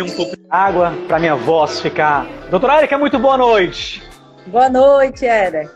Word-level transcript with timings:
Um 0.00 0.16
pouco 0.16 0.36
de 0.36 0.46
água 0.48 0.94
para 1.06 1.18
minha 1.18 1.34
voz 1.34 1.80
ficar. 1.80 2.26
Doutora 2.50 2.78
Erika, 2.78 2.96
muito 2.96 3.18
boa 3.18 3.36
noite. 3.36 4.02
Boa 4.46 4.70
noite, 4.70 5.26
Eder. 5.26 5.70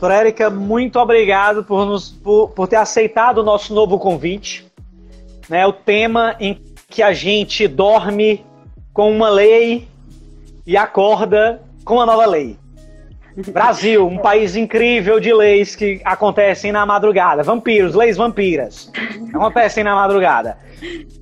Doutora 0.00 0.14
Érica, 0.14 0.48
muito 0.48 0.98
obrigado 0.98 1.62
por, 1.62 1.84
nos, 1.84 2.08
por, 2.10 2.48
por 2.52 2.66
ter 2.66 2.76
aceitado 2.76 3.38
o 3.38 3.42
nosso 3.42 3.74
novo 3.74 3.98
convite. 3.98 4.66
Né, 5.48 5.66
o 5.66 5.72
tema 5.74 6.36
em 6.40 6.62
que 6.88 7.02
a 7.02 7.12
gente 7.12 7.68
dorme 7.68 8.44
com 8.94 9.10
uma 9.10 9.28
lei 9.28 9.88
e 10.66 10.76
acorda 10.76 11.62
com 11.84 11.94
uma 11.94 12.06
nova 12.06 12.24
lei. 12.24 12.59
Brasil, 13.48 14.06
um 14.06 14.18
país 14.18 14.56
incrível 14.56 15.20
de 15.20 15.32
leis 15.32 15.76
que 15.76 16.00
acontecem 16.04 16.72
na 16.72 16.84
madrugada. 16.84 17.42
Vampiros, 17.42 17.94
leis 17.94 18.16
vampiras. 18.16 18.90
Acontecem 19.32 19.84
na 19.84 19.94
madrugada. 19.94 20.58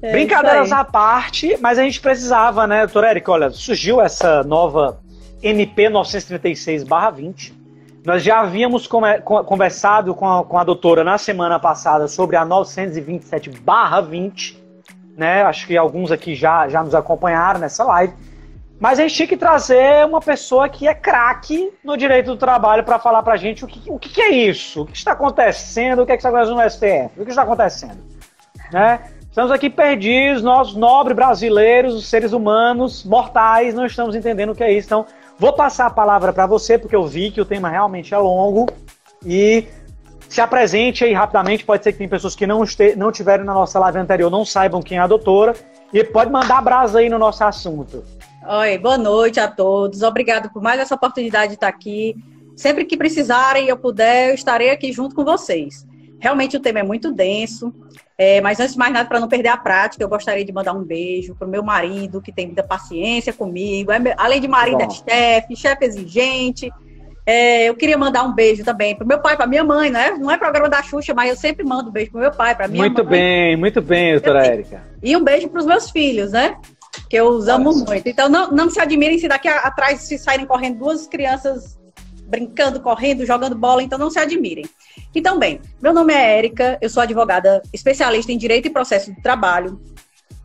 É 0.01 0.13
Brincadeiras 0.13 0.73
à 0.73 0.85
parte, 0.85 1.59
mas 1.61 1.79
a 1.79 1.83
gente 1.83 2.01
precisava, 2.01 2.67
né, 2.67 2.87
doutor 2.87 3.05
Érica? 3.05 3.33
Olha, 3.33 3.51
surgiu 3.51 4.01
essa 4.01 4.43
nova 4.43 5.01
MP 5.43 5.91
936-20. 5.91 7.53
Nós 8.05 8.23
já 8.23 8.41
havíamos 8.41 8.87
conversado 8.87 10.15
com 10.15 10.27
a, 10.27 10.43
com 10.45 10.57
a 10.57 10.65
doutora 10.65 11.05
na 11.05 11.19
semana 11.19 11.59
passada 11.59 12.09
sobre 12.09 12.37
a 12.37 12.47
927-20, 12.47 14.57
né? 15.17 15.43
Acho 15.43 15.67
que 15.67 15.77
alguns 15.77 16.13
aqui 16.13 16.35
já, 16.35 16.67
já 16.69 16.83
nos 16.83 16.95
acompanharam 16.95 17.61
nessa 17.61 17.85
live. 17.85 18.15
Mas 18.81 18.99
a 18.99 19.03
gente 19.03 19.15
tinha 19.15 19.29
que 19.29 19.37
trazer 19.37 20.07
uma 20.07 20.21
pessoa 20.21 20.69
que 20.69 20.87
é 20.87 20.95
craque 20.95 21.73
no 21.83 21.97
direito 21.97 22.27
do 22.27 22.37
trabalho 22.37 22.85
para 22.85 22.99
falar 22.99 23.23
para 23.23 23.35
a 23.35 23.37
gente 23.37 23.65
o, 23.65 23.69
que, 23.69 23.91
o 23.91 23.99
que, 23.99 24.21
é 24.21 24.31
isso, 24.31 24.83
o 24.83 24.87
que 24.87 24.97
está 24.97 25.13
acontecendo, 25.13 26.03
o 26.03 26.07
que, 26.07 26.13
é 26.13 26.17
que 26.17 26.25
está 26.25 26.29
acontecendo 26.29 26.57
no 26.57 26.71
STF, 26.71 27.21
o 27.21 27.25
que 27.25 27.31
está 27.31 27.43
acontecendo. 27.43 27.99
Né? 28.73 29.01
Estamos 29.23 29.51
aqui 29.51 29.69
perdidos, 29.69 30.43
nós, 30.43 30.75
nobres 30.75 31.17
brasileiros, 31.17 31.95
os 31.95 32.07
seres 32.07 32.33
humanos, 32.33 33.05
mortais, 33.05 33.75
não 33.75 33.85
estamos 33.85 34.15
entendendo 34.15 34.51
o 34.51 34.55
que 34.55 34.63
é 34.63 34.73
isso. 34.73 34.87
Então, 34.87 35.07
vou 35.39 35.53
passar 35.53 35.87
a 35.87 35.91
palavra 35.91 36.33
para 36.33 36.47
você, 36.47 36.79
porque 36.79 36.95
eu 36.95 37.07
vi 37.07 37.31
que 37.31 37.41
o 37.41 37.45
tema 37.45 37.69
realmente 37.69 38.15
é 38.15 38.19
longo. 38.19 38.67
E 39.25 39.67
se 40.29 40.41
apresente 40.41 41.05
aí 41.05 41.13
rapidamente. 41.13 41.65
Pode 41.65 41.83
ser 41.83 41.93
que 41.93 41.99
tem 41.99 42.09
pessoas 42.09 42.35
que 42.35 42.47
não, 42.47 42.63
este, 42.63 42.95
não 42.95 43.11
tiveram 43.11 43.45
na 43.45 43.55
nossa 43.55 43.79
live 43.79 43.99
anterior, 43.99 44.31
não 44.31 44.45
saibam 44.45 44.83
quem 44.83 44.99
é 44.99 45.01
a 45.01 45.07
doutora. 45.07 45.55
E 45.93 46.05
pode 46.05 46.31
mandar 46.31 46.63
brasa 46.63 46.99
aí 46.99 47.09
no 47.09 47.19
nosso 47.19 47.43
assunto. 47.43 48.05
Oi, 48.47 48.79
boa 48.79 48.97
noite 48.97 49.41
a 49.41 49.49
todos. 49.49 50.03
Obrigado 50.03 50.51
por 50.51 50.63
mais 50.63 50.81
essa 50.81 50.95
oportunidade 50.95 51.49
de 51.49 51.55
estar 51.55 51.69
aqui. 51.69 52.15
Sempre 52.57 52.85
que 52.85 52.97
precisarem 52.97 53.67
e 53.67 53.69
eu 53.69 53.77
puder, 53.77 54.31
eu 54.31 54.35
estarei 54.35 54.71
aqui 54.71 54.93
junto 54.93 55.15
com 55.15 55.25
vocês. 55.25 55.87
Realmente 56.21 56.57
o 56.57 56.61
tema 56.61 56.81
é 56.81 56.83
muito 56.83 57.13
denso, 57.13 57.73
é, 58.17 58.41
mas 58.41 58.59
antes 58.59 58.73
de 58.73 58.79
mais 58.79 58.93
nada, 58.93 59.09
para 59.09 59.21
não 59.21 59.29
perder 59.29 59.49
a 59.49 59.57
prática, 59.57 60.03
eu 60.03 60.09
gostaria 60.09 60.45
de 60.45 60.53
mandar 60.53 60.73
um 60.73 60.83
beijo 60.83 61.35
para 61.37 61.47
o 61.47 61.51
meu 61.51 61.63
marido, 61.63 62.21
que 62.21 62.33
tem 62.33 62.47
muita 62.47 62.63
paciência 62.63 63.33
comigo. 63.33 63.93
É, 63.93 64.15
além 64.17 64.41
de 64.41 64.49
marido, 64.49 64.83
é 64.83 64.91
chefe, 64.91 65.57
chefe 65.57 65.85
exigente. 65.85 66.71
É, 67.25 67.69
eu 67.69 67.75
queria 67.75 67.99
mandar 67.99 68.25
um 68.25 68.33
beijo 68.33 68.65
também 68.65 68.97
para 68.97 69.07
meu 69.07 69.21
pai, 69.21 69.37
para 69.37 69.47
minha 69.47 69.63
mãe, 69.63 69.91
né? 69.91 70.13
Não 70.13 70.31
é 70.31 70.39
programa 70.39 70.69
da 70.69 70.83
Xuxa, 70.83 71.13
mas 71.13 71.29
eu 71.31 71.37
sempre 71.37 71.65
mando 71.65 71.91
um 71.91 71.93
beijo 71.93 72.11
para 72.11 72.21
meu 72.21 72.33
pai, 72.33 72.57
para 72.57 72.67
minha 72.67 72.83
muito 72.83 73.05
mãe. 73.05 73.05
Muito 73.05 73.11
bem, 73.11 73.57
muito 73.57 73.83
bem, 73.83 74.13
doutora 74.13 74.47
Érica. 74.47 74.83
E 75.03 75.15
um 75.15 75.23
beijo 75.23 75.49
para 75.49 75.61
os 75.61 75.67
meus 75.67 75.91
filhos, 75.91 76.33
né? 76.33 76.57
Que 77.09 77.17
eu 77.17 77.29
os 77.29 77.49
amo 77.49 77.73
muito. 77.73 78.07
Então, 78.07 78.29
não, 78.29 78.51
não 78.51 78.71
se 78.71 78.81
admirem 78.81 79.19
se 79.19 79.29
daqui 79.29 79.49
atrás 79.49 80.03
se 80.03 80.19
saírem 80.19 80.47
correndo 80.47 80.79
duas 80.79 81.07
crianças 81.07 81.79
brincando, 82.29 82.81
correndo, 82.81 83.25
jogando 83.25 83.57
bola, 83.57 83.83
então 83.83 83.99
não 83.99 84.11
se 84.11 84.19
admirem. 84.19 84.67
Então, 85.15 85.39
bem, 85.39 85.61
meu 85.81 85.95
nome 85.95 86.13
é 86.13 86.37
Érica, 86.37 86.79
eu 86.81 86.91
sou 86.91 87.03
advogada 87.03 87.63
especialista 87.73 88.31
em 88.31 88.39
Direito 88.39 88.67
e 88.67 88.71
Processo 88.71 89.13
do 89.13 89.23
Trabalho. 89.23 89.81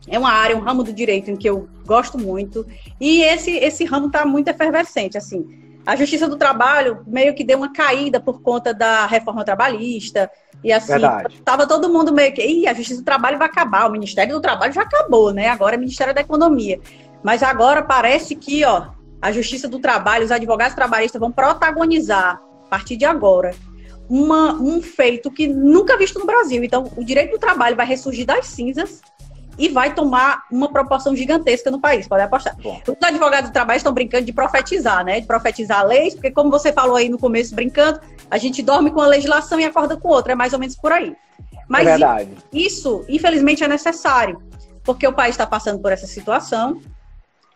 É 0.07 0.17
uma 0.17 0.31
área, 0.31 0.55
um 0.55 0.61
ramo 0.61 0.83
do 0.83 0.93
direito 0.93 1.31
em 1.31 1.35
que 1.35 1.49
eu 1.49 1.67
gosto 1.85 2.17
muito. 2.17 2.65
E 2.99 3.21
esse, 3.21 3.51
esse 3.51 3.85
ramo 3.85 4.07
está 4.07 4.25
muito 4.25 4.47
efervescente, 4.47 5.17
assim. 5.17 5.45
A 5.85 5.95
Justiça 5.95 6.27
do 6.27 6.37
Trabalho 6.37 7.03
meio 7.05 7.35
que 7.35 7.43
deu 7.43 7.57
uma 7.57 7.73
caída 7.73 8.19
por 8.19 8.41
conta 8.41 8.73
da 8.73 9.05
reforma 9.05 9.43
trabalhista, 9.43 10.29
e 10.63 10.71
assim, 10.71 10.93
Verdade. 10.93 11.41
tava 11.43 11.67
todo 11.67 11.91
mundo 11.91 12.13
meio 12.13 12.33
que, 12.33 12.41
Ih, 12.41 12.67
a 12.67 12.73
Justiça 12.73 13.01
do 13.01 13.05
Trabalho 13.05 13.37
vai 13.37 13.47
acabar, 13.47 13.87
o 13.87 13.91
Ministério 13.91 14.33
do 14.33 14.41
Trabalho 14.41 14.71
já 14.71 14.83
acabou, 14.83 15.33
né? 15.33 15.49
Agora 15.49 15.75
é 15.75 15.77
o 15.77 15.79
Ministério 15.79 16.13
da 16.13 16.21
Economia. 16.21 16.79
Mas 17.21 17.43
agora 17.43 17.81
parece 17.81 18.35
que, 18.35 18.63
ó, 18.63 18.87
a 19.21 19.31
Justiça 19.31 19.67
do 19.67 19.79
Trabalho, 19.79 20.25
os 20.25 20.31
advogados 20.31 20.75
trabalhistas 20.75 21.19
vão 21.19 21.31
protagonizar, 21.31 22.41
a 22.65 22.69
partir 22.69 22.95
de 22.95 23.05
agora, 23.05 23.53
uma, 24.09 24.53
um 24.53 24.81
feito 24.81 25.31
que 25.31 25.47
nunca 25.47 25.97
visto 25.97 26.19
no 26.19 26.25
Brasil. 26.25 26.63
Então, 26.63 26.91
o 26.95 27.03
direito 27.03 27.31
do 27.31 27.39
trabalho 27.39 27.75
vai 27.75 27.85
ressurgir 27.85 28.25
das 28.25 28.47
cinzas 28.47 29.01
e 29.57 29.69
vai 29.69 29.93
tomar 29.93 30.43
uma 30.51 30.71
proporção 30.71 31.15
gigantesca 31.15 31.69
no 31.69 31.79
país, 31.79 32.07
pode 32.07 32.23
apostar. 32.23 32.55
Bom. 32.61 32.81
Os 32.87 33.07
advogados 33.07 33.49
do 33.49 33.53
trabalho 33.53 33.77
estão 33.77 33.93
brincando 33.93 34.25
de 34.25 34.33
profetizar, 34.33 35.03
né? 35.05 35.21
De 35.21 35.27
profetizar 35.27 35.85
leis, 35.85 36.13
porque 36.13 36.31
como 36.31 36.49
você 36.49 36.71
falou 36.71 36.95
aí 36.95 37.09
no 37.09 37.17
começo, 37.17 37.53
brincando, 37.53 37.99
a 38.29 38.37
gente 38.37 38.61
dorme 38.61 38.91
com 38.91 39.01
a 39.01 39.07
legislação 39.07 39.59
e 39.59 39.65
acorda 39.65 39.95
com 39.97 40.07
outra, 40.07 40.33
é 40.33 40.35
mais 40.35 40.53
ou 40.53 40.59
menos 40.59 40.75
por 40.75 40.91
aí. 40.91 41.15
Mas 41.67 41.87
é 41.87 42.27
isso, 42.51 43.05
infelizmente, 43.07 43.63
é 43.63 43.67
necessário, 43.67 44.41
porque 44.83 45.07
o 45.07 45.13
país 45.13 45.31
está 45.31 45.45
passando 45.45 45.79
por 45.79 45.91
essa 45.91 46.07
situação 46.07 46.81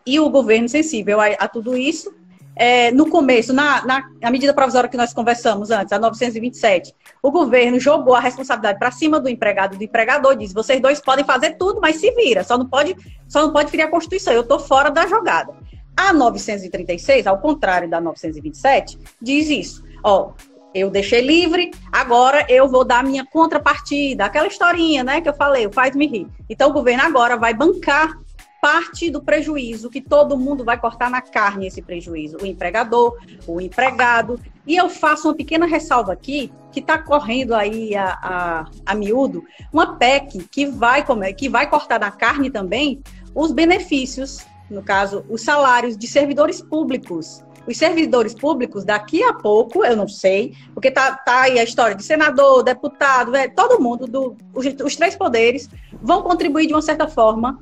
e 0.06 0.18
o 0.18 0.30
governo 0.30 0.68
sensível 0.68 1.20
a, 1.20 1.26
a 1.26 1.48
tudo 1.48 1.76
isso 1.76 2.17
é, 2.58 2.90
no 2.90 3.08
começo, 3.08 3.52
na, 3.52 3.86
na, 3.86 4.10
na, 4.20 4.30
medida 4.32 4.52
provisória 4.52 4.90
que 4.90 4.96
nós 4.96 5.14
conversamos 5.14 5.70
antes, 5.70 5.92
a 5.92 5.98
927, 5.98 6.92
o 7.22 7.30
governo 7.30 7.78
jogou 7.78 8.16
a 8.16 8.20
responsabilidade 8.20 8.80
para 8.80 8.90
cima 8.90 9.20
do 9.20 9.28
empregado 9.28 9.78
do 9.78 9.84
empregador, 9.84 10.36
diz: 10.36 10.52
vocês 10.52 10.80
dois 10.80 11.00
podem 11.00 11.24
fazer 11.24 11.52
tudo, 11.52 11.80
mas 11.80 11.96
se 11.96 12.10
vira, 12.10 12.42
só 12.42 12.58
não 12.58 12.68
pode, 12.68 12.96
só 13.28 13.42
não 13.42 13.52
pode 13.52 13.70
ferir 13.70 13.84
a 13.84 13.90
Constituição, 13.90 14.32
eu 14.32 14.40
estou 14.40 14.58
fora 14.58 14.90
da 14.90 15.06
jogada. 15.06 15.54
A 15.96 16.12
936, 16.12 17.28
ao 17.28 17.38
contrário 17.38 17.88
da 17.88 18.00
927, 18.00 18.98
diz 19.22 19.48
isso. 19.48 19.84
Ó, 20.02 20.32
eu 20.74 20.90
deixei 20.90 21.20
livre, 21.20 21.70
agora 21.92 22.44
eu 22.48 22.68
vou 22.68 22.84
dar 22.84 23.04
minha 23.04 23.24
contrapartida, 23.24 24.24
aquela 24.24 24.48
historinha, 24.48 25.04
né, 25.04 25.20
que 25.20 25.28
eu 25.28 25.34
falei, 25.34 25.66
o 25.66 25.72
faz-me 25.72 26.06
rir. 26.06 26.26
Então 26.50 26.70
o 26.70 26.72
governo 26.72 27.04
agora 27.04 27.36
vai 27.36 27.54
bancar 27.54 28.18
parte 28.60 29.10
do 29.10 29.22
prejuízo, 29.22 29.90
que 29.90 30.00
todo 30.00 30.36
mundo 30.36 30.64
vai 30.64 30.78
cortar 30.78 31.10
na 31.10 31.20
carne 31.20 31.66
esse 31.66 31.80
prejuízo, 31.80 32.38
o 32.40 32.46
empregador, 32.46 33.16
o 33.46 33.60
empregado. 33.60 34.40
E 34.66 34.76
eu 34.76 34.88
faço 34.88 35.28
uma 35.28 35.34
pequena 35.34 35.66
ressalva 35.66 36.12
aqui, 36.12 36.52
que 36.72 36.80
está 36.80 36.98
correndo 36.98 37.54
aí 37.54 37.94
a, 37.94 38.18
a, 38.22 38.66
a 38.84 38.94
miúdo, 38.94 39.44
uma 39.72 39.96
PEC 39.96 40.46
que 40.50 40.66
vai, 40.66 41.04
que 41.34 41.48
vai 41.48 41.68
cortar 41.68 42.00
na 42.00 42.10
carne 42.10 42.50
também 42.50 43.00
os 43.34 43.52
benefícios, 43.52 44.44
no 44.68 44.82
caso, 44.82 45.24
os 45.28 45.42
salários 45.42 45.96
de 45.96 46.06
servidores 46.06 46.60
públicos. 46.60 47.42
Os 47.66 47.76
servidores 47.76 48.34
públicos, 48.34 48.82
daqui 48.82 49.22
a 49.22 49.34
pouco, 49.34 49.84
eu 49.84 49.94
não 49.94 50.08
sei, 50.08 50.54
porque 50.72 50.90
tá, 50.90 51.14
tá 51.14 51.42
aí 51.42 51.58
a 51.58 51.62
história 51.62 51.94
de 51.94 52.02
senador, 52.02 52.62
deputado, 52.62 53.36
é, 53.36 53.46
todo 53.46 53.80
mundo, 53.80 54.06
do, 54.06 54.36
os, 54.54 54.66
os 54.82 54.96
três 54.96 55.14
poderes, 55.14 55.68
vão 56.00 56.22
contribuir 56.22 56.66
de 56.66 56.72
uma 56.72 56.80
certa 56.80 57.06
forma 57.06 57.58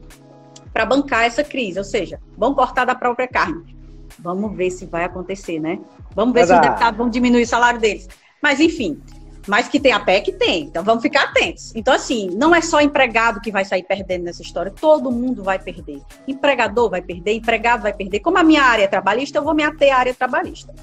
para 0.77 0.85
bancar 0.85 1.25
essa 1.25 1.43
crise, 1.43 1.79
ou 1.79 1.85
seja, 1.87 2.21
vão 2.37 2.55
cortar 2.55 2.85
da 2.85 2.95
própria 2.95 3.27
carne. 3.27 3.75
Vamos 4.19 4.55
ver 4.55 4.71
se 4.71 4.85
vai 4.85 5.05
acontecer, 5.05 5.59
né? 5.59 5.81
Vamos 6.15 6.35
ver 6.35 6.47
se 6.47 6.53
os 6.53 6.61
deputados 6.61 6.99
vão 6.99 7.09
diminuir 7.09 7.45
o 7.45 7.47
salário 7.47 7.81
deles. 7.81 8.07
Mas, 8.43 8.61
enfim, 8.61 9.01
mas 9.47 9.69
que 9.69 9.81
tem 9.81 9.93
a 9.93 10.01
PEC, 10.01 10.33
tem. 10.33 10.65
Então 10.65 10.85
vamos 10.85 11.01
ficar 11.01 11.25
atentos. 11.25 11.75
Então, 11.75 11.95
assim, 11.95 12.29
não 12.37 12.55
é 12.55 12.61
só 12.61 12.79
empregado 12.83 13.41
que 13.41 13.51
vai 13.51 13.65
sair 13.65 13.85
perdendo 13.85 14.25
nessa 14.25 14.43
história, 14.43 14.71
todo 14.71 15.11
mundo 15.11 15.43
vai 15.43 15.59
perder. 15.59 16.03
Empregador 16.29 16.91
vai 16.91 17.01
perder, 17.01 17.33
empregado 17.33 17.81
vai 17.81 17.95
perder. 17.95 18.21
Como 18.21 18.37
a 18.37 18.45
minha 18.45 18.63
área 18.63 18.85
é 18.85 18.87
trabalhista, 18.87 19.39
eu 19.39 19.45
vou 19.45 19.55
me 19.55 19.63
ater 19.63 19.95
à 19.95 20.01
área 20.01 20.13
trabalhista. 20.13 20.75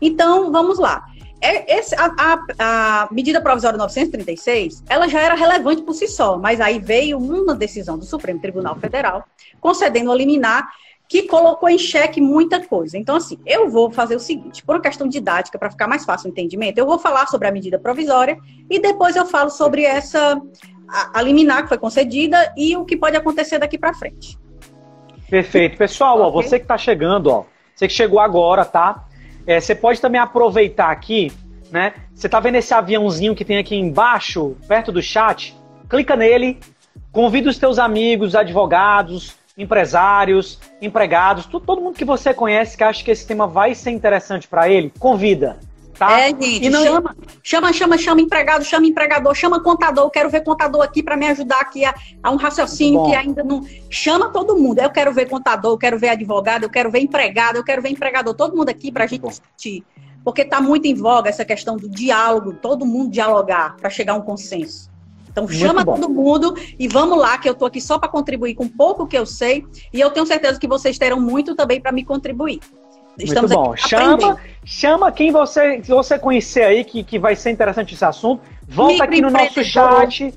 Então, 0.00 0.50
vamos 0.50 0.78
lá. 0.78 1.04
É, 1.42 1.76
esse, 1.76 1.92
a, 1.96 2.06
a, 2.16 2.38
a, 2.60 3.08
medida 3.10 3.40
provisória 3.40 3.76
936, 3.76 4.84
ela 4.88 5.08
já 5.08 5.20
era 5.20 5.34
relevante 5.34 5.82
por 5.82 5.92
si 5.92 6.06
só, 6.06 6.38
mas 6.38 6.60
aí 6.60 6.78
veio 6.78 7.18
uma 7.18 7.52
decisão 7.52 7.98
do 7.98 8.04
Supremo 8.04 8.40
Tribunal 8.40 8.76
Federal 8.76 9.24
concedendo 9.60 10.12
a 10.12 10.14
liminar 10.14 10.68
que 11.08 11.24
colocou 11.24 11.68
em 11.68 11.76
xeque 11.76 12.20
muita 12.20 12.64
coisa. 12.64 12.96
Então, 12.96 13.16
assim, 13.16 13.38
eu 13.44 13.68
vou 13.68 13.90
fazer 13.90 14.14
o 14.14 14.20
seguinte, 14.20 14.64
por 14.64 14.76
uma 14.76 14.80
questão 14.80 15.08
didática, 15.08 15.58
para 15.58 15.68
ficar 15.68 15.88
mais 15.88 16.04
fácil 16.04 16.28
o 16.28 16.30
entendimento, 16.30 16.78
eu 16.78 16.86
vou 16.86 16.98
falar 16.98 17.26
sobre 17.26 17.48
a 17.48 17.52
medida 17.52 17.76
provisória 17.76 18.38
e 18.70 18.78
depois 18.78 19.16
eu 19.16 19.26
falo 19.26 19.50
sobre 19.50 19.82
essa 19.82 20.40
a, 20.88 21.18
a 21.18 21.22
liminar 21.22 21.64
que 21.64 21.68
foi 21.68 21.78
concedida 21.78 22.54
e 22.56 22.76
o 22.76 22.84
que 22.84 22.96
pode 22.96 23.16
acontecer 23.16 23.58
daqui 23.58 23.76
para 23.76 23.92
frente. 23.92 24.38
Perfeito. 25.28 25.76
Pessoal, 25.76 26.18
okay. 26.18 26.26
ó, 26.26 26.30
você 26.30 26.58
que 26.58 26.64
está 26.64 26.78
chegando, 26.78 27.26
ó, 27.30 27.44
você 27.74 27.88
que 27.88 27.94
chegou 27.94 28.20
agora, 28.20 28.64
tá? 28.64 29.08
É, 29.46 29.60
você 29.60 29.74
pode 29.74 30.00
também 30.00 30.20
aproveitar 30.20 30.90
aqui, 30.90 31.32
né? 31.70 31.94
Você 32.14 32.28
tá 32.28 32.38
vendo 32.38 32.56
esse 32.56 32.72
aviãozinho 32.72 33.34
que 33.34 33.44
tem 33.44 33.58
aqui 33.58 33.74
embaixo, 33.74 34.56
perto 34.68 34.92
do 34.92 35.02
chat? 35.02 35.56
Clica 35.88 36.14
nele, 36.14 36.58
convida 37.10 37.50
os 37.50 37.58
teus 37.58 37.78
amigos, 37.78 38.34
advogados, 38.34 39.36
empresários, 39.56 40.58
empregados, 40.80 41.46
todo 41.46 41.80
mundo 41.80 41.96
que 41.96 42.04
você 42.04 42.32
conhece 42.32 42.76
que 42.76 42.84
acha 42.84 43.04
que 43.04 43.10
esse 43.10 43.26
tema 43.26 43.46
vai 43.46 43.74
ser 43.74 43.90
interessante 43.90 44.48
para 44.48 44.68
ele, 44.68 44.92
convida. 44.98 45.58
Tá? 45.98 46.20
É, 46.20 46.28
gente, 46.28 46.70
não... 46.70 46.82
chama, 46.84 47.16
chama, 47.42 47.72
chama, 47.72 47.98
chama 47.98 48.20
empregado, 48.20 48.64
chama 48.64 48.86
empregador, 48.86 49.34
chama 49.34 49.62
contador, 49.62 50.04
eu 50.04 50.10
quero 50.10 50.30
ver 50.30 50.42
contador 50.42 50.82
aqui 50.82 51.02
para 51.02 51.16
me 51.16 51.26
ajudar 51.26 51.60
aqui 51.60 51.84
a, 51.84 51.94
a 52.22 52.30
um 52.30 52.36
raciocínio 52.36 53.04
que 53.04 53.14
ainda 53.14 53.44
não. 53.44 53.62
Chama 53.90 54.30
todo 54.30 54.56
mundo. 54.56 54.78
Eu 54.78 54.90
quero 54.90 55.12
ver 55.12 55.28
contador, 55.28 55.72
eu 55.72 55.78
quero 55.78 55.98
ver 55.98 56.10
advogado, 56.10 56.64
eu 56.64 56.70
quero 56.70 56.90
ver 56.90 57.00
empregado, 57.00 57.56
eu 57.56 57.64
quero 57.64 57.82
ver 57.82 57.90
empregador, 57.90 58.34
todo 58.34 58.56
mundo 58.56 58.68
aqui 58.68 58.90
para 58.90 59.04
a 59.04 59.06
gente 59.06 59.26
discutir. 59.26 59.84
Porque 60.24 60.42
está 60.42 60.60
muito 60.60 60.86
em 60.86 60.94
voga 60.94 61.28
essa 61.28 61.44
questão 61.44 61.76
do 61.76 61.88
diálogo, 61.88 62.54
todo 62.54 62.86
mundo 62.86 63.10
dialogar 63.10 63.76
para 63.76 63.90
chegar 63.90 64.14
a 64.14 64.16
um 64.16 64.22
consenso. 64.22 64.90
Então 65.32 65.48
chama 65.48 65.84
todo 65.84 66.10
mundo 66.10 66.54
e 66.78 66.86
vamos 66.86 67.18
lá, 67.18 67.38
que 67.38 67.48
eu 67.48 67.54
estou 67.54 67.66
aqui 67.66 67.80
só 67.80 67.98
para 67.98 68.08
contribuir 68.08 68.54
com 68.54 68.68
pouco 68.68 69.06
que 69.06 69.16
eu 69.16 69.24
sei, 69.24 69.66
e 69.92 69.98
eu 69.98 70.10
tenho 70.10 70.26
certeza 70.26 70.60
que 70.60 70.68
vocês 70.68 70.98
terão 70.98 71.18
muito 71.18 71.54
também 71.54 71.80
para 71.80 71.90
me 71.90 72.04
contribuir. 72.04 72.60
Estamos 73.18 73.50
Muito 73.50 73.64
bom. 73.64 73.76
Chama, 73.76 74.38
chama 74.64 75.12
quem 75.12 75.30
você, 75.30 75.78
que 75.78 75.88
você 75.88 76.18
conhecer 76.18 76.62
aí, 76.62 76.84
que, 76.84 77.02
que 77.02 77.18
vai 77.18 77.36
ser 77.36 77.50
interessante 77.50 77.94
esse 77.94 78.04
assunto. 78.04 78.42
Volta 78.68 79.04
aqui 79.04 79.20
no 79.20 79.30
nosso 79.30 79.62
chat 79.62 80.32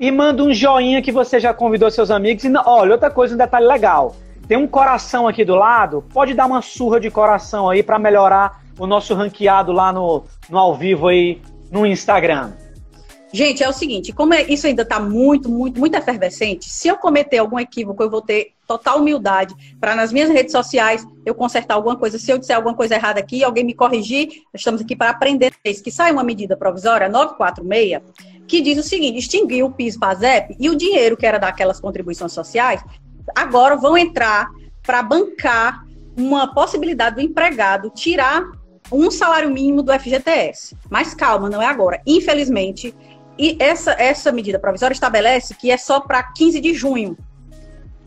e 0.00 0.10
manda 0.10 0.42
um 0.42 0.52
joinha 0.52 1.00
que 1.00 1.12
você 1.12 1.38
já 1.38 1.54
convidou 1.54 1.90
seus 1.90 2.10
amigos. 2.10 2.44
E, 2.44 2.52
olha, 2.64 2.92
outra 2.92 3.10
coisa, 3.10 3.34
um 3.34 3.38
detalhe 3.38 3.66
legal. 3.66 4.16
Tem 4.48 4.56
um 4.56 4.66
coração 4.66 5.26
aqui 5.26 5.44
do 5.44 5.54
lado. 5.54 6.04
Pode 6.12 6.34
dar 6.34 6.46
uma 6.46 6.62
surra 6.62 7.00
de 7.00 7.10
coração 7.10 7.68
aí 7.68 7.82
para 7.82 7.98
melhorar 7.98 8.60
o 8.78 8.86
nosso 8.86 9.14
ranqueado 9.14 9.72
lá 9.72 9.92
no, 9.92 10.24
no 10.48 10.58
ao 10.58 10.74
vivo 10.74 11.08
aí 11.08 11.40
no 11.70 11.86
Instagram. 11.86 12.52
Gente, 13.36 13.62
é 13.62 13.68
o 13.68 13.72
seguinte, 13.72 14.14
como 14.14 14.32
é, 14.32 14.44
isso 14.44 14.66
ainda 14.66 14.80
está 14.80 14.98
muito, 14.98 15.50
muito, 15.50 15.78
muito 15.78 15.94
efervescente, 15.94 16.70
se 16.70 16.88
eu 16.88 16.96
cometer 16.96 17.36
algum 17.36 17.58
equívoco, 17.60 18.02
eu 18.02 18.08
vou 18.08 18.22
ter 18.22 18.54
total 18.66 18.98
humildade 18.98 19.54
para 19.78 19.94
nas 19.94 20.10
minhas 20.10 20.30
redes 20.30 20.52
sociais 20.52 21.06
eu 21.22 21.34
consertar 21.34 21.74
alguma 21.74 21.96
coisa. 21.96 22.18
Se 22.18 22.30
eu 22.30 22.38
disser 22.38 22.56
alguma 22.56 22.74
coisa 22.74 22.94
errada 22.94 23.20
aqui, 23.20 23.44
alguém 23.44 23.62
me 23.62 23.74
corrigir, 23.74 24.30
estamos 24.54 24.80
aqui 24.80 24.96
para 24.96 25.10
aprender. 25.10 25.52
Que 25.62 25.90
sai 25.90 26.12
uma 26.12 26.24
medida 26.24 26.56
provisória 26.56 27.10
946 27.10 28.00
que 28.48 28.62
diz 28.62 28.78
o 28.78 28.82
seguinte: 28.82 29.18
extinguir 29.18 29.64
o 29.64 29.70
PIS 29.70 29.98
PASEP 29.98 30.56
e 30.58 30.70
o 30.70 30.74
dinheiro 30.74 31.14
que 31.14 31.26
era 31.26 31.36
daquelas 31.36 31.78
contribuições 31.78 32.32
sociais 32.32 32.82
agora 33.34 33.76
vão 33.76 33.98
entrar 33.98 34.48
para 34.82 35.02
bancar 35.02 35.84
uma 36.16 36.54
possibilidade 36.54 37.16
do 37.16 37.20
empregado 37.20 37.90
tirar 37.90 38.42
um 38.90 39.10
salário 39.10 39.50
mínimo 39.50 39.82
do 39.82 39.92
FGTS. 39.92 40.76
Mas 40.88 41.12
calma, 41.12 41.50
não 41.50 41.60
é 41.60 41.66
agora. 41.66 42.00
Infelizmente, 42.06 42.94
e 43.38 43.56
essa, 43.60 43.92
essa 43.92 44.32
medida 44.32 44.58
provisória 44.58 44.94
estabelece 44.94 45.54
que 45.54 45.70
é 45.70 45.76
só 45.76 46.00
para 46.00 46.22
15 46.22 46.60
de 46.60 46.74
junho. 46.74 47.16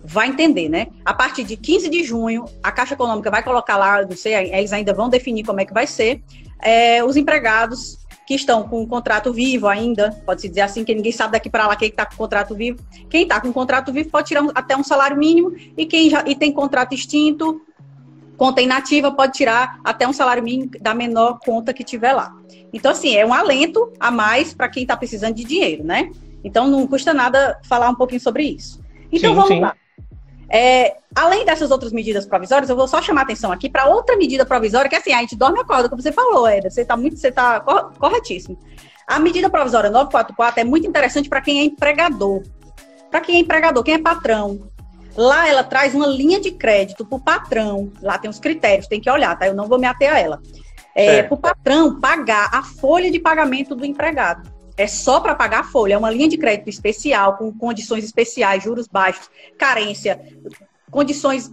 Vai 0.04 0.28
entender, 0.28 0.70
né? 0.70 0.88
A 1.06 1.14
partir 1.14 1.44
de 1.44 1.56
15 1.58 1.90
de 1.90 2.04
junho, 2.04 2.46
a 2.64 2.72
Caixa 2.72 2.94
Econômica 2.94 3.30
vai 3.30 3.44
colocar 3.44 3.78
lá, 3.78 4.02
não 4.02 4.16
sei, 4.16 4.34
eles 4.34 4.74
ainda 4.74 4.94
vão 4.94 5.10
definir 5.10 5.44
como 5.44 5.60
é 5.60 5.66
que 5.66 5.74
vai 5.74 5.86
ser, 5.86 6.24
é, 6.62 7.04
os 7.04 7.16
empregados 7.16 8.00
que 8.30 8.36
estão 8.36 8.62
com 8.62 8.84
o 8.84 8.88
contrato 8.88 9.34
vivo 9.34 9.68
ainda, 9.68 10.12
pode-se 10.24 10.48
dizer 10.48 10.62
assim, 10.62 10.84
que 10.84 10.94
ninguém 10.94 11.12
sabe 11.12 11.32
daqui 11.32 11.50
para 11.50 11.66
lá 11.66 11.76
quem 11.76 11.90
está 11.90 12.06
com 12.06 12.16
contrato 12.16 12.54
vivo. 12.54 12.80
Quem 13.10 13.24
está 13.24 13.42
com 13.42 13.52
contrato 13.52 13.92
vivo 13.92 14.10
pode 14.10 14.28
tirar 14.28 14.44
um, 14.44 14.52
até 14.54 14.78
um 14.78 14.84
salário 14.84 15.18
mínimo, 15.18 15.56
e 15.76 15.84
quem 15.86 16.12
já 16.12 16.24
e 16.28 16.36
tem 16.36 16.54
contrato 16.54 16.94
extinto, 16.94 17.60
conta 18.40 18.62
inativa, 18.62 19.12
pode 19.12 19.34
tirar 19.34 19.82
até 19.84 20.08
um 20.08 20.14
salário 20.14 20.42
mínimo 20.42 20.72
da 20.80 20.96
menor 20.96 21.40
conta 21.46 21.74
que 21.74 21.84
tiver 21.84 22.14
lá. 22.14 22.34
Então, 22.72 22.92
assim, 22.92 23.14
é 23.14 23.26
um 23.26 23.34
alento 23.34 23.92
a 24.00 24.10
mais 24.10 24.54
para 24.54 24.70
quem 24.70 24.84
está 24.84 24.96
precisando 24.96 25.36
de 25.36 25.44
dinheiro, 25.44 25.84
né? 25.84 26.10
Então, 26.42 26.66
não 26.66 26.88
custa 26.88 27.14
nada 27.14 27.60
falar 27.68 27.90
um 27.90 27.96
pouquinho 27.96 28.22
sobre 28.22 28.44
isso. 28.44 28.82
Então, 29.12 29.32
sim, 29.32 29.36
vamos 29.36 29.50
sim. 29.50 29.60
lá. 29.60 29.76
É, 30.50 30.96
além 31.14 31.46
dessas 31.46 31.70
outras 31.70 31.92
medidas 31.92 32.26
provisórias, 32.26 32.70
eu 32.70 32.78
vou 32.78 32.88
só 32.88 33.02
chamar 33.02 33.24
atenção 33.24 33.52
aqui 33.52 33.70
para 33.70 33.88
outra 33.88 34.16
medida 34.16 34.46
provisória, 34.46 34.90
que 34.90 34.96
assim, 34.96 35.12
a 35.12 35.20
gente 35.20 35.36
dorme 35.36 35.60
e 35.60 35.62
acorda, 35.62 35.90
como 35.90 36.02
você 36.02 36.14
falou, 36.14 36.48
Eda. 36.48 36.70
Você 36.70 36.82
está 36.82 36.96
muito, 36.96 37.18
você 37.18 37.28
está 37.28 37.60
corretíssimo. 37.60 38.58
A 39.06 39.20
medida 39.20 39.50
provisória 39.50 39.90
944 39.90 40.62
é 40.62 40.64
muito 40.64 40.88
interessante 40.88 41.28
para 41.28 41.42
quem 41.42 41.60
é 41.60 41.64
empregador. 41.66 42.42
Para 43.12 43.20
quem 43.20 43.36
é 43.36 43.40
empregador, 43.40 43.84
quem 43.84 43.96
é 43.96 44.00
patrão. 44.00 44.69
Lá 45.20 45.50
ela 45.50 45.64
traz 45.66 45.94
uma 45.94 46.08
linha 46.08 46.40
de 46.40 46.52
crédito 46.52 47.06
para 47.06 47.18
o 47.18 47.20
patrão. 47.20 47.92
Lá 48.02 48.18
tem 48.18 48.30
os 48.30 48.40
critérios, 48.40 48.88
tem 48.88 49.02
que 49.02 49.10
olhar, 49.10 49.38
tá? 49.38 49.48
Eu 49.48 49.54
não 49.54 49.68
vou 49.68 49.78
me 49.78 49.86
ater 49.86 50.10
a 50.10 50.18
ela 50.18 50.42
é, 50.96 51.24
para 51.24 51.34
o 51.34 51.38
patrão 51.38 52.00
pagar 52.00 52.50
a 52.54 52.64
folha 52.64 53.10
de 53.10 53.20
pagamento 53.20 53.76
do 53.76 53.86
empregado. 53.86 54.50
É 54.76 54.88
só 54.88 55.20
para 55.20 55.36
pagar 55.36 55.60
a 55.60 55.64
folha, 55.64 55.94
é 55.94 55.98
uma 55.98 56.10
linha 56.10 56.30
de 56.30 56.38
crédito 56.38 56.70
especial, 56.70 57.38
com 57.38 57.52
condições 57.52 58.04
especiais, 58.04 58.64
juros 58.64 58.88
baixos, 58.88 59.30
carência, 59.58 60.20
condições 60.90 61.52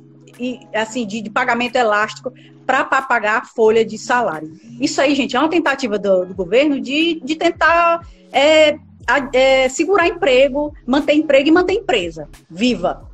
assim 0.73 1.07
de, 1.07 1.23
de 1.23 1.31
pagamento 1.31 1.77
elástico 1.77 2.33
para 2.65 2.85
pagar 2.85 3.43
a 3.43 3.45
folha 3.45 3.85
de 3.85 3.99
salário. 3.99 4.53
Isso 4.81 5.01
aí, 5.01 5.15
gente, 5.15 5.37
é 5.37 5.41
uma 5.41 5.49
tentativa 5.49 5.99
do, 5.99 6.27
do 6.27 6.35
governo 6.35 6.81
de, 6.81 7.21
de 7.25 7.35
tentar 7.35 8.07
é, 8.33 8.79
é, 9.33 9.69
segurar 9.69 10.07
emprego, 10.07 10.73
manter 10.87 11.15
emprego 11.15 11.49
e 11.49 11.53
manter 11.53 11.75
empresa 11.75 12.29
viva, 12.51 13.09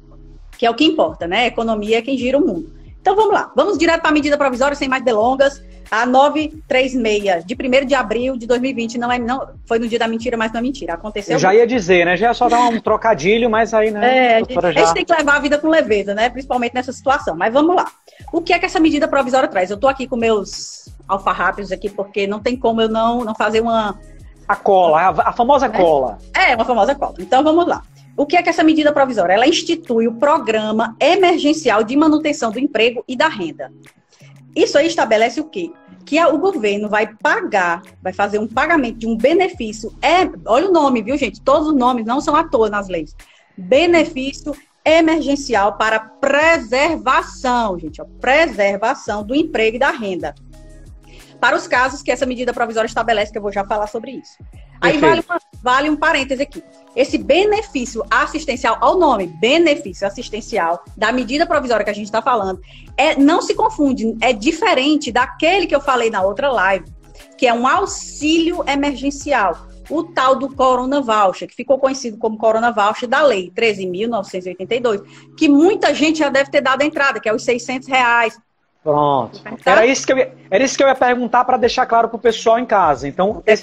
que 0.62 0.66
é 0.66 0.70
o 0.70 0.74
que 0.74 0.84
importa, 0.84 1.26
né? 1.26 1.38
A 1.38 1.46
economia 1.46 1.98
é 1.98 2.02
quem 2.02 2.16
gira 2.16 2.38
o 2.38 2.40
mundo. 2.40 2.72
Então 3.00 3.16
vamos 3.16 3.34
lá, 3.34 3.50
vamos 3.56 3.76
direto 3.76 4.00
para 4.00 4.10
a 4.10 4.12
medida 4.12 4.38
provisória, 4.38 4.76
sem 4.76 4.88
mais 4.88 5.02
delongas. 5.02 5.60
A 5.90 6.06
936, 6.06 7.44
de 7.44 7.54
1 7.54 7.84
de 7.84 7.96
abril 7.96 8.36
de 8.36 8.46
2020, 8.46 8.96
não 8.96 9.10
é, 9.10 9.18
não, 9.18 9.48
foi 9.66 9.80
no 9.80 9.88
dia 9.88 9.98
da 9.98 10.06
mentira, 10.06 10.36
mas 10.36 10.52
não 10.52 10.60
é 10.60 10.62
mentira. 10.62 10.94
Aconteceu. 10.94 11.34
Eu 11.34 11.38
já 11.40 11.52
ia 11.52 11.66
dizer, 11.66 12.06
né? 12.06 12.16
Já 12.16 12.30
é 12.30 12.32
só 12.32 12.48
dar 12.48 12.60
um 12.68 12.80
trocadilho, 12.80 13.50
mas 13.50 13.74
aí, 13.74 13.90
né? 13.90 14.16
É, 14.16 14.36
a 14.36 14.38
gente, 14.38 14.54
já... 14.54 14.68
a 14.68 14.72
gente 14.72 14.94
tem 14.94 15.04
que 15.04 15.12
levar 15.12 15.34
a 15.34 15.40
vida 15.40 15.58
com 15.58 15.68
leveza, 15.68 16.14
né? 16.14 16.30
Principalmente 16.30 16.74
nessa 16.74 16.92
situação. 16.92 17.34
Mas 17.34 17.52
vamos 17.52 17.74
lá. 17.74 17.86
O 18.32 18.40
que 18.40 18.52
é 18.52 18.58
que 18.60 18.64
essa 18.64 18.78
medida 18.78 19.08
provisória 19.08 19.48
traz? 19.48 19.68
Eu 19.68 19.74
estou 19.74 19.90
aqui 19.90 20.06
com 20.06 20.16
meus 20.16 20.88
alfarrápios 21.08 21.72
aqui, 21.72 21.90
porque 21.90 22.24
não 22.28 22.38
tem 22.38 22.56
como 22.56 22.80
eu 22.80 22.88
não, 22.88 23.24
não 23.24 23.34
fazer 23.34 23.60
uma. 23.60 23.98
A 24.46 24.54
cola, 24.54 25.00
a, 25.00 25.30
a 25.30 25.32
famosa 25.32 25.66
é. 25.66 25.70
cola. 25.70 26.18
É, 26.32 26.54
uma 26.54 26.64
famosa 26.64 26.94
cola. 26.94 27.14
Então 27.18 27.42
vamos 27.42 27.66
lá. 27.66 27.82
O 28.16 28.26
que 28.26 28.36
é 28.36 28.42
que 28.42 28.50
essa 28.50 28.62
medida 28.62 28.92
provisória? 28.92 29.32
Ela 29.32 29.46
institui 29.46 30.06
o 30.06 30.14
programa 30.14 30.96
emergencial 31.00 31.82
de 31.82 31.96
manutenção 31.96 32.50
do 32.50 32.58
emprego 32.58 33.04
e 33.08 33.16
da 33.16 33.28
renda. 33.28 33.72
Isso 34.54 34.76
aí 34.76 34.86
estabelece 34.86 35.40
o 35.40 35.44
quê? 35.44 35.70
que 36.04 36.22
o 36.22 36.38
governo 36.38 36.88
vai 36.88 37.06
pagar, 37.06 37.82
vai 38.02 38.12
fazer 38.12 38.38
um 38.38 38.46
pagamento 38.46 38.98
de 38.98 39.06
um 39.06 39.16
benefício. 39.16 39.92
É, 40.02 40.28
olha 40.46 40.68
o 40.68 40.72
nome, 40.72 41.02
viu, 41.02 41.16
gente? 41.16 41.40
Todos 41.40 41.68
os 41.68 41.74
nomes 41.74 42.04
não 42.04 42.20
são 42.20 42.34
à 42.34 42.44
toa 42.44 42.68
nas 42.68 42.88
leis. 42.88 43.14
Benefício 43.56 44.54
emergencial 44.84 45.74
para 45.74 46.00
preservação, 46.00 47.78
gente, 47.78 48.02
ó, 48.02 48.04
preservação 48.20 49.22
do 49.24 49.34
emprego 49.34 49.76
e 49.76 49.80
da 49.80 49.90
renda. 49.90 50.34
Para 51.42 51.56
os 51.56 51.66
casos 51.66 52.02
que 52.02 52.12
essa 52.12 52.24
medida 52.24 52.54
provisória 52.54 52.86
estabelece, 52.86 53.32
que 53.32 53.36
eu 53.36 53.42
vou 53.42 53.50
já 53.50 53.64
falar 53.64 53.88
sobre 53.88 54.12
isso. 54.12 54.38
Aí 54.80 54.96
vale, 54.98 55.24
uma, 55.28 55.40
vale 55.60 55.90
um 55.90 55.96
parêntese 55.96 56.40
aqui. 56.40 56.62
Esse 56.94 57.18
benefício 57.18 58.00
assistencial, 58.08 58.78
ao 58.80 58.96
nome, 58.96 59.26
benefício 59.26 60.06
assistencial, 60.06 60.84
da 60.96 61.10
medida 61.10 61.44
provisória 61.44 61.82
que 61.82 61.90
a 61.90 61.94
gente 61.94 62.04
está 62.04 62.22
falando, 62.22 62.60
é, 62.96 63.16
não 63.16 63.42
se 63.42 63.56
confunde, 63.56 64.16
é 64.20 64.32
diferente 64.32 65.10
daquele 65.10 65.66
que 65.66 65.74
eu 65.74 65.80
falei 65.80 66.10
na 66.10 66.22
outra 66.22 66.48
live, 66.48 66.84
que 67.36 67.44
é 67.44 67.52
um 67.52 67.66
auxílio 67.66 68.62
emergencial, 68.68 69.66
o 69.90 70.04
tal 70.04 70.36
do 70.36 70.48
Corona 70.54 71.00
Voucher, 71.00 71.48
que 71.48 71.56
ficou 71.56 71.76
conhecido 71.76 72.18
como 72.18 72.38
Corona 72.38 72.70
Voucher 72.70 73.08
da 73.08 73.20
Lei 73.20 73.50
13.982, 73.50 75.02
que 75.36 75.48
muita 75.48 75.92
gente 75.92 76.20
já 76.20 76.28
deve 76.28 76.52
ter 76.52 76.60
dado 76.60 76.82
a 76.82 76.84
entrada, 76.84 77.18
que 77.18 77.28
é 77.28 77.34
os 77.34 77.42
600 77.42 77.88
reais, 77.88 78.38
Pronto. 78.82 79.40
Era 79.64 79.86
isso 79.86 80.04
que 80.04 80.12
eu 80.12 80.18
ia, 80.18 80.34
era 80.50 80.64
isso 80.64 80.76
que 80.76 80.82
eu 80.82 80.88
ia 80.88 80.94
perguntar 80.94 81.44
para 81.44 81.56
deixar 81.56 81.86
claro 81.86 82.08
para 82.08 82.16
o 82.16 82.20
pessoal 82.20 82.58
em 82.58 82.66
casa. 82.66 83.06
Então, 83.06 83.42
é 83.46 83.52
esse 83.52 83.62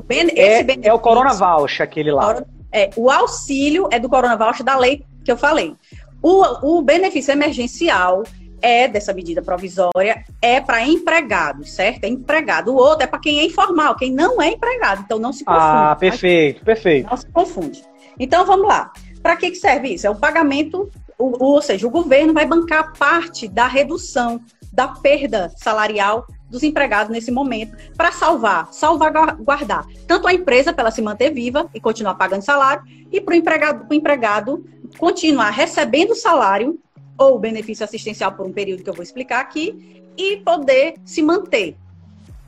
ben, 0.00 0.28
é, 0.36 0.88
é 0.88 0.92
o 0.92 0.98
Corona 0.98 1.32
Voucher, 1.32 1.84
aquele 1.84 2.12
lá. 2.12 2.42
É, 2.70 2.90
o 2.96 3.10
auxílio 3.10 3.88
é 3.90 3.98
do 3.98 4.08
Corona 4.08 4.36
Voucher 4.36 4.64
da 4.64 4.76
lei 4.76 5.04
que 5.24 5.32
eu 5.32 5.36
falei. 5.36 5.74
O, 6.22 6.78
o 6.78 6.82
benefício 6.82 7.32
emergencial 7.32 8.22
é 8.60 8.86
dessa 8.86 9.12
medida 9.12 9.42
provisória, 9.42 10.24
é 10.40 10.60
para 10.60 10.86
empregados, 10.86 11.72
certo? 11.72 12.04
É 12.04 12.08
empregado. 12.08 12.72
O 12.72 12.76
outro 12.76 13.02
é 13.02 13.06
para 13.06 13.18
quem 13.18 13.40
é 13.40 13.44
informal, 13.44 13.96
quem 13.96 14.12
não 14.12 14.40
é 14.40 14.50
empregado. 14.50 15.02
Então 15.04 15.18
não 15.18 15.32
se 15.32 15.44
confunde. 15.44 15.64
Ah, 15.64 15.96
perfeito, 15.98 16.64
perfeito. 16.64 17.10
Não 17.10 17.16
se 17.16 17.26
confunde. 17.30 17.82
Então 18.18 18.46
vamos 18.46 18.68
lá. 18.68 18.92
Para 19.22 19.36
que, 19.36 19.50
que 19.50 19.56
serve 19.56 19.88
isso? 19.88 20.06
É 20.06 20.10
o 20.10 20.14
pagamento 20.14 20.90
o, 21.22 21.44
ou 21.44 21.62
seja, 21.62 21.86
o 21.86 21.90
governo 21.90 22.32
vai 22.32 22.44
bancar 22.44 22.92
parte 22.96 23.46
da 23.46 23.66
redução 23.66 24.40
da 24.72 24.88
perda 24.88 25.52
salarial 25.56 26.26
dos 26.50 26.62
empregados 26.62 27.10
nesse 27.12 27.30
momento 27.30 27.76
para 27.96 28.10
salvar, 28.10 28.72
salvaguardar 28.72 29.86
tanto 30.06 30.26
a 30.26 30.34
empresa 30.34 30.72
para 30.72 30.82
ela 30.82 30.90
se 30.90 31.00
manter 31.00 31.30
viva 31.30 31.68
e 31.74 31.80
continuar 31.80 32.14
pagando 32.14 32.42
salário 32.42 32.82
e 33.10 33.20
para 33.20 33.32
o 33.32 33.36
empregado, 33.36 33.94
empregado 33.94 34.64
continuar 34.98 35.50
recebendo 35.50 36.14
salário 36.14 36.78
ou 37.16 37.38
benefício 37.38 37.84
assistencial 37.84 38.32
por 38.32 38.46
um 38.46 38.52
período 38.52 38.82
que 38.82 38.90
eu 38.90 38.94
vou 38.94 39.02
explicar 39.02 39.40
aqui 39.40 40.02
e 40.16 40.38
poder 40.38 40.94
se 41.04 41.22
manter. 41.22 41.76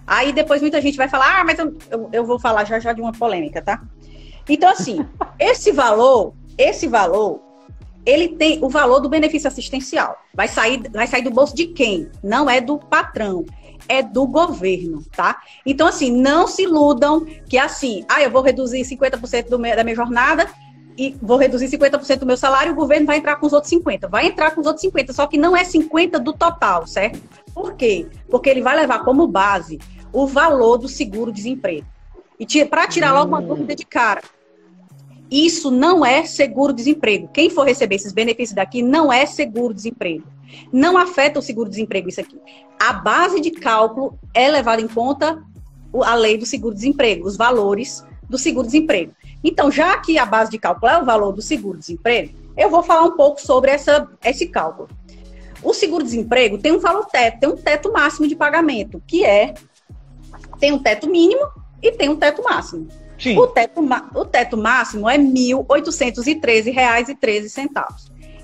Aí 0.07 0.33
depois 0.33 0.61
muita 0.61 0.83
gente 0.83 0.99
vai 0.99 1.09
falar, 1.09 1.41
ah, 1.41 1.45
mas 1.45 1.59
eu, 1.59 1.75
eu, 1.91 2.09
eu 2.13 2.25
vou 2.27 2.39
falar 2.39 2.65
já 2.65 2.79
já 2.79 2.93
de 2.93 3.01
uma 3.01 3.13
polêmica, 3.13 3.63
tá? 3.63 3.83
Então 4.49 4.69
assim, 4.69 5.07
esse 5.39 5.71
valor, 5.73 6.35
esse 6.59 6.87
valor 6.87 7.41
ele 8.07 8.29
tem 8.29 8.63
o 8.63 8.69
valor 8.69 9.01
do 9.01 9.09
benefício 9.09 9.49
assistencial. 9.49 10.17
Vai 10.33 10.49
sair, 10.49 10.83
vai 10.91 11.07
sair 11.07 11.23
do 11.23 11.31
bolso 11.31 11.55
de 11.55 11.67
quem? 11.67 12.09
Não 12.23 12.49
é 12.49 12.61
do 12.61 12.79
patrão. 12.79 13.45
é 13.87 14.03
do 14.03 14.27
governo, 14.27 15.05
tá? 15.15 15.43
Então, 15.67 15.87
assim, 15.87 16.11
não 16.11 16.47
se 16.47 16.63
iludam 16.63 17.27
que 17.47 17.59
assim, 17.59 18.03
ah, 18.09 18.23
eu 18.23 18.31
vou 18.31 18.41
reduzir 18.41 18.81
50% 18.81 19.51
do 19.51 19.59
meu, 19.59 19.77
da 19.77 19.85
minha 19.85 19.95
jornada 19.95 20.49
e 20.97 21.15
vou 21.21 21.37
reduzir 21.37 21.67
50% 21.67 22.21
do 22.21 22.27
meu 22.27 22.37
salário, 22.37 22.73
o 22.73 22.75
governo 22.75 23.07
vai 23.07 23.19
entrar 23.19 23.37
com 23.37 23.47
os 23.47 23.53
outros 23.53 23.69
50. 23.69 24.09
Vai 24.09 24.27
entrar 24.27 24.53
com 24.53 24.61
os 24.61 24.67
outros 24.67 24.83
50, 24.83 25.13
só 25.13 25.27
que 25.27 25.37
não 25.37 25.57
é 25.57 25.65
50 25.65 26.19
do 26.19 26.33
total, 26.33 26.87
certo? 26.87 27.21
Por 27.53 27.75
quê? 27.75 28.07
Porque 28.31 28.49
ele 28.49 28.63
vai 28.63 28.77
levar 28.77 29.01
como 29.05 29.27
base 29.27 29.79
o 30.13 30.27
valor 30.27 30.79
do 30.79 30.89
seguro-desemprego. 30.89 31.87
E 32.39 32.65
para 32.65 32.87
tirar 32.87 33.13
logo 33.13 33.29
uma 33.29 33.43
dúvida 33.43 33.75
de 33.75 33.85
cara, 33.85 34.23
isso 35.31 35.71
não 35.71 36.05
é 36.05 36.25
seguro-desemprego. 36.25 37.29
Quem 37.29 37.51
for 37.51 37.67
receber 37.67 37.97
esses 37.97 38.13
benefícios 38.13 38.55
daqui 38.55 38.83
não 38.83 39.13
é 39.13 39.27
seguro-desemprego. 39.27 40.25
Não 40.73 40.97
afeta 40.97 41.39
o 41.39 41.43
seguro-desemprego 41.43 42.09
isso 42.09 42.21
aqui. 42.21 42.39
A 42.79 42.93
base 42.93 43.41
de 43.41 43.51
cálculo 43.51 44.19
é 44.33 44.49
levada 44.49 44.81
em 44.81 44.89
conta 44.89 45.43
a 46.03 46.15
lei 46.15 46.37
do 46.37 46.47
seguro-desemprego, 46.47 47.27
os 47.27 47.37
valores 47.37 48.05
do 48.29 48.39
seguro-desemprego. 48.39 49.13
Então, 49.43 49.71
já 49.71 49.97
que 49.99 50.19
a 50.19 50.27
base 50.27 50.51
de 50.51 50.59
cálculo 50.59 50.91
é 50.91 51.01
o 51.01 51.05
valor 51.05 51.33
do 51.33 51.43
seguro-desemprego, 51.43 52.35
eu 52.57 52.71
vou 52.71 52.83
falar 52.83 53.03
um 53.03 53.17
pouco 53.17 53.41
sobre 53.41 53.71
essa, 53.71 54.09
esse 54.25 54.47
cálculo. 54.47 54.89
O 55.63 55.73
seguro-desemprego 55.73 56.59
tem 56.59 56.73
um 56.73 56.79
valor 56.79 57.07
teto, 57.07 57.41
tem 57.41 57.49
um 57.49 57.57
teto 57.57 57.93
máximo 57.93 58.29
de 58.29 58.37
pagamento, 58.37 59.03
que 59.07 59.25
é 59.25 59.55
tem 60.59 60.73
um 60.73 60.79
teto 60.79 61.09
mínimo 61.09 61.47
e 61.83 61.93
tem 61.93 62.09
um 62.09 62.17
teto 62.17 62.43
máximo. 62.43 62.89
Sim. 63.19 63.39
O, 63.39 63.47
teto, 63.47 63.81
o 64.15 64.25
teto 64.25 64.57
máximo 64.57 65.07
é 65.09 65.17
R$ 65.17 65.23
1.813,13. 65.23 67.69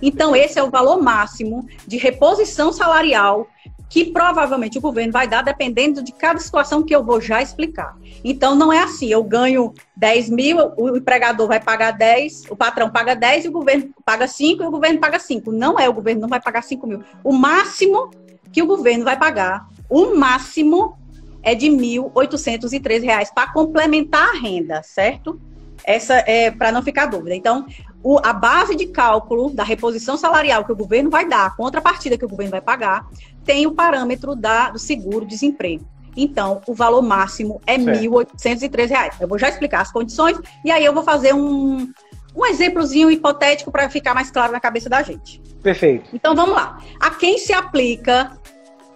Então, 0.02 0.34
esse 0.34 0.58
é 0.58 0.62
o 0.62 0.70
valor 0.70 1.02
máximo 1.02 1.66
de 1.86 1.98
reposição 1.98 2.72
salarial 2.72 3.46
que 3.90 4.04
provavelmente 4.04 4.78
o 4.78 4.80
governo 4.80 5.12
vai 5.12 5.26
dar, 5.26 5.42
dependendo 5.42 6.00
de 6.00 6.12
cada 6.12 6.38
situação 6.38 6.80
que 6.80 6.94
eu 6.94 7.04
vou 7.04 7.20
já 7.20 7.42
explicar. 7.42 7.96
Então, 8.22 8.54
não 8.54 8.72
é 8.72 8.78
assim, 8.78 9.08
eu 9.08 9.22
ganho 9.24 9.74
10 9.96 10.30
mil, 10.30 10.58
o 10.76 10.96
empregador 10.96 11.48
vai 11.48 11.60
pagar 11.60 11.90
10, 11.90 12.44
o 12.48 12.56
patrão 12.56 12.88
paga 12.88 13.16
10 13.16 13.46
e 13.46 13.48
o 13.48 13.52
governo 13.52 13.92
paga 14.04 14.28
5 14.28 14.62
e 14.62 14.66
o 14.66 14.70
governo 14.70 15.00
paga 15.00 15.18
5. 15.18 15.50
Não 15.50 15.76
é, 15.76 15.88
o 15.88 15.92
governo 15.92 16.20
não 16.20 16.28
vai 16.28 16.40
pagar 16.40 16.62
5 16.62 16.86
mil. 16.86 17.02
O 17.24 17.32
máximo 17.32 18.10
que 18.52 18.62
o 18.62 18.66
governo 18.66 19.04
vai 19.04 19.18
pagar, 19.18 19.66
o 19.88 20.14
máximo 20.14 20.96
é 21.42 21.54
de 21.54 21.68
R$ 21.68 21.76
1.803 21.76 23.28
para 23.34 23.52
complementar 23.52 24.30
a 24.30 24.38
renda, 24.38 24.82
certo? 24.82 25.40
Essa 25.84 26.14
é 26.26 26.50
para 26.50 26.70
não 26.70 26.82
ficar 26.82 27.06
dúvida. 27.06 27.34
Então, 27.34 27.66
o, 28.02 28.18
a 28.22 28.32
base 28.32 28.74
de 28.74 28.86
cálculo 28.86 29.50
da 29.50 29.62
reposição 29.62 30.16
salarial 30.16 30.64
que 30.64 30.72
o 30.72 30.76
governo 30.76 31.10
vai 31.10 31.28
dar, 31.28 31.46
a 31.46 31.50
contrapartida 31.50 32.18
que 32.18 32.24
o 32.24 32.28
governo 32.28 32.50
vai 32.50 32.60
pagar, 32.60 33.06
tem 33.44 33.66
o 33.66 33.72
parâmetro 33.72 34.34
da, 34.34 34.70
do 34.70 34.78
seguro-desemprego. 34.78 35.84
Então, 36.16 36.60
o 36.66 36.74
valor 36.74 37.02
máximo 37.02 37.60
é 37.66 37.76
R$ 37.76 37.84
1.803. 37.84 39.14
Eu 39.20 39.28
vou 39.28 39.38
já 39.38 39.48
explicar 39.48 39.80
as 39.80 39.92
condições 39.92 40.38
e 40.64 40.70
aí 40.70 40.84
eu 40.84 40.92
vou 40.92 41.02
fazer 41.02 41.34
um, 41.34 41.90
um 42.34 42.46
exemplozinho 42.46 43.10
hipotético 43.10 43.70
para 43.70 43.88
ficar 43.88 44.14
mais 44.14 44.30
claro 44.30 44.52
na 44.52 44.60
cabeça 44.60 44.88
da 44.88 45.02
gente. 45.02 45.40
Perfeito. 45.62 46.10
Então, 46.12 46.34
vamos 46.34 46.54
lá. 46.54 46.78
A 46.98 47.10
quem 47.10 47.38
se 47.38 47.52
aplica 47.52 48.32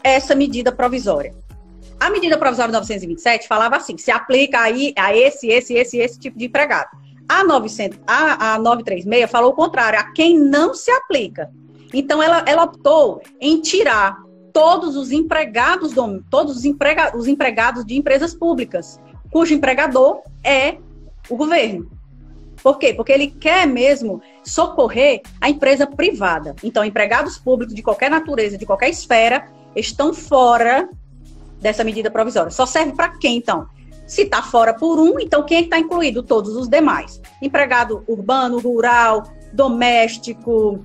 essa 0.02 0.34
medida 0.34 0.72
provisória? 0.72 1.34
A 1.98 2.10
medida 2.10 2.36
provisória 2.36 2.72
927 2.72 3.48
falava 3.48 3.76
assim, 3.76 3.96
se 3.96 4.10
aplica 4.10 4.60
aí 4.60 4.92
a 4.96 5.16
esse, 5.16 5.48
esse, 5.48 5.74
esse, 5.74 5.98
esse 5.98 6.18
tipo 6.18 6.38
de 6.38 6.46
empregado. 6.46 6.88
A, 7.28 7.42
900, 7.42 7.98
a, 8.06 8.54
a 8.54 8.58
936 8.58 9.30
falou 9.30 9.52
o 9.52 9.54
contrário, 9.54 9.98
a 9.98 10.12
quem 10.12 10.38
não 10.38 10.74
se 10.74 10.90
aplica. 10.90 11.50
Então, 11.92 12.22
ela, 12.22 12.44
ela 12.46 12.64
optou 12.64 13.22
em 13.40 13.60
tirar 13.60 14.18
todos 14.52 14.96
os 14.96 15.10
empregados, 15.10 15.92
do, 15.92 16.22
todos 16.30 16.56
os, 16.56 16.64
emprega, 16.64 17.16
os 17.16 17.26
empregados 17.26 17.84
de 17.84 17.96
empresas 17.96 18.34
públicas, 18.34 19.00
cujo 19.30 19.54
empregador 19.54 20.22
é 20.42 20.76
o 21.28 21.36
governo. 21.36 21.90
Por 22.62 22.78
quê? 22.78 22.94
Porque 22.94 23.12
ele 23.12 23.28
quer 23.28 23.66
mesmo 23.66 24.22
socorrer 24.42 25.22
a 25.40 25.50
empresa 25.50 25.86
privada. 25.86 26.54
Então, 26.62 26.84
empregados 26.84 27.36
públicos 27.36 27.74
de 27.74 27.82
qualquer 27.82 28.10
natureza, 28.10 28.56
de 28.56 28.64
qualquer 28.64 28.90
esfera, 28.90 29.48
estão 29.74 30.14
fora 30.14 30.88
dessa 31.64 31.82
medida 31.82 32.10
provisória. 32.10 32.50
Só 32.50 32.66
serve 32.66 32.92
para 32.92 33.08
quem, 33.16 33.38
então? 33.38 33.66
Se 34.06 34.20
está 34.22 34.42
fora 34.42 34.74
por 34.74 35.00
um, 35.00 35.18
então 35.18 35.42
quem 35.42 35.56
é 35.56 35.60
está 35.62 35.78
incluído? 35.78 36.22
Todos 36.22 36.54
os 36.54 36.68
demais. 36.68 37.22
Empregado 37.40 38.04
urbano, 38.06 38.58
rural, 38.58 39.22
doméstico, 39.50 40.84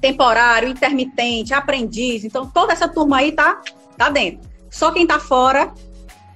temporário, 0.00 0.68
intermitente, 0.68 1.52
aprendiz. 1.52 2.24
Então, 2.24 2.48
toda 2.48 2.72
essa 2.72 2.86
turma 2.86 3.16
aí 3.16 3.32
tá, 3.32 3.60
tá 3.98 4.08
dentro. 4.08 4.48
Só 4.70 4.92
quem 4.92 5.02
está 5.02 5.18
fora 5.18 5.74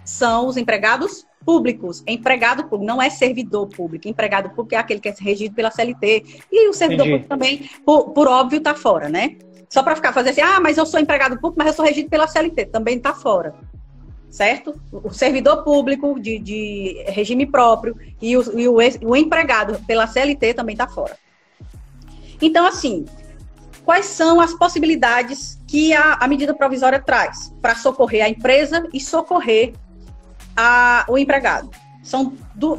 são 0.04 0.48
os 0.48 0.56
empregados 0.56 1.24
públicos. 1.44 2.02
Empregado 2.04 2.64
público 2.64 2.84
não 2.84 3.00
é 3.00 3.08
servidor 3.08 3.68
público. 3.68 4.08
Empregado 4.08 4.50
público 4.50 4.74
é 4.74 4.78
aquele 4.78 4.98
que 4.98 5.08
é 5.08 5.14
regido 5.20 5.54
pela 5.54 5.70
CLT. 5.70 6.42
E 6.50 6.68
o 6.68 6.72
servidor 6.72 7.06
Entendi. 7.06 7.22
público 7.22 7.28
também, 7.28 7.70
por, 7.84 8.10
por 8.10 8.26
óbvio, 8.26 8.58
está 8.58 8.74
fora, 8.74 9.08
né? 9.08 9.36
Só 9.68 9.82
para 9.82 9.96
ficar 9.96 10.12
fazer 10.12 10.30
assim, 10.30 10.40
ah, 10.40 10.60
mas 10.60 10.78
eu 10.78 10.86
sou 10.86 11.00
empregado 11.00 11.36
público, 11.36 11.56
mas 11.58 11.68
eu 11.68 11.74
sou 11.74 11.84
regido 11.84 12.08
pela 12.08 12.26
CLT, 12.26 12.66
também 12.66 12.96
está 12.96 13.12
fora. 13.12 13.54
Certo? 14.30 14.78
O 14.92 15.10
servidor 15.10 15.64
público 15.64 16.20
de, 16.20 16.38
de 16.38 17.04
regime 17.08 17.46
próprio 17.46 17.96
e, 18.20 18.36
o, 18.36 18.58
e 18.58 18.68
o, 18.68 18.76
o 19.02 19.16
empregado 19.16 19.80
pela 19.86 20.06
CLT 20.06 20.54
também 20.54 20.74
está 20.74 20.86
fora. 20.86 21.16
Então, 22.40 22.66
assim, 22.66 23.06
quais 23.84 24.06
são 24.06 24.40
as 24.40 24.52
possibilidades 24.52 25.58
que 25.66 25.94
a, 25.94 26.14
a 26.14 26.28
medida 26.28 26.52
provisória 26.52 27.00
traz 27.00 27.52
para 27.62 27.74
socorrer 27.74 28.24
a 28.24 28.28
empresa 28.28 28.86
e 28.92 29.00
socorrer 29.00 29.72
a, 30.54 31.04
o 31.08 31.16
empregado? 31.16 31.70
São, 32.06 32.34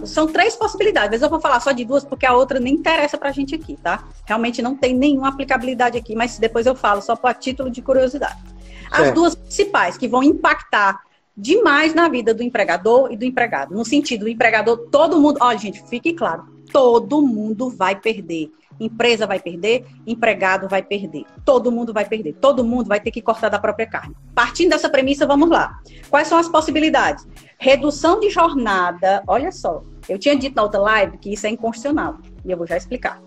são 0.05 0.25
três 0.25 0.55
possibilidades, 0.55 1.11
mas 1.11 1.21
eu 1.21 1.29
vou 1.29 1.41
falar 1.41 1.59
só 1.59 1.73
de 1.73 1.83
duas 1.83 2.05
porque 2.05 2.25
a 2.25 2.33
outra 2.33 2.61
nem 2.61 2.75
interessa 2.75 3.17
para 3.17 3.27
a 3.27 3.31
gente 3.33 3.53
aqui, 3.53 3.77
tá? 3.83 4.05
Realmente 4.25 4.61
não 4.61 4.73
tem 4.73 4.95
nenhuma 4.95 5.27
aplicabilidade 5.27 5.97
aqui, 5.97 6.15
mas 6.15 6.39
depois 6.39 6.65
eu 6.65 6.73
falo 6.73 7.01
só 7.01 7.13
para 7.13 7.33
título 7.33 7.69
de 7.69 7.81
curiosidade. 7.81 8.41
As 8.89 9.11
duas 9.11 9.35
principais 9.35 9.97
que 9.97 10.07
vão 10.07 10.23
impactar 10.23 11.01
demais 11.35 11.93
na 11.93 12.07
vida 12.07 12.33
do 12.33 12.41
empregador 12.41 13.11
e 13.11 13.17
do 13.17 13.25
empregado. 13.25 13.75
No 13.75 13.83
sentido 13.83 14.21
do 14.21 14.29
empregador, 14.29 14.87
todo 14.89 15.19
mundo. 15.19 15.39
Olha, 15.41 15.57
gente, 15.57 15.83
fique 15.89 16.13
claro: 16.13 16.45
todo 16.71 17.21
mundo 17.21 17.69
vai 17.69 17.99
perder. 17.99 18.49
Empresa 18.79 19.27
vai 19.27 19.39
perder, 19.39 19.85
empregado 20.05 20.69
vai 20.69 20.83
perder. 20.83 21.25
Todo 21.43 21.69
mundo 21.69 21.91
vai 21.91 22.05
perder. 22.05 22.33
Todo 22.33 22.63
mundo 22.63 22.87
vai 22.87 23.01
ter 23.01 23.11
que 23.11 23.21
cortar 23.21 23.49
da 23.49 23.59
própria 23.59 23.87
carne. 23.87 24.15
Partindo 24.33 24.69
dessa 24.69 24.87
premissa, 24.87 25.25
vamos 25.25 25.49
lá. 25.49 25.79
Quais 26.09 26.27
são 26.27 26.37
as 26.37 26.47
possibilidades? 26.47 27.27
Redução 27.57 28.19
de 28.19 28.29
jornada. 28.29 29.23
Olha 29.27 29.51
só, 29.51 29.81
eu 30.07 30.17
tinha 30.19 30.35
dito 30.35 30.55
na 30.55 30.63
outra 30.63 30.79
live 30.79 31.17
que 31.17 31.33
isso 31.33 31.47
é 31.47 31.49
inconstitucional. 31.49 32.17
E 32.45 32.51
eu 32.51 32.57
vou 32.57 32.67
já 32.67 32.77
explicar. 32.77 33.21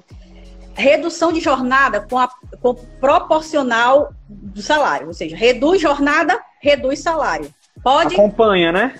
Redução 0.74 1.32
de 1.32 1.40
jornada 1.40 2.00
com, 2.00 2.16
a, 2.16 2.28
com 2.60 2.74
proporcional 2.74 4.12
do 4.28 4.62
salário. 4.62 5.08
Ou 5.08 5.12
seja, 5.12 5.36
reduz 5.36 5.80
jornada, 5.80 6.38
reduz 6.60 7.00
salário. 7.00 7.52
Pode. 7.82 8.14
Acompanha, 8.14 8.72
né? 8.72 8.94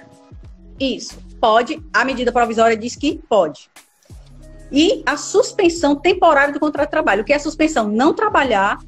Isso. 0.79 1.19
Pode. 1.41 1.83
A 1.93 2.05
medida 2.05 2.33
provisória 2.33 2.77
diz 2.77 2.97
que 2.97 3.21
pode 3.29 3.71
e 4.73 5.03
a 5.05 5.17
suspensão 5.17 5.97
temporária 5.97 6.53
do 6.53 6.61
contrato 6.61 6.87
de 6.89 6.93
trabalho. 6.93 7.23
O 7.23 7.25
que 7.25 7.33
é 7.33 7.39
suspensão? 7.39 7.89
Não 7.89 8.15
trabalhar. 8.15 8.79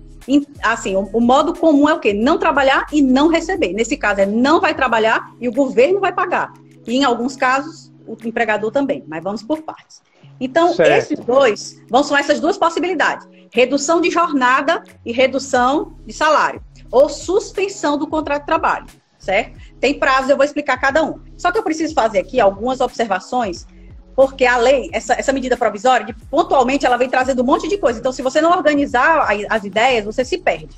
Assim, 0.63 0.97
o, 0.97 1.09
o 1.13 1.21
modo 1.21 1.55
comum 1.55 1.89
é 1.89 1.95
o 1.95 2.01
quê? 2.01 2.13
Não 2.13 2.39
trabalhar 2.39 2.87
e 2.93 3.03
não 3.03 3.29
receber. 3.29 3.73
Nesse 3.73 3.97
caso, 3.97 4.21
é 4.21 4.27
não 4.27 4.61
vai 4.61 4.75
trabalhar 4.75 5.31
e 5.41 5.49
o 5.49 5.53
governo 5.53 6.01
vai 6.01 6.13
pagar. 6.13 6.53
E 6.87 6.97
em 6.97 7.05
alguns 7.05 7.37
casos, 7.37 7.93
o 8.07 8.17
empregador 8.25 8.71
também. 8.71 9.05
Mas 9.07 9.23
vamos 9.23 9.43
por 9.43 9.63
partes. 9.63 10.03
Então, 10.41 10.75
certo. 10.75 10.91
esses 10.91 11.19
dois 11.21 11.81
vão 11.89 12.03
são 12.03 12.17
essas 12.17 12.41
duas 12.41 12.59
possibilidades: 12.59 13.29
redução 13.53 14.01
de 14.01 14.11
jornada 14.11 14.83
e 15.05 15.13
redução 15.13 15.97
de 16.05 16.13
salário, 16.13 16.61
ou 16.91 17.09
suspensão 17.09 17.97
do 17.97 18.09
contrato 18.09 18.41
de 18.41 18.47
trabalho, 18.47 18.87
certo? 19.19 19.57
Tem 19.79 19.99
prazo, 19.99 20.31
eu 20.31 20.37
vou 20.37 20.45
explicar 20.45 20.79
cada 20.79 21.05
um. 21.05 21.21
Só 21.37 21.53
que 21.53 21.59
eu 21.59 21.63
preciso 21.63 21.95
fazer 21.95 22.19
aqui 22.19 22.41
algumas 22.41 22.81
observações 22.81 23.67
porque 24.15 24.45
a 24.45 24.57
lei, 24.57 24.91
essa, 24.93 25.15
essa 25.15 25.33
medida 25.33 25.57
provisória, 25.57 26.07
de, 26.07 26.13
pontualmente, 26.13 26.85
ela 26.85 26.97
vem 26.97 27.09
trazendo 27.09 27.43
um 27.43 27.47
monte 27.47 27.69
de 27.69 27.79
coisa. 27.79 27.99
Então, 27.99 28.13
se 28.13 28.23
você 28.23 28.41
não 28.41 28.51
organizar 28.51 29.27
as 29.49 29.65
ideias, 29.65 30.05
você 30.05 30.25
se 30.25 30.39
perde. 30.39 30.77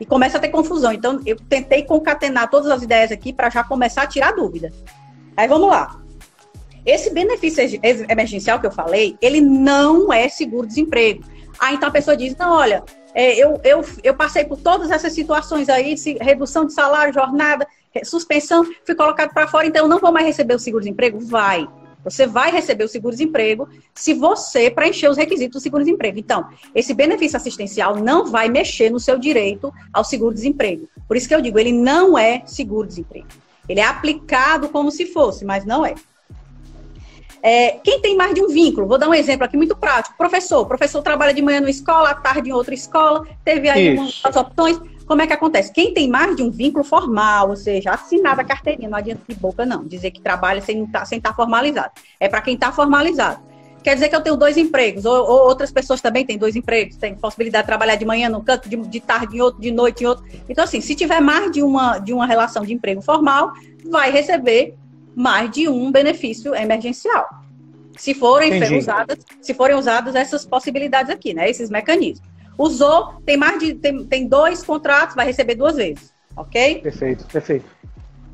E 0.00 0.06
começa 0.06 0.38
a 0.38 0.40
ter 0.40 0.48
confusão. 0.48 0.92
Então, 0.92 1.20
eu 1.26 1.36
tentei 1.36 1.82
concatenar 1.82 2.48
todas 2.48 2.70
as 2.70 2.82
ideias 2.82 3.10
aqui 3.10 3.32
para 3.32 3.50
já 3.50 3.64
começar 3.64 4.02
a 4.02 4.06
tirar 4.06 4.32
dúvida. 4.32 4.72
Aí, 5.36 5.48
vamos 5.48 5.68
lá. 5.68 6.00
Esse 6.86 7.10
benefício 7.10 7.80
emergencial 8.08 8.60
que 8.60 8.66
eu 8.66 8.72
falei, 8.72 9.16
ele 9.20 9.40
não 9.40 10.12
é 10.12 10.28
seguro-desemprego. 10.28 11.24
Aí, 11.58 11.74
então, 11.74 11.88
a 11.88 11.92
pessoa 11.92 12.16
diz, 12.16 12.36
não, 12.36 12.52
olha, 12.52 12.84
é, 13.12 13.34
eu, 13.34 13.60
eu, 13.64 13.84
eu 14.04 14.14
passei 14.14 14.44
por 14.44 14.58
todas 14.58 14.92
essas 14.92 15.12
situações 15.12 15.68
aí, 15.68 15.96
redução 16.20 16.64
de 16.64 16.72
salário, 16.72 17.12
jornada, 17.12 17.66
suspensão, 18.04 18.64
fui 18.86 18.94
colocado 18.94 19.34
para 19.34 19.48
fora, 19.48 19.66
então 19.66 19.84
eu 19.84 19.88
não 19.88 19.98
vou 19.98 20.12
mais 20.12 20.24
receber 20.24 20.54
o 20.54 20.58
seguro-desemprego? 20.58 21.18
Vai 21.18 21.66
Você 22.10 22.26
vai 22.26 22.50
receber 22.50 22.84
o 22.84 22.88
seguro-desemprego 22.88 23.68
se 23.94 24.14
você 24.14 24.70
preencher 24.70 25.08
os 25.08 25.16
requisitos 25.16 25.60
do 25.60 25.62
seguro-desemprego. 25.62 26.18
Então, 26.18 26.48
esse 26.74 26.94
benefício 26.94 27.36
assistencial 27.36 27.96
não 27.96 28.26
vai 28.26 28.48
mexer 28.48 28.90
no 28.90 29.00
seu 29.00 29.18
direito 29.18 29.72
ao 29.92 30.04
seguro-desemprego. 30.04 30.88
Por 31.06 31.16
isso 31.16 31.28
que 31.28 31.34
eu 31.34 31.40
digo, 31.40 31.58
ele 31.58 31.72
não 31.72 32.18
é 32.18 32.42
seguro-desemprego. 32.46 33.28
Ele 33.68 33.80
é 33.80 33.84
aplicado 33.84 34.68
como 34.68 34.90
se 34.90 35.06
fosse, 35.06 35.44
mas 35.44 35.64
não 35.64 35.84
é. 35.84 35.94
É, 37.42 37.72
quem 37.84 38.00
tem 38.00 38.16
mais 38.16 38.34
de 38.34 38.42
um 38.42 38.48
vínculo, 38.48 38.86
vou 38.86 38.98
dar 38.98 39.08
um 39.08 39.14
exemplo 39.14 39.44
aqui 39.44 39.56
muito 39.56 39.76
prático. 39.76 40.16
Professor, 40.16 40.60
o 40.60 40.66
professor 40.66 41.02
trabalha 41.02 41.32
de 41.32 41.42
manhã 41.42 41.60
numa 41.60 41.70
escola, 41.70 42.10
à 42.10 42.14
tarde 42.14 42.50
em 42.50 42.52
outra 42.52 42.74
escola, 42.74 43.26
teve 43.44 43.68
aí 43.68 43.94
Isso. 43.94 44.22
umas 44.24 44.36
opções. 44.36 44.80
Como 45.08 45.22
é 45.22 45.26
que 45.26 45.32
acontece? 45.32 45.72
Quem 45.72 45.94
tem 45.94 46.06
mais 46.06 46.36
de 46.36 46.42
um 46.42 46.50
vínculo 46.50 46.84
formal, 46.84 47.48
ou 47.48 47.56
seja, 47.56 47.92
assinada 47.92 48.42
a 48.42 48.44
carteirinha, 48.44 48.90
não 48.90 48.98
adianta 48.98 49.22
de 49.26 49.34
boca 49.34 49.64
não, 49.64 49.82
dizer 49.82 50.10
que 50.10 50.20
trabalha 50.20 50.60
sem 50.60 50.84
estar 50.84 50.98
tá, 50.98 51.04
sem 51.06 51.18
tá 51.18 51.32
formalizado. 51.32 51.92
É 52.20 52.28
para 52.28 52.42
quem 52.42 52.54
está 52.54 52.70
formalizado. 52.70 53.40
Quer 53.82 53.94
dizer 53.94 54.10
que 54.10 54.16
eu 54.16 54.20
tenho 54.20 54.36
dois 54.36 54.58
empregos, 54.58 55.06
ou, 55.06 55.16
ou, 55.16 55.48
outras 55.48 55.72
pessoas 55.72 56.02
também 56.02 56.26
têm 56.26 56.36
dois 56.36 56.54
empregos, 56.56 56.98
tem 56.98 57.14
possibilidade 57.14 57.62
de 57.62 57.68
trabalhar 57.68 57.94
de 57.94 58.04
manhã 58.04 58.28
num 58.28 58.44
canto, 58.44 58.68
de, 58.68 58.76
de 58.76 59.00
tarde 59.00 59.38
em 59.38 59.40
outro, 59.40 59.62
de 59.62 59.70
noite 59.70 60.04
em 60.04 60.06
outro. 60.06 60.26
Então, 60.46 60.64
assim, 60.64 60.82
se 60.82 60.94
tiver 60.94 61.20
mais 61.22 61.50
de 61.50 61.62
uma, 61.62 61.98
de 61.98 62.12
uma 62.12 62.26
relação 62.26 62.62
de 62.62 62.74
emprego 62.74 63.00
formal, 63.00 63.52
vai 63.90 64.10
receber 64.10 64.74
mais 65.16 65.50
de 65.50 65.70
um 65.70 65.90
benefício 65.90 66.54
emergencial. 66.54 67.26
Se 67.96 68.12
forem 68.12 68.62
usadas, 68.76 69.18
se 69.40 69.54
forem 69.54 69.74
usadas 69.74 70.14
essas 70.14 70.44
possibilidades 70.44 71.10
aqui, 71.10 71.32
né? 71.32 71.48
Esses 71.48 71.70
mecanismos. 71.70 72.28
Usou, 72.58 73.14
tem 73.24 73.36
mais 73.36 73.60
de 73.60 73.74
tem, 73.74 74.04
tem 74.04 74.26
dois 74.26 74.64
contratos, 74.64 75.14
vai 75.14 75.24
receber 75.24 75.54
duas 75.54 75.76
vezes, 75.76 76.12
ok? 76.36 76.80
Perfeito, 76.80 77.24
perfeito. 77.26 77.66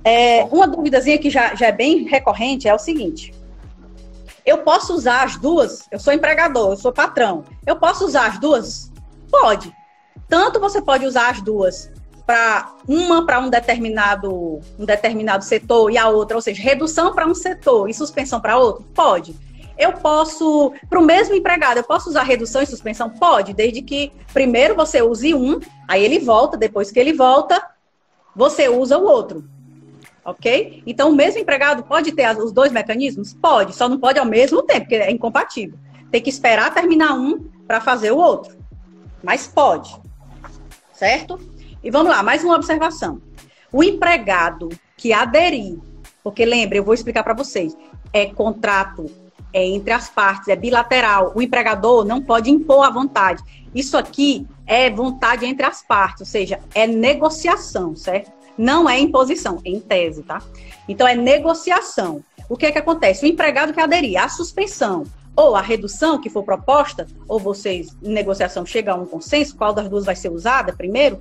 É, 0.02 0.44
uma 0.44 0.66
duvidazinha 0.66 1.18
que 1.18 1.28
já, 1.28 1.54
já 1.54 1.66
é 1.66 1.72
bem 1.72 2.04
recorrente 2.04 2.66
é 2.66 2.74
o 2.74 2.78
seguinte: 2.78 3.34
eu 4.44 4.58
posso 4.58 4.94
usar 4.94 5.24
as 5.24 5.36
duas? 5.36 5.86
Eu 5.90 5.98
sou 5.98 6.12
empregador, 6.12 6.72
eu 6.72 6.76
sou 6.76 6.92
patrão. 6.92 7.44
Eu 7.66 7.76
posso 7.76 8.04
usar 8.04 8.26
as 8.26 8.38
duas? 8.38 8.92
Pode. 9.30 9.74
Tanto 10.28 10.60
você 10.60 10.82
pode 10.82 11.06
usar 11.06 11.30
as 11.30 11.40
duas 11.40 11.90
para 12.26 12.74
uma 12.88 13.26
para 13.26 13.38
um 13.40 13.50
determinado 13.50 14.60
um 14.78 14.84
determinado 14.84 15.44
setor 15.44 15.90
e 15.90 15.98
a 15.98 16.08
outra, 16.08 16.36
ou 16.36 16.42
seja, 16.42 16.62
redução 16.62 17.14
para 17.14 17.26
um 17.26 17.34
setor 17.34 17.88
e 17.88 17.94
suspensão 17.94 18.40
para 18.40 18.58
outro? 18.58 18.84
Pode. 18.94 19.34
Eu 19.76 19.92
posso, 19.94 20.72
para 20.88 21.00
o 21.00 21.04
mesmo 21.04 21.34
empregado, 21.34 21.78
eu 21.78 21.84
posso 21.84 22.08
usar 22.08 22.22
redução 22.22 22.62
e 22.62 22.66
suspensão? 22.66 23.10
Pode, 23.10 23.52
desde 23.52 23.82
que 23.82 24.12
primeiro 24.32 24.74
você 24.74 25.02
use 25.02 25.34
um, 25.34 25.58
aí 25.88 26.04
ele 26.04 26.20
volta, 26.20 26.56
depois 26.56 26.92
que 26.92 27.00
ele 27.00 27.12
volta, 27.12 27.62
você 28.34 28.68
usa 28.68 28.98
o 28.98 29.04
outro. 29.04 29.44
Ok? 30.24 30.82
Então, 30.86 31.10
o 31.10 31.14
mesmo 31.14 31.40
empregado 31.40 31.82
pode 31.82 32.12
ter 32.12 32.36
os 32.38 32.52
dois 32.52 32.72
mecanismos? 32.72 33.34
Pode, 33.34 33.74
só 33.74 33.88
não 33.88 33.98
pode 33.98 34.18
ao 34.18 34.24
mesmo 34.24 34.62
tempo, 34.62 34.80
porque 34.80 34.94
é 34.94 35.10
incompatível. 35.10 35.78
Tem 36.10 36.22
que 36.22 36.30
esperar 36.30 36.72
terminar 36.72 37.14
um 37.14 37.50
para 37.66 37.80
fazer 37.80 38.12
o 38.12 38.16
outro. 38.16 38.56
Mas 39.22 39.46
pode. 39.46 39.94
Certo? 40.92 41.38
E 41.82 41.90
vamos 41.90 42.10
lá, 42.10 42.22
mais 42.22 42.44
uma 42.44 42.54
observação. 42.54 43.20
O 43.72 43.82
empregado 43.82 44.68
que 44.96 45.12
aderir, 45.12 45.78
porque 46.22 46.44
lembre, 46.44 46.78
eu 46.78 46.84
vou 46.84 46.94
explicar 46.94 47.22
para 47.22 47.34
vocês, 47.34 47.76
é 48.12 48.26
contrato 48.26 49.10
é 49.54 49.64
entre 49.64 49.92
as 49.92 50.10
partes, 50.10 50.48
é 50.48 50.56
bilateral. 50.56 51.32
O 51.34 51.40
empregador 51.40 52.04
não 52.04 52.20
pode 52.20 52.50
impor 52.50 52.84
a 52.84 52.90
vontade. 52.90 53.42
Isso 53.72 53.96
aqui 53.96 54.46
é 54.66 54.90
vontade 54.90 55.46
entre 55.46 55.64
as 55.64 55.82
partes, 55.82 56.20
ou 56.20 56.26
seja, 56.26 56.58
é 56.74 56.86
negociação, 56.86 57.94
certo? 57.94 58.32
Não 58.58 58.88
é 58.88 58.98
imposição, 58.98 59.60
em 59.64 59.80
tese, 59.80 60.22
tá? 60.22 60.42
Então 60.88 61.06
é 61.06 61.14
negociação. 61.14 62.22
O 62.48 62.56
que 62.56 62.66
é 62.66 62.72
que 62.72 62.78
acontece? 62.78 63.24
O 63.24 63.28
empregado 63.28 63.72
que 63.72 63.80
aderir 63.80 64.22
à 64.22 64.28
suspensão 64.28 65.04
ou 65.36 65.56
à 65.56 65.60
redução 65.60 66.20
que 66.20 66.30
for 66.30 66.44
proposta, 66.44 67.06
ou 67.26 67.40
vocês, 67.40 67.96
em 68.02 68.12
negociação, 68.12 68.64
chegam 68.64 68.94
a 68.94 68.98
um 69.02 69.06
consenso, 69.06 69.56
qual 69.56 69.72
das 69.72 69.88
duas 69.88 70.04
vai 70.04 70.14
ser 70.14 70.30
usada 70.30 70.72
primeiro, 70.72 71.18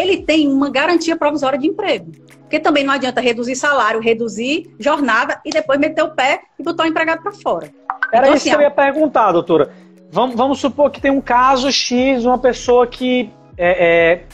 ele 0.00 0.22
tem 0.22 0.48
uma 0.48 0.70
garantia 0.70 1.16
provisória 1.16 1.58
de 1.58 1.66
emprego. 1.66 2.10
Porque 2.40 2.58
também 2.58 2.82
não 2.82 2.94
adianta 2.94 3.20
reduzir 3.20 3.54
salário, 3.54 4.00
reduzir 4.00 4.74
jornada 4.78 5.40
e 5.44 5.50
depois 5.50 5.78
meter 5.78 6.02
o 6.02 6.10
pé 6.10 6.40
e 6.58 6.62
botar 6.62 6.84
o 6.84 6.86
empregado 6.86 7.22
para 7.22 7.32
fora. 7.32 7.70
Era 8.12 8.26
então, 8.26 8.34
isso 8.34 8.48
assim, 8.48 8.50
que 8.50 8.56
eu 8.56 8.60
ia 8.60 8.70
perguntar, 8.70 9.30
doutora. 9.30 9.72
Vamos, 10.10 10.34
vamos, 10.34 10.58
supor 10.58 10.90
que 10.90 11.00
tem 11.00 11.12
um 11.12 11.20
caso 11.20 11.70
X, 11.70 12.24
uma 12.24 12.38
pessoa 12.38 12.86
que 12.86 13.30
é, 13.56 13.86
é, 13.86 14.24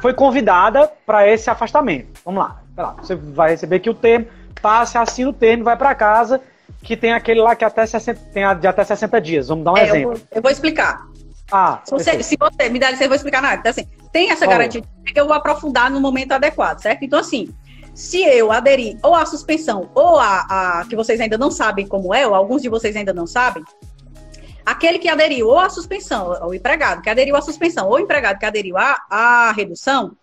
foi 0.00 0.14
convidada 0.14 0.90
para 1.04 1.28
esse 1.28 1.50
afastamento. 1.50 2.20
Vamos 2.24 2.42
lá, 2.42 2.62
lá, 2.74 2.96
Você 3.02 3.14
vai 3.14 3.50
receber 3.50 3.76
aqui 3.76 3.90
o 3.90 3.94
termo, 3.94 4.26
passa, 4.62 5.00
assina 5.00 5.28
o 5.28 5.32
termo, 5.34 5.64
vai 5.64 5.76
para 5.76 5.94
casa, 5.94 6.40
que 6.82 6.96
tem 6.96 7.12
aquele 7.12 7.42
lá 7.42 7.54
que 7.54 7.64
até 7.64 7.84
60, 7.84 8.20
tem 8.32 8.44
de 8.58 8.66
até 8.66 8.82
60 8.82 9.20
dias. 9.20 9.48
Vamos 9.48 9.64
dar 9.64 9.72
um 9.72 9.76
é, 9.76 9.84
exemplo. 9.84 10.12
Eu 10.12 10.16
vou, 10.16 10.26
eu 10.36 10.42
vou 10.42 10.50
explicar. 10.50 11.06
Ah, 11.50 11.80
se 11.84 11.90
você, 11.90 12.22
se 12.22 12.36
você, 12.38 12.68
me 12.68 12.78
dá 12.78 12.90
licença, 12.90 13.04
eu 13.04 13.08
vou 13.08 13.16
explicar 13.16 13.42
nada. 13.42 13.56
Então, 13.56 13.70
assim, 13.70 13.86
tem 14.12 14.30
essa 14.30 14.46
garantia 14.46 14.82
que 15.06 15.18
eu 15.18 15.26
vou 15.26 15.34
aprofundar 15.34 15.90
no 15.90 16.00
momento 16.00 16.32
adequado, 16.32 16.80
certo? 16.80 17.04
Então, 17.04 17.18
assim, 17.18 17.48
se 17.94 18.22
eu 18.22 18.52
aderir 18.52 18.96
ou 19.02 19.14
à 19.14 19.26
suspensão 19.26 19.90
ou 19.94 20.18
a, 20.18 20.80
a 20.80 20.84
que 20.86 20.94
vocês 20.94 21.20
ainda 21.20 21.36
não 21.36 21.50
sabem 21.50 21.86
como 21.86 22.14
é, 22.14 22.26
ou 22.26 22.34
alguns 22.34 22.62
de 22.62 22.68
vocês 22.68 22.94
ainda 22.94 23.12
não 23.12 23.26
sabem, 23.26 23.64
aquele 24.64 24.98
que 24.98 25.08
aderiu 25.08 25.48
ou 25.48 25.58
à 25.58 25.68
suspensão, 25.68 26.30
o 26.46 26.54
empregado 26.54 27.02
que 27.02 27.10
aderiu 27.10 27.34
à 27.34 27.40
suspensão, 27.40 27.88
ou 27.88 27.94
o 27.94 27.98
empregado 27.98 28.38
que 28.38 28.46
aderiu 28.46 28.76
à, 28.76 28.96
à 29.10 29.52
redução, 29.52 30.16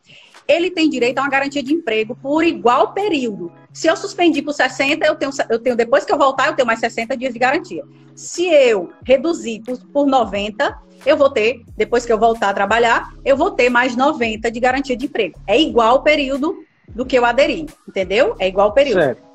ele 0.48 0.70
tem 0.70 0.90
direito 0.90 1.18
a 1.18 1.24
uma 1.24 1.30
garantia 1.30 1.64
de 1.64 1.74
emprego 1.74 2.16
por 2.16 2.44
igual 2.44 2.94
período. 2.94 3.52
Se 3.74 3.88
eu 3.88 3.98
suspendi 3.98 4.42
por 4.42 4.54
60, 4.54 5.06
eu 5.06 5.16
tenho, 5.16 5.32
eu 5.50 5.60
tenho 5.60 5.76
depois 5.76 6.06
que 6.06 6.14
eu 6.14 6.18
voltar, 6.18 6.48
eu 6.48 6.56
tenho 6.56 6.68
mais 6.68 6.80
60 6.80 7.18
dias 7.18 7.34
de 7.34 7.40
garantia. 7.40 7.84
Se 8.16 8.46
eu 8.46 8.92
reduzir 9.04 9.62
por, 9.66 9.78
por 9.88 10.06
90, 10.06 10.80
eu 11.06 11.18
vou 11.18 11.30
ter, 11.30 11.64
depois 11.78 12.06
que 12.06 12.12
eu 12.12 12.18
voltar 12.18 12.50
a 12.50 12.54
trabalhar, 12.54 13.14
eu 13.24 13.38
vou 13.38 13.52
ter 13.52 13.70
mais 13.70 13.96
90 13.96 14.50
de 14.50 14.60
garantia 14.60 14.96
de 14.96 15.06
emprego. 15.06 15.40
É 15.48 15.60
igual 15.60 15.96
o 15.96 16.02
período 16.02 16.64
do 16.90 17.06
que 17.06 17.18
eu 17.18 17.26
aderi, 17.26 17.66
entendeu? 17.88 18.36
É 18.40 18.48
igual 18.48 18.70
o 18.70 18.72
período. 18.72 19.02
Certo. 19.02 19.26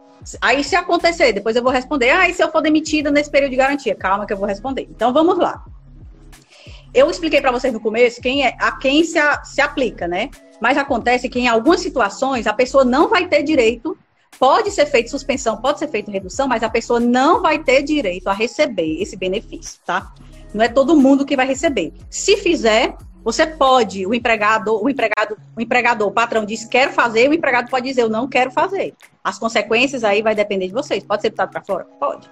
Aí, 0.41 0.63
se 0.63 0.77
acontecer, 0.77 1.33
depois 1.33 1.57
eu 1.57 1.63
vou 1.63 1.73
responder. 1.73 2.11
Ah, 2.11 2.29
e 2.29 2.35
se 2.35 2.43
eu 2.43 2.51
for 2.51 2.61
demitida 2.61 3.11
nesse 3.11 3.31
período 3.31 3.53
de 3.53 3.57
garantia? 3.57 3.95
Calma 3.95 4.27
que 4.27 4.33
eu 4.33 4.37
vou 4.37 4.47
responder. 4.47 4.87
Então, 4.91 5.13
vamos 5.13 5.39
lá. 5.39 5.65
Eu 6.93 7.09
expliquei 7.09 7.41
para 7.41 7.53
vocês 7.53 7.73
no 7.73 7.81
começo 7.81 8.21
quem 8.21 8.45
é, 8.45 8.55
a 8.59 8.73
quem 8.73 9.03
se, 9.05 9.19
a, 9.19 9.43
se 9.45 9.61
aplica, 9.61 10.07
né? 10.07 10.29
Mas 10.61 10.77
acontece 10.77 11.29
que 11.29 11.39
em 11.39 11.49
algumas 11.49 11.81
situações 11.81 12.47
a 12.47 12.53
pessoa 12.53 12.85
não 12.85 13.09
vai 13.09 13.29
ter 13.29 13.43
direito 13.43 13.97
Pode 14.41 14.71
ser 14.71 14.87
feita 14.87 15.11
suspensão, 15.11 15.59
pode 15.59 15.79
ser 15.79 15.89
feita 15.89 16.11
redução, 16.11 16.49
mas 16.49 16.63
a 16.63 16.71
pessoa 16.71 16.99
não 16.99 17.43
vai 17.43 17.59
ter 17.59 17.83
direito 17.83 18.27
a 18.27 18.33
receber 18.33 19.03
esse 19.03 19.15
benefício, 19.15 19.79
tá? 19.85 20.15
Não 20.53 20.65
é 20.65 20.69
todo 20.69 20.97
mundo 20.97 21.25
que 21.25 21.37
vai 21.37 21.47
receber. 21.47 21.93
Se 22.09 22.37
fizer, 22.37 22.97
você 23.23 23.47
pode, 23.47 24.07
o 24.07 24.15
empregado, 24.15 24.83
o 24.83 24.89
empregado, 24.89 25.37
o 25.57 25.61
empregador, 25.61 26.09
o 26.09 26.13
patrão 26.13 26.45
diz 26.45 26.65
quero 26.65 26.93
fazer, 26.93 27.29
o 27.29 27.35
empregado 27.35 27.71
pode 27.71 27.87
dizer 27.87 28.03
eu 28.03 28.09
não 28.09 28.29
quero 28.29 28.51
fazer. 28.51 28.95
As 29.23 29.39
consequências 29.39 30.05
aí 30.05 30.23
vai 30.23 30.35
depender 30.35 30.67
de 30.67 30.73
vocês. 30.73 31.05
Pode 31.05 31.23
ser 31.23 31.31
botado 31.31 31.53
para 31.53 31.63
fora? 31.63 31.85
Pode. 31.99 32.31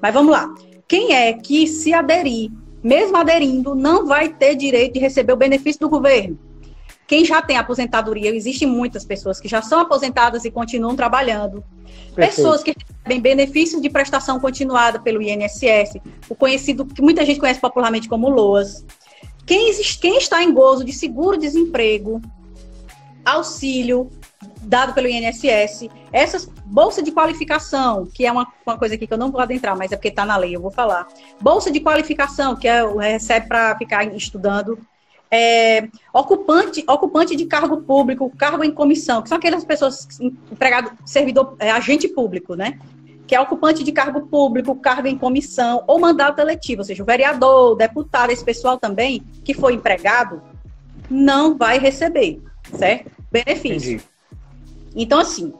Mas 0.00 0.14
vamos 0.14 0.32
lá. 0.32 0.52
Quem 0.88 1.12
é 1.12 1.32
que 1.34 1.66
se 1.66 1.92
aderir, 1.92 2.50
mesmo 2.82 3.16
aderindo, 3.16 3.74
não 3.74 4.06
vai 4.06 4.30
ter 4.30 4.54
direito 4.56 4.94
de 4.94 5.00
receber 5.00 5.32
o 5.32 5.36
benefício 5.36 5.80
do 5.80 5.88
governo? 5.88 6.38
Quem 7.06 7.24
já 7.24 7.42
tem 7.42 7.56
aposentadoria, 7.56 8.34
existem 8.34 8.66
muitas 8.66 9.04
pessoas 9.04 9.40
que 9.40 9.48
já 9.48 9.60
são 9.60 9.80
aposentadas 9.80 10.44
e 10.44 10.50
continuam 10.50 10.96
trabalhando. 10.96 11.62
Perfeito. 12.14 12.36
Pessoas 12.36 12.62
que 12.62 12.74
recebem 13.10 13.20
benefícios 13.20 13.82
de 13.82 13.90
prestação 13.90 14.38
continuada 14.38 15.00
pelo 15.00 15.20
INSS, 15.20 16.00
o 16.28 16.34
conhecido, 16.34 16.86
que 16.86 17.02
muita 17.02 17.24
gente 17.24 17.40
conhece 17.40 17.60
popularmente 17.60 18.08
como 18.08 18.28
LOAS. 18.28 18.84
Quem, 19.44 19.72
quem 20.00 20.16
está 20.16 20.42
em 20.42 20.52
gozo 20.52 20.84
de 20.84 20.92
seguro-desemprego, 20.92 22.20
auxílio 23.24 24.08
dado 24.62 24.94
pelo 24.94 25.08
INSS, 25.08 25.88
essas 26.12 26.48
bolsa 26.64 27.02
de 27.02 27.10
qualificação, 27.10 28.06
que 28.06 28.24
é 28.24 28.30
uma, 28.30 28.46
uma 28.64 28.78
coisa 28.78 28.94
aqui 28.94 29.06
que 29.06 29.12
eu 29.12 29.18
não 29.18 29.32
vou 29.32 29.40
adentrar, 29.40 29.76
mas 29.76 29.90
é 29.90 29.96
porque 29.96 30.08
está 30.08 30.24
na 30.24 30.36
lei, 30.36 30.54
eu 30.54 30.60
vou 30.60 30.70
falar. 30.70 31.08
Bolsa 31.40 31.70
de 31.70 31.80
qualificação, 31.80 32.54
que 32.54 32.68
é, 32.68 32.84
recebe 33.00 33.48
para 33.48 33.76
ficar 33.76 34.04
estudando 34.14 34.78
é, 35.30 35.88
ocupante, 36.12 36.84
ocupante 36.88 37.36
de 37.36 37.46
cargo 37.46 37.82
público, 37.82 38.30
cargo 38.36 38.64
em 38.64 38.72
comissão, 38.72 39.22
que 39.22 39.28
são 39.28 39.38
aquelas 39.38 39.64
pessoas, 39.64 40.08
empregado, 40.20 40.90
servidor, 41.06 41.54
é, 41.58 41.70
agente 41.70 42.08
público, 42.08 42.54
né? 42.54 42.78
Que 43.30 43.36
é 43.36 43.40
ocupante 43.40 43.84
de 43.84 43.92
cargo 43.92 44.22
público, 44.22 44.74
cargo 44.74 45.06
em 45.06 45.16
comissão 45.16 45.84
ou 45.86 46.00
mandato 46.00 46.40
eletivo, 46.40 46.80
ou 46.80 46.84
seja, 46.84 47.00
o 47.00 47.06
vereador, 47.06 47.74
o 47.74 47.74
deputado, 47.76 48.32
esse 48.32 48.44
pessoal 48.44 48.76
também 48.76 49.22
que 49.44 49.54
foi 49.54 49.74
empregado, 49.74 50.42
não 51.08 51.56
vai 51.56 51.78
receber, 51.78 52.42
certo? 52.76 53.08
Benefício. 53.30 53.92
Entendi. 53.92 54.04
Então, 54.96 55.20
assim, 55.20 55.54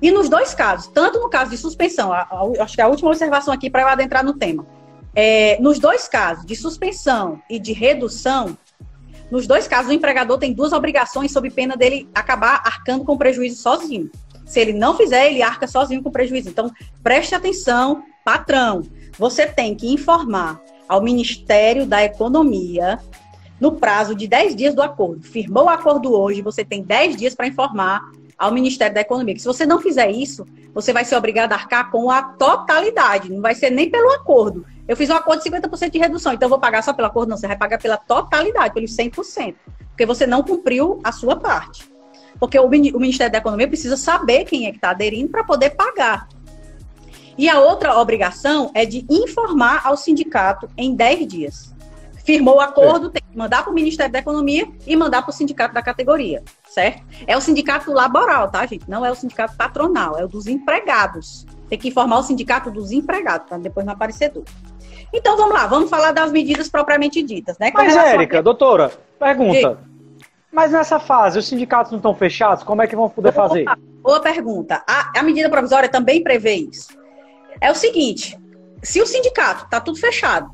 e 0.00 0.10
nos 0.10 0.30
dois 0.30 0.54
casos, 0.54 0.86
tanto 0.86 1.20
no 1.20 1.28
caso 1.28 1.50
de 1.50 1.58
suspensão, 1.58 2.10
a, 2.10 2.22
a, 2.22 2.62
acho 2.62 2.76
que 2.76 2.80
a 2.80 2.88
última 2.88 3.10
observação 3.10 3.52
aqui 3.52 3.68
para 3.68 3.82
eu 3.82 3.88
adentrar 3.88 4.24
no 4.24 4.32
tema, 4.32 4.64
é, 5.14 5.60
nos 5.60 5.78
dois 5.78 6.08
casos, 6.08 6.46
de 6.46 6.56
suspensão 6.56 7.42
e 7.50 7.58
de 7.58 7.74
redução, 7.74 8.56
nos 9.30 9.46
dois 9.46 9.68
casos, 9.68 9.90
o 9.90 9.94
empregador 9.94 10.38
tem 10.38 10.54
duas 10.54 10.72
obrigações 10.72 11.30
sob 11.30 11.50
pena 11.50 11.76
dele 11.76 12.08
acabar 12.14 12.62
arcando 12.64 13.04
com 13.04 13.18
prejuízo 13.18 13.60
sozinho. 13.60 14.10
Se 14.52 14.60
ele 14.60 14.74
não 14.74 14.94
fizer, 14.94 15.30
ele 15.30 15.40
arca 15.40 15.66
sozinho 15.66 16.02
com 16.02 16.10
prejuízo. 16.10 16.50
Então, 16.50 16.70
preste 17.02 17.34
atenção 17.34 18.02
patrão, 18.22 18.82
você 19.18 19.46
tem 19.46 19.74
que 19.74 19.90
informar 19.90 20.60
ao 20.86 21.02
Ministério 21.02 21.86
da 21.86 22.04
Economia 22.04 23.00
no 23.58 23.72
prazo 23.72 24.14
de 24.14 24.28
10 24.28 24.54
dias 24.54 24.74
do 24.74 24.82
acordo. 24.82 25.22
Firmou 25.22 25.64
o 25.64 25.68
acordo 25.70 26.12
hoje, 26.12 26.42
você 26.42 26.62
tem 26.62 26.82
10 26.82 27.16
dias 27.16 27.34
para 27.34 27.46
informar 27.46 28.02
ao 28.36 28.52
Ministério 28.52 28.94
da 28.94 29.00
Economia. 29.00 29.34
Que 29.34 29.40
se 29.40 29.46
você 29.46 29.64
não 29.64 29.80
fizer 29.80 30.10
isso, 30.10 30.46
você 30.74 30.92
vai 30.92 31.06
ser 31.06 31.16
obrigado 31.16 31.52
a 31.52 31.54
arcar 31.54 31.90
com 31.90 32.10
a 32.10 32.22
totalidade, 32.22 33.32
não 33.32 33.40
vai 33.40 33.54
ser 33.54 33.70
nem 33.70 33.88
pelo 33.88 34.12
acordo. 34.12 34.66
Eu 34.86 34.98
fiz 34.98 35.08
um 35.08 35.14
acordo 35.14 35.42
de 35.42 35.48
50% 35.48 35.90
de 35.90 35.98
redução, 35.98 36.34
então 36.34 36.46
vou 36.46 36.60
pagar 36.60 36.82
só 36.82 36.92
pelo 36.92 37.08
acordo? 37.08 37.30
Não, 37.30 37.38
você 37.38 37.46
vai 37.46 37.56
pagar 37.56 37.80
pela 37.80 37.96
totalidade, 37.96 38.74
pelos 38.74 38.94
100%, 38.94 39.54
porque 39.88 40.04
você 40.04 40.26
não 40.26 40.42
cumpriu 40.42 41.00
a 41.02 41.10
sua 41.10 41.36
parte. 41.36 41.90
Porque 42.42 42.58
o, 42.58 42.68
Ministério 42.68 43.30
da 43.30 43.38
Economia 43.38 43.68
precisa 43.68 43.96
saber 43.96 44.44
quem 44.46 44.66
é 44.66 44.70
que 44.70 44.76
está 44.76 44.90
aderindo 44.90 45.28
para 45.28 45.44
poder 45.44 45.70
pagar. 45.76 46.26
E 47.38 47.48
a 47.48 47.60
outra 47.60 47.96
obrigação 47.96 48.68
é 48.74 48.84
de 48.84 49.06
informar 49.08 49.82
ao 49.84 49.96
sindicato 49.96 50.68
em 50.76 50.92
10 50.92 51.26
dias. 51.28 51.72
Firmou 52.24 52.56
o 52.56 52.60
acordo, 52.60 53.10
tem 53.10 53.22
que 53.22 53.38
mandar 53.38 53.62
para 53.62 53.70
o 53.70 53.72
Ministério 53.72 54.12
da 54.12 54.18
Economia 54.18 54.68
e 54.84 54.96
mandar 54.96 55.22
para 55.22 55.30
o 55.30 55.32
sindicato 55.32 55.72
da 55.72 55.80
categoria, 55.80 56.42
certo? 56.68 57.04
É 57.28 57.36
o 57.36 57.40
sindicato 57.40 57.92
laboral, 57.92 58.50
tá, 58.50 58.66
gente? 58.66 58.90
Não 58.90 59.06
é 59.06 59.10
o 59.12 59.14
sindicato 59.14 59.56
patronal, 59.56 60.18
é 60.18 60.24
o 60.24 60.28
dos 60.28 60.48
empregados. 60.48 61.46
Tem 61.68 61.78
que 61.78 61.90
informar 61.90 62.18
o 62.18 62.22
sindicato 62.24 62.72
dos 62.72 62.90
empregados, 62.90 63.46
para 63.48 63.58
depois 63.58 63.86
não 63.86 63.92
aparecer 63.92 64.30
dúvida. 64.30 64.50
Então 65.12 65.36
vamos 65.36 65.54
lá, 65.54 65.68
vamos 65.68 65.88
falar 65.88 66.10
das 66.10 66.32
medidas 66.32 66.68
propriamente 66.68 67.22
ditas, 67.22 67.56
né? 67.56 67.70
Mas, 67.72 67.94
Érica, 67.94 68.40
a... 68.40 68.42
doutora, 68.42 68.90
pergunta. 69.16 69.78
E... 69.86 69.91
Mas 70.52 70.70
nessa 70.70 71.00
fase, 71.00 71.38
os 71.38 71.46
sindicatos 71.46 71.90
não 71.90 71.98
estão 71.98 72.14
fechados? 72.14 72.62
Como 72.62 72.82
é 72.82 72.86
que 72.86 72.94
vão 72.94 73.08
poder 73.08 73.32
fazer? 73.32 73.64
Boa 74.02 74.20
pergunta. 74.20 74.84
A, 74.86 75.18
a 75.18 75.22
medida 75.22 75.48
provisória 75.48 75.88
também 75.88 76.22
prevê 76.22 76.54
isso. 76.54 76.88
É 77.58 77.70
o 77.70 77.74
seguinte: 77.74 78.38
se 78.82 79.00
o 79.00 79.06
sindicato 79.06 79.64
está 79.64 79.80
tudo 79.80 79.98
fechado, 79.98 80.50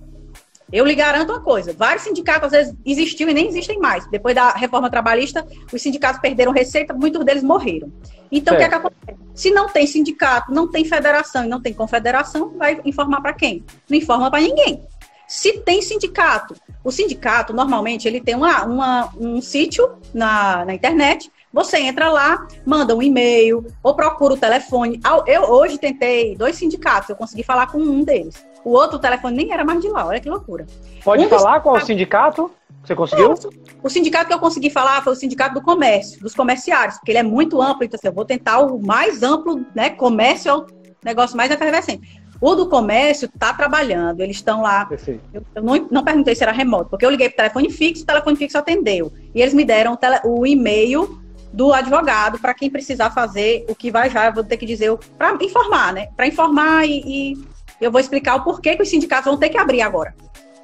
eu 0.72 0.84
lhe 0.84 0.94
garanto 0.94 1.30
uma 1.30 1.40
coisa: 1.40 1.72
vários 1.72 2.04
sindicatos 2.04 2.44
às 2.44 2.52
vezes 2.52 2.76
existiam 2.86 3.28
e 3.28 3.34
nem 3.34 3.48
existem 3.48 3.78
mais. 3.78 4.06
Depois 4.06 4.36
da 4.36 4.50
reforma 4.50 4.88
trabalhista, 4.88 5.44
os 5.72 5.82
sindicatos 5.82 6.20
perderam 6.20 6.52
receita, 6.52 6.94
muitos 6.94 7.24
deles 7.24 7.42
morreram. 7.42 7.92
Então, 8.30 8.54
o 8.54 8.56
que, 8.56 8.62
é 8.62 8.68
que 8.68 8.74
acontece? 8.74 9.18
Se 9.34 9.50
não 9.50 9.68
tem 9.68 9.86
sindicato, 9.86 10.52
não 10.52 10.70
tem 10.70 10.84
federação 10.84 11.44
e 11.44 11.48
não 11.48 11.60
tem 11.60 11.72
confederação, 11.72 12.56
vai 12.56 12.80
informar 12.84 13.20
para 13.20 13.32
quem? 13.32 13.64
Não 13.88 13.96
informa 13.96 14.30
para 14.30 14.40
ninguém. 14.40 14.84
Se 15.28 15.58
tem 15.58 15.82
sindicato, 15.82 16.56
o 16.82 16.90
sindicato, 16.90 17.52
normalmente, 17.52 18.08
ele 18.08 18.20
tem 18.20 18.34
uma, 18.34 18.64
uma 18.64 19.12
um 19.16 19.40
sítio 19.40 19.98
na, 20.12 20.64
na 20.64 20.74
internet 20.74 21.30
você 21.52 21.78
entra 21.78 22.10
lá, 22.10 22.46
manda 22.64 22.94
um 22.94 23.02
e-mail 23.02 23.66
ou 23.82 23.94
procura 23.94 24.34
o 24.34 24.36
telefone. 24.36 25.00
Eu 25.26 25.42
hoje 25.50 25.78
tentei 25.78 26.36
dois 26.36 26.56
sindicatos, 26.56 27.08
eu 27.08 27.16
consegui 27.16 27.42
falar 27.42 27.68
com 27.68 27.78
um 27.78 28.04
deles. 28.04 28.46
O 28.64 28.70
outro 28.70 28.98
telefone 28.98 29.36
nem 29.36 29.52
era 29.52 29.64
mais 29.64 29.80
de 29.80 29.88
lá, 29.88 30.06
olha 30.06 30.20
que 30.20 30.28
loucura. 30.28 30.66
Pode 31.02 31.24
um 31.24 31.28
falar 31.28 31.60
qual 31.60 31.76
o 31.76 31.80
sindicato? 31.80 32.50
Você 32.84 32.94
conseguiu? 32.94 33.34
O 33.82 33.88
sindicato 33.88 34.28
que 34.28 34.34
eu 34.34 34.38
consegui 34.38 34.70
falar 34.70 35.02
foi 35.02 35.12
o 35.12 35.16
sindicato 35.16 35.54
do 35.54 35.62
comércio, 35.62 36.20
dos 36.20 36.34
comerciários, 36.34 36.96
porque 36.96 37.10
ele 37.10 37.18
é 37.18 37.22
muito 37.22 37.60
amplo, 37.60 37.84
então 37.84 37.98
assim, 37.98 38.08
eu 38.08 38.14
vou 38.14 38.24
tentar 38.24 38.60
o 38.60 38.78
mais 38.78 39.22
amplo, 39.22 39.64
né? 39.74 39.90
Comércio 39.90 40.50
é 40.50 40.54
o 40.54 40.66
negócio 41.04 41.36
mais 41.36 41.50
efervescente. 41.50 42.17
O 42.40 42.54
do 42.54 42.68
comércio 42.68 43.26
está 43.26 43.52
trabalhando, 43.52 44.20
eles 44.20 44.36
estão 44.36 44.62
lá. 44.62 44.88
Eu, 45.34 45.42
eu 45.54 45.62
não, 45.62 45.88
não, 45.90 46.04
perguntei 46.04 46.34
se 46.34 46.42
era 46.42 46.52
remoto, 46.52 46.88
porque 46.90 47.04
eu 47.04 47.10
liguei 47.10 47.28
para 47.28 47.34
o 47.34 47.36
telefone 47.36 47.70
fixo, 47.70 48.04
o 48.04 48.06
telefone 48.06 48.36
fixo 48.36 48.56
atendeu. 48.56 49.12
E 49.34 49.42
eles 49.42 49.52
me 49.52 49.64
deram 49.64 49.94
o, 49.94 49.96
tele, 49.96 50.20
o 50.24 50.46
e-mail 50.46 51.20
do 51.52 51.72
advogado 51.72 52.38
para 52.38 52.54
quem 52.54 52.70
precisar 52.70 53.10
fazer 53.10 53.64
o 53.68 53.74
que 53.74 53.90
vai 53.90 54.08
já, 54.08 54.26
eu 54.26 54.34
vou 54.34 54.44
ter 54.44 54.56
que 54.56 54.66
dizer 54.66 54.96
para 55.16 55.36
informar, 55.42 55.92
né? 55.92 56.08
Para 56.16 56.26
informar 56.26 56.86
e, 56.86 57.02
e, 57.04 57.38
eu 57.80 57.90
vou 57.90 58.00
explicar 58.00 58.36
o 58.36 58.44
porquê 58.44 58.76
que 58.76 58.82
os 58.82 58.88
sindicatos 58.88 59.26
vão 59.26 59.36
ter 59.36 59.48
que 59.48 59.58
abrir 59.58 59.82
agora. 59.82 60.14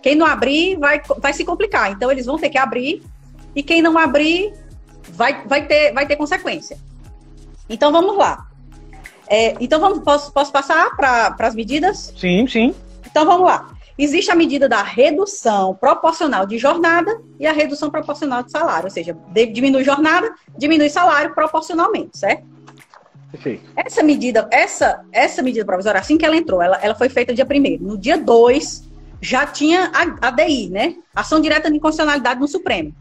Quem 0.03 0.15
não 0.15 0.27
abrir 0.27 0.77
vai, 0.77 1.01
vai 1.19 1.33
se 1.33 1.45
complicar, 1.45 1.91
então 1.91 2.11
eles 2.11 2.27
vão 2.27 2.39
ter 2.39 2.51
que 2.51 2.59
abrir 2.59 3.03
e 3.55 3.63
quem 3.63 3.81
não 3.81 3.97
abrir 3.99 4.53
vai, 5.11 5.45
vai, 5.47 5.67
ter, 5.67 5.93
vai 5.93 6.07
ter 6.07 6.17
consequência. 6.17 6.77
Então 7.69 7.91
vamos 7.91 8.17
lá. 8.17 8.47
É, 9.29 9.55
então 9.61 9.81
vamos, 9.81 10.01
posso, 10.01 10.33
posso 10.33 10.53
passar 10.53 10.95
para 10.97 11.35
as 11.39 11.55
medidas? 11.55 12.13
Sim, 12.17 12.47
sim. 12.47 12.75
Então 13.07 13.25
vamos 13.25 13.47
lá. 13.47 13.75
Existe 13.97 14.31
a 14.31 14.35
medida 14.35 14.69
da 14.69 14.83
redução 14.83 15.75
proporcional 15.75 16.47
de 16.47 16.59
jornada 16.59 17.17
e 17.39 17.47
a 17.47 17.53
redução 17.53 17.91
proporcional 17.91 18.43
de 18.43 18.51
salário, 18.51 18.87
ou 18.87 18.91
seja, 18.91 19.17
diminui 19.53 19.85
jornada, 19.85 20.35
diminui 20.59 20.91
salário 20.91 21.33
proporcionalmente, 21.33 22.19
certo? 22.19 22.45
Perfeito. 23.31 23.65
Essa 23.77 24.03
medida, 24.03 24.49
essa, 24.51 25.05
essa 25.13 25.43
medida 25.43 25.65
provisória, 25.65 26.01
assim 26.01 26.19
que 26.19 26.27
ela 26.27 26.37
entrou, 26.37 26.61
ela, 26.61 26.77
ela 26.83 26.95
foi 26.95 27.09
feita 27.09 27.33
dia 27.33 27.47
1 27.49 27.85
No 27.85 27.97
dia 27.97 28.19
2, 28.19 28.89
já 29.21 29.47
tinha 29.47 29.93
a, 29.93 30.29
a 30.29 30.31
DI, 30.31 30.71
né? 30.71 30.97
Ação 31.15 31.41
direta 31.41 31.71
de 31.71 31.77
inconstitucionalidade 31.77 32.41
no 32.41 32.49
Supremo. 32.49 32.93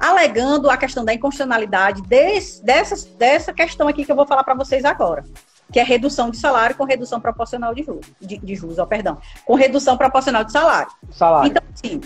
Alegando 0.00 0.68
a 0.68 0.76
questão 0.76 1.04
da 1.04 1.14
inconstitucionalidade 1.14 2.02
desse, 2.02 2.64
dessa, 2.64 3.08
dessa 3.16 3.52
questão 3.52 3.86
aqui 3.86 4.04
que 4.04 4.10
eu 4.10 4.16
vou 4.16 4.26
falar 4.26 4.42
para 4.42 4.54
vocês 4.54 4.84
agora 4.84 5.24
que 5.72 5.78
é 5.78 5.82
redução 5.82 6.30
de 6.30 6.36
salário 6.36 6.76
com 6.76 6.84
redução 6.84 7.20
proporcional 7.20 7.74
de 7.74 7.82
juros, 7.82 8.06
de, 8.20 8.38
de 8.38 8.54
juros, 8.54 8.78
oh, 8.78 8.86
perdão, 8.86 9.18
com 9.44 9.54
redução 9.54 9.96
proporcional 9.96 10.44
de 10.44 10.52
salário. 10.52 10.90
Salário. 11.10 11.50
Então, 11.50 11.62
sim, 11.74 12.00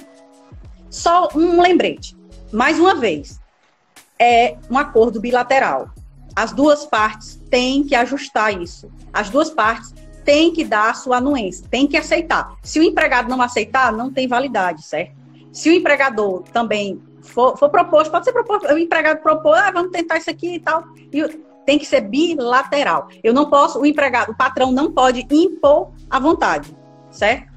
só 0.90 1.28
um 1.34 1.60
lembrete. 1.60 2.16
Mais 2.52 2.78
uma 2.78 2.94
vez, 2.94 3.40
é 4.18 4.56
um 4.70 4.78
acordo 4.78 5.20
bilateral. 5.20 5.90
As 6.36 6.52
duas 6.52 6.86
partes 6.86 7.40
têm 7.50 7.84
que 7.84 7.94
ajustar 7.94 8.60
isso. 8.60 8.90
As 9.12 9.30
duas 9.30 9.50
partes 9.50 9.94
têm 10.24 10.52
que 10.52 10.64
dar 10.64 10.90
a 10.90 10.94
sua 10.94 11.18
anuência, 11.18 11.66
têm 11.70 11.86
que 11.86 11.96
aceitar. 11.96 12.54
Se 12.62 12.80
o 12.80 12.82
empregado 12.82 13.28
não 13.28 13.40
aceitar, 13.42 13.92
não 13.92 14.12
tem 14.12 14.26
validade, 14.26 14.84
certo? 14.84 15.12
Se 15.52 15.68
o 15.68 15.72
empregador 15.72 16.42
também 16.52 17.00
for, 17.22 17.56
for 17.56 17.68
proposto, 17.68 18.10
pode 18.10 18.24
ser 18.24 18.32
proposto, 18.32 18.66
o 18.72 18.78
empregado 18.78 19.20
propor, 19.20 19.54
ah, 19.54 19.70
vamos 19.70 19.92
tentar 19.92 20.18
isso 20.18 20.30
aqui 20.30 20.54
e 20.54 20.60
tal, 20.60 20.84
e 21.12 21.22
tem 21.64 21.78
que 21.78 21.86
ser 21.86 22.02
bilateral. 22.02 23.08
Eu 23.22 23.32
não 23.32 23.48
posso, 23.48 23.80
o 23.80 23.86
empregado, 23.86 24.32
o 24.32 24.36
patrão 24.36 24.70
não 24.70 24.92
pode 24.92 25.26
impor 25.30 25.92
a 26.08 26.18
vontade, 26.18 26.76
certo? 27.10 27.52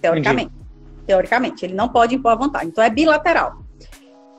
Teoricamente. 0.00 0.50
Entendi. 0.50 1.06
Teoricamente, 1.06 1.64
ele 1.64 1.74
não 1.74 1.88
pode 1.88 2.14
impor 2.14 2.32
a 2.32 2.36
vontade. 2.36 2.66
Então 2.66 2.82
é 2.82 2.90
bilateral. 2.90 3.58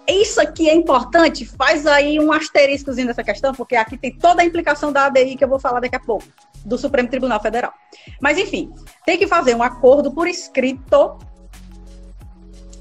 Isso 0.08 0.42
aqui 0.42 0.68
é 0.68 0.74
importante, 0.74 1.46
faz 1.46 1.86
aí 1.86 2.20
um 2.20 2.32
asteriscozinho 2.32 3.08
nessa 3.08 3.24
questão, 3.24 3.54
porque 3.54 3.76
aqui 3.76 3.98
tem 3.98 4.12
toda 4.12 4.42
a 4.42 4.46
implicação 4.46 4.92
da 4.92 5.06
ADI 5.06 5.36
que 5.36 5.44
eu 5.44 5.48
vou 5.48 5.60
falar 5.60 5.80
daqui 5.80 5.96
a 5.96 6.00
pouco, 6.00 6.26
do 6.66 6.78
Supremo 6.78 7.08
Tribunal 7.08 7.40
Federal. 7.40 7.72
Mas, 8.20 8.38
enfim, 8.38 8.74
tem 9.06 9.18
que 9.18 9.28
fazer 9.28 9.56
um 9.56 9.62
acordo 9.62 10.12
por 10.12 10.28
escrito, 10.28 11.18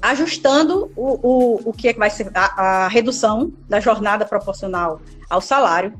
ajustando 0.01 0.91
o, 0.95 1.19
o, 1.21 1.69
o 1.69 1.73
que 1.73 1.87
é 1.87 1.93
que 1.93 1.99
vai 1.99 2.09
ser 2.09 2.31
a, 2.33 2.85
a 2.85 2.87
redução 2.87 3.53
da 3.69 3.79
jornada 3.79 4.25
proporcional 4.25 4.99
ao 5.29 5.39
salário, 5.39 5.93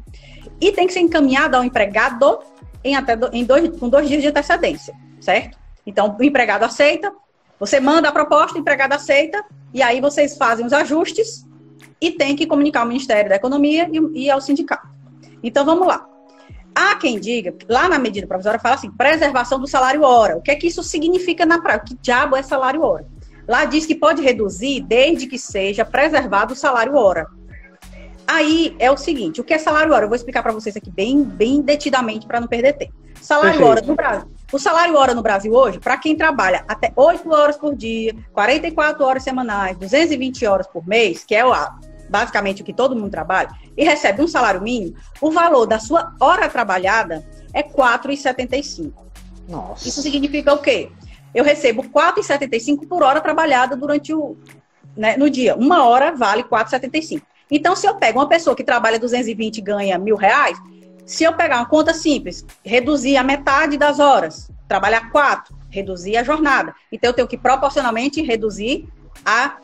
e 0.61 0.71
tem 0.71 0.85
que 0.85 0.93
ser 0.93 0.99
encaminhado 0.99 1.57
ao 1.57 1.63
empregado 1.63 2.39
em 2.83 2.95
até 2.95 3.15
do, 3.15 3.29
em 3.33 3.43
dois, 3.43 3.77
com 3.79 3.89
dois 3.89 4.07
dias 4.07 4.21
de 4.21 4.27
antecedência, 4.27 4.93
certo? 5.19 5.57
Então, 5.85 6.15
o 6.17 6.23
empregado 6.23 6.63
aceita, 6.63 7.11
você 7.59 7.79
manda 7.79 8.07
a 8.07 8.11
proposta, 8.11 8.57
o 8.57 8.61
empregado 8.61 8.93
aceita, 8.93 9.43
e 9.73 9.81
aí 9.81 9.99
vocês 9.99 10.37
fazem 10.37 10.65
os 10.65 10.73
ajustes 10.73 11.45
e 11.99 12.11
tem 12.11 12.35
que 12.35 12.45
comunicar 12.45 12.81
ao 12.81 12.87
Ministério 12.87 13.29
da 13.29 13.35
Economia 13.35 13.89
e, 13.91 14.25
e 14.25 14.31
ao 14.31 14.39
sindicato. 14.39 14.87
Então, 15.43 15.65
vamos 15.65 15.87
lá. 15.87 16.07
Há 16.73 16.95
quem 16.95 17.19
diga, 17.19 17.53
lá 17.67 17.89
na 17.89 17.99
medida 17.99 18.25
provisória 18.25 18.59
fala 18.59 18.75
assim, 18.75 18.91
preservação 18.91 19.59
do 19.59 19.67
salário 19.67 20.03
hora. 20.03 20.37
O 20.37 20.41
que 20.41 20.51
é 20.51 20.55
que 20.55 20.67
isso 20.67 20.81
significa 20.83 21.45
na 21.45 21.61
prática? 21.61 21.87
Que 21.87 22.01
diabo 22.01 22.35
é 22.35 22.41
salário 22.41 22.81
hora? 22.81 23.05
Lá 23.47 23.65
diz 23.65 23.85
que 23.85 23.95
pode 23.95 24.21
reduzir 24.21 24.81
desde 24.81 25.27
que 25.27 25.37
seja 25.37 25.83
preservado 25.83 26.53
o 26.53 26.55
salário 26.55 26.95
hora. 26.95 27.27
Aí 28.31 28.73
é 28.79 28.89
o 28.89 28.95
seguinte, 28.95 29.41
o 29.41 29.43
que 29.43 29.53
é 29.53 29.57
salário 29.57 29.91
hora? 29.91 30.05
Eu 30.05 30.07
vou 30.07 30.15
explicar 30.15 30.41
para 30.41 30.53
vocês 30.53 30.77
aqui 30.77 30.89
bem, 30.89 31.21
bem 31.21 31.61
detidamente 31.61 32.25
para 32.25 32.39
não 32.39 32.47
perder 32.47 32.77
tempo. 32.77 32.93
Salário 33.21 33.59
Perfeito. 33.59 33.69
hora 33.69 33.81
no 33.81 33.95
Brasil. 33.95 34.31
O 34.53 34.57
salário 34.57 34.95
hora 34.95 35.13
no 35.13 35.21
Brasil 35.21 35.53
hoje, 35.53 35.79
para 35.79 35.97
quem 35.97 36.15
trabalha 36.15 36.63
até 36.65 36.93
8 36.95 37.29
horas 37.29 37.57
por 37.57 37.75
dia, 37.75 38.15
44 38.31 39.03
horas 39.03 39.23
semanais, 39.23 39.77
220 39.77 40.45
horas 40.45 40.65
por 40.65 40.87
mês, 40.87 41.25
que 41.25 41.35
é 41.35 41.45
o, 41.45 41.51
basicamente 42.09 42.61
o 42.61 42.65
que 42.65 42.71
todo 42.71 42.95
mundo 42.95 43.11
trabalha, 43.11 43.49
e 43.75 43.83
recebe 43.83 44.21
um 44.21 44.27
salário 44.29 44.61
mínimo, 44.61 44.95
o 45.19 45.29
valor 45.29 45.65
da 45.65 45.77
sua 45.77 46.15
hora 46.17 46.47
trabalhada 46.47 47.27
é 47.53 47.59
R$ 47.59 47.73
4,75. 47.75 48.93
Nossa. 49.49 49.89
Isso 49.89 50.01
significa 50.01 50.53
o 50.53 50.59
quê? 50.59 50.89
Eu 51.35 51.43
recebo 51.43 51.81
R$ 51.81 51.89
4,75 51.89 52.87
por 52.87 53.03
hora 53.03 53.19
trabalhada 53.19 53.75
durante 53.75 54.13
o 54.13 54.37
né, 54.95 55.17
no 55.17 55.29
dia. 55.29 55.53
Uma 55.53 55.85
hora 55.85 56.15
vale 56.15 56.43
R$ 56.43 56.47
4,75. 56.49 57.21
Então, 57.51 57.75
se 57.75 57.85
eu 57.85 57.95
pego 57.95 58.19
uma 58.19 58.27
pessoa 58.27 58.55
que 58.55 58.63
trabalha 58.63 58.97
220 58.97 59.57
e 59.57 59.61
ganha 59.61 59.97
mil 59.99 60.15
reais, 60.15 60.57
se 61.05 61.23
eu 61.25 61.33
pegar 61.33 61.57
uma 61.57 61.65
conta 61.65 61.93
simples, 61.93 62.45
reduzir 62.65 63.17
a 63.17 63.23
metade 63.23 63.77
das 63.77 63.99
horas, 63.99 64.49
trabalhar 64.67 65.11
quatro, 65.11 65.53
reduzir 65.69 66.15
a 66.15 66.23
jornada. 66.23 66.73
Então, 66.91 67.09
eu 67.09 67.13
tenho 67.13 67.27
que 67.27 67.37
proporcionalmente 67.37 68.21
reduzir 68.21 68.87
a, 69.25 69.57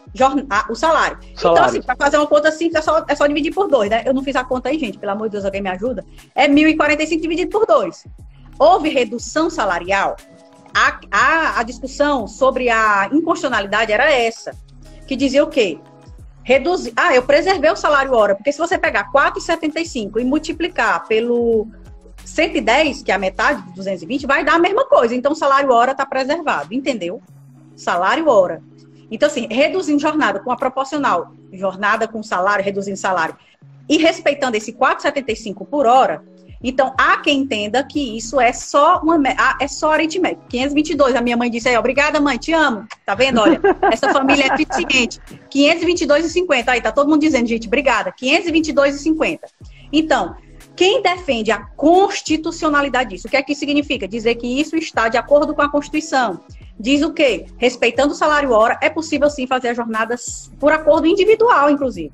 a, 0.50 0.66
o 0.70 0.76
salário. 0.76 1.18
Então, 1.22 1.36
salário. 1.38 1.60
Então, 1.60 1.64
assim, 1.64 1.82
para 1.82 1.96
fazer 1.96 2.18
uma 2.18 2.28
conta 2.28 2.52
simples, 2.52 2.76
é 2.76 2.82
só, 2.82 3.06
é 3.08 3.16
só 3.16 3.26
dividir 3.26 3.54
por 3.54 3.70
dois, 3.70 3.90
né? 3.90 4.04
Eu 4.06 4.14
não 4.14 4.22
fiz 4.22 4.36
a 4.36 4.44
conta 4.44 4.68
aí, 4.70 4.78
gente, 4.78 4.98
pelo 4.98 5.14
amor 5.14 5.30
de 5.30 5.32
Deus, 5.32 5.46
alguém 5.46 5.62
me 5.62 5.70
ajuda. 5.70 6.06
É 6.36 6.48
1.045 6.48 7.22
dividido 7.22 7.50
por 7.50 7.66
dois. 7.66 8.06
Houve 8.60 8.90
redução 8.90 9.50
salarial? 9.50 10.18
a, 10.78 11.00
a, 11.12 11.60
a 11.60 11.64
discussão 11.64 12.28
sobre 12.28 12.70
a 12.70 13.10
inconstitucionalidade 13.12 13.92
era 13.92 14.12
essa, 14.12 14.56
que 15.08 15.16
dizia 15.16 15.44
o 15.44 15.48
quê? 15.48 15.80
Reduzir. 16.48 16.94
Ah, 16.96 17.14
eu 17.14 17.24
preservei 17.24 17.70
o 17.70 17.76
salário 17.76 18.14
hora, 18.14 18.34
porque 18.34 18.54
se 18.54 18.58
você 18.58 18.78
pegar 18.78 19.12
4,75 19.12 20.18
e 20.18 20.24
multiplicar 20.24 21.06
pelo 21.06 21.68
110, 22.24 23.04
que 23.04 23.12
é 23.12 23.16
a 23.16 23.20
metade 23.20 23.64
de 23.64 23.74
220, 23.74 24.26
vai 24.26 24.46
dar 24.46 24.54
a 24.54 24.58
mesma 24.58 24.86
coisa. 24.86 25.14
Então, 25.14 25.34
o 25.34 25.36
salário 25.36 25.74
hora 25.74 25.92
está 25.92 26.06
preservado, 26.06 26.74
entendeu? 26.74 27.22
Salário 27.76 28.30
hora. 28.30 28.64
Então, 29.12 29.28
assim, 29.28 29.46
reduzindo 29.52 30.00
jornada 30.00 30.40
com 30.40 30.50
a 30.50 30.56
proporcional, 30.56 31.34
jornada 31.52 32.08
com 32.08 32.24
salário, 32.24 32.64
reduzindo 32.64 32.96
salário, 32.96 33.36
e 33.90 33.98
respeitando 33.98 34.56
esse 34.56 34.72
4,75 34.72 35.68
por 35.68 35.86
hora, 35.86 36.24
então 36.64 36.94
há 36.98 37.18
quem 37.18 37.40
entenda 37.40 37.84
que 37.84 38.18
isso 38.18 38.40
é 38.40 38.52
só 38.52 39.00
uma 39.02 39.18
é 39.60 39.68
só 39.68 39.92
aritmética. 39.92 40.42
522, 40.50 41.16
a 41.16 41.22
minha 41.22 41.38
mãe 41.38 41.50
disse 41.50 41.70
aí, 41.70 41.78
obrigada 41.78 42.20
mãe, 42.20 42.38
te 42.38 42.52
amo. 42.54 42.88
Tá 43.06 43.16
vendo? 43.16 43.40
Olha, 43.40 43.60
essa 43.92 44.12
família 44.12 44.46
é 44.46 44.56
eficiente. 44.56 45.20
522,50. 45.54 46.68
Aí 46.68 46.82
tá 46.82 46.92
todo 46.92 47.10
mundo 47.10 47.22
dizendo, 47.22 47.48
gente, 47.48 47.68
obrigada. 47.68 48.12
522,50. 48.12 49.40
Então, 49.92 50.36
quem 50.76 51.02
defende 51.02 51.52
a 51.52 51.60
constitucionalidade 51.60 53.10
disso? 53.10 53.28
O 53.28 53.32
que 53.32 53.38
é 53.38 53.42
que 53.42 53.56
significa? 53.56 54.08
Dizer 54.08 54.36
que 54.36 54.48
isso 54.48 54.76
está 54.76 55.10
de 55.10 55.18
acordo 55.18 55.56
com 55.56 55.62
a 55.62 55.70
Constituição. 55.70 56.40
Diz 56.80 57.02
o 57.02 57.12
quê? 57.12 57.48
Respeitando 57.58 58.14
o 58.14 58.16
salário 58.16 58.52
hora, 58.52 58.78
é 58.82 58.90
possível 58.90 59.30
sim 59.30 59.48
fazer 59.48 59.70
as 59.70 59.78
jornadas 59.78 60.52
por 60.60 60.72
acordo 60.72 61.08
individual, 61.08 61.72
inclusive. 61.72 62.12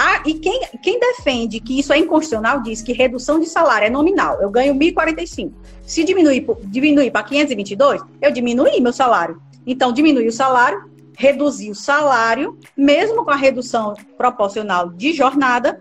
Ah, 0.00 0.22
e 0.24 0.34
quem, 0.34 0.60
quem 0.80 1.00
defende 1.00 1.58
que 1.58 1.80
isso 1.80 1.92
é 1.92 1.98
inconstitucional 1.98 2.62
diz 2.62 2.80
que 2.80 2.92
redução 2.92 3.40
de 3.40 3.46
salário 3.46 3.88
é 3.88 3.90
nominal. 3.90 4.40
Eu 4.40 4.48
ganho 4.48 4.72
1.045. 4.72 5.52
Se 5.82 6.04
diminuir, 6.04 6.46
diminuir 6.66 7.10
para 7.10 7.24
522, 7.24 8.02
eu 8.22 8.30
diminui 8.30 8.78
meu 8.80 8.92
salário. 8.92 9.42
Então, 9.66 9.92
diminuir 9.92 10.28
o 10.28 10.32
salário, 10.32 10.88
reduzir 11.16 11.68
o 11.68 11.74
salário, 11.74 12.56
mesmo 12.76 13.24
com 13.24 13.32
a 13.32 13.36
redução 13.36 13.94
proporcional 14.16 14.88
de 14.90 15.12
jornada, 15.12 15.76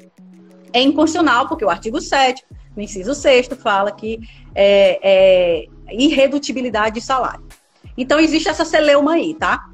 é 0.74 0.82
inconstitucional, 0.82 1.48
porque 1.48 1.64
o 1.64 1.70
artigo 1.70 2.02
7, 2.02 2.44
no 2.76 2.82
inciso 2.82 3.14
6, 3.14 3.50
fala 3.62 3.92
que 3.92 4.20
é, 4.56 5.00
é 5.04 5.66
irredutibilidade 5.92 6.96
de 6.96 7.06
salário. 7.06 7.46
Então, 7.96 8.20
existe 8.20 8.50
essa 8.50 8.66
celeuma 8.66 9.14
aí, 9.14 9.36
tá? 9.36 9.70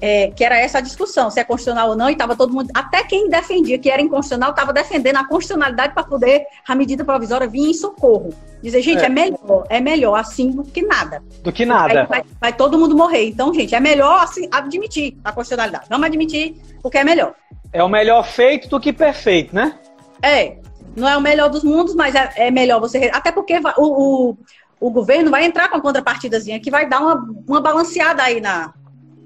É, 0.00 0.30
que 0.30 0.44
era 0.44 0.58
essa 0.58 0.78
a 0.78 0.80
discussão, 0.80 1.30
se 1.30 1.40
é 1.40 1.44
constitucional 1.44 1.90
ou 1.90 1.96
não, 1.96 2.10
e 2.10 2.12
estava 2.12 2.36
todo 2.36 2.52
mundo, 2.52 2.68
até 2.74 3.02
quem 3.04 3.28
defendia 3.28 3.78
que 3.78 3.88
era 3.88 4.02
inconstitucional, 4.02 4.50
estava 4.50 4.72
defendendo 4.72 5.16
a 5.16 5.26
constitucionalidade 5.26 5.94
para 5.94 6.02
poder 6.02 6.44
a 6.68 6.74
medida 6.74 7.04
provisória 7.04 7.46
vir 7.46 7.70
em 7.70 7.72
socorro. 7.72 8.34
Dizer, 8.62 8.82
gente, 8.82 9.02
é. 9.02 9.06
é, 9.06 9.08
melhor, 9.08 9.64
é 9.68 9.80
melhor 9.80 10.16
assim 10.16 10.50
do 10.50 10.62
que 10.64 10.82
nada. 10.82 11.22
Do 11.42 11.52
que 11.52 11.64
nada. 11.64 12.04
Vai, 12.04 12.22
vai, 12.40 12.52
todo 12.52 12.78
mundo 12.78 12.96
morrer. 12.96 13.28
Então, 13.28 13.54
gente, 13.54 13.74
é 13.74 13.80
melhor 13.80 14.22
assim, 14.22 14.48
admitir 14.50 15.16
a 15.24 15.32
constitucionalidade. 15.32 15.86
Vamos 15.88 16.06
admitir 16.06 16.56
porque 16.82 16.98
é 16.98 17.04
melhor. 17.04 17.34
É 17.72 17.82
o 17.82 17.88
melhor 17.88 18.26
feito 18.26 18.68
do 18.68 18.80
que 18.80 18.92
perfeito, 18.92 19.54
né? 19.54 19.78
É. 20.22 20.58
Não 20.96 21.08
é 21.08 21.16
o 21.16 21.20
melhor 21.20 21.48
dos 21.48 21.64
mundos, 21.64 21.94
mas 21.94 22.14
é, 22.14 22.30
é 22.36 22.50
melhor 22.50 22.80
você. 22.80 23.10
Até 23.12 23.32
porque 23.32 23.54
o, 23.76 24.30
o 24.30 24.36
o 24.84 24.90
governo 24.90 25.30
vai 25.30 25.46
entrar 25.46 25.68
com 25.68 25.76
a 25.78 25.80
contrapartidazinha 25.80 26.60
que 26.60 26.70
vai 26.70 26.86
dar 26.86 27.00
uma, 27.00 27.26
uma 27.48 27.60
balanceada 27.60 28.22
aí 28.22 28.38
na, 28.38 28.74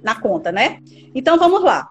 na 0.02 0.14
conta, 0.14 0.52
né? 0.52 0.78
Então 1.14 1.38
vamos 1.38 1.62
lá. 1.62 1.90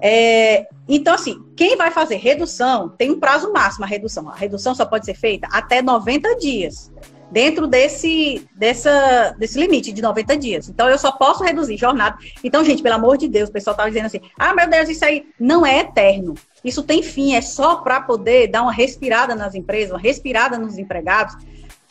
É, 0.00 0.66
então, 0.88 1.14
assim, 1.14 1.42
quem 1.56 1.76
vai 1.76 1.90
fazer 1.90 2.16
redução 2.16 2.90
tem 2.90 3.10
um 3.10 3.18
prazo 3.18 3.52
máximo 3.52 3.84
a 3.84 3.88
redução. 3.88 4.28
A 4.28 4.34
redução 4.34 4.74
só 4.74 4.84
pode 4.84 5.06
ser 5.06 5.14
feita 5.14 5.48
até 5.50 5.80
90 5.80 6.36
dias, 6.36 6.92
dentro 7.30 7.66
desse, 7.66 8.46
dessa, 8.54 9.34
desse 9.38 9.58
limite 9.58 9.92
de 9.92 10.02
90 10.02 10.36
dias. 10.36 10.68
Então, 10.68 10.88
eu 10.88 10.98
só 10.98 11.12
posso 11.12 11.42
reduzir 11.42 11.76
jornada. 11.76 12.18
Então, 12.42 12.64
gente, 12.64 12.82
pelo 12.82 12.96
amor 12.96 13.16
de 13.16 13.28
Deus, 13.28 13.48
o 13.48 13.52
pessoal 13.52 13.72
está 13.72 13.88
dizendo 13.88 14.06
assim: 14.06 14.20
ah, 14.38 14.54
meu 14.54 14.68
Deus, 14.68 14.88
isso 14.88 15.04
aí 15.04 15.26
não 15.40 15.64
é 15.64 15.80
eterno. 15.80 16.34
Isso 16.62 16.82
tem 16.82 17.02
fim, 17.02 17.34
é 17.34 17.40
só 17.40 17.76
para 17.76 18.00
poder 18.00 18.48
dar 18.48 18.62
uma 18.62 18.72
respirada 18.72 19.34
nas 19.34 19.54
empresas, 19.54 19.90
uma 19.90 19.98
respirada 19.98 20.58
nos 20.58 20.78
empregados, 20.78 21.36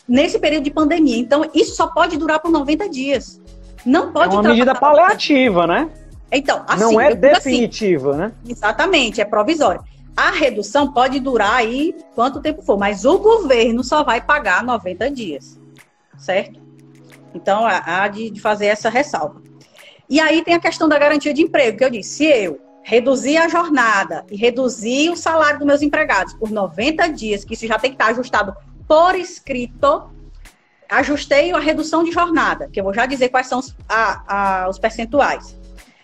nesse 0.07 0.37
período 0.39 0.63
de 0.63 0.71
pandemia. 0.71 1.17
Então, 1.17 1.49
isso 1.53 1.75
só 1.75 1.87
pode 1.87 2.17
durar 2.17 2.39
por 2.39 2.51
90 2.51 2.89
dias. 2.89 3.41
Não 3.85 4.11
pode 4.11 4.35
É 4.35 4.39
uma 4.39 4.49
medida 4.49 4.75
paliativa, 4.75 5.67
né? 5.67 5.89
Então, 6.31 6.63
assim, 6.67 6.83
não 6.83 6.99
é 6.99 7.09
assim, 7.09 7.19
definitiva, 7.19 8.09
assim, 8.11 8.19
né? 8.19 8.31
Exatamente, 8.47 9.21
é 9.21 9.25
provisória. 9.25 9.81
A 10.15 10.31
redução 10.31 10.91
pode 10.91 11.19
durar 11.19 11.55
aí 11.55 11.95
quanto 12.15 12.41
tempo 12.41 12.61
for, 12.61 12.77
mas 12.77 13.05
o 13.05 13.17
governo 13.17 13.83
só 13.83 14.03
vai 14.03 14.21
pagar 14.21 14.63
90 14.63 15.11
dias, 15.11 15.59
certo? 16.17 16.59
Então, 17.33 17.65
há 17.65 18.07
de 18.07 18.39
fazer 18.39 18.67
essa 18.67 18.89
ressalva. 18.89 19.41
E 20.09 20.19
aí 20.19 20.43
tem 20.43 20.53
a 20.53 20.59
questão 20.59 20.87
da 20.87 20.99
garantia 20.99 21.33
de 21.33 21.41
emprego, 21.41 21.77
que 21.77 21.83
eu 21.83 21.89
disse, 21.89 22.17
se 22.17 22.25
eu 22.25 22.59
reduzir 22.83 23.37
a 23.37 23.47
jornada 23.47 24.25
e 24.29 24.35
reduzir 24.35 25.09
o 25.09 25.15
salário 25.15 25.57
dos 25.57 25.67
meus 25.67 25.81
empregados 25.81 26.33
por 26.33 26.51
90 26.51 27.07
dias, 27.09 27.45
que 27.45 27.53
isso 27.53 27.65
já 27.65 27.79
tem 27.79 27.91
que 27.91 27.95
estar 27.95 28.11
ajustado 28.11 28.53
por 28.87 29.15
escrito, 29.15 30.03
ajustei 30.97 31.51
a 31.51 31.59
redução 31.59 32.03
de 32.03 32.11
jornada, 32.11 32.69
que 32.71 32.79
eu 32.79 32.83
vou 32.83 32.93
já 32.93 33.05
dizer 33.05 33.29
quais 33.29 33.47
são 33.47 33.59
os, 33.59 33.75
a, 33.87 34.63
a, 34.63 34.69
os 34.69 34.79
percentuais. 34.79 35.55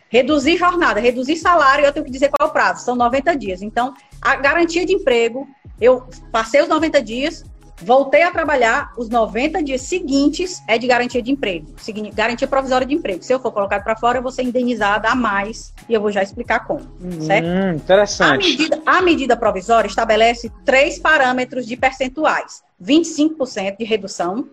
Reduzir 0.10 0.58
jornada, 0.58 1.00
reduzir 1.00 1.36
salário, 1.36 1.86
eu 1.86 1.94
tenho 1.94 2.06
que 2.06 2.12
dizer 2.12 2.30
qual 2.30 2.48
é 2.48 2.50
o 2.50 2.54
prazo, 2.54 2.84
são 2.84 2.96
90 2.96 3.36
dias. 3.36 3.62
Então, 3.62 3.94
a 4.22 4.36
garantia 4.36 4.86
de 4.86 4.94
emprego, 4.94 5.48
eu 5.80 6.08
passei 6.32 6.62
os 6.62 6.68
90 6.68 7.02
dias, 7.04 7.44
voltei 7.82 8.24
a 8.24 8.32
trabalhar, 8.32 8.92
os 8.98 9.08
90 9.08 9.64
dias 9.64 9.82
seguintes 9.82 10.62
é 10.68 10.78
de 10.78 10.88
garantia 10.88 11.22
de 11.22 11.32
emprego, 11.32 11.68
garantia 12.14 12.48
provisória 12.48 12.86
de 12.86 12.96
emprego. 12.96 13.24
Se 13.24 13.34
eu 13.34 13.40
for 13.40 13.52
colocado 13.52 13.84
para 13.84 13.96
fora, 13.96 14.18
eu 14.18 14.24
vou 14.24 14.32
ser 14.32 14.44
indenizada 14.44 15.10
a 15.10 15.16
mais, 15.16 15.74
e 15.88 15.94
eu 15.94 16.02
vou 16.02 16.12
já 16.12 16.24
explicar 16.24 16.66
como, 16.66 16.82
hum, 17.02 17.22
certo? 17.22 17.48
Interessante. 17.76 18.46
A 18.46 18.50
medida, 18.50 18.82
a 18.86 19.02
medida 19.02 19.38
provisória 19.38 19.88
estabelece 19.88 20.52
três 20.66 21.00
parâmetros 21.00 21.66
de 21.66 21.78
percentuais. 21.78 22.64
25% 22.82 23.78
de 23.78 23.86
redução. 23.86 24.48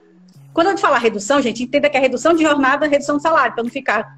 Quando 0.57 0.71
eu 0.71 0.79
falar 0.79 0.97
redução, 0.97 1.43
gente, 1.43 1.65
entenda 1.65 1.91
que 1.91 1.99
é 1.99 2.01
redução 2.01 2.33
de 2.33 2.43
jornada, 2.43 2.87
redução 2.87 3.19
de 3.19 3.23
salário, 3.23 3.53
para 3.53 3.63
não 3.63 3.69
ficar 3.69 4.17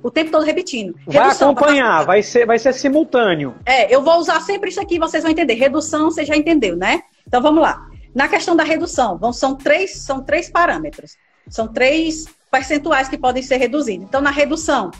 o 0.00 0.12
tempo 0.12 0.30
todo 0.30 0.44
repetindo. 0.44 0.94
Vai 1.04 1.24
redução, 1.24 1.50
acompanhar, 1.50 2.06
vai 2.06 2.22
ser, 2.22 2.46
vai 2.46 2.56
ser 2.56 2.72
simultâneo. 2.72 3.56
É, 3.66 3.92
eu 3.92 4.00
vou 4.00 4.16
usar 4.18 4.40
sempre 4.42 4.70
isso 4.70 4.80
aqui, 4.80 4.96
vocês 4.96 5.24
vão 5.24 5.32
entender. 5.32 5.54
Redução, 5.54 6.04
você 6.04 6.24
já 6.24 6.36
entendeu, 6.36 6.76
né? 6.76 7.02
Então 7.26 7.42
vamos 7.42 7.60
lá. 7.60 7.84
Na 8.14 8.28
questão 8.28 8.54
da 8.54 8.62
redução, 8.62 9.18
vão, 9.18 9.32
são, 9.32 9.56
três, 9.56 9.96
são 9.96 10.22
três 10.22 10.48
parâmetros. 10.48 11.16
São 11.48 11.66
três 11.66 12.26
percentuais 12.48 13.08
que 13.08 13.18
podem 13.18 13.42
ser 13.42 13.56
reduzidos. 13.56 14.06
Então, 14.06 14.20
na 14.20 14.30
redução, 14.30 14.92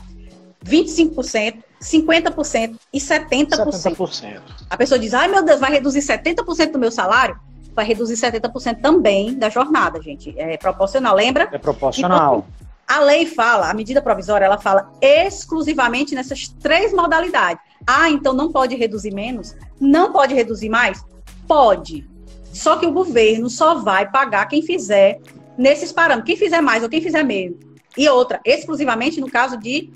25%, 0.65 1.63
50% 1.81 2.75
e 2.91 2.99
70%. 2.99 3.47
70%. 3.47 4.41
A 4.69 4.75
pessoa 4.75 4.99
diz, 4.99 5.13
ai 5.13 5.29
meu 5.29 5.45
Deus, 5.45 5.61
vai 5.61 5.71
reduzir 5.71 6.01
70% 6.01 6.71
do 6.73 6.79
meu 6.79 6.91
salário? 6.91 7.39
Vai 7.73 7.85
reduzir 7.85 8.15
70% 8.15 8.81
também 8.81 9.33
da 9.33 9.49
jornada, 9.49 10.01
gente. 10.01 10.33
É 10.37 10.57
proporcional, 10.57 11.15
lembra? 11.15 11.49
É 11.51 11.57
proporcional. 11.57 12.45
Então, 12.47 12.63
a 12.87 12.99
lei 12.99 13.25
fala, 13.25 13.69
a 13.69 13.73
medida 13.73 14.01
provisória, 14.01 14.45
ela 14.45 14.57
fala 14.57 14.91
exclusivamente 15.01 16.13
nessas 16.13 16.47
três 16.47 16.93
modalidades. 16.93 17.63
Ah, 17.87 18.09
então 18.09 18.33
não 18.33 18.51
pode 18.51 18.75
reduzir 18.75 19.13
menos? 19.13 19.55
Não 19.79 20.11
pode 20.11 20.33
reduzir 20.33 20.69
mais? 20.69 21.03
Pode. 21.47 22.07
Só 22.51 22.77
que 22.77 22.85
o 22.85 22.91
governo 22.91 23.49
só 23.49 23.75
vai 23.75 24.09
pagar 24.09 24.45
quem 24.45 24.61
fizer 24.61 25.19
nesses 25.57 25.91
parâmetros. 25.91 26.27
Quem 26.27 26.37
fizer 26.37 26.61
mais 26.61 26.83
ou 26.83 26.89
quem 26.89 27.01
fizer 27.01 27.23
menos. 27.23 27.57
E 27.97 28.07
outra, 28.09 28.39
exclusivamente 28.45 29.19
no 29.19 29.29
caso 29.29 29.57
de 29.57 29.91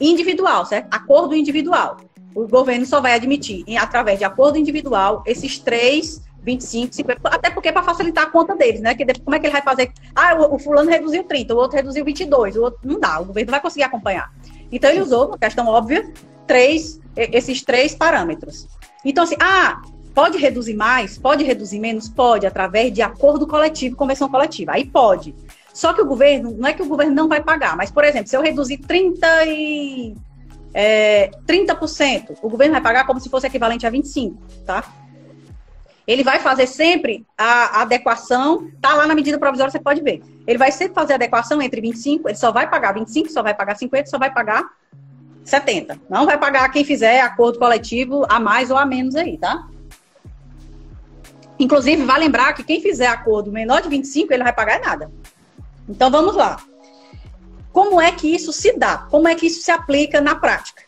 individual, 0.00 0.64
certo? 0.64 0.88
Acordo 0.90 1.34
individual. 1.34 1.98
O 2.34 2.46
governo 2.46 2.86
só 2.86 3.00
vai 3.00 3.14
admitir, 3.14 3.64
através 3.78 4.18
de 4.18 4.24
acordo 4.24 4.58
individual, 4.58 5.22
esses 5.26 5.58
três 5.58 6.22
25, 6.48 6.94
50, 6.94 7.28
até 7.28 7.50
porque 7.50 7.68
é 7.68 7.72
para 7.72 7.82
facilitar 7.82 8.24
a 8.24 8.30
conta 8.30 8.56
deles, 8.56 8.80
né? 8.80 8.94
Que 8.94 9.04
como 9.20 9.36
é 9.36 9.38
que 9.38 9.46
ele 9.46 9.52
vai 9.52 9.62
fazer? 9.62 9.92
Ah, 10.14 10.34
o, 10.34 10.54
o, 10.54 10.58
fulano 10.58 10.88
reduziu 10.88 11.22
30, 11.24 11.54
o 11.54 11.58
outro 11.58 11.76
reduziu 11.76 12.04
22, 12.04 12.56
o 12.56 12.62
outro 12.62 12.80
não 12.82 12.98
dá, 12.98 13.20
o 13.20 13.26
governo 13.26 13.48
não 13.48 13.52
vai 13.52 13.60
conseguir 13.60 13.84
acompanhar. 13.84 14.32
Então 14.72 14.90
ele 14.90 15.02
usou, 15.02 15.28
uma 15.28 15.38
questão 15.38 15.66
óbvia, 15.66 16.10
três, 16.46 16.98
esses 17.14 17.62
três 17.62 17.94
parâmetros. 17.94 18.66
Então 19.04 19.24
assim, 19.24 19.36
ah, 19.40 19.82
pode 20.14 20.38
reduzir 20.38 20.74
mais, 20.74 21.18
pode 21.18 21.44
reduzir 21.44 21.78
menos, 21.78 22.08
pode 22.08 22.46
através 22.46 22.92
de 22.92 23.02
acordo 23.02 23.46
coletivo, 23.46 23.94
convenção 23.94 24.28
coletiva. 24.28 24.72
Aí 24.72 24.86
pode. 24.86 25.34
Só 25.74 25.92
que 25.92 26.00
o 26.00 26.06
governo, 26.06 26.50
não 26.56 26.66
é 26.66 26.72
que 26.72 26.82
o 26.82 26.86
governo 26.86 27.14
não 27.14 27.28
vai 27.28 27.42
pagar, 27.42 27.76
mas 27.76 27.90
por 27.90 28.04
exemplo, 28.04 28.28
se 28.28 28.36
eu 28.36 28.40
reduzir 28.40 28.78
30 28.78 29.46
e 29.46 30.16
é, 30.72 31.30
30%, 31.46 32.38
o 32.40 32.48
governo 32.48 32.72
vai 32.72 32.82
pagar 32.82 33.06
como 33.06 33.20
se 33.20 33.28
fosse 33.28 33.46
equivalente 33.46 33.86
a 33.86 33.90
25, 33.90 34.42
tá? 34.64 34.84
Ele 36.08 36.24
vai 36.24 36.40
fazer 36.40 36.66
sempre 36.66 37.26
a, 37.36 37.82
adequação, 37.82 38.70
tá 38.80 38.94
lá 38.94 39.06
na 39.06 39.14
medida 39.14 39.38
provisória, 39.38 39.70
você 39.70 39.78
pode 39.78 40.00
ver. 40.00 40.22
Ele 40.46 40.56
vai 40.56 40.72
sempre 40.72 40.94
fazer 40.94 41.12
a 41.12 41.16
adequação 41.16 41.60
entre 41.60 41.82
25, 41.82 42.30
ele 42.30 42.38
só 42.38 42.50
vai 42.50 42.68
pagar 42.68 42.94
25, 42.94 43.30
só 43.30 43.42
vai 43.42 43.52
pagar 43.52 43.76
50, 43.76 44.08
só 44.08 44.18
vai 44.18 44.32
pagar 44.32 44.64
70. 45.44 46.00
Não 46.08 46.24
vai 46.24 46.38
pagar 46.38 46.66
quem 46.70 46.82
fizer 46.82 47.20
acordo 47.20 47.58
coletivo 47.58 48.24
a 48.26 48.40
mais 48.40 48.70
ou 48.70 48.78
a 48.78 48.86
menos 48.86 49.14
aí, 49.16 49.36
tá? 49.36 49.68
Inclusive, 51.58 52.02
vai 52.04 52.18
lembrar 52.18 52.54
que 52.54 52.64
quem 52.64 52.80
fizer 52.80 53.08
acordo 53.08 53.52
menor 53.52 53.82
de 53.82 53.90
25, 53.90 54.32
ele 54.32 54.38
não 54.38 54.46
vai 54.46 54.54
pagar 54.54 54.80
nada. 54.80 55.12
Então 55.86 56.10
vamos 56.10 56.34
lá. 56.34 56.56
Como 57.70 58.00
é 58.00 58.10
que 58.12 58.34
isso 58.34 58.50
se 58.50 58.72
dá? 58.78 58.96
Como 59.10 59.28
é 59.28 59.34
que 59.34 59.46
isso 59.46 59.60
se 59.60 59.70
aplica 59.70 60.22
na 60.22 60.34
prática? 60.34 60.84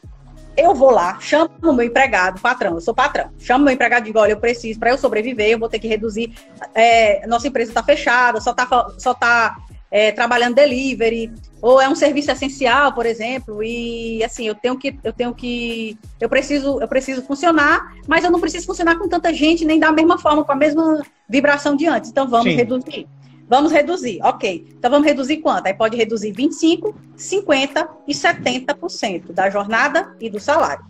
Eu 0.57 0.75
vou 0.75 0.91
lá, 0.91 1.19
chamo 1.21 1.51
o 1.63 1.73
meu 1.73 1.87
empregado, 1.87 2.41
patrão, 2.41 2.75
eu 2.75 2.81
sou 2.81 2.95
patrão, 2.95 3.31
chamo 3.39 3.65
meu 3.65 3.73
empregado 3.73 4.03
e 4.03 4.07
digo, 4.07 4.19
olha, 4.19 4.33
eu 4.33 4.41
preciso, 4.41 4.79
para 4.79 4.91
eu 4.91 4.99
sobreviver, 4.99 5.51
eu 5.51 5.59
vou 5.59 5.69
ter 5.69 5.79
que 5.79 5.89
reduzir, 5.89 6.35
é, 6.75 7.27
nossa 7.27 7.49
empresa 7.49 7.71
está 7.71 7.83
fechada, 7.83 8.41
só 8.41 8.51
está 8.51 8.91
só 8.99 9.15
tá, 9.15 9.57
é, 9.91 10.13
trabalhando 10.13 10.57
delivery, 10.57 11.33
ou 11.63 11.81
é 11.81 11.89
um 11.89 11.95
serviço 11.95 12.31
essencial, 12.31 12.93
por 12.93 13.07
exemplo, 13.07 13.63
e 13.63 14.23
assim, 14.25 14.47
eu 14.47 14.55
tenho 14.55 14.77
que, 14.77 14.99
eu 15.03 15.13
tenho 15.13 15.35
que, 15.35 15.97
eu 16.21 16.29
preciso, 16.29 16.81
eu 16.81 16.89
preciso 16.89 17.23
funcionar, 17.23 17.95
mas 18.07 18.25
eu 18.25 18.31
não 18.31 18.41
preciso 18.41 18.67
funcionar 18.67 18.99
com 18.99 19.09
tanta 19.09 19.33
gente, 19.33 19.65
nem 19.65 19.79
da 19.79 19.93
mesma 19.93 20.19
forma, 20.19 20.45
com 20.45 20.53
a 20.53 20.57
mesma 20.57 21.03
vibração 21.29 21.77
de 21.77 21.87
antes, 21.87 22.11
então 22.11 22.29
vamos 22.29 22.51
Sim. 22.51 22.57
reduzir. 22.57 23.09
Vamos 23.51 23.73
reduzir, 23.73 24.21
ok. 24.23 24.65
Então 24.79 24.89
vamos 24.89 25.05
reduzir 25.05 25.39
quanto? 25.39 25.67
Aí 25.67 25.75
pode 25.75 25.97
reduzir 25.97 26.31
25, 26.31 26.95
50 27.17 27.89
e 28.07 28.15
70% 28.15 29.33
da 29.33 29.51
jornada 29.51 30.15
e 30.21 30.31
do 30.31 30.39
salário. 30.39 30.85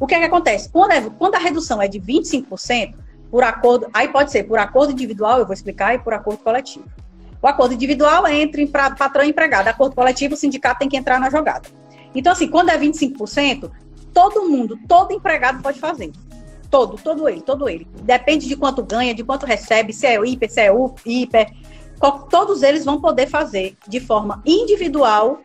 O 0.00 0.06
que 0.06 0.14
é 0.14 0.20
que 0.20 0.24
acontece? 0.24 0.70
Quando, 0.70 0.92
é, 0.92 1.02
quando 1.02 1.34
a 1.34 1.38
redução 1.38 1.82
é 1.82 1.86
de 1.86 2.00
25%, 2.00 2.94
por 3.30 3.44
acordo, 3.44 3.90
aí 3.92 4.08
pode 4.08 4.32
ser 4.32 4.44
por 4.44 4.58
acordo 4.58 4.92
individual, 4.92 5.38
eu 5.38 5.44
vou 5.44 5.52
explicar, 5.52 5.94
e 5.94 5.98
por 5.98 6.14
acordo 6.14 6.38
coletivo. 6.38 6.86
O 7.42 7.46
acordo 7.46 7.74
individual 7.74 8.26
é 8.26 8.40
entre 8.40 8.66
patrão 8.66 9.22
e 9.22 9.28
empregado. 9.28 9.68
Acordo 9.68 9.94
coletivo, 9.94 10.32
o 10.32 10.38
sindicato 10.38 10.78
tem 10.78 10.88
que 10.88 10.96
entrar 10.96 11.20
na 11.20 11.28
jogada. 11.28 11.68
Então, 12.14 12.32
assim, 12.32 12.48
quando 12.48 12.70
é 12.70 12.78
25%, 12.78 13.70
todo 14.14 14.48
mundo, 14.48 14.78
todo 14.88 15.12
empregado 15.12 15.62
pode 15.62 15.78
fazer. 15.78 16.10
Todo, 16.74 16.98
todo 17.00 17.28
ele, 17.28 17.40
todo 17.40 17.68
ele. 17.68 17.86
Depende 18.02 18.48
de 18.48 18.56
quanto 18.56 18.82
ganha, 18.82 19.14
de 19.14 19.22
quanto 19.22 19.46
recebe, 19.46 19.92
se 19.92 20.08
é 20.08 20.20
hiper, 20.20 20.50
se 20.50 20.60
é 20.60 20.70
hiper. 21.06 21.48
Todos 22.28 22.64
eles 22.64 22.84
vão 22.84 23.00
poder 23.00 23.28
fazer 23.28 23.76
de 23.86 24.00
forma 24.00 24.42
individual 24.44 25.38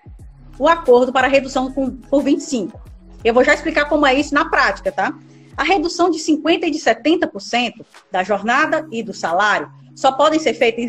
o 0.57 0.67
acordo 0.67 1.13
para 1.13 1.27
redução 1.27 1.71
com, 1.71 1.91
por 1.91 2.23
25. 2.23 2.81
Eu 3.23 3.31
vou 3.31 3.43
já 3.43 3.53
explicar 3.53 3.85
como 3.85 4.07
é 4.07 4.15
isso 4.15 4.33
na 4.33 4.49
prática, 4.49 4.91
tá? 4.91 5.15
A 5.55 5.63
redução 5.63 6.09
de 6.09 6.17
50% 6.17 6.63
e 6.63 6.71
de 6.71 6.79
70% 6.79 7.85
da 8.11 8.23
jornada 8.23 8.87
e 8.91 9.03
do 9.03 9.13
salário 9.13 9.71
só 9.95 10.11
podem 10.11 10.39
ser 10.39 10.55
feitas 10.55 10.83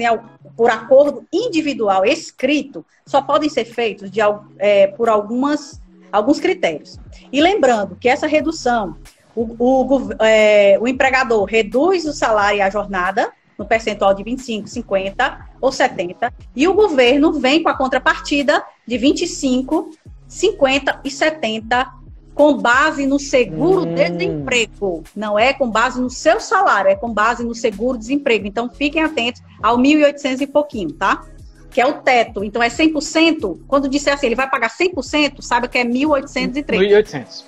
por 0.56 0.70
acordo 0.70 1.22
individual 1.30 2.02
escrito, 2.02 2.82
só 3.04 3.20
podem 3.20 3.50
ser 3.50 3.66
feitos 3.66 4.10
de, 4.10 4.20
é, 4.56 4.86
por 4.86 5.10
algumas, 5.10 5.82
alguns 6.10 6.40
critérios. 6.40 6.98
E 7.30 7.42
lembrando 7.42 7.94
que 7.94 8.08
essa 8.08 8.26
redução 8.26 8.96
o, 9.34 9.56
o, 9.58 10.12
é, 10.20 10.78
o 10.80 10.88
empregador 10.88 11.44
reduz 11.44 12.04
o 12.04 12.12
salário 12.12 12.58
e 12.58 12.62
a 12.62 12.70
jornada 12.70 13.32
no 13.58 13.66
percentual 13.66 14.14
de 14.14 14.22
25, 14.22 14.66
50 14.66 15.48
ou 15.60 15.70
70, 15.70 16.32
e 16.56 16.66
o 16.66 16.72
governo 16.72 17.34
vem 17.34 17.62
com 17.62 17.68
a 17.68 17.76
contrapartida 17.76 18.64
de 18.86 18.96
25, 18.96 19.90
50 20.26 21.00
e 21.04 21.10
70 21.10 22.00
com 22.34 22.56
base 22.56 23.04
no 23.04 23.18
seguro-desemprego. 23.18 25.00
Hum. 25.00 25.02
Não 25.14 25.38
é 25.38 25.52
com 25.52 25.70
base 25.70 26.00
no 26.00 26.08
seu 26.08 26.40
salário, 26.40 26.90
é 26.90 26.96
com 26.96 27.12
base 27.12 27.44
no 27.44 27.54
seguro-desemprego. 27.54 28.46
Então, 28.46 28.70
fiquem 28.70 29.02
atentos 29.02 29.42
ao 29.62 29.76
1.800 29.76 30.40
e 30.40 30.46
pouquinho, 30.46 30.92
tá? 30.92 31.22
Que 31.70 31.82
é 31.82 31.86
o 31.86 32.00
teto. 32.00 32.42
Então, 32.42 32.62
é 32.62 32.68
100%. 32.68 33.60
Quando 33.68 33.90
disser 33.90 34.14
assim, 34.14 34.24
ele 34.24 34.34
vai 34.34 34.48
pagar 34.48 34.70
100%, 34.70 35.42
saiba 35.42 35.68
que 35.68 35.76
é 35.76 35.84
1.803. 35.84 36.64
1.800. 36.64 37.44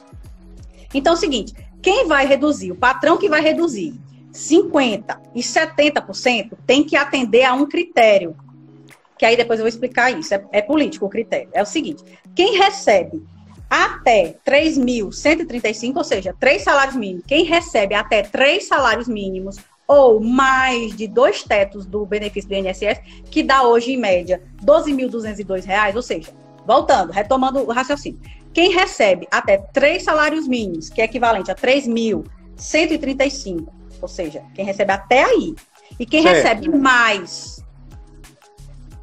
Então, 0.93 1.15
é 1.15 1.17
o 1.17 1.19
seguinte, 1.19 1.55
quem 1.83 2.07
vai 2.07 2.27
reduzir? 2.27 2.73
O 2.73 2.77
patrão 2.77 3.19
que 3.19 3.29
vai 3.29 3.41
reduzir 3.41 3.95
50% 4.33 5.19
e 5.35 5.41
70% 5.41 6.53
tem 6.67 6.85
que 6.85 6.97
atender 6.97 7.45
a 7.45 7.55
um 7.55 7.67
critério. 7.67 8.37
Que 9.19 9.27
aí 9.27 9.37
depois 9.37 9.59
eu 9.59 9.65
vou 9.65 9.69
explicar 9.69 10.11
isso. 10.11 10.35
É, 10.35 10.45
é 10.53 10.63
político 10.63 11.07
o 11.07 11.11
critério. 11.11 11.49
É 11.53 11.63
o 11.63 11.67
seguinte: 11.67 12.03
quem 12.35 12.57
recebe 12.57 13.23
até 13.69 14.37
3.135, 14.47 15.97
ou 15.97 16.05
seja, 16.05 16.35
três 16.39 16.63
salários 16.63 16.97
mínimos, 16.97 17.25
quem 17.27 17.45
recebe 17.45 17.95
até 17.95 18.23
três 18.23 18.69
salários 18.69 19.09
mínimos 19.09 19.57
ou 19.87 20.21
mais 20.21 20.95
de 20.95 21.07
dois 21.07 21.43
tetos 21.43 21.85
do 21.87 22.07
benefício 22.07 22.49
do 22.49 22.55
INSS, 22.55 23.01
que 23.31 23.43
dá 23.43 23.63
hoje, 23.63 23.93
em 23.93 23.97
média, 23.97 24.43
R$ 24.61 24.67
12.202, 24.67 25.97
ou 25.97 26.03
seja, 26.03 26.31
voltando, 26.67 27.13
retomando 27.13 27.61
o 27.61 27.73
raciocínio. 27.73 28.21
Quem 28.53 28.73
recebe 28.73 29.27
até 29.31 29.57
três 29.57 30.03
salários 30.03 30.47
mínimos, 30.47 30.91
que 30.91 31.01
é 31.01 31.05
equivalente 31.05 31.51
a 31.51 31.55
3.135, 31.55 33.69
ou 34.01 34.09
seja, 34.09 34.43
quem 34.55 34.65
recebe 34.65 34.93
até 34.93 35.25
aí, 35.25 35.55
e 35.99 36.07
quem 36.07 36.23
certo. 36.23 36.37
recebe 36.37 36.69
mais 36.69 37.65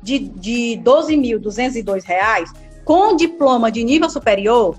de, 0.02 0.20
de 0.20 0.80
12.202 0.84 2.04
reais, 2.04 2.52
com 2.84 3.16
diploma 3.16 3.72
de 3.72 3.84
nível 3.84 4.10
superior, 4.10 4.76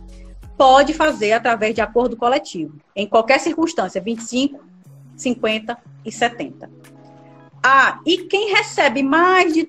pode 0.57 0.93
fazer 0.93 1.33
através 1.33 1.75
de 1.75 1.81
acordo 1.81 2.17
coletivo, 2.17 2.77
em 2.95 3.07
qualquer 3.07 3.41
circunstância, 3.41 4.01
25, 4.01 4.63
50 5.17 5.79
e 6.05 6.13
70. 6.13 6.71
Ah, 7.63 8.01
e 8.07 8.25
quem 8.25 8.55
recebe 8.55 9.03
mais 9.03 9.53
de 9.53 9.65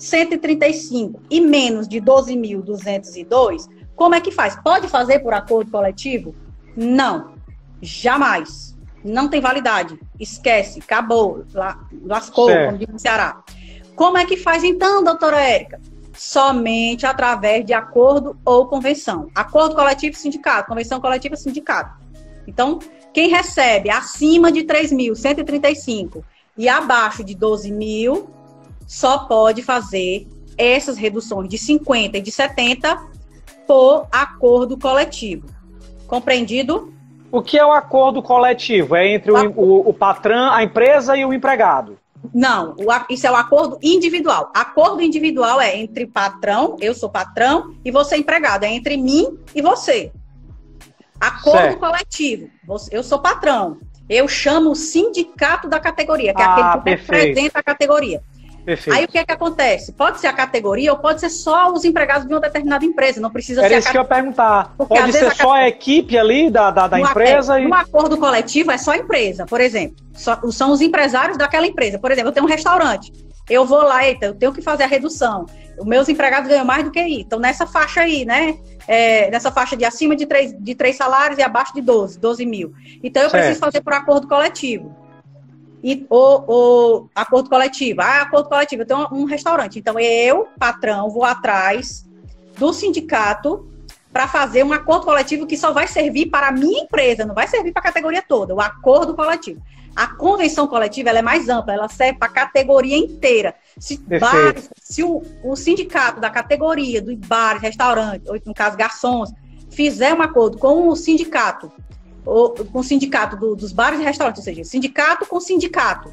3.135 0.00 1.20
e 1.30 1.40
menos 1.40 1.86
de 1.86 2.00
12.202, 2.00 3.68
como 3.94 4.14
é 4.14 4.20
que 4.20 4.32
faz? 4.32 4.56
Pode 4.56 4.88
fazer 4.88 5.18
por 5.18 5.34
acordo 5.34 5.70
coletivo? 5.70 6.34
Não, 6.74 7.34
jamais. 7.82 8.74
Não 9.04 9.28
tem 9.28 9.40
validade. 9.40 9.98
Esquece, 10.18 10.80
acabou, 10.80 11.44
lascou, 12.02 12.48
certo. 12.48 12.66
como 12.66 12.78
diz 12.78 12.88
no 12.88 12.98
Ceará. 12.98 13.42
Como 13.94 14.16
é 14.16 14.24
que 14.24 14.36
faz 14.36 14.64
então, 14.64 15.04
doutora 15.04 15.38
Érica? 15.38 15.78
Somente 16.16 17.04
através 17.04 17.64
de 17.64 17.74
acordo 17.74 18.38
ou 18.44 18.66
convenção. 18.66 19.30
Acordo 19.34 19.74
coletivo 19.74 20.16
sindicato, 20.16 20.68
convenção 20.68 21.00
coletiva 21.00 21.36
sindicato. 21.36 21.98
Então, 22.46 22.78
quem 23.12 23.28
recebe 23.28 23.90
acima 23.90 24.50
de 24.50 24.62
3.135 24.62 26.22
e 26.56 26.68
abaixo 26.68 27.22
de 27.22 27.34
12 27.34 27.70
mil, 27.70 28.30
só 28.90 29.18
pode 29.18 29.62
fazer 29.62 30.26
essas 30.58 30.98
reduções 30.98 31.48
de 31.48 31.56
50 31.56 32.18
e 32.18 32.20
de 32.20 32.32
70 32.32 33.00
por 33.64 34.08
acordo 34.10 34.76
coletivo. 34.76 35.46
Compreendido? 36.08 36.92
O 37.30 37.40
que 37.40 37.56
é 37.56 37.64
o 37.64 37.70
acordo 37.70 38.20
coletivo? 38.20 38.96
É 38.96 39.06
entre 39.06 39.30
o, 39.30 39.50
o, 39.52 39.90
o 39.90 39.94
patrão, 39.94 40.50
a 40.52 40.64
empresa 40.64 41.16
e 41.16 41.24
o 41.24 41.32
empregado? 41.32 41.98
Não, 42.34 42.74
o, 42.76 43.12
isso 43.12 43.28
é 43.28 43.30
o 43.30 43.36
acordo 43.36 43.78
individual. 43.80 44.50
Acordo 44.52 45.00
individual 45.00 45.60
é 45.60 45.76
entre 45.76 46.04
patrão, 46.04 46.76
eu 46.80 46.92
sou 46.92 47.08
patrão, 47.08 47.72
e 47.84 47.92
você 47.92 48.16
empregado. 48.16 48.64
É 48.64 48.72
entre 48.72 48.96
mim 48.96 49.38
e 49.54 49.62
você. 49.62 50.10
Acordo 51.20 51.60
certo. 51.60 51.78
coletivo. 51.78 52.50
Eu 52.90 53.04
sou 53.04 53.20
patrão. 53.20 53.78
Eu 54.08 54.26
chamo 54.26 54.72
o 54.72 54.74
sindicato 54.74 55.68
da 55.68 55.78
categoria, 55.78 56.34
que 56.34 56.42
é 56.42 56.44
aquele 56.44 56.72
que 56.72 56.80
perfeito. 56.80 57.12
representa 57.12 57.60
a 57.60 57.62
categoria. 57.62 58.20
Perfeito. 58.64 58.96
Aí 58.96 59.04
o 59.04 59.08
que 59.08 59.18
é 59.18 59.24
que 59.24 59.32
acontece? 59.32 59.92
Pode 59.92 60.20
ser 60.20 60.26
a 60.26 60.32
categoria 60.32 60.92
ou 60.92 60.98
pode 60.98 61.20
ser 61.20 61.30
só 61.30 61.72
os 61.72 61.84
empregados 61.84 62.26
de 62.26 62.32
uma 62.32 62.40
determinada 62.40 62.84
empresa, 62.84 63.20
não 63.20 63.30
precisa 63.30 63.60
Era 63.60 63.68
ser. 63.68 63.74
Era 63.74 63.80
isso 63.80 63.90
que 63.90 63.96
eu 63.96 64.02
ia 64.02 64.08
perguntar. 64.08 64.74
Porque, 64.76 64.94
pode 64.94 65.12
ser 65.12 65.26
a 65.26 65.34
só 65.34 65.52
a 65.52 65.68
equipe 65.68 66.18
ali 66.18 66.50
da, 66.50 66.70
da, 66.70 66.86
da 66.86 67.00
empresa? 67.00 67.58
É, 67.58 67.62
e... 67.62 67.68
No 67.68 67.74
acordo 67.74 68.16
coletivo 68.16 68.70
é 68.70 68.78
só 68.78 68.92
a 68.92 68.96
empresa, 68.96 69.46
por 69.46 69.60
exemplo. 69.60 69.96
Só, 70.14 70.38
são 70.50 70.70
os 70.70 70.80
empresários 70.80 71.38
daquela 71.38 71.66
empresa. 71.66 71.98
Por 71.98 72.10
exemplo, 72.10 72.28
eu 72.28 72.34
tenho 72.34 72.46
um 72.46 72.48
restaurante. 72.48 73.12
Eu 73.48 73.64
vou 73.64 73.82
lá, 73.82 74.06
eita, 74.06 74.26
eu 74.26 74.34
tenho 74.34 74.52
que 74.52 74.62
fazer 74.62 74.84
a 74.84 74.86
redução. 74.86 75.46
Os 75.78 75.86
meus 75.86 76.08
empregados 76.08 76.48
ganham 76.48 76.64
mais 76.64 76.84
do 76.84 76.90
que 76.90 76.98
aí. 76.98 77.22
Então, 77.22 77.38
nessa 77.38 77.66
faixa 77.66 78.02
aí, 78.02 78.24
né? 78.24 78.56
É, 78.86 79.30
nessa 79.30 79.50
faixa 79.50 79.76
de 79.76 79.84
acima 79.84 80.14
de 80.14 80.26
três, 80.26 80.54
de 80.58 80.74
três 80.74 80.96
salários 80.96 81.38
e 81.38 81.42
abaixo 81.42 81.72
de 81.74 81.80
12, 81.80 82.18
12 82.18 82.46
mil. 82.46 82.72
Então, 83.02 83.22
eu 83.22 83.30
certo. 83.30 83.42
preciso 83.42 83.60
fazer 83.60 83.80
por 83.80 83.92
acordo 83.92 84.28
coletivo 84.28 84.94
e 85.82 86.06
o, 86.10 87.06
acordo 87.14 87.48
coletivo. 87.48 88.00
Ah, 88.02 88.22
acordo 88.22 88.48
coletivo, 88.48 88.82
eu 88.82 88.86
tenho 88.86 89.08
um 89.12 89.24
restaurante. 89.24 89.78
Então, 89.78 89.98
eu, 89.98 90.48
patrão, 90.58 91.10
vou 91.10 91.24
atrás 91.24 92.04
do 92.58 92.72
sindicato 92.72 93.66
para 94.12 94.26
fazer 94.26 94.64
um 94.64 94.72
acordo 94.72 95.04
coletivo 95.04 95.46
que 95.46 95.56
só 95.56 95.72
vai 95.72 95.86
servir 95.86 96.26
para 96.26 96.48
a 96.48 96.52
minha 96.52 96.82
empresa, 96.82 97.24
não 97.24 97.34
vai 97.34 97.46
servir 97.46 97.72
para 97.72 97.80
a 97.80 97.84
categoria 97.84 98.22
toda, 98.26 98.54
o 98.54 98.60
acordo 98.60 99.14
coletivo. 99.14 99.62
A 99.94 100.06
convenção 100.06 100.66
coletiva 100.66 101.10
é 101.10 101.22
mais 101.22 101.48
ampla, 101.48 101.74
ela 101.74 101.88
serve 101.88 102.18
para 102.18 102.28
a 102.28 102.32
categoria 102.32 102.96
inteira. 102.96 103.54
Se, 103.78 103.96
bares, 103.98 104.70
se 104.80 105.02
o, 105.02 105.22
o, 105.42 105.56
sindicato 105.56 106.20
da 106.20 106.30
categoria, 106.30 107.02
dos 107.02 107.14
bares, 107.16 107.62
restaurantes, 107.62 108.28
ou 108.28 108.38
no 108.44 108.54
caso 108.54 108.76
garçons, 108.76 109.32
fizer 109.70 110.14
um 110.14 110.22
acordo 110.22 110.58
com 110.58 110.88
o 110.88 110.96
sindicato 110.96 111.72
com 112.24 112.78
o 112.78 112.82
sindicato 112.82 113.36
do, 113.36 113.56
dos 113.56 113.72
bares 113.72 114.00
e 114.00 114.02
restaurantes, 114.02 114.40
ou 114.40 114.44
seja, 114.44 114.64
sindicato 114.64 115.26
com 115.26 115.40
sindicato, 115.40 116.12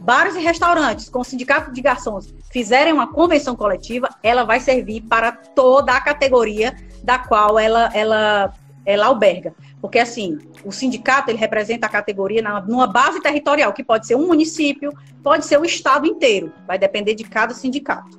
bares 0.00 0.34
e 0.34 0.40
restaurantes 0.40 1.08
com 1.08 1.22
sindicato 1.24 1.72
de 1.72 1.80
garçons 1.80 2.34
fizerem 2.50 2.92
uma 2.92 3.12
convenção 3.12 3.56
coletiva, 3.56 4.08
ela 4.22 4.44
vai 4.44 4.60
servir 4.60 5.02
para 5.02 5.32
toda 5.32 5.92
a 5.92 6.00
categoria 6.00 6.76
da 7.02 7.18
qual 7.18 7.58
ela, 7.58 7.90
ela, 7.94 8.52
ela 8.86 9.06
alberga. 9.06 9.54
Porque, 9.80 9.98
assim, 9.98 10.38
o 10.64 10.72
sindicato, 10.72 11.30
ele 11.30 11.38
representa 11.38 11.86
a 11.86 11.90
categoria 11.90 12.40
na, 12.40 12.60
numa 12.60 12.86
base 12.86 13.20
territorial, 13.20 13.72
que 13.72 13.84
pode 13.84 14.06
ser 14.06 14.14
um 14.14 14.26
município, 14.26 14.92
pode 15.22 15.44
ser 15.44 15.60
o 15.60 15.64
estado 15.64 16.06
inteiro. 16.06 16.52
Vai 16.66 16.78
depender 16.78 17.14
de 17.14 17.24
cada 17.24 17.52
sindicato. 17.52 18.18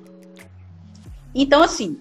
Então, 1.34 1.62
assim, 1.62 2.00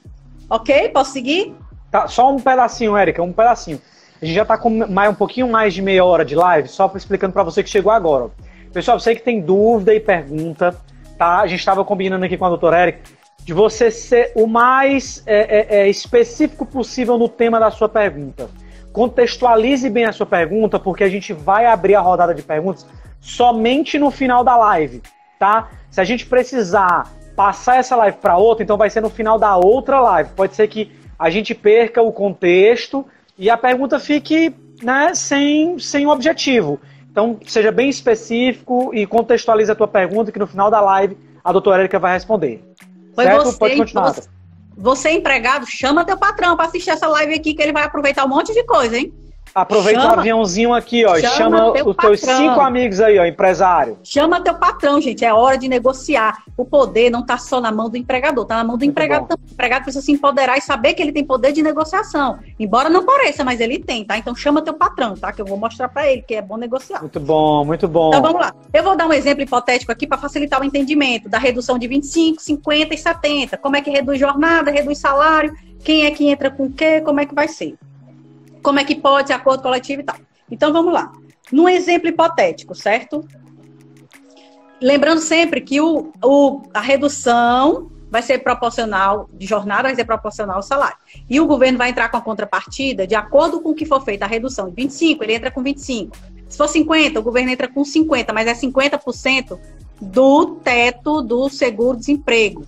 ok? 0.49 0.89
Posso 0.89 1.13
seguir? 1.13 1.55
Tá, 1.89 2.07
só 2.07 2.31
um 2.31 2.39
pedacinho, 2.39 2.95
Érica, 2.95 3.23
um 3.23 3.33
pedacinho. 3.33 3.81
A 4.21 4.25
gente 4.25 4.35
já 4.35 4.43
está 4.43 4.57
com 4.57 4.69
mais, 4.69 5.09
um 5.09 5.15
pouquinho 5.15 5.49
mais 5.49 5.73
de 5.73 5.81
meia 5.81 6.05
hora 6.05 6.23
de 6.23 6.35
live, 6.35 6.67
só 6.67 6.91
explicando 6.95 7.33
para 7.33 7.43
você 7.43 7.61
que 7.61 7.69
chegou 7.69 7.91
agora. 7.91 8.29
Pessoal, 8.71 8.99
você 8.99 9.15
que 9.15 9.21
tem 9.21 9.41
dúvida 9.41 9.93
e 9.93 9.99
pergunta, 9.99 10.75
tá? 11.17 11.39
A 11.39 11.47
gente 11.47 11.59
estava 11.59 11.83
combinando 11.83 12.25
aqui 12.25 12.37
com 12.37 12.45
a 12.45 12.49
doutora 12.49 12.77
Érica 12.77 12.99
de 13.45 13.53
você 13.53 13.91
ser 13.91 14.31
o 14.35 14.47
mais 14.47 15.21
é, 15.27 15.37
é, 15.37 15.81
é, 15.81 15.89
específico 15.89 16.65
possível 16.65 17.17
no 17.17 17.29
tema 17.29 17.59
da 17.59 17.69
sua 17.69 17.87
pergunta. 17.87 18.49
Contextualize 18.91 19.87
bem 19.89 20.05
a 20.05 20.11
sua 20.11 20.25
pergunta, 20.25 20.79
porque 20.79 21.03
a 21.03 21.09
gente 21.09 21.31
vai 21.31 21.67
abrir 21.67 21.93
a 21.95 22.01
rodada 22.01 22.33
de 22.33 22.41
perguntas 22.41 22.87
somente 23.21 23.99
no 23.99 24.09
final 24.09 24.43
da 24.43 24.57
live, 24.57 25.01
tá? 25.37 25.69
Se 25.91 26.01
a 26.01 26.03
gente 26.03 26.25
precisar 26.25 27.11
passar 27.35 27.77
essa 27.77 27.95
live 27.95 28.17
para 28.17 28.37
outra, 28.37 28.63
então 28.63 28.77
vai 28.77 28.89
ser 28.89 29.01
no 29.01 29.09
final 29.09 29.37
da 29.37 29.55
outra 29.57 29.99
live. 29.99 30.31
Pode 30.35 30.55
ser 30.55 30.67
que 30.67 30.91
a 31.19 31.29
gente 31.29 31.53
perca 31.53 32.01
o 32.01 32.11
contexto 32.11 33.05
e 33.37 33.49
a 33.49 33.57
pergunta 33.57 33.99
fique 33.99 34.53
né, 34.81 35.13
sem, 35.13 35.77
sem 35.79 36.05
um 36.05 36.09
objetivo. 36.09 36.79
Então, 37.09 37.39
seja 37.45 37.71
bem 37.71 37.89
específico 37.89 38.91
e 38.93 39.05
contextualize 39.05 39.71
a 39.71 39.75
tua 39.75 39.87
pergunta, 39.87 40.31
que 40.31 40.39
no 40.39 40.47
final 40.47 40.69
da 40.69 40.81
live 40.81 41.17
a 41.43 41.51
doutora 41.51 41.83
Erika 41.83 41.99
vai 41.99 42.13
responder. 42.13 42.63
Foi 43.13 43.23
certo? 43.23 43.45
Você, 43.45 43.57
Pode 43.57 43.77
continuar. 43.77 44.13
Você, 44.13 44.29
você, 44.77 45.11
empregado, 45.11 45.65
chama 45.65 46.03
teu 46.03 46.17
patrão 46.17 46.57
para 46.57 46.65
assistir 46.65 46.89
essa 46.89 47.07
live 47.07 47.33
aqui, 47.33 47.53
que 47.53 47.61
ele 47.61 47.71
vai 47.71 47.83
aproveitar 47.83 48.25
um 48.25 48.29
monte 48.29 48.53
de 48.53 48.63
coisa, 48.65 48.97
hein? 48.97 49.13
Aproveita 49.55 50.01
chama, 50.01 50.15
o 50.15 50.19
aviãozinho 50.19 50.73
aqui, 50.73 51.05
ó. 51.05 51.17
Chama, 51.17 51.29
chama 51.33 51.71
teu 51.71 51.87
os 51.87 51.95
teus 51.95 52.19
cinco 52.19 52.59
amigos 52.59 52.99
aí, 52.99 53.17
ó, 53.17 53.23
empresário. 53.23 53.97
Chama 54.03 54.41
teu 54.41 54.53
patrão, 54.53 54.99
gente. 54.99 55.23
É 55.23 55.33
hora 55.33 55.57
de 55.57 55.69
negociar. 55.69 56.43
O 56.57 56.65
poder 56.65 57.09
não 57.09 57.21
está 57.21 57.37
só 57.37 57.61
na 57.61 57.71
mão 57.71 57.89
do 57.89 57.95
empregador, 57.95 58.43
está 58.43 58.57
na 58.57 58.65
mão 58.65 58.75
do 58.75 58.81
Muito 58.81 58.91
empregado 58.91 59.27
também. 59.29 59.45
O 59.49 59.53
empregado 59.53 59.83
precisa 59.83 60.03
se 60.03 60.11
empoderar 60.11 60.57
e 60.57 60.61
saber 60.61 60.93
que 60.93 61.01
ele 61.01 61.13
tem 61.13 61.23
poder 61.23 61.53
de 61.53 61.63
negociação. 61.63 62.37
Embora 62.59 62.89
não 62.89 63.05
pareça, 63.05 63.45
mas 63.45 63.61
ele 63.61 63.79
tem, 63.79 64.03
tá? 64.03 64.17
Então 64.17 64.35
chama 64.35 64.61
teu 64.61 64.73
patrão, 64.73 65.15
tá? 65.15 65.31
Que 65.31 65.41
eu 65.41 65.45
vou 65.45 65.57
mostrar 65.57 65.87
para 65.87 66.11
ele 66.11 66.21
que 66.21 66.35
é 66.35 66.41
bom 66.41 66.57
negociar. 66.57 66.99
Muito 66.99 67.21
bom, 67.21 67.63
muito 67.63 67.87
bom. 67.87 68.09
Então 68.09 68.21
vamos 68.21 68.41
lá. 68.41 68.53
Eu 68.73 68.83
vou 68.83 68.97
dar 68.97 69.07
um 69.07 69.13
exemplo 69.13 69.41
hipotético 69.41 69.89
aqui 69.89 70.05
para 70.05 70.17
facilitar 70.17 70.59
o 70.59 70.65
entendimento 70.65 71.29
da 71.29 71.37
redução 71.37 71.79
de 71.79 71.87
25, 71.87 72.41
50 72.41 72.93
e 72.93 72.97
70. 72.97 73.57
Como 73.57 73.77
é 73.77 73.81
que 73.81 73.89
reduz 73.89 74.19
jornada, 74.19 74.69
reduz 74.69 74.97
salário, 74.97 75.53
quem 75.81 76.05
é 76.05 76.11
que 76.11 76.27
entra 76.27 76.51
com 76.51 76.65
o 76.65 76.73
quê, 76.73 76.99
como 76.99 77.21
é 77.21 77.25
que 77.25 77.33
vai 77.33 77.47
ser 77.47 77.77
como 78.65 78.79
é 78.79 78.83
que 78.83 78.95
pode 78.95 79.27
ser 79.27 79.33
acordo 79.33 79.61
coletivo 79.61 80.01
e 80.01 80.03
tal. 80.03 80.15
Então 80.49 80.73
vamos 80.73 80.91
lá. 80.91 81.13
Num 81.51 81.69
exemplo 81.69 82.09
hipotético, 82.09 82.73
certo? 82.73 83.23
Lembrando 84.81 85.21
sempre 85.21 85.61
que 85.61 85.79
o, 85.79 86.11
o, 86.23 86.63
a 86.73 86.81
redução 86.81 87.91
vai 88.09 88.23
ser 88.23 88.39
proporcional 88.39 89.29
de 89.31 89.45
jornada, 89.45 89.83
vai 89.83 89.95
ser 89.95 90.05
proporcional 90.05 90.55
ao 90.55 90.63
salário. 90.63 90.97
E 91.29 91.39
o 91.39 91.45
governo 91.45 91.77
vai 91.77 91.91
entrar 91.91 92.09
com 92.09 92.17
a 92.17 92.21
contrapartida 92.21 93.05
de 93.05 93.13
acordo 93.13 93.61
com 93.61 93.69
o 93.69 93.75
que 93.75 93.85
for 93.85 94.03
feita 94.03 94.25
a 94.25 94.27
redução 94.27 94.67
de 94.67 94.75
25, 94.75 95.23
ele 95.23 95.35
entra 95.35 95.51
com 95.51 95.61
25. 95.61 96.17
Se 96.49 96.57
for 96.57 96.67
50, 96.67 97.19
o 97.19 97.23
governo 97.23 97.51
entra 97.51 97.67
com 97.67 97.85
50, 97.85 98.33
mas 98.33 98.47
é 98.47 98.53
50% 98.55 99.59
do 100.01 100.55
teto 100.55 101.21
do 101.21 101.49
seguro-desemprego. 101.49 102.65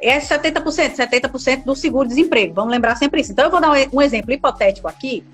É 0.00 0.18
70%, 0.18 0.96
70% 0.96 1.64
do 1.64 1.76
seguro-desemprego. 1.76 2.54
Vamos 2.54 2.70
lembrar 2.70 2.96
sempre 2.96 3.20
isso. 3.20 3.32
Então, 3.32 3.44
eu 3.44 3.50
vou 3.50 3.60
dar 3.60 3.72
um 3.92 4.00
exemplo 4.00 4.32
hipotético 4.32 4.88
aqui 4.88 5.24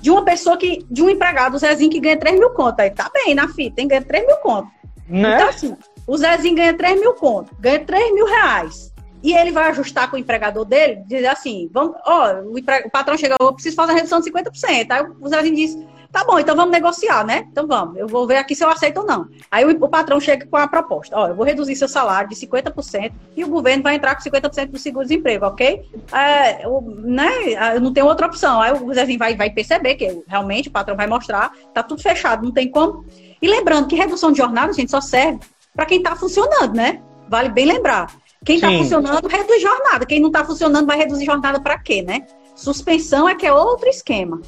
de 0.00 0.10
uma 0.10 0.24
pessoa 0.24 0.56
que, 0.56 0.84
de 0.90 1.02
um 1.02 1.10
empregado, 1.10 1.54
o 1.54 1.58
Zezinho, 1.58 1.90
que 1.90 2.00
ganha 2.00 2.16
3 2.16 2.38
mil 2.38 2.50
conto. 2.50 2.80
Aí 2.80 2.90
tá 2.90 3.10
bem 3.12 3.34
na 3.34 3.48
fita, 3.48 3.76
tem 3.76 3.88
ganha 3.88 4.02
3 4.02 4.26
mil 4.26 4.36
conto. 4.36 4.68
Né? 5.08 5.34
Então, 5.34 5.48
assim, 5.48 5.76
o 6.06 6.16
Zezinho 6.16 6.56
ganha 6.56 6.74
3 6.74 7.00
mil 7.00 7.14
conto, 7.14 7.54
ganha 7.58 7.80
3 7.80 8.14
mil 8.14 8.26
reais. 8.26 8.92
E 9.22 9.34
ele 9.34 9.50
vai 9.50 9.68
ajustar 9.70 10.08
com 10.08 10.16
o 10.16 10.18
empregador 10.18 10.64
dele, 10.64 11.02
dizer 11.06 11.26
assim: 11.26 11.68
vamos, 11.72 11.96
ó, 12.06 12.34
o, 12.42 12.54
o 12.56 12.90
patrão 12.90 13.16
chegou, 13.16 13.36
eu 13.40 13.52
preciso 13.52 13.74
fazer 13.74 13.92
a 13.92 13.94
redução 13.96 14.20
de 14.20 14.30
50%. 14.30 14.86
Aí 14.90 15.06
o 15.20 15.28
Zezinho 15.28 15.56
diz: 15.56 15.76
Tá 16.10 16.24
bom, 16.24 16.38
então 16.38 16.56
vamos 16.56 16.72
negociar, 16.72 17.24
né? 17.24 17.46
Então 17.52 17.66
vamos, 17.66 17.98
eu 17.98 18.06
vou 18.06 18.26
ver 18.26 18.38
aqui 18.38 18.54
se 18.54 18.64
eu 18.64 18.70
aceito 18.70 19.00
ou 19.00 19.06
não. 19.06 19.28
Aí 19.50 19.64
o, 19.64 19.70
o 19.70 19.88
patrão 19.88 20.18
chega 20.18 20.46
com 20.46 20.56
a 20.56 20.66
proposta: 20.66 21.16
ó, 21.16 21.28
eu 21.28 21.34
vou 21.34 21.44
reduzir 21.44 21.76
seu 21.76 21.88
salário 21.88 22.30
de 22.30 22.34
50% 22.34 23.12
e 23.36 23.44
o 23.44 23.48
governo 23.48 23.82
vai 23.82 23.96
entrar 23.96 24.14
com 24.14 24.22
50% 24.22 24.70
do 24.70 24.78
seguro-desemprego, 24.78 25.44
ok? 25.44 25.84
É, 26.12 26.64
eu, 26.64 26.80
né, 26.80 27.30
eu 27.74 27.80
não 27.80 27.92
tenho 27.92 28.06
outra 28.06 28.26
opção. 28.26 28.60
Aí 28.62 28.72
o 28.72 28.94
Zezinho 28.94 29.18
vai, 29.18 29.36
vai 29.36 29.50
perceber 29.50 29.96
que 29.96 30.22
realmente 30.26 30.68
o 30.68 30.72
patrão 30.72 30.96
vai 30.96 31.06
mostrar, 31.06 31.52
tá 31.74 31.82
tudo 31.82 32.02
fechado, 32.02 32.42
não 32.42 32.52
tem 32.52 32.70
como. 32.70 33.04
E 33.40 33.46
lembrando 33.46 33.86
que 33.86 33.94
redução 33.94 34.32
de 34.32 34.38
jornada, 34.38 34.72
gente, 34.72 34.90
só 34.90 35.02
serve 35.02 35.40
para 35.74 35.84
quem 35.84 36.02
tá 36.02 36.16
funcionando, 36.16 36.74
né? 36.74 37.02
Vale 37.28 37.50
bem 37.50 37.66
lembrar. 37.66 38.10
Quem 38.44 38.56
está 38.56 38.70
funcionando 38.70 39.28
reduz 39.28 39.60
jornada. 39.60 40.06
Quem 40.06 40.20
não 40.20 40.28
está 40.28 40.42
funcionando 40.42 40.86
vai 40.86 40.96
reduzir 40.96 41.26
jornada 41.26 41.60
para 41.60 41.78
quê, 41.78 42.00
né? 42.00 42.26
Suspensão 42.56 43.28
é 43.28 43.34
que 43.34 43.46
é 43.46 43.52
outro 43.52 43.88
esquema 43.88 44.40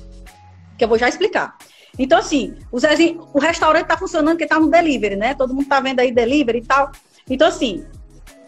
que 0.81 0.85
eu 0.85 0.89
vou 0.89 0.99
já 0.99 1.11
explicar. 1.11 1.57
Então, 1.99 2.18
assim, 2.18 2.57
o, 2.72 2.78
Zezinho, 2.78 3.28
o 3.35 3.39
restaurante 3.39 3.83
está 3.83 3.99
funcionando 3.99 4.31
porque 4.31 4.45
está 4.45 4.59
no 4.59 4.70
delivery, 4.70 5.14
né? 5.14 5.35
Todo 5.35 5.53
mundo 5.53 5.64
está 5.64 5.78
vendo 5.78 6.01
aí 6.01 6.11
delivery 6.11 6.61
e 6.61 6.64
tal. 6.64 6.91
Então, 7.28 7.47
assim, 7.47 7.85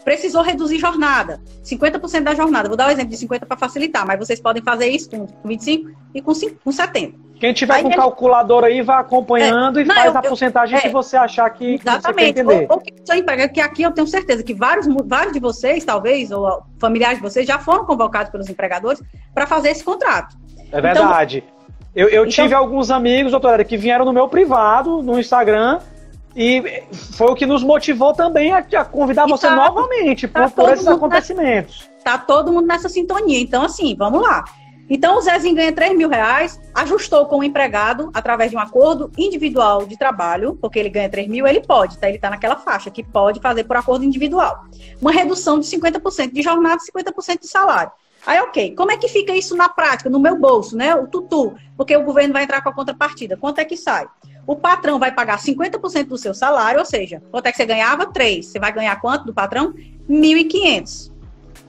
precisou 0.03 0.41
reduzir 0.41 0.79
jornada, 0.79 1.39
50% 1.63 2.23
da 2.23 2.33
jornada. 2.33 2.67
Vou 2.67 2.75
dar 2.75 2.85
o 2.85 2.87
um 2.87 2.91
exemplo 2.91 3.11
de 3.11 3.17
50 3.17 3.45
para 3.45 3.55
facilitar, 3.55 4.07
mas 4.07 4.17
vocês 4.17 4.41
podem 4.41 4.63
fazer 4.63 4.87
isso 4.87 5.11
com 5.11 5.27
25 5.45 5.91
e 6.15 6.21
com, 6.23 6.33
5, 6.33 6.59
com 6.63 6.71
70. 6.71 7.23
Quem 7.39 7.53
tiver 7.53 7.75
aí 7.75 7.81
com 7.83 7.89
ele... 7.89 7.97
calculador 7.97 8.63
aí, 8.63 8.81
vai 8.81 8.99
acompanhando 8.99 9.77
é, 9.77 9.83
e 9.83 9.85
não, 9.85 9.93
faz 9.93 10.13
eu, 10.13 10.17
a 10.17 10.21
porcentagem 10.23 10.75
eu, 10.75 10.79
é, 10.79 10.81
que 10.81 10.89
você 10.89 11.15
achar 11.15 11.47
que, 11.51 11.75
exatamente, 11.75 12.01
que 12.01 12.07
você 12.07 12.13
quer 12.13 12.27
entender. 12.29 12.67
Ou, 12.67 12.77
ou 12.77 12.81
que 12.81 13.13
emprega, 13.15 13.47
que 13.49 13.61
aqui 13.61 13.83
eu 13.83 13.91
tenho 13.91 14.07
certeza 14.07 14.41
que 14.41 14.55
vários, 14.55 14.87
vários 15.05 15.33
de 15.33 15.39
vocês, 15.39 15.85
talvez, 15.85 16.31
ou 16.31 16.63
familiares 16.79 17.17
de 17.17 17.23
vocês, 17.23 17.45
já 17.45 17.59
foram 17.59 17.85
convocados 17.85 18.31
pelos 18.31 18.49
empregadores 18.49 18.99
para 19.35 19.45
fazer 19.45 19.69
esse 19.69 19.83
contrato. 19.83 20.35
É 20.71 20.81
verdade. 20.81 21.43
Então, 21.45 21.52
eu, 21.95 22.07
eu 22.07 22.25
então, 22.25 22.31
tive 22.31 22.53
alguns 22.53 22.89
amigos, 22.89 23.31
doutora, 23.31 23.63
que 23.63 23.77
vieram 23.77 24.05
no 24.05 24.13
meu 24.13 24.27
privado, 24.27 25.01
no 25.03 25.19
Instagram, 25.19 25.79
e 26.35 26.83
foi 26.91 27.27
o 27.27 27.35
que 27.35 27.45
nos 27.45 27.63
motivou 27.63 28.13
também 28.13 28.51
a, 28.51 28.57
a 28.57 28.85
convidar 28.85 29.27
você 29.27 29.47
tá, 29.47 29.55
novamente 29.55 30.27
tá 30.27 30.49
por, 30.49 30.51
por 30.51 30.73
esses 30.73 30.87
acontecimentos. 30.87 31.81
Nessa, 31.81 32.03
tá 32.03 32.17
todo 32.17 32.51
mundo 32.51 32.65
nessa 32.65 32.89
sintonia. 32.89 33.39
Então, 33.39 33.63
assim, 33.63 33.95
vamos 33.95 34.21
lá. 34.21 34.43
Então, 34.89 35.17
o 35.17 35.21
Zezinho 35.21 35.55
ganha 35.55 35.71
3 35.71 35.97
mil 35.97 36.09
reais, 36.09 36.59
ajustou 36.73 37.25
com 37.25 37.37
o 37.37 37.43
empregado 37.43 38.09
através 38.13 38.51
de 38.51 38.57
um 38.57 38.59
acordo 38.59 39.11
individual 39.17 39.85
de 39.85 39.97
trabalho, 39.97 40.57
porque 40.59 40.77
ele 40.77 40.89
ganha 40.89 41.09
3 41.09 41.27
mil, 41.27 41.47
ele 41.47 41.61
pode, 41.61 41.97
tá? 41.97 42.07
Ele 42.07 42.17
está 42.17 42.29
naquela 42.29 42.57
faixa 42.57 42.91
que 42.91 43.03
pode 43.03 43.39
fazer 43.39 43.63
por 43.63 43.77
acordo 43.77 44.03
individual. 44.03 44.65
Uma 45.01 45.11
redução 45.11 45.59
de 45.59 45.65
50% 45.67 46.33
de 46.33 46.41
jornada 46.41 46.81
e 46.83 46.91
50% 46.91 47.39
de 47.39 47.47
salário. 47.47 47.91
Aí, 48.25 48.39
ok, 48.39 48.73
como 48.75 48.91
é 48.91 48.97
que 48.97 49.07
fica 49.07 49.35
isso 49.35 49.55
na 49.55 49.67
prática, 49.67 50.09
no 50.09 50.19
meu 50.19 50.37
bolso, 50.39 50.77
né? 50.77 50.95
O 50.95 51.07
tutu, 51.07 51.53
porque 51.75 51.95
o 51.95 52.03
governo 52.03 52.33
vai 52.33 52.43
entrar 52.43 52.61
com 52.61 52.69
a 52.69 52.73
contrapartida. 52.73 53.35
Quanto 53.35 53.59
é 53.59 53.65
que 53.65 53.75
sai? 53.75 54.07
O 54.47 54.55
patrão 54.55 54.99
vai 54.99 55.11
pagar 55.11 55.39
50% 55.39 56.05
do 56.07 56.17
seu 56.17 56.33
salário, 56.33 56.79
ou 56.79 56.85
seja, 56.85 57.21
quanto 57.31 57.47
é 57.47 57.51
que 57.51 57.57
você 57.57 57.65
ganhava? 57.65 58.05
3. 58.05 58.45
Você 58.45 58.59
vai 58.59 58.71
ganhar 58.71 58.99
quanto 58.99 59.25
do 59.25 59.33
patrão? 59.33 59.73
1.500. 60.09 61.11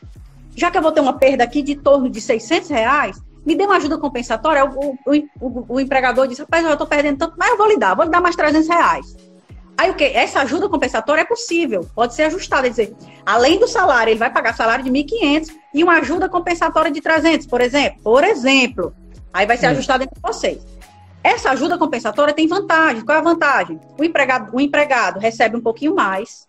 Já 0.57 0.71
que 0.71 0.79
eu 0.79 0.83
vou 0.83 0.93
ter 0.93 1.01
uma 1.01 1.19
perda 1.19 1.45
aqui 1.45 1.63
de 1.63 1.75
torno 1.75 2.09
de 2.09 2.21
600 2.21 2.71
reais, 2.71 3.21
me 3.45 3.55
dê 3.55 3.65
uma 3.65 3.77
ajuda 3.77 3.99
compensatória. 3.99 4.65
O, 4.65 4.97
o, 5.07 5.15
o, 5.41 5.75
o 5.75 5.81
empregador 5.81 6.27
diz: 6.27 6.39
rapaz, 6.39 6.65
eu 6.65 6.73
estou 6.73 6.87
perdendo 6.87 7.19
tanto, 7.19 7.35
mas 7.37 7.51
eu 7.51 7.57
vou 7.57 7.69
lhe 7.69 7.77
dar, 7.77 7.95
vou 7.95 8.05
lhe 8.05 8.11
dar 8.11 8.21
mais 8.21 8.37
300 8.37 8.69
reais. 8.69 9.17
Aí 9.77 9.91
o 9.91 9.95
que? 9.95 10.05
Essa 10.05 10.41
ajuda 10.41 10.69
compensatória 10.69 11.23
é 11.23 11.25
possível, 11.25 11.89
pode 11.95 12.15
ser 12.15 12.25
ajustada, 12.25 12.71
dizer, 12.71 12.95
além 13.27 13.59
do 13.59 13.67
salário, 13.67 14.13
ele 14.13 14.19
vai 14.21 14.33
pagar 14.33 14.55
salário 14.55 14.85
de 14.85 14.91
1.500 14.91 15.49
e 15.75 15.83
uma 15.83 15.95
ajuda 15.95 16.29
compensatória 16.29 16.93
de 16.93 17.01
300, 17.01 17.47
por 17.47 17.61
exemplo. 17.61 18.01
Por 18.03 18.23
exemplo. 18.23 18.95
Aí 19.33 19.47
vai 19.47 19.57
ser 19.57 19.67
ajustado 19.67 20.05
entre 20.05 20.19
vocês. 20.23 20.65
Essa 21.25 21.51
ajuda 21.51 21.77
compensatória 21.77 22.33
tem 22.33 22.47
vantagem. 22.47 23.05
Qual 23.05 23.17
é 23.17 23.21
a 23.21 23.25
vantagem? 23.25 23.81
O 23.99 24.05
empregado, 24.05 24.55
o 24.55 24.61
empregado 24.61 25.19
recebe 25.19 25.57
um 25.57 25.61
pouquinho 25.61 25.95
mais, 25.95 26.47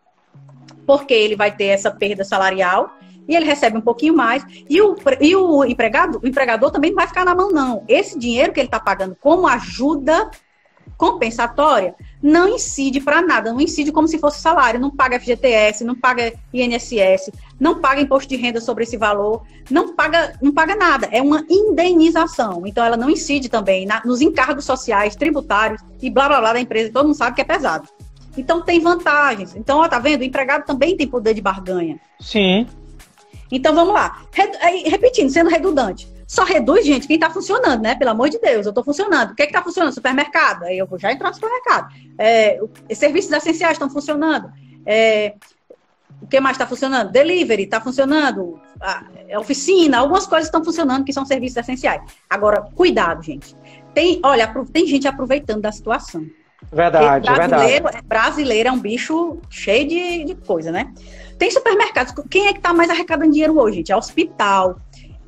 porque 0.86 1.14
ele 1.14 1.36
vai 1.36 1.52
ter 1.52 1.66
essa 1.66 1.90
perda 1.90 2.24
salarial 2.24 2.92
e 3.28 3.36
ele 3.36 3.46
recebe 3.46 3.78
um 3.78 3.82
pouquinho 3.82 4.16
mais. 4.16 4.46
E 4.70 4.82
o, 4.82 4.96
e 5.20 5.36
o 5.36 5.64
empregado, 5.64 6.20
o 6.24 6.28
empregador 6.28 6.72
também 6.72 6.92
não 6.92 6.98
vai 6.98 7.08
ficar 7.08 7.26
na 7.26 7.36
mão, 7.36 7.52
não. 7.52 7.84
Esse 7.88 8.18
dinheiro 8.18 8.54
que 8.54 8.60
ele 8.60 8.68
está 8.68 8.80
pagando 8.80 9.16
como 9.20 9.48
ajuda 9.48 10.30
compensatória 10.98 11.96
não 12.22 12.48
incide 12.48 13.02
para 13.02 13.22
nada, 13.22 13.52
não 13.52 13.60
incide 13.60 13.92
como 13.92 14.08
se 14.08 14.18
fosse 14.18 14.40
salário, 14.40 14.80
não 14.80 14.90
paga 14.90 15.20
FGTS, 15.20 15.84
não 15.84 15.96
paga 15.96 16.34
INSS, 16.54 17.32
não 17.60 17.80
paga 17.80 18.02
imposto 18.02 18.30
de 18.30 18.36
renda 18.36 18.62
sobre 18.62 18.84
esse 18.84 18.98
valor, 18.98 19.44
não 19.70 19.94
paga, 19.94 20.38
não 20.42 20.54
paga 20.54 20.76
nada, 20.76 21.08
é 21.12 21.22
uma 21.22 21.46
indenização. 21.50 22.66
Então 22.66 22.84
ela 22.84 22.98
não 22.98 23.10
incide 23.10 23.50
também 23.50 23.86
na, 23.86 24.02
nos 24.06 24.22
encargos 24.22 24.66
sociais, 24.66 25.16
tributários 25.16 25.82
e 26.02 26.10
blá 26.10 26.28
blá 26.28 26.40
blá 26.40 26.54
da 26.54 26.60
empresa, 26.60 26.92
todo 26.92 27.08
mundo 27.08 27.18
sabe 27.18 27.36
que 27.36 27.42
é 27.42 27.46
pesado. 27.46 27.88
Então 28.38 28.62
tem 28.62 28.80
vantagens. 28.80 29.56
Então, 29.56 29.80
ó, 29.80 29.88
tá 29.88 29.98
vendo? 29.98 30.22
O 30.22 30.26
empregado 30.26 30.66
também 30.66 30.98
tem 30.98 31.08
poder 31.08 31.34
de 31.34 31.42
barganha. 31.42 32.00
Sim. 32.20 32.68
Então 33.52 33.74
vamos 33.74 33.94
lá. 33.94 34.24
Repetindo, 34.86 35.30
sendo 35.30 35.50
redundante. 35.50 36.08
Só 36.28 36.44
reduz, 36.44 36.86
gente, 36.86 37.08
quem 37.08 37.16
está 37.16 37.30
funcionando, 37.30 37.82
né? 37.84 37.96
Pelo 37.96 38.12
amor 38.12 38.30
de 38.30 38.40
Deus, 38.40 38.66
eu 38.66 38.72
estou 38.72 38.84
funcionando. 38.84 39.32
O 39.32 39.36
que 39.36 39.44
é 39.44 39.46
está 39.46 39.62
funcionando? 39.62 39.94
Supermercado. 39.94 40.64
Aí 40.64 40.78
eu 40.78 40.88
vou 40.88 40.98
já 40.98 41.12
entrar 41.12 41.30
no 41.30 41.36
supermercado. 41.36 41.94
É, 42.18 42.60
serviços 42.94 43.32
essenciais 43.32 43.74
estão 43.74 43.90
funcionando. 43.90 44.52
É, 44.86 45.36
o 46.22 46.28
que 46.28 46.40
mais 46.40 46.56
está 46.56 46.66
funcionando? 46.66 47.12
Delivery 47.12 47.64
está 47.64 47.80
funcionando. 47.80 48.60
A, 48.82 49.04
é 49.28 49.38
oficina, 49.38 50.00
algumas 50.00 50.26
coisas 50.26 50.48
estão 50.48 50.64
funcionando 50.64 51.06
que 51.06 51.14
são 51.14 51.26
serviços 51.26 51.58
essenciais. 51.58 52.02
Agora, 52.28 52.62
cuidado, 52.74 53.22
gente. 53.22 53.56
Tem, 53.94 54.20
olha, 54.24 54.52
tem 54.74 54.88
gente 54.88 55.08
aproveitando 55.08 55.62
da 55.62 55.72
situação. 55.72 56.26
Verdade, 56.72 57.32
brasileiro, 57.32 57.84
verdade. 57.84 58.06
Brasileiro 58.08 58.70
é 58.70 58.72
um 58.72 58.80
bicho 58.80 59.38
cheio 59.50 59.88
de, 59.88 60.24
de 60.26 60.36
coisa, 60.36 60.72
né? 60.72 60.92
Tem 61.38 61.52
supermercados. 61.52 62.14
Quem 62.30 62.48
é 62.48 62.52
que 62.52 62.60
está 62.60 62.74
mais 62.74 62.90
arrecadando 62.90 63.32
dinheiro 63.32 63.60
hoje, 63.60 63.78
gente? 63.78 63.92
É 63.92 63.98
hospital, 63.98 64.80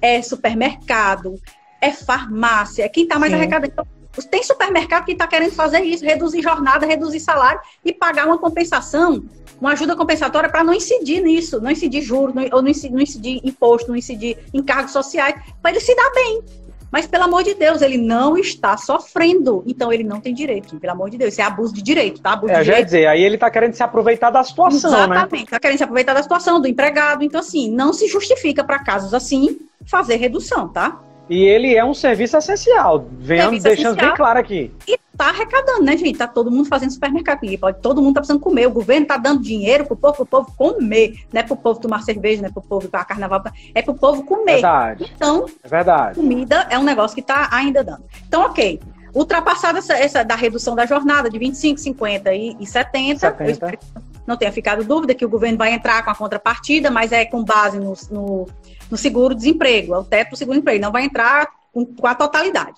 é 0.02 0.22
supermercado, 0.22 1.36
é 1.82 1.92
farmácia, 1.92 2.84
é 2.84 2.90
quem 2.90 3.04
está 3.04 3.20
mais 3.20 3.32
Sim. 3.32 3.38
arrecadando. 3.38 3.72
Então, 3.72 3.86
tem 4.32 4.42
supermercado 4.44 5.06
que 5.06 5.12
está 5.12 5.28
querendo 5.28 5.52
fazer 5.52 5.82
isso, 5.82 6.04
reduzir 6.04 6.42
jornada, 6.42 6.86
reduzir 6.86 7.20
salário 7.20 7.60
e 7.86 7.94
pagar 7.94 8.26
uma 8.26 8.38
compensação, 8.38 9.24
uma 9.60 9.74
ajuda 9.74 9.96
compensatória 9.96 10.50
para 10.50 10.64
não 10.64 10.74
incidir 10.74 11.22
nisso, 11.22 11.62
não 11.62 11.70
incidir 11.70 12.02
juros, 12.02 12.34
não, 12.34 12.44
ou 12.52 12.62
não 12.62 12.70
incidir, 12.70 12.94
não 12.94 13.02
incidir 13.02 13.42
imposto, 13.44 13.90
não 13.90 13.96
incidir 13.96 14.38
encargos 14.54 14.92
sociais, 14.92 15.36
para 15.62 15.72
ele 15.72 15.80
se 15.80 15.96
dar 15.96 16.10
bem. 16.12 16.44
Mas, 16.92 17.06
pelo 17.06 17.26
amor 17.26 17.44
de 17.44 17.54
Deus, 17.54 17.82
ele 17.82 17.98
não 17.98 18.38
está 18.38 18.78
sofrendo. 18.78 19.64
Então, 19.68 19.92
ele 19.92 20.04
não 20.04 20.22
tem 20.22 20.34
direito. 20.34 20.80
Pelo 20.80 20.94
amor 20.94 21.10
de 21.10 21.18
Deus, 21.18 21.34
isso 21.34 21.42
é 21.42 21.44
abuso 21.44 21.74
de 21.74 21.82
direito, 21.82 22.22
tá? 22.22 22.34
Abuso 22.34 22.54
é, 22.54 22.64
já 22.64 22.80
ia 22.80 22.86
dizer, 22.86 23.08
aí 23.08 23.22
ele 23.22 23.36
está 23.36 23.50
querendo 23.50 23.74
se 23.74 23.84
aproveitar 23.84 24.30
da 24.30 24.44
situação, 24.44 24.90
Exatamente, 24.90 25.10
né? 25.10 25.16
Exatamente, 25.18 25.46
está 25.46 25.60
querendo 25.60 25.78
se 25.78 25.84
aproveitar 25.84 26.14
da 26.14 26.24
situação, 26.24 26.62
do 26.62 26.68
empregado. 26.68 27.24
Então, 27.24 27.40
assim, 27.40 27.70
não 27.70 27.92
se 27.92 28.08
justifica 28.08 28.64
para 28.64 28.80
casos 28.80 29.14
assim 29.14 29.60
fazer 29.86 30.16
redução, 30.16 30.68
tá? 30.68 31.00
E 31.30 31.44
ele 31.44 31.76
é 31.76 31.84
um 31.84 31.94
serviço 31.94 32.38
essencial, 32.38 33.06
venhamos 33.20 33.64
deixando 33.64 33.94
essencial. 33.94 34.08
bem 34.08 34.16
claro 34.16 34.40
aqui. 34.40 34.72
E 34.88 34.98
tá 35.18 35.30
arrecadando, 35.30 35.84
né, 35.84 35.98
gente? 35.98 36.18
Tá 36.18 36.28
todo 36.28 36.52
mundo 36.52 36.68
fazendo 36.70 36.92
supermercado. 36.92 37.40
Pode, 37.60 37.82
todo 37.82 38.02
mundo 38.02 38.14
tá 38.14 38.22
precisando 38.22 38.40
comer. 38.40 38.68
O 38.68 38.72
governo 38.72 39.08
tá 39.08 39.18
dando 39.18 39.42
dinheiro 39.42 39.86
pro 39.86 39.96
povo, 39.96 40.16
pro 40.18 40.26
povo 40.26 40.54
comer. 40.56 41.16
Não 41.34 41.42
é 41.42 41.44
pro 41.44 41.56
povo 41.56 41.80
tomar 41.80 42.04
cerveja, 42.04 42.42
não 42.42 42.50
é 42.50 42.52
pro 42.52 42.62
povo 42.62 42.86
ir 42.86 42.90
pra 42.90 43.04
carnaval. 43.04 43.44
É 43.74 43.82
pro 43.82 43.96
povo 43.96 44.24
comer. 44.24 44.54
Verdade. 44.54 45.12
Então, 45.16 45.46
é 45.64 45.68
verdade. 45.68 46.16
comida 46.16 46.68
é 46.70 46.78
um 46.78 46.84
negócio 46.84 47.16
que 47.16 47.22
tá 47.22 47.50
ainda 47.52 47.84
dando. 47.84 48.04
Então, 48.28 48.44
ok. 48.44 48.80
Ultrapassada 49.14 49.80
essa, 49.80 49.94
essa 49.94 50.24
da 50.24 50.36
redução 50.36 50.76
da 50.76 50.86
jornada 50.86 51.30
de 51.30 51.40
25, 51.40 51.80
50 51.80 52.34
e, 52.36 52.56
e 52.60 52.66
70, 52.68 53.20
70. 53.20 53.80
não 54.28 54.38
tenha 54.38 54.52
ficado 54.52 54.84
dúvida 54.84 55.16
que 55.16 55.26
o 55.26 55.30
governo 55.30 55.58
vai 55.58 55.74
entrar 55.74 56.04
com 56.04 56.12
a 56.12 56.16
contrapartida, 56.16 56.92
mas 56.92 57.12
é 57.12 57.26
com 57.26 57.44
base 57.44 57.80
no, 57.80 57.94
no 58.12 58.48
no 58.90 58.98
seguro-desemprego, 58.98 59.94
é 59.94 60.00
o 60.00 60.04
teto 60.04 60.32
do 60.32 60.38
seguro-desemprego, 60.38 60.82
não 60.82 60.92
vai 60.92 61.04
entrar 61.04 61.48
com, 61.72 61.86
com 61.86 62.08
a 62.08 62.16
totalidade. 62.16 62.76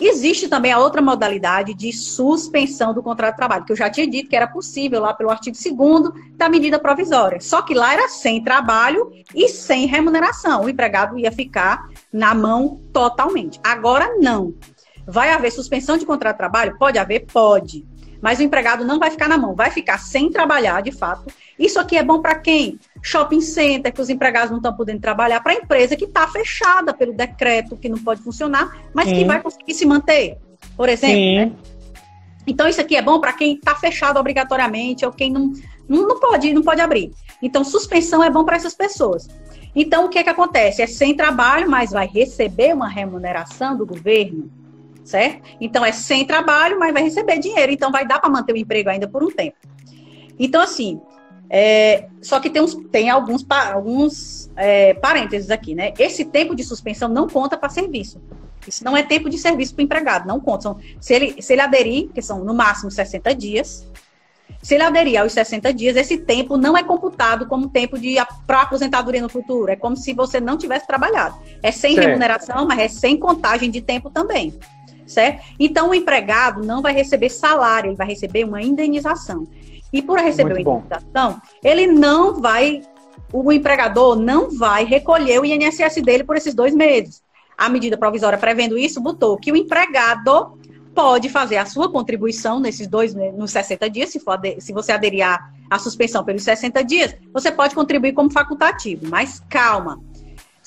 Existe 0.00 0.48
também 0.48 0.72
a 0.72 0.78
outra 0.78 1.02
modalidade 1.02 1.74
de 1.74 1.92
suspensão 1.92 2.94
do 2.94 3.02
contrato 3.02 3.32
de 3.32 3.36
trabalho, 3.36 3.64
que 3.66 3.72
eu 3.72 3.76
já 3.76 3.90
tinha 3.90 4.06
dito 4.06 4.30
que 4.30 4.36
era 4.36 4.46
possível 4.46 4.98
lá 5.00 5.12
pelo 5.12 5.30
artigo 5.30 5.56
2 5.56 6.36
da 6.36 6.48
medida 6.48 6.78
provisória. 6.78 7.38
Só 7.40 7.60
que 7.60 7.74
lá 7.74 7.92
era 7.92 8.08
sem 8.08 8.42
trabalho 8.42 9.12
e 9.34 9.46
sem 9.48 9.86
remuneração. 9.86 10.64
O 10.64 10.68
empregado 10.70 11.18
ia 11.18 11.30
ficar 11.30 11.86
na 12.10 12.34
mão 12.34 12.80
totalmente. 12.94 13.60
Agora 13.62 14.16
não. 14.18 14.54
Vai 15.06 15.32
haver 15.32 15.50
suspensão 15.50 15.98
de 15.98 16.06
contrato 16.06 16.36
de 16.36 16.38
trabalho? 16.38 16.78
Pode 16.78 16.96
haver? 16.96 17.26
Pode. 17.26 17.86
Mas 18.20 18.38
o 18.38 18.42
empregado 18.42 18.84
não 18.84 18.98
vai 18.98 19.10
ficar 19.10 19.28
na 19.28 19.38
mão, 19.38 19.54
vai 19.54 19.70
ficar 19.70 19.98
sem 19.98 20.30
trabalhar 20.30 20.82
de 20.82 20.92
fato. 20.92 21.32
Isso 21.58 21.80
aqui 21.80 21.96
é 21.96 22.02
bom 22.02 22.20
para 22.20 22.34
quem? 22.34 22.78
shopping 23.02 23.40
center, 23.40 23.92
que 23.92 24.00
os 24.00 24.10
empregados 24.10 24.50
não 24.50 24.58
estão 24.58 24.74
podendo 24.74 25.00
trabalhar, 25.00 25.40
para 25.40 25.52
a 25.52 25.56
empresa 25.56 25.96
que 25.96 26.04
está 26.04 26.26
fechada 26.28 26.92
pelo 26.92 27.12
decreto, 27.12 27.76
que 27.76 27.88
não 27.88 27.98
pode 27.98 28.22
funcionar, 28.22 28.76
mas 28.94 29.08
Sim. 29.08 29.14
que 29.16 29.24
vai 29.24 29.40
conseguir 29.40 29.74
se 29.74 29.86
manter, 29.86 30.38
por 30.76 30.88
exemplo. 30.88 31.16
Né? 31.16 31.52
Então, 32.46 32.68
isso 32.68 32.80
aqui 32.80 32.96
é 32.96 33.02
bom 33.02 33.20
para 33.20 33.32
quem 33.32 33.54
está 33.54 33.74
fechado 33.74 34.18
obrigatoriamente 34.18 35.04
ou 35.04 35.12
quem 35.12 35.30
não, 35.30 35.52
não, 35.88 36.06
não, 36.06 36.18
pode, 36.18 36.52
não 36.52 36.62
pode 36.62 36.80
abrir. 36.80 37.12
Então, 37.42 37.64
suspensão 37.64 38.22
é 38.22 38.30
bom 38.30 38.44
para 38.44 38.56
essas 38.56 38.74
pessoas. 38.74 39.28
Então, 39.74 40.06
o 40.06 40.08
que, 40.08 40.18
é 40.18 40.22
que 40.22 40.30
acontece? 40.30 40.82
É 40.82 40.86
sem 40.86 41.14
trabalho, 41.14 41.70
mas 41.70 41.90
vai 41.90 42.06
receber 42.06 42.74
uma 42.74 42.88
remuneração 42.88 43.76
do 43.76 43.86
governo, 43.86 44.50
certo? 45.04 45.42
Então, 45.60 45.84
é 45.84 45.92
sem 45.92 46.24
trabalho, 46.24 46.78
mas 46.78 46.92
vai 46.92 47.02
receber 47.02 47.38
dinheiro. 47.38 47.72
Então, 47.72 47.90
vai 47.90 48.06
dar 48.06 48.20
para 48.20 48.30
manter 48.30 48.52
o 48.52 48.56
emprego 48.56 48.90
ainda 48.90 49.08
por 49.08 49.22
um 49.22 49.30
tempo. 49.30 49.56
Então, 50.38 50.62
assim, 50.62 51.00
é, 51.48 52.06
só 52.22 52.38
que 52.38 52.48
tem, 52.48 52.62
uns, 52.62 52.74
tem 52.92 53.10
alguns, 53.10 53.44
alguns 53.50 54.50
é, 54.56 54.94
parênteses 54.94 55.50
aqui, 55.50 55.74
né? 55.74 55.92
Esse 55.98 56.24
tempo 56.24 56.54
de 56.54 56.62
suspensão 56.62 57.08
não 57.08 57.28
conta 57.28 57.56
para 57.56 57.68
serviço. 57.68 58.20
Isso 58.66 58.84
não 58.84 58.96
é 58.96 59.02
tempo 59.02 59.28
de 59.28 59.36
serviço 59.38 59.74
para 59.74 59.82
o 59.82 59.84
empregado, 59.84 60.28
não 60.28 60.38
conta. 60.38 60.62
São, 60.62 60.78
se, 61.00 61.14
ele, 61.14 61.42
se 61.42 61.52
ele 61.52 61.62
aderir, 61.62 62.08
que 62.14 62.22
são 62.22 62.44
no 62.44 62.54
máximo 62.54 62.90
60 62.90 63.34
dias, 63.34 63.90
se 64.62 64.74
ele 64.74 64.82
aderir 64.82 65.20
aos 65.20 65.32
60 65.32 65.72
dias, 65.72 65.96
esse 65.96 66.18
tempo 66.18 66.56
não 66.56 66.76
é 66.76 66.82
computado 66.82 67.46
como 67.46 67.68
tempo 67.68 67.98
de 67.98 68.16
para 68.46 68.62
aposentadoria 68.62 69.22
no 69.22 69.28
futuro. 69.28 69.72
É 69.72 69.76
como 69.76 69.96
se 69.96 70.12
você 70.12 70.40
não 70.40 70.56
tivesse 70.56 70.86
trabalhado. 70.86 71.36
É 71.62 71.72
sem 71.72 71.94
certo. 71.94 72.06
remuneração, 72.06 72.66
mas 72.66 72.78
é 72.78 72.88
sem 72.88 73.16
contagem 73.16 73.70
de 73.70 73.80
tempo 73.80 74.10
também. 74.10 74.54
Certo? 75.10 75.44
Então, 75.58 75.90
o 75.90 75.94
empregado 75.94 76.64
não 76.64 76.80
vai 76.80 76.92
receber 76.92 77.28
salário, 77.30 77.88
ele 77.88 77.96
vai 77.96 78.06
receber 78.06 78.44
uma 78.44 78.62
indenização. 78.62 79.44
E 79.92 80.00
por 80.00 80.20
receber 80.20 80.54
Muito 80.54 80.68
uma 80.68 80.78
indenização, 80.78 81.42
ele 81.64 81.88
não 81.88 82.40
vai, 82.40 82.80
o 83.32 83.52
empregador 83.52 84.14
não 84.14 84.50
vai 84.56 84.84
recolher 84.84 85.40
o 85.40 85.44
INSS 85.44 86.00
dele 86.00 86.22
por 86.22 86.36
esses 86.36 86.54
dois 86.54 86.74
meses. 86.74 87.22
A 87.58 87.68
medida 87.68 87.98
provisória 87.98 88.38
prevendo 88.38 88.78
isso 88.78 89.00
botou 89.00 89.36
que 89.36 89.50
o 89.50 89.56
empregado 89.56 90.56
pode 90.94 91.28
fazer 91.28 91.56
a 91.56 91.66
sua 91.66 91.90
contribuição 91.90 92.60
nesses 92.60 92.86
dois, 92.86 93.12
nos 93.14 93.50
60 93.50 93.90
dias, 93.90 94.10
se, 94.10 94.20
for, 94.20 94.38
se 94.58 94.72
você 94.72 94.92
aderir 94.92 95.26
à, 95.26 95.40
à 95.68 95.78
suspensão 95.78 96.24
pelos 96.24 96.44
60 96.44 96.84
dias, 96.84 97.16
você 97.32 97.50
pode 97.50 97.74
contribuir 97.74 98.12
como 98.12 98.30
facultativo. 98.30 99.08
Mas 99.08 99.40
calma. 99.48 100.00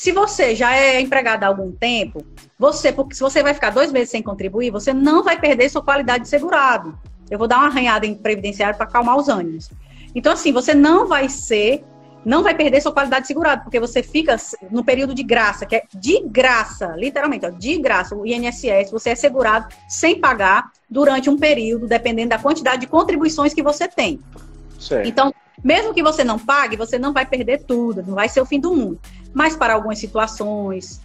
Se 0.04 0.12
você 0.12 0.54
já 0.54 0.76
é 0.76 1.00
empregado 1.00 1.46
há 1.46 1.48
algum 1.48 1.72
tempo, 1.72 2.26
você, 2.60 2.92
porque 2.92 3.16
se 3.16 3.22
você 3.22 3.42
vai 3.42 3.54
ficar 3.54 3.70
dois 3.70 3.90
meses 3.90 4.10
sem 4.10 4.22
contribuir, 4.22 4.70
você 4.70 4.94
não 4.94 5.24
vai 5.24 5.40
perder 5.40 5.70
sua 5.70 5.82
qualidade 5.82 6.26
de 6.26 6.30
segurado. 6.30 6.94
Eu 7.32 7.40
vou 7.40 7.48
dar 7.48 7.60
uma 7.60 7.68
arranhada 7.68 8.06
em 8.06 8.14
previdenciário 8.14 8.76
para 8.76 8.86
acalmar 8.86 9.16
os 9.16 9.30
ânimos. 9.30 9.70
Então, 10.14 10.34
assim, 10.34 10.52
você 10.52 10.74
não 10.74 11.08
vai 11.08 11.30
ser 11.30 11.86
não 12.26 12.44
vai 12.44 12.54
perder 12.54 12.82
sua 12.82 12.92
qualidade 12.92 13.22
de 13.22 13.28
segurado, 13.28 13.64
porque 13.64 13.80
você 13.80 14.04
fica 14.04 14.36
no 14.70 14.84
período 14.84 15.16
de 15.16 15.24
graça, 15.24 15.66
que 15.66 15.76
é 15.76 15.84
de 15.94 16.22
graça, 16.26 16.96
literalmente, 16.98 17.46
ó, 17.46 17.50
de 17.50 17.78
graça, 17.78 18.14
o 18.14 18.26
INSS, 18.26 18.92
você 18.92 19.12
é 19.12 19.16
segurado 19.16 19.74
sem 19.88 20.20
pagar 20.20 20.72
durante 20.90 21.30
um 21.30 21.38
período, 21.38 21.88
dependendo 21.88 22.30
da 22.30 22.40
quantidade 22.40 22.82
de 22.82 22.88
contribuições 22.88 23.54
que 23.54 23.64
você 23.64 23.88
tem. 23.88 24.22
Certo. 24.80 25.08
Então, 25.08 25.34
mesmo 25.64 25.94
que 25.94 26.04
você 26.04 26.24
não 26.24 26.40
pague, 26.40 26.76
você 26.76 27.00
não 27.00 27.14
vai 27.14 27.26
perder 27.26 27.64
tudo, 27.64 28.04
não 28.06 28.16
vai 28.16 28.28
ser 28.28 28.42
o 28.42 28.46
fim 28.46 28.60
do 28.60 28.74
mundo. 28.74 29.00
Mas 29.34 29.56
para 29.56 29.74
algumas 29.74 30.00
situações, 30.00 31.02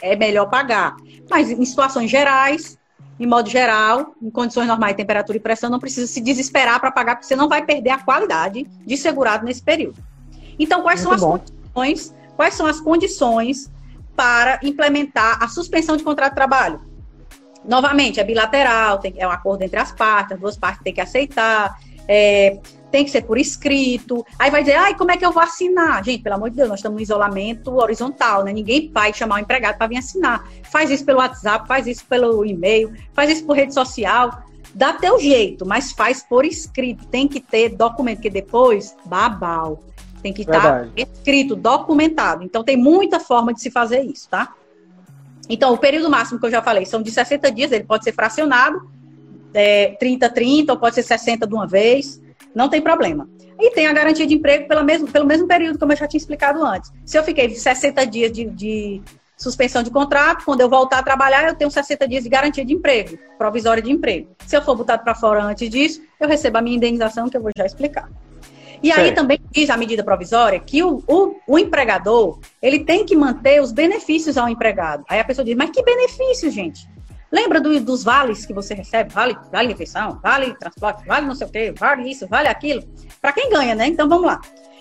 é 0.00 0.16
melhor 0.16 0.46
pagar. 0.46 0.96
Mas 1.28 1.50
em 1.50 1.64
situações 1.64 2.10
gerais, 2.10 2.78
em 3.18 3.26
modo 3.26 3.50
geral, 3.50 4.14
em 4.22 4.30
condições 4.30 4.66
normais, 4.66 4.96
temperatura 4.96 5.36
e 5.36 5.40
pressão, 5.40 5.68
não 5.68 5.78
precisa 5.78 6.06
se 6.06 6.20
desesperar 6.20 6.80
para 6.80 6.90
pagar, 6.90 7.16
porque 7.16 7.26
você 7.26 7.36
não 7.36 7.48
vai 7.48 7.64
perder 7.64 7.90
a 7.90 7.98
qualidade 7.98 8.66
de 8.84 8.96
segurado 8.96 9.44
nesse 9.44 9.62
período. 9.62 10.02
Então, 10.58 10.82
quais 10.82 11.04
Muito 11.04 11.18
são 11.18 11.34
as 11.34 11.40
condições? 11.40 12.14
Quais 12.36 12.54
são 12.54 12.66
as 12.66 12.80
condições 12.80 13.70
para 14.16 14.58
implementar 14.62 15.42
a 15.42 15.48
suspensão 15.48 15.96
de 15.96 16.02
contrato 16.02 16.30
de 16.30 16.36
trabalho? 16.36 16.80
Novamente, 17.62 18.18
é 18.18 18.24
bilateral, 18.24 18.98
tem, 18.98 19.14
é 19.18 19.26
um 19.26 19.30
acordo 19.30 19.62
entre 19.62 19.78
as 19.78 19.92
partes, 19.92 20.32
as 20.32 20.40
duas 20.40 20.56
partes 20.56 20.82
têm 20.82 20.94
que 20.94 21.00
aceitar, 21.00 21.78
é, 22.08 22.58
tem 22.90 23.04
que 23.04 23.10
ser 23.10 23.22
por 23.22 23.38
escrito. 23.38 24.24
Aí 24.38 24.50
vai 24.50 24.62
dizer, 24.62 24.76
ai, 24.76 24.96
como 24.96 25.10
é 25.10 25.16
que 25.16 25.24
eu 25.24 25.32
vou 25.32 25.42
assinar? 25.42 26.04
Gente, 26.04 26.22
pelo 26.22 26.36
amor 26.36 26.50
de 26.50 26.56
Deus, 26.56 26.68
nós 26.68 26.78
estamos 26.78 26.96
no 26.96 27.02
isolamento 27.02 27.74
horizontal, 27.76 28.44
né? 28.44 28.52
Ninguém 28.52 28.90
vai 28.92 29.12
chamar 29.12 29.36
o 29.36 29.38
um 29.38 29.42
empregado 29.42 29.78
para 29.78 29.86
vir 29.86 29.98
assinar. 29.98 30.46
Faz 30.70 30.90
isso 30.90 31.04
pelo 31.04 31.18
WhatsApp, 31.18 31.66
faz 31.66 31.86
isso 31.86 32.04
pelo 32.06 32.44
e-mail, 32.44 32.92
faz 33.12 33.30
isso 33.30 33.44
por 33.44 33.56
rede 33.56 33.72
social. 33.72 34.42
Dá 34.74 34.92
teu 34.92 35.18
jeito, 35.18 35.66
mas 35.66 35.92
faz 35.92 36.22
por 36.22 36.44
escrito. 36.44 37.06
Tem 37.06 37.26
que 37.26 37.40
ter 37.40 37.70
documento, 37.70 38.20
que 38.20 38.30
depois, 38.30 38.96
babau. 39.04 39.82
Tem 40.22 40.32
que 40.32 40.42
estar 40.42 40.88
escrito, 40.96 41.56
documentado. 41.56 42.44
Então, 42.44 42.62
tem 42.62 42.76
muita 42.76 43.18
forma 43.18 43.54
de 43.54 43.60
se 43.60 43.70
fazer 43.70 44.02
isso, 44.02 44.28
tá? 44.28 44.54
Então, 45.48 45.72
o 45.72 45.78
período 45.78 46.08
máximo 46.10 46.38
que 46.38 46.46
eu 46.46 46.50
já 46.50 46.62
falei 46.62 46.84
são 46.84 47.02
de 47.02 47.10
60 47.10 47.50
dias, 47.50 47.72
ele 47.72 47.84
pode 47.84 48.04
ser 48.04 48.12
fracionado, 48.12 48.88
é, 49.52 49.96
30, 49.98 50.28
30, 50.28 50.72
ou 50.72 50.78
pode 50.78 50.94
ser 50.94 51.02
60 51.02 51.46
de 51.46 51.54
uma 51.54 51.66
vez, 51.66 52.20
não 52.54 52.68
tem 52.68 52.80
problema. 52.80 53.28
E 53.58 53.70
tem 53.72 53.86
a 53.86 53.92
garantia 53.92 54.26
de 54.26 54.34
emprego 54.34 54.66
pelo 54.66 54.84
mesmo, 54.84 55.06
pelo 55.10 55.26
mesmo 55.26 55.46
período, 55.46 55.78
como 55.78 55.92
eu 55.92 55.96
já 55.96 56.06
tinha 56.06 56.18
explicado 56.18 56.64
antes. 56.64 56.90
Se 57.04 57.18
eu 57.18 57.22
fiquei 57.22 57.50
60 57.50 58.06
dias 58.06 58.32
de, 58.32 58.46
de 58.46 59.02
suspensão 59.36 59.82
de 59.82 59.90
contrato, 59.90 60.44
quando 60.44 60.60
eu 60.60 60.68
voltar 60.68 60.98
a 60.98 61.02
trabalhar, 61.02 61.48
eu 61.48 61.54
tenho 61.54 61.70
60 61.70 62.08
dias 62.08 62.24
de 62.24 62.28
garantia 62.28 62.64
de 62.64 62.74
emprego, 62.74 63.18
provisória 63.38 63.82
de 63.82 63.90
emprego. 63.90 64.34
Se 64.46 64.56
eu 64.56 64.62
for 64.62 64.74
botado 64.76 65.02
para 65.02 65.14
fora 65.14 65.42
antes 65.42 65.68
disso, 65.68 66.02
eu 66.18 66.28
recebo 66.28 66.58
a 66.58 66.62
minha 66.62 66.76
indenização, 66.76 67.28
que 67.28 67.36
eu 67.36 67.42
vou 67.42 67.50
já 67.56 67.66
explicar. 67.66 68.08
E 68.82 68.90
aí 68.90 69.12
também 69.12 69.38
diz 69.50 69.68
a 69.68 69.76
medida 69.76 70.02
provisória 70.02 70.58
que 70.58 70.82
o, 70.82 71.02
o, 71.06 71.36
o, 71.46 71.58
empregador 71.58 72.38
ele 72.62 72.80
tem 72.80 73.04
que 73.04 73.14
manter 73.14 73.60
os 73.60 73.72
benefícios 73.72 74.38
ao 74.38 74.48
empregado. 74.48 75.04
Aí 75.08 75.20
a 75.20 75.24
pessoa 75.24 75.44
diz, 75.44 75.54
mas 75.54 75.70
que 75.70 75.82
benefício, 75.82 76.50
gente? 76.50 76.88
Lembra 77.32 77.60
do, 77.60 77.78
dos 77.80 78.02
vales 78.02 78.44
que 78.44 78.52
você 78.52 78.74
recebe? 78.74 79.12
Vale, 79.12 79.36
vale 79.52 79.68
refeição, 79.68 80.18
vale 80.22 80.54
transporte, 80.54 81.06
vale 81.06 81.26
não 81.26 81.34
sei 81.34 81.46
o 81.46 81.50
quê, 81.50 81.74
vale 81.76 82.10
isso, 82.10 82.26
vale 82.26 82.48
aquilo. 82.48 82.82
Para 83.20 83.32
quem 83.32 83.50
ganha, 83.50 83.74
né? 83.74 83.86
Então 83.86 84.08
vamos 84.08 84.26
lá. 84.26 84.40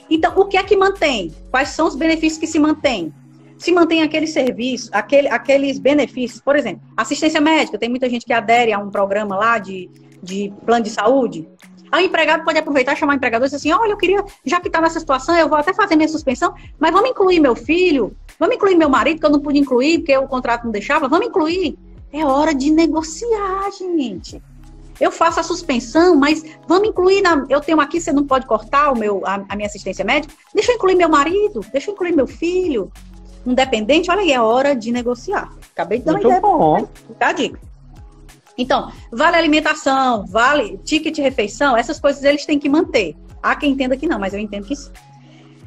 Então, 0.09 0.33
o 0.35 0.45
que 0.45 0.57
é 0.57 0.63
que 0.63 0.75
mantém? 0.75 1.31
Quais 1.51 1.69
são 1.69 1.87
os 1.87 1.95
benefícios 1.95 2.39
que 2.39 2.47
se 2.47 2.57
mantêm? 2.57 3.13
Se 3.57 3.71
mantém 3.71 4.01
aquele 4.01 4.25
serviço, 4.25 4.89
aquele, 4.91 5.27
aqueles 5.27 5.77
benefícios, 5.77 6.41
por 6.41 6.55
exemplo, 6.55 6.81
assistência 6.97 7.39
médica. 7.39 7.77
Tem 7.77 7.89
muita 7.89 8.09
gente 8.09 8.25
que 8.25 8.33
adere 8.33 8.73
a 8.73 8.79
um 8.79 8.89
programa 8.89 9.35
lá 9.35 9.59
de, 9.59 9.89
de 10.23 10.51
plano 10.65 10.83
de 10.83 10.89
saúde. 10.89 11.47
Aí 11.91 12.05
o 12.05 12.07
empregado 12.07 12.43
pode 12.43 12.57
aproveitar 12.57 12.93
e 12.93 12.95
chamar 12.95 13.13
o 13.13 13.15
empregador 13.17 13.45
e 13.45 13.49
dizer 13.49 13.57
assim: 13.57 13.71
olha, 13.71 13.91
eu 13.91 13.97
queria, 13.97 14.23
já 14.45 14.59
que 14.59 14.67
está 14.67 14.79
nessa 14.79 14.99
situação, 14.99 15.35
eu 15.35 15.49
vou 15.49 15.57
até 15.57 15.73
fazer 15.73 15.95
minha 15.95 16.07
suspensão, 16.07 16.53
mas 16.79 16.91
vamos 16.91 17.09
incluir 17.09 17.39
meu 17.39 17.55
filho, 17.55 18.15
vamos 18.39 18.55
incluir 18.55 18.75
meu 18.75 18.89
marido, 18.89 19.19
que 19.19 19.25
eu 19.25 19.29
não 19.29 19.39
pude 19.39 19.59
incluir, 19.59 19.99
porque 19.99 20.15
o 20.17 20.27
contrato 20.27 20.63
não 20.63 20.71
deixava, 20.71 21.07
vamos 21.07 21.27
incluir. 21.27 21.77
É 22.11 22.25
hora 22.25 22.53
de 22.53 22.71
negociar, 22.71 23.71
gente. 23.77 24.41
Eu 24.99 25.11
faço 25.11 25.39
a 25.39 25.43
suspensão, 25.43 26.15
mas 26.15 26.43
vamos 26.67 26.89
incluir 26.89 27.21
na. 27.21 27.45
Eu 27.49 27.61
tenho 27.61 27.79
aqui, 27.79 28.01
você 28.01 28.11
não 28.11 28.25
pode 28.25 28.45
cortar 28.45 28.91
o 28.91 28.97
meu, 28.97 29.25
a, 29.25 29.45
a 29.47 29.55
minha 29.55 29.67
assistência 29.67 30.03
médica. 30.03 30.33
Deixa 30.53 30.71
eu 30.71 30.75
incluir 30.75 30.95
meu 30.95 31.07
marido, 31.07 31.61
deixa 31.71 31.89
eu 31.89 31.93
incluir 31.93 32.13
meu 32.13 32.27
filho. 32.27 32.91
Um 33.45 33.53
dependente, 33.53 34.11
olha 34.11 34.21
aí, 34.21 34.31
é 34.33 34.41
hora 34.41 34.75
de 34.75 34.91
negociar. 34.91 35.49
Acabei 35.71 35.99
de 35.99 36.05
dar 36.05 36.13
Muito 36.13 36.27
uma 36.27 36.37
ideia. 36.37 36.41
Bom. 36.41 36.89
A 37.19 37.31
dica. 37.31 37.59
Então, 38.57 38.91
vale 39.09 39.37
alimentação, 39.37 40.25
vale 40.27 40.77
ticket 40.79 41.17
refeição, 41.19 41.77
essas 41.77 41.97
coisas 41.97 42.21
eles 42.25 42.45
têm 42.45 42.59
que 42.59 42.67
manter. 42.67 43.15
Há 43.41 43.55
quem 43.55 43.71
entenda 43.71 43.95
que 43.95 44.05
não, 44.05 44.19
mas 44.19 44.33
eu 44.33 44.39
entendo 44.39 44.67
que 44.67 44.75
sim. 44.75 44.91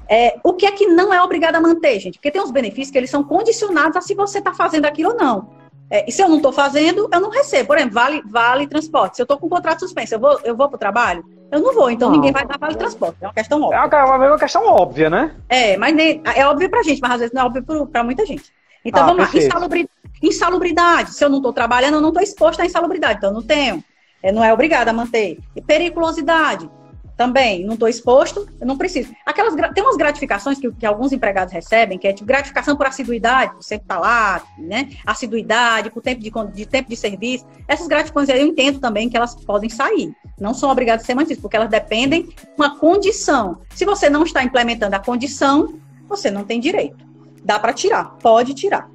É, 0.07 0.39
o 0.45 0.53
que 0.53 0.67
é 0.67 0.73
que 0.73 0.87
não 0.89 1.15
é 1.15 1.23
obrigado 1.23 1.55
a 1.55 1.61
manter, 1.61 1.99
gente? 1.99 2.19
Porque 2.19 2.31
tem 2.31 2.43
uns 2.43 2.51
benefícios 2.51 2.91
que 2.91 2.99
eles 2.99 3.09
são 3.09 3.25
condicionados 3.25 3.97
a 3.97 4.03
se 4.03 4.15
você 4.15 4.41
está 4.41 4.53
fazendo 4.53 4.85
aquilo 4.85 5.13
ou 5.13 5.17
não. 5.17 5.62
É, 5.93 6.07
e 6.09 6.11
se 6.11 6.23
eu 6.23 6.29
não 6.29 6.39
estou 6.39 6.55
fazendo, 6.55 7.07
eu 7.13 7.21
não 7.21 7.29
recebo. 7.29 7.67
Por 7.67 7.77
exemplo, 7.77 7.93
vale, 7.93 8.23
vale 8.25 8.67
transporte. 8.67 9.17
Se 9.17 9.21
eu 9.21 9.25
estou 9.25 9.37
com 9.37 9.47
contrato 9.47 9.81
suspenso, 9.81 10.15
eu 10.15 10.19
vou, 10.19 10.41
eu 10.43 10.57
vou 10.57 10.67
para 10.67 10.77
o 10.77 10.79
trabalho? 10.79 11.23
Eu 11.51 11.61
não 11.61 11.75
vou, 11.75 11.91
então 11.91 12.09
não. 12.09 12.17
ninguém 12.17 12.33
vai 12.33 12.47
dar 12.47 12.59
vale 12.59 12.77
transporte. 12.77 13.19
É 13.21 13.27
uma 13.27 13.35
questão 13.35 13.61
óbvia. 13.61 13.77
É 13.77 14.05
uma, 14.05 14.25
é 14.25 14.29
uma 14.31 14.39
questão 14.39 14.67
óbvia, 14.67 15.11
né? 15.11 15.37
É, 15.51 15.77
mas 15.77 15.95
nem, 15.95 16.23
é 16.35 16.47
óbvio 16.47 16.71
para 16.71 16.83
gente, 16.83 16.99
mas 16.99 17.11
às 17.11 17.19
vezes 17.19 17.35
não 17.35 17.43
é 17.43 17.45
óbvio 17.45 17.87
para 17.87 18.03
muita 18.03 18.25
gente. 18.25 18.51
Então 18.83 19.03
ah, 19.03 19.07
vamos 19.07 19.25
perfeito. 19.25 19.43
lá, 19.43 19.49
insalubridade. 19.49 19.91
Insalubridade. 20.23 21.15
Se 21.15 21.23
eu 21.23 21.29
não 21.29 21.37
estou 21.37 21.53
trabalhando, 21.53 21.95
eu 21.95 22.01
não 22.01 22.09
estou 22.09 22.23
exposto 22.23 22.61
à 22.61 22.65
insalubridade, 22.65 23.19
então 23.19 23.29
eu 23.29 23.35
não 23.35 23.43
tenho. 23.43 23.85
É, 24.23 24.33
não 24.33 24.43
é 24.43 24.51
obrigada 24.51 24.93
a 24.93 24.95
manter. 24.95 25.39
E 25.55 25.61
periculosidade. 25.61 26.71
Também, 27.17 27.65
não 27.65 27.75
estou 27.75 27.89
exposto, 27.89 28.49
eu 28.61 28.67
não 28.67 28.77
preciso. 28.77 29.13
Aquelas, 29.25 29.55
tem 29.75 29.83
umas 29.83 29.97
gratificações 29.97 30.59
que, 30.59 30.71
que 30.73 30.87
alguns 30.87 31.13
empregados 31.13 31.53
recebem, 31.53 31.99
que 31.99 32.09
é 32.09 32.13
tipo 32.13 32.27
gratificação 32.27 32.77
por 32.77 32.87
assiduidade, 32.87 33.55
por 33.55 33.63
sempre 33.63 33.85
estar 33.85 33.97
tá 33.97 34.01
lá, 34.01 34.43
né? 34.59 34.91
Assiduidade, 35.07 35.91
por 35.91 36.03
tempo 36.03 36.21
de, 36.21 36.31
de, 36.55 36.67
tempo 36.67 36.89
de 36.89 36.97
serviço. 36.97 37.47
Essas 37.69 37.87
gratificações 37.87 38.29
eu 38.29 38.47
entendo 38.47 38.81
também 38.81 39.09
que 39.09 39.17
elas 39.17 39.35
podem 39.35 39.69
sair. 39.69 40.13
Não 40.41 40.55
são 40.55 40.71
obrigadas 40.71 41.05
a 41.05 41.07
ser 41.07 41.15
mantidas, 41.15 41.41
porque 41.41 41.57
elas 41.57 41.69
dependem 41.69 42.25
de 42.25 42.35
uma 42.57 42.79
condição. 42.79 43.61
Se 43.75 43.85
você 43.85 44.09
não 44.09 44.25
está 44.25 44.43
implementando 44.43 44.97
a 44.97 44.99
condição, 44.99 45.79
você 46.09 46.31
não 46.31 46.45
tem 46.45 46.59
direito. 46.59 47.05
Dá 47.45 47.59
para 47.59 47.73
tirar, 47.73 48.17
pode 48.19 48.55
tirar. 48.55 48.89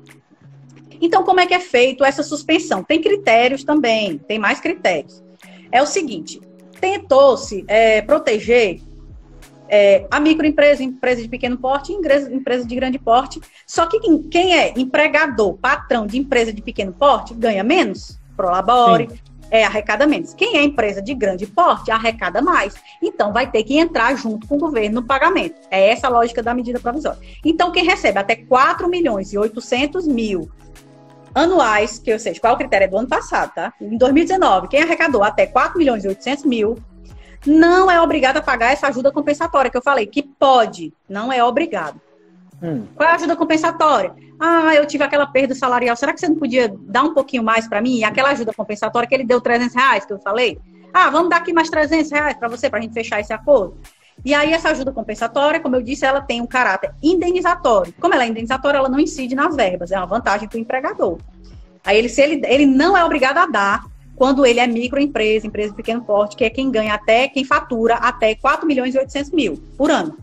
Então, 0.99 1.23
como 1.23 1.39
é 1.39 1.45
que 1.45 1.53
é 1.53 1.59
feito 1.59 2.03
essa 2.03 2.23
suspensão? 2.23 2.83
Tem 2.83 3.01
critérios 3.01 3.63
também, 3.63 4.17
tem 4.17 4.39
mais 4.39 4.59
critérios. 4.59 5.23
É 5.71 5.81
o 5.81 5.85
seguinte: 5.85 6.41
tentou-se 6.79 7.63
é, 7.67 8.01
proteger 8.01 8.79
é, 9.69 10.05
a 10.09 10.19
microempresa, 10.19 10.83
empresa 10.83 11.21
de 11.21 11.27
pequeno 11.27 11.57
porte 11.57 11.91
e 11.91 11.95
empresa, 11.95 12.33
empresa 12.33 12.65
de 12.65 12.75
grande 12.75 12.97
porte. 12.97 13.41
Só 13.65 13.85
que 13.85 13.99
quem 14.29 14.55
é 14.55 14.73
empregador, 14.77 15.57
patrão 15.57 16.07
de 16.07 16.17
empresa 16.17 16.53
de 16.53 16.61
pequeno 16.61 16.93
porte, 16.93 17.33
ganha 17.33 17.63
menos, 17.63 18.17
prolabore, 18.35 19.09
Sim. 19.09 19.17
é, 19.51 19.65
arrecada 19.65 20.07
menos. 20.07 20.33
Quem 20.33 20.57
é 20.57 20.63
empresa 20.63 21.01
de 21.01 21.13
grande 21.13 21.45
porte, 21.45 21.91
arrecada 21.91 22.41
mais. 22.41 22.75
Então, 23.01 23.33
vai 23.33 23.49
ter 23.49 23.63
que 23.63 23.77
entrar 23.77 24.15
junto 24.15 24.47
com 24.47 24.55
o 24.55 24.59
governo 24.59 25.01
no 25.01 25.07
pagamento. 25.07 25.55
É 25.69 25.89
essa 25.89 26.07
a 26.07 26.09
lógica 26.09 26.41
da 26.41 26.53
medida 26.53 26.79
provisória. 26.79 27.19
Então, 27.43 27.71
quem 27.71 27.83
recebe 27.83 28.19
até 28.19 28.35
4 28.35 28.87
milhões 28.87 29.33
e 29.33 29.37
800 29.37 30.07
mil 30.07 30.49
anuais, 31.37 31.99
que 31.99 32.11
ou 32.11 32.19
seja, 32.19 32.39
qual 32.39 32.53
o 32.53 32.57
critério 32.57 32.85
é 32.85 32.87
do 32.87 32.97
ano 32.97 33.07
passado, 33.07 33.53
tá? 33.53 33.73
Em 33.79 33.97
2019, 33.97 34.67
quem 34.67 34.81
arrecadou 34.81 35.23
até 35.23 35.45
4 35.45 35.77
milhões 35.77 36.03
e 36.03 36.07
800 36.07 36.45
mil 36.45 36.77
não 37.45 37.89
é 37.89 38.01
obrigado 38.01 38.37
a 38.37 38.41
pagar 38.41 38.71
essa 38.71 38.87
ajuda 38.87 39.11
compensatória 39.11 39.69
que 39.69 39.77
eu 39.77 39.81
falei, 39.81 40.05
que 40.05 40.23
pode, 40.23 40.93
não 41.07 41.31
é 41.31 41.43
obrigado. 41.43 41.99
Hum. 42.61 42.87
Qual 42.95 43.07
é 43.07 43.11
a 43.11 43.15
ajuda 43.15 43.35
compensatória? 43.35 44.13
Ah, 44.39 44.73
eu 44.75 44.85
tive 44.85 45.03
aquela 45.03 45.27
perda 45.27 45.53
salarial, 45.53 45.95
será 45.95 46.13
que 46.13 46.19
você 46.19 46.27
não 46.27 46.35
podia 46.35 46.73
dar 46.81 47.03
um 47.03 47.13
pouquinho 47.13 47.43
mais 47.43 47.67
para 47.67 47.81
mim? 47.81 47.97
E 47.97 48.03
aquela 48.03 48.29
ajuda 48.29 48.53
compensatória 48.53 49.07
que 49.07 49.13
ele 49.13 49.23
deu 49.23 49.39
300 49.39 49.75
reais, 49.75 50.05
que 50.05 50.13
eu 50.13 50.19
falei? 50.19 50.59
Ah, 50.93 51.09
vamos 51.09 51.29
dar 51.29 51.37
aqui 51.37 51.53
mais 51.53 51.69
300 51.69 52.11
reais 52.11 52.37
para 52.37 52.47
você, 52.47 52.69
para 52.69 52.79
a 52.79 52.81
gente 52.81 52.93
fechar 52.93 53.19
esse 53.19 53.31
acordo? 53.31 53.77
E 54.25 54.33
aí, 54.33 54.51
essa 54.51 54.69
ajuda 54.69 54.91
compensatória, 54.91 55.59
como 55.59 55.75
eu 55.75 55.81
disse, 55.81 56.05
ela 56.05 56.21
tem 56.21 56.41
um 56.41 56.47
caráter 56.47 56.91
indenizatório. 57.01 57.93
Como 57.99 58.13
ela 58.13 58.23
é 58.23 58.27
indenizatória, 58.27 58.77
ela 58.77 58.89
não 58.89 58.99
incide 58.99 59.35
nas 59.35 59.55
verbas, 59.55 59.91
é 59.91 59.97
uma 59.97 60.05
vantagem 60.05 60.47
para 60.47 60.57
o 60.57 60.59
empregador. 60.59 61.19
Aí, 61.85 61.97
ele, 61.97 62.09
se 62.09 62.21
ele, 62.21 62.41
ele 62.45 62.65
não 62.65 62.97
é 62.97 63.05
obrigado 63.05 63.37
a 63.37 63.45
dar 63.45 63.85
quando 64.17 64.45
ele 64.45 64.59
é 64.59 64.65
microempresa, 64.65 65.45
empresa 65.45 65.69
de 65.69 65.75
pequeno 65.75 66.01
porte, 66.03 66.35
que 66.35 66.43
é 66.43 66.49
quem 66.49 66.71
ganha 66.71 66.95
até, 66.95 67.27
quem 67.27 67.45
fatura 67.45 67.95
até 67.95 68.33
4 68.33 68.65
milhões 68.65 68.95
e 68.95 68.97
800 68.97 69.31
mil 69.31 69.63
por 69.77 69.91
ano. 69.91 70.17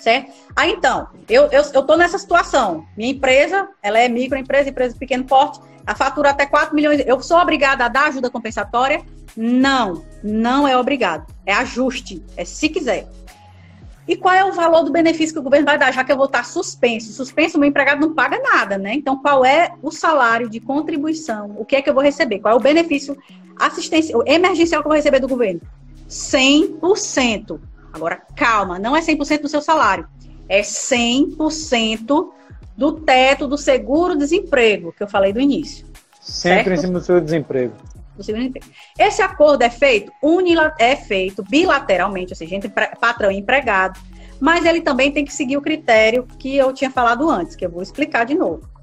Certo? 0.00 0.32
Aí, 0.54 0.70
então, 0.70 1.08
eu, 1.28 1.44
eu, 1.50 1.62
eu 1.72 1.82
tô 1.82 1.96
nessa 1.96 2.18
situação. 2.18 2.86
Minha 2.96 3.10
empresa, 3.10 3.68
ela 3.82 3.98
é 3.98 4.08
microempresa, 4.08 4.70
empresa 4.70 4.92
de 4.92 5.00
pequeno 5.00 5.24
porte, 5.24 5.58
a 5.84 5.94
fatura 5.94 6.30
até 6.30 6.46
4 6.46 6.74
milhões. 6.74 7.02
Eu 7.04 7.20
sou 7.20 7.38
obrigada 7.38 7.84
a 7.84 7.88
dar 7.88 8.06
ajuda 8.06 8.30
compensatória? 8.30 9.02
Não, 9.36 10.04
não 10.22 10.66
é 10.66 10.76
obrigado. 10.76 11.26
É 11.44 11.52
ajuste, 11.52 12.22
é 12.36 12.44
se 12.44 12.68
quiser. 12.68 13.08
E 14.06 14.16
qual 14.16 14.34
é 14.34 14.44
o 14.44 14.52
valor 14.52 14.82
do 14.82 14.92
benefício 14.92 15.34
que 15.34 15.40
o 15.40 15.42
governo 15.42 15.64
vai 15.64 15.78
dar, 15.78 15.92
já 15.92 16.04
que 16.04 16.12
eu 16.12 16.16
vou 16.16 16.26
estar 16.26 16.44
suspenso? 16.44 17.12
Suspenso, 17.12 17.56
o 17.56 17.60
meu 17.60 17.68
empregado 17.68 18.00
não 18.00 18.14
paga 18.14 18.38
nada, 18.38 18.76
né? 18.76 18.94
Então, 18.94 19.16
qual 19.16 19.44
é 19.44 19.72
o 19.82 19.90
salário 19.90 20.48
de 20.48 20.60
contribuição? 20.60 21.54
O 21.56 21.64
que 21.64 21.76
é 21.76 21.82
que 21.82 21.88
eu 21.88 21.94
vou 21.94 22.02
receber? 22.02 22.38
Qual 22.38 22.52
é 22.52 22.56
o 22.56 22.60
benefício 22.60 23.16
assistencial, 23.58 24.22
emergencial 24.26 24.82
que 24.82 24.86
eu 24.86 24.90
vou 24.90 24.96
receber 24.96 25.20
do 25.20 25.28
governo? 25.28 25.60
100%. 26.08 27.58
Agora, 27.92 28.20
calma, 28.36 28.78
não 28.78 28.94
é 28.94 29.00
100% 29.00 29.40
do 29.40 29.48
seu 29.48 29.62
salário. 29.62 30.06
É 30.48 30.60
100% 30.60 32.28
do 32.76 32.92
teto 32.92 33.46
do 33.48 33.56
seguro-desemprego, 33.56 34.92
que 34.92 35.02
eu 35.02 35.08
falei 35.08 35.32
do 35.32 35.40
início. 35.40 35.86
Sempre 36.20 36.64
certo? 36.64 36.72
em 36.72 36.76
cima 36.76 36.98
do 36.98 37.04
seu 37.04 37.20
desemprego. 37.20 37.72
Esse 38.98 39.22
acordo 39.22 39.62
é 39.62 39.70
feito, 39.70 40.12
é 40.78 40.96
feito 40.96 41.42
bilateralmente, 41.42 42.32
ou 42.32 42.36
seja, 42.36 42.54
entre 42.54 42.68
patrão 42.68 43.30
e 43.30 43.38
empregado, 43.38 43.98
mas 44.40 44.64
ele 44.64 44.80
também 44.80 45.10
tem 45.10 45.24
que 45.24 45.32
seguir 45.32 45.56
o 45.56 45.62
critério 45.62 46.26
que 46.38 46.56
eu 46.56 46.72
tinha 46.72 46.90
falado 46.90 47.28
antes, 47.28 47.56
que 47.56 47.64
eu 47.64 47.70
vou 47.70 47.82
explicar 47.82 48.24
de 48.24 48.34
novo 48.34 48.74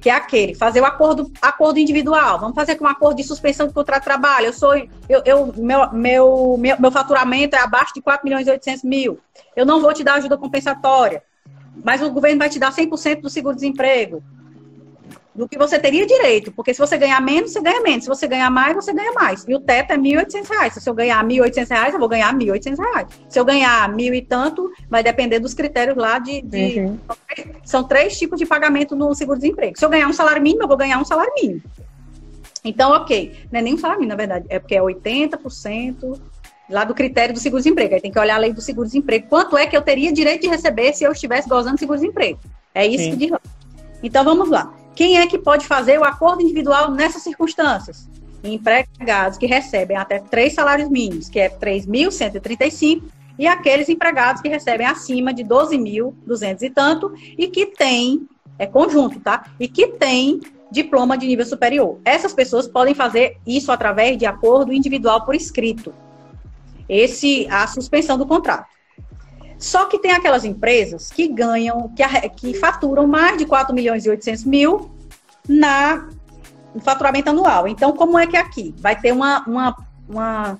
que 0.00 0.08
é 0.08 0.12
aquele, 0.12 0.54
fazer 0.54 0.80
o 0.80 0.84
acordo, 0.84 1.30
acordo 1.42 1.78
individual. 1.78 2.38
Vamos 2.38 2.54
fazer 2.54 2.76
com 2.76 2.84
um 2.84 2.88
acordo 2.88 3.16
de 3.16 3.24
suspensão 3.24 3.66
de 3.66 3.74
contrato 3.74 4.02
de 4.02 4.04
trabalho. 4.04 4.46
Eu 4.46 4.52
sou, 4.52 4.74
eu, 4.76 5.22
eu 5.24 5.52
meu, 5.56 5.92
meu, 5.92 6.56
meu, 6.58 6.76
meu, 6.78 6.92
faturamento 6.92 7.56
é 7.56 7.58
abaixo 7.58 7.94
de 7.94 8.00
4 8.00 8.24
milhões 8.24 8.46
e 8.46 8.50
800 8.50 8.84
mil. 8.84 9.18
Eu 9.56 9.66
não 9.66 9.80
vou 9.80 9.92
te 9.92 10.04
dar 10.04 10.14
ajuda 10.14 10.36
compensatória, 10.36 11.22
mas 11.84 12.00
o 12.00 12.10
governo 12.10 12.38
vai 12.38 12.48
te 12.48 12.58
dar 12.58 12.72
100% 12.72 13.20
do 13.20 13.28
seguro-desemprego 13.28 14.22
do 15.38 15.48
que 15.48 15.56
você 15.56 15.78
teria 15.78 16.04
direito, 16.04 16.50
porque 16.50 16.74
se 16.74 16.80
você 16.80 16.98
ganhar 16.98 17.20
menos, 17.20 17.52
você 17.52 17.60
ganha 17.60 17.80
menos. 17.80 18.02
Se 18.02 18.08
você 18.08 18.26
ganhar 18.26 18.50
mais, 18.50 18.74
você 18.74 18.92
ganha 18.92 19.12
mais. 19.12 19.44
E 19.46 19.54
o 19.54 19.60
teto 19.60 19.92
é 19.92 19.94
R$ 19.94 20.02
1.800. 20.02 20.80
Se 20.80 20.90
eu 20.90 20.94
ganhar 20.94 21.24
R$ 21.24 21.28
1.800, 21.28 21.92
eu 21.92 21.98
vou 22.00 22.08
ganhar 22.08 22.36
R$ 22.36 22.44
1.800. 22.44 23.06
Se 23.28 23.38
eu 23.38 23.44
ganhar 23.44 23.88
mil 23.94 24.12
e 24.12 24.20
tanto, 24.20 24.68
vai 24.90 25.00
depender 25.00 25.38
dos 25.38 25.54
critérios 25.54 25.96
lá 25.96 26.18
de... 26.18 26.42
de... 26.42 26.80
Uhum. 26.80 26.98
São 27.64 27.84
três 27.84 28.18
tipos 28.18 28.36
de 28.36 28.46
pagamento 28.46 28.96
no 28.96 29.14
seguro-desemprego. 29.14 29.78
Se 29.78 29.84
eu 29.84 29.88
ganhar 29.88 30.08
um 30.08 30.12
salário 30.12 30.42
mínimo, 30.42 30.64
eu 30.64 30.68
vou 30.68 30.76
ganhar 30.76 30.98
um 30.98 31.04
salário 31.04 31.32
mínimo. 31.40 31.62
Então, 32.64 32.90
ok. 32.90 33.32
Não 33.52 33.60
é 33.60 33.62
nem 33.62 33.74
um 33.74 33.78
salário 33.78 34.00
mínimo, 34.00 34.16
na 34.16 34.16
verdade. 34.16 34.46
É 34.48 34.58
porque 34.58 34.74
é 34.74 34.80
80% 34.80 36.20
lá 36.68 36.82
do 36.82 36.96
critério 36.96 37.32
do 37.32 37.38
seguro-desemprego. 37.38 37.94
Aí 37.94 38.00
tem 38.00 38.10
que 38.10 38.18
olhar 38.18 38.34
a 38.34 38.38
lei 38.38 38.52
do 38.52 38.60
seguro-desemprego. 38.60 39.28
Quanto 39.28 39.56
é 39.56 39.68
que 39.68 39.76
eu 39.76 39.82
teria 39.82 40.12
direito 40.12 40.42
de 40.42 40.48
receber 40.48 40.92
se 40.94 41.04
eu 41.04 41.12
estivesse 41.12 41.48
gozando 41.48 41.74
de 41.74 41.80
seguro-desemprego? 41.80 42.40
É 42.74 42.84
isso 42.84 43.04
Sim. 43.04 43.10
que 43.12 43.16
diz 43.18 43.30
lá. 43.30 43.40
Então, 44.02 44.24
vamos 44.24 44.50
lá. 44.50 44.77
Quem 44.98 45.16
é 45.16 45.28
que 45.28 45.38
pode 45.38 45.64
fazer 45.64 45.96
o 45.96 46.02
acordo 46.02 46.42
individual 46.42 46.90
nessas 46.90 47.22
circunstâncias? 47.22 48.08
Empregados 48.42 49.38
que 49.38 49.46
recebem 49.46 49.96
até 49.96 50.18
três 50.18 50.54
salários 50.54 50.88
mínimos, 50.88 51.28
que 51.28 51.38
é 51.38 51.48
3.135, 51.48 53.04
e 53.38 53.46
aqueles 53.46 53.88
empregados 53.88 54.42
que 54.42 54.48
recebem 54.48 54.84
acima 54.84 55.32
de 55.32 55.44
12.200 55.44 56.62
e 56.62 56.70
tanto, 56.70 57.12
e 57.38 57.46
que 57.46 57.66
têm, 57.66 58.26
é 58.58 58.66
conjunto, 58.66 59.20
tá? 59.20 59.44
E 59.60 59.68
que 59.68 59.86
têm 59.86 60.40
diploma 60.68 61.16
de 61.16 61.28
nível 61.28 61.46
superior. 61.46 62.00
Essas 62.04 62.34
pessoas 62.34 62.66
podem 62.66 62.92
fazer 62.92 63.36
isso 63.46 63.70
através 63.70 64.18
de 64.18 64.26
acordo 64.26 64.72
individual 64.72 65.24
por 65.24 65.36
escrito. 65.36 65.94
Esse 66.88 67.46
a 67.48 67.68
suspensão 67.68 68.18
do 68.18 68.26
contrato. 68.26 68.66
Só 69.58 69.86
que 69.86 69.98
tem 69.98 70.12
aquelas 70.12 70.44
empresas 70.44 71.10
que 71.10 71.26
ganham, 71.26 71.92
que, 71.94 72.28
que 72.30 72.54
faturam 72.54 73.06
mais 73.06 73.36
de 73.36 73.44
4 73.44 73.74
milhões 73.74 74.06
e 74.06 74.10
800 74.10 74.44
mil 74.44 74.90
na, 75.48 76.08
no 76.72 76.80
faturamento 76.80 77.30
anual. 77.30 77.66
Então, 77.66 77.92
como 77.92 78.16
é 78.16 78.26
que 78.26 78.36
é 78.36 78.40
aqui? 78.40 78.72
Vai 78.78 78.98
ter 78.98 79.12
uma, 79.12 79.42
uma, 79.46 79.76
uma 80.08 80.58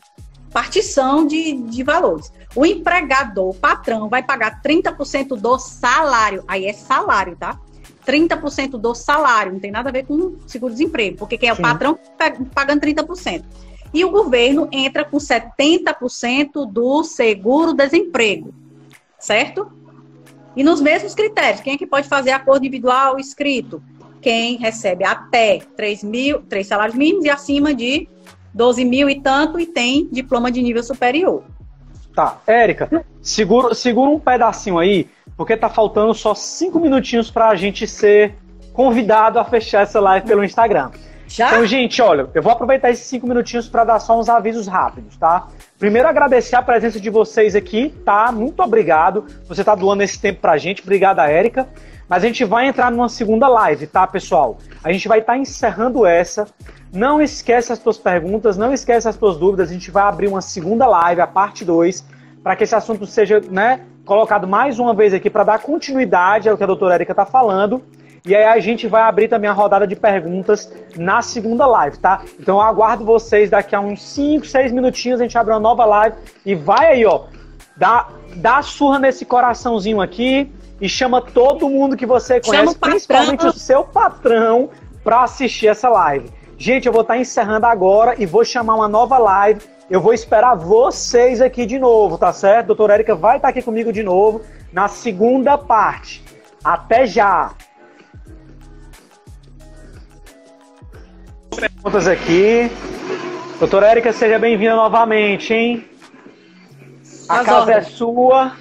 partição 0.52 1.24
de, 1.24 1.54
de 1.54 1.84
valores. 1.84 2.32
O 2.56 2.66
empregador, 2.66 3.50
o 3.50 3.54
patrão, 3.54 4.08
vai 4.08 4.22
pagar 4.22 4.60
30% 4.60 5.36
do 5.36 5.58
salário. 5.60 6.42
Aí 6.48 6.66
é 6.66 6.72
salário, 6.72 7.36
tá? 7.36 7.56
30% 8.04 8.70
do 8.70 8.94
salário, 8.94 9.52
não 9.52 9.60
tem 9.60 9.70
nada 9.70 9.90
a 9.90 9.92
ver 9.92 10.06
com 10.06 10.36
seguro-desemprego, 10.46 11.18
porque 11.18 11.36
quem 11.36 11.50
é 11.50 11.52
o 11.52 11.56
Sim. 11.56 11.62
patrão 11.62 11.98
pagando 12.54 12.80
30%. 12.80 13.44
E 13.92 14.04
o 14.04 14.10
governo 14.10 14.66
entra 14.72 15.04
com 15.04 15.18
70% 15.18 16.66
do 16.70 17.04
seguro-desemprego 17.04 18.54
certo? 19.18 19.70
E 20.56 20.62
nos 20.62 20.80
mesmos 20.80 21.14
critérios, 21.14 21.60
quem 21.60 21.74
é 21.74 21.78
que 21.78 21.86
pode 21.86 22.08
fazer 22.08 22.30
acordo 22.30 22.64
individual 22.64 23.18
escrito? 23.18 23.82
Quem 24.20 24.56
recebe 24.56 25.04
até 25.04 25.60
3, 25.76 26.02
mil, 26.02 26.40
3 26.42 26.66
salários 26.66 26.96
mínimos 26.96 27.24
e 27.24 27.30
acima 27.30 27.72
de 27.74 28.08
12 28.52 28.84
mil 28.84 29.08
e 29.08 29.20
tanto 29.20 29.60
e 29.60 29.66
tem 29.66 30.08
diploma 30.10 30.50
de 30.50 30.60
nível 30.60 30.82
superior. 30.82 31.44
Tá, 32.14 32.38
Érica, 32.46 33.04
segura, 33.22 33.74
segura 33.74 34.10
um 34.10 34.18
pedacinho 34.18 34.78
aí, 34.78 35.08
porque 35.36 35.56
tá 35.56 35.68
faltando 35.68 36.12
só 36.12 36.34
cinco 36.34 36.80
minutinhos 36.80 37.30
para 37.30 37.48
a 37.48 37.54
gente 37.54 37.86
ser 37.86 38.34
convidado 38.72 39.38
a 39.38 39.44
fechar 39.44 39.82
essa 39.82 40.00
live 40.00 40.26
pelo 40.26 40.42
Instagram. 40.42 40.90
Já? 41.28 41.48
Então, 41.48 41.66
gente, 41.66 42.00
olha, 42.00 42.28
eu 42.34 42.42
vou 42.42 42.50
aproveitar 42.50 42.90
esses 42.90 43.04
cinco 43.06 43.28
minutinhos 43.28 43.68
para 43.68 43.84
dar 43.84 44.00
só 44.00 44.18
uns 44.18 44.28
avisos 44.28 44.66
rápidos, 44.66 45.16
tá? 45.16 45.46
Primeiro, 45.78 46.08
agradecer 46.08 46.56
a 46.56 46.62
presença 46.62 46.98
de 46.98 47.10
vocês 47.10 47.54
aqui, 47.54 47.94
tá? 48.04 48.32
Muito 48.32 48.60
obrigado. 48.62 49.26
Você 49.46 49.62
tá 49.62 49.74
doando 49.74 50.02
esse 50.02 50.18
tempo 50.18 50.40
pra 50.40 50.56
gente. 50.56 50.82
Obrigada, 50.82 51.28
Érica. 51.30 51.68
Mas 52.08 52.24
a 52.24 52.26
gente 52.26 52.44
vai 52.44 52.66
entrar 52.66 52.90
numa 52.90 53.10
segunda 53.10 53.46
live, 53.46 53.86
tá, 53.86 54.06
pessoal? 54.06 54.56
A 54.82 54.90
gente 54.90 55.06
vai 55.06 55.18
estar 55.18 55.34
tá 55.34 55.38
encerrando 55.38 56.06
essa. 56.06 56.46
Não 56.90 57.20
esquece 57.20 57.70
as 57.70 57.78
tuas 57.78 57.98
perguntas, 57.98 58.56
não 58.56 58.72
esquece 58.72 59.06
as 59.06 59.16
tuas 59.16 59.36
dúvidas. 59.36 59.68
A 59.68 59.72
gente 59.74 59.90
vai 59.90 60.04
abrir 60.04 60.26
uma 60.26 60.40
segunda 60.40 60.86
live, 60.86 61.20
a 61.20 61.26
parte 61.26 61.66
2, 61.66 62.04
para 62.42 62.56
que 62.56 62.64
esse 62.64 62.74
assunto 62.74 63.04
seja, 63.04 63.42
né, 63.50 63.82
colocado 64.06 64.48
mais 64.48 64.78
uma 64.78 64.94
vez 64.94 65.12
aqui 65.12 65.28
para 65.28 65.44
dar 65.44 65.58
continuidade 65.58 66.48
ao 66.48 66.56
que 66.56 66.64
a 66.64 66.66
doutora 66.66 66.94
Érica 66.94 67.12
está 67.12 67.26
falando 67.26 67.84
e 68.24 68.34
aí 68.34 68.44
a 68.44 68.58
gente 68.58 68.86
vai 68.86 69.02
abrir 69.02 69.28
também 69.28 69.48
a 69.48 69.52
rodada 69.52 69.86
de 69.86 69.96
perguntas 69.96 70.72
na 70.96 71.22
segunda 71.22 71.66
live, 71.66 71.98
tá? 71.98 72.22
Então 72.38 72.56
eu 72.56 72.62
aguardo 72.62 73.04
vocês 73.04 73.50
daqui 73.50 73.74
a 73.74 73.80
uns 73.80 74.02
5, 74.02 74.46
6 74.46 74.72
minutinhos, 74.72 75.20
a 75.20 75.22
gente 75.22 75.38
abre 75.38 75.52
uma 75.52 75.60
nova 75.60 75.84
live 75.84 76.16
e 76.44 76.54
vai 76.54 76.92
aí, 76.92 77.06
ó, 77.06 77.24
dá, 77.76 78.08
dá 78.36 78.62
surra 78.62 78.98
nesse 78.98 79.24
coraçãozinho 79.24 80.00
aqui 80.00 80.52
e 80.80 80.88
chama 80.88 81.20
todo 81.20 81.68
mundo 81.68 81.96
que 81.96 82.06
você 82.06 82.40
conhece, 82.40 82.74
o 82.74 82.78
principalmente 82.78 83.46
o 83.46 83.52
seu 83.52 83.84
patrão, 83.84 84.70
para 85.02 85.22
assistir 85.22 85.68
essa 85.68 85.88
live. 85.88 86.30
Gente, 86.56 86.86
eu 86.86 86.92
vou 86.92 87.02
estar 87.02 87.14
tá 87.14 87.20
encerrando 87.20 87.66
agora 87.66 88.14
e 88.18 88.26
vou 88.26 88.44
chamar 88.44 88.74
uma 88.74 88.88
nova 88.88 89.16
live. 89.16 89.60
Eu 89.88 90.00
vou 90.00 90.12
esperar 90.12 90.54
vocês 90.54 91.40
aqui 91.40 91.64
de 91.64 91.78
novo, 91.78 92.18
tá 92.18 92.32
certo? 92.32 92.66
Doutora 92.66 92.94
Érica 92.94 93.14
vai 93.14 93.36
estar 93.36 93.48
tá 93.48 93.50
aqui 93.50 93.62
comigo 93.62 93.92
de 93.92 94.02
novo 94.02 94.42
na 94.72 94.86
segunda 94.88 95.56
parte. 95.56 96.22
Até 96.62 97.06
já! 97.06 97.52
Perguntas 101.58 102.06
aqui. 102.06 102.70
Doutora 103.58 103.88
Érica, 103.88 104.12
seja 104.12 104.38
bem-vinda 104.38 104.76
novamente, 104.76 105.52
hein? 105.52 105.84
A 107.28 107.40
As 107.40 107.46
casa 107.46 107.60
ordens. 107.60 107.76
é 107.76 107.82
sua. 107.82 108.52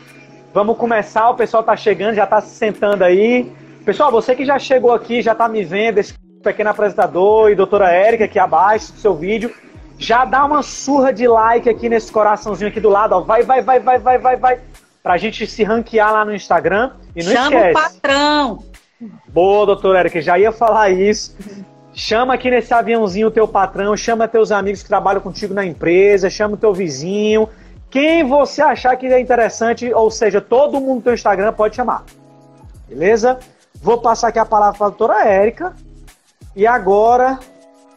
Vamos 0.54 0.78
começar, 0.78 1.30
o 1.30 1.36
pessoal 1.36 1.62
tá 1.64 1.76
chegando, 1.76 2.16
já 2.16 2.26
tá 2.26 2.42
se 2.42 2.56
sentando 2.56 3.04
aí. 3.04 3.52
Pessoal, 3.86 4.12
você 4.12 4.36
que 4.36 4.44
já 4.44 4.58
chegou 4.58 4.92
aqui, 4.92 5.22
já 5.22 5.36
tá 5.36 5.48
me 5.48 5.64
vendo, 5.64 6.00
esse 6.00 6.14
pequeno 6.44 6.70
apresentador 6.72 7.52
e 7.52 7.56
doutora 7.56 7.92
Érica 7.92 8.26
aqui 8.26 8.40
abaixo 8.40 8.92
do 8.94 9.00
seu 9.00 9.16
vídeo, 9.16 9.54
já 10.00 10.26
dá 10.26 10.44
uma 10.46 10.64
surra 10.64 11.14
de 11.14 11.28
like 11.28 11.70
aqui 11.70 11.88
nesse 11.90 12.12
coraçãozinho 12.12 12.70
aqui 12.70 12.80
do 12.80 12.90
lado, 12.90 13.14
ó. 13.14 13.22
Vai, 13.22 13.44
vai, 13.44 13.62
vai, 13.62 13.80
vai, 13.80 14.00
vai, 14.00 14.18
vai, 14.18 14.36
vai. 14.36 14.60
Pra 15.04 15.18
gente 15.18 15.46
se 15.46 15.64
ranquear 15.64 16.12
lá 16.12 16.26
no 16.26 16.34
Instagram. 16.34 16.92
E 17.16 17.24
não 17.24 17.32
Chama 17.32 17.46
esquece. 17.56 17.70
o 17.70 17.74
patrão. 17.74 18.64
Boa, 19.28 19.66
doutora 19.68 20.00
Érica, 20.00 20.20
já 20.22 20.38
ia 20.40 20.52
falar 20.52 20.90
isso. 20.90 21.38
Chama 22.00 22.36
aqui 22.36 22.52
nesse 22.52 22.72
aviãozinho 22.72 23.30
o 23.30 23.32
teu 23.32 23.48
patrão, 23.48 23.98
chama 23.98 24.28
teus 24.28 24.52
amigos 24.52 24.84
que 24.84 24.88
trabalham 24.88 25.20
contigo 25.20 25.52
na 25.52 25.66
empresa, 25.66 26.30
chama 26.30 26.54
o 26.54 26.58
teu 26.58 26.72
vizinho. 26.72 27.50
Quem 27.90 28.24
você 28.24 28.62
achar 28.62 28.96
que 28.96 29.08
é 29.08 29.20
interessante, 29.20 29.92
ou 29.92 30.12
seja, 30.12 30.40
todo 30.40 30.80
mundo 30.80 31.00
do 31.00 31.06
teu 31.06 31.16
Instagram 31.16 31.52
pode 31.54 31.76
chamar. 31.76 32.04
Beleza? 32.88 33.40
Vou 33.82 33.98
passar 33.98 34.28
aqui 34.28 34.38
a 34.38 34.46
palavra 34.46 34.78
para 34.78 34.86
a 34.86 34.90
doutora 34.92 35.28
Érica. 35.28 35.76
E 36.56 36.68
agora 36.68 37.40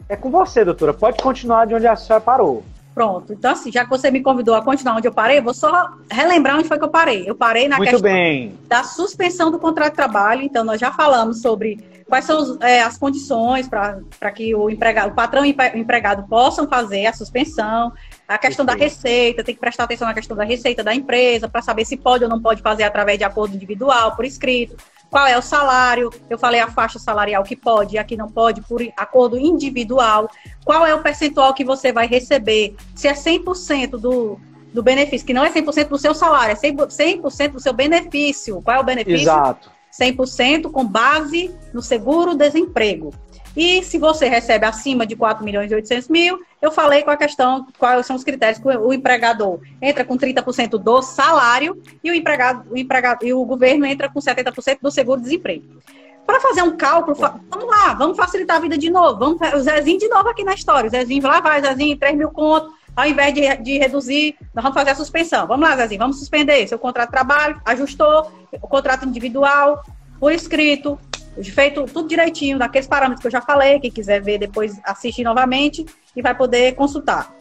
é 0.09 0.15
com 0.15 0.31
você, 0.31 0.65
doutora. 0.65 0.95
Pode 0.95 1.21
continuar 1.21 1.67
de 1.67 1.75
onde 1.75 1.85
a 1.85 1.95
senhora 1.95 2.23
parou. 2.23 2.63
Pronto. 3.01 3.33
Então, 3.33 3.49
assim, 3.49 3.71
já 3.71 3.83
que 3.83 3.89
você 3.89 4.11
me 4.11 4.21
convidou 4.21 4.53
a 4.53 4.61
continuar 4.61 4.97
onde 4.97 5.07
eu 5.07 5.11
parei, 5.11 5.41
vou 5.41 5.55
só 5.55 5.89
relembrar 6.07 6.59
onde 6.59 6.67
foi 6.67 6.77
que 6.77 6.85
eu 6.85 6.89
parei. 6.89 7.27
Eu 7.27 7.33
parei 7.33 7.67
na 7.67 7.77
Muito 7.77 7.89
questão 7.89 8.11
bem. 8.11 8.55
da 8.67 8.83
suspensão 8.83 9.49
do 9.49 9.57
contrato 9.57 9.89
de 9.89 9.95
trabalho. 9.95 10.43
Então, 10.43 10.63
nós 10.63 10.79
já 10.79 10.91
falamos 10.91 11.41
sobre 11.41 11.83
quais 12.07 12.25
são 12.25 12.59
é, 12.61 12.83
as 12.83 12.99
condições 12.99 13.67
para 13.67 14.31
que 14.31 14.53
o, 14.53 14.69
empregado, 14.69 15.13
o 15.13 15.15
patrão 15.15 15.43
e 15.43 15.49
o 15.73 15.77
empregado 15.79 16.27
possam 16.27 16.67
fazer 16.67 17.07
a 17.07 17.13
suspensão, 17.13 17.91
a 18.27 18.37
questão 18.37 18.63
da 18.63 18.75
receita, 18.75 19.43
tem 19.43 19.55
que 19.55 19.61
prestar 19.61 19.85
atenção 19.85 20.07
na 20.07 20.13
questão 20.13 20.37
da 20.37 20.43
receita 20.43 20.83
da 20.83 20.93
empresa, 20.93 21.49
para 21.49 21.63
saber 21.63 21.85
se 21.85 21.97
pode 21.97 22.23
ou 22.23 22.29
não 22.29 22.39
pode 22.39 22.61
fazer 22.61 22.83
através 22.83 23.17
de 23.17 23.23
acordo 23.23 23.55
individual, 23.55 24.15
por 24.15 24.25
escrito, 24.25 24.77
qual 25.11 25.27
é 25.27 25.37
o 25.37 25.41
salário, 25.41 26.09
eu 26.29 26.39
falei 26.39 26.61
a 26.61 26.71
faixa 26.71 26.97
salarial 26.97 27.43
que 27.43 27.55
pode 27.55 27.95
e 27.95 27.99
aqui 27.99 28.15
não 28.15 28.29
pode, 28.29 28.61
por 28.61 28.81
acordo 28.95 29.37
individual, 29.37 30.29
qual 30.63 30.87
é 30.87 30.95
o 30.95 31.03
percentual 31.03 31.53
que 31.53 31.65
você 31.65 31.91
vai 31.91 32.07
receber, 32.07 32.75
se 32.95 33.09
é 33.09 33.13
100% 33.13 33.89
do, 33.89 34.39
do 34.73 34.81
benefício, 34.81 35.27
que 35.27 35.33
não 35.33 35.43
é 35.43 35.51
100% 35.51 35.89
do 35.89 35.97
seu 35.97 36.15
salário, 36.15 36.53
é 36.53 36.55
100% 36.55 37.51
do 37.51 37.59
seu 37.59 37.73
benefício. 37.73 38.61
Qual 38.61 38.77
é 38.77 38.79
o 38.79 38.83
benefício? 38.83 39.23
Exato. 39.23 39.69
100% 39.91 40.71
com 40.71 40.85
base 40.85 41.53
no 41.73 41.81
seguro-desemprego. 41.81 43.13
E 43.55 43.83
se 43.83 43.97
você 43.97 44.27
recebe 44.27 44.65
acima 44.65 45.05
de 45.05 45.15
4 45.15 45.43
milhões 45.43 45.71
e 45.71 45.75
800 45.75 46.07
mil, 46.07 46.39
eu 46.61 46.71
falei 46.71 47.03
com 47.03 47.11
a 47.11 47.17
questão, 47.17 47.67
quais 47.77 48.05
são 48.05 48.15
os 48.15 48.23
critérios 48.23 48.59
que 48.59 48.67
o 48.67 48.93
empregador 48.93 49.59
entra 49.81 50.05
com 50.05 50.17
30% 50.17 50.77
do 50.77 51.01
salário 51.01 51.81
e 52.03 52.09
o 52.09 52.15
empregado, 52.15 52.71
o 52.71 52.77
empregado 52.77 53.25
e 53.25 53.33
o 53.33 53.43
governo 53.43 53.85
entra 53.85 54.09
com 54.09 54.19
70% 54.19 54.79
do 54.81 54.91
seguro-desemprego. 54.91 55.65
Para 56.25 56.39
fazer 56.39 56.61
um 56.61 56.77
cálculo, 56.77 57.17
vamos 57.17 57.67
lá, 57.67 57.93
vamos 57.93 58.15
facilitar 58.15 58.57
a 58.57 58.59
vida 58.59 58.77
de 58.77 58.89
novo. 58.89 59.19
Vamos, 59.19 59.53
o 59.53 59.59
Zezinho 59.59 59.99
de 59.99 60.07
novo 60.07 60.29
aqui 60.29 60.43
na 60.43 60.53
história. 60.53 60.87
O 60.87 60.91
Zezinho, 60.91 61.23
lá 61.23 61.41
vai, 61.41 61.61
Zezinho, 61.61 61.97
3 61.97 62.15
mil 62.15 62.29
conto. 62.29 62.71
Ao 62.95 63.05
invés 63.05 63.33
de, 63.33 63.55
de 63.57 63.77
reduzir, 63.77 64.35
nós 64.53 64.63
vamos 64.63 64.77
fazer 64.77 64.91
a 64.91 64.95
suspensão. 64.95 65.47
Vamos 65.47 65.67
lá, 65.67 65.75
Zezinho, 65.75 65.99
vamos 65.99 66.19
suspender 66.19 66.67
seu 66.67 66.79
contrato 66.79 67.09
de 67.09 67.13
trabalho, 67.13 67.59
ajustou, 67.65 68.31
o 68.53 68.67
contrato 68.67 69.05
individual, 69.05 69.83
por 70.19 70.31
escrito, 70.31 70.99
feito 71.43 71.85
tudo 71.85 72.07
direitinho, 72.07 72.59
daqueles 72.59 72.87
parâmetros 72.87 73.21
que 73.21 73.27
eu 73.27 73.31
já 73.31 73.41
falei. 73.41 73.79
Quem 73.79 73.91
quiser 73.91 74.21
ver 74.21 74.37
depois, 74.37 74.79
assiste 74.83 75.23
novamente 75.23 75.85
e 76.15 76.21
vai 76.21 76.35
poder 76.35 76.75
consultar. 76.75 77.33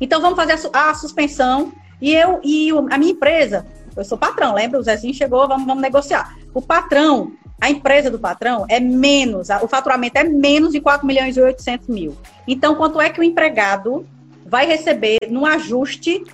Então, 0.00 0.20
vamos 0.20 0.36
fazer 0.36 0.58
a, 0.72 0.90
a 0.90 0.94
suspensão. 0.94 1.72
E 2.00 2.12
eu 2.12 2.40
e 2.42 2.70
a 2.90 2.98
minha 2.98 3.12
empresa, 3.12 3.64
eu 3.96 4.04
sou 4.04 4.18
patrão, 4.18 4.54
lembra? 4.54 4.78
O 4.78 4.82
Zezinho 4.82 5.14
chegou, 5.14 5.46
vamos, 5.46 5.66
vamos 5.66 5.82
negociar. 5.82 6.36
O 6.52 6.60
patrão, 6.60 7.32
a 7.60 7.70
empresa 7.70 8.10
do 8.10 8.18
patrão 8.18 8.66
é 8.68 8.80
menos, 8.80 9.48
o 9.62 9.68
faturamento 9.68 10.18
é 10.18 10.24
menos 10.24 10.72
de 10.72 10.80
4 10.80 11.06
milhões 11.06 11.36
e 11.36 11.40
800 11.40 11.86
mil. 11.88 12.16
Então, 12.46 12.74
quanto 12.74 13.00
é 13.00 13.08
que 13.08 13.20
o 13.20 13.22
empregado 13.22 14.04
vai 14.44 14.66
receber 14.66 15.18
no 15.30 15.46
ajuste 15.46 16.24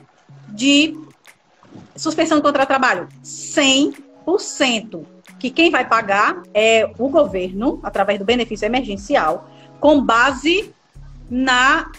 de 0.48 0.98
suspensão 1.94 2.38
do 2.38 2.42
contrato 2.42 2.64
de 2.64 2.68
trabalho? 2.68 3.08
100%. 3.22 5.17
Que 5.38 5.50
quem 5.50 5.70
vai 5.70 5.86
pagar 5.86 6.42
é 6.52 6.90
o 6.98 7.08
governo, 7.08 7.78
através 7.82 8.18
do 8.18 8.24
benefício 8.24 8.66
emergencial, 8.66 9.48
com 9.80 10.04
base 10.04 10.74
na, 11.30 11.90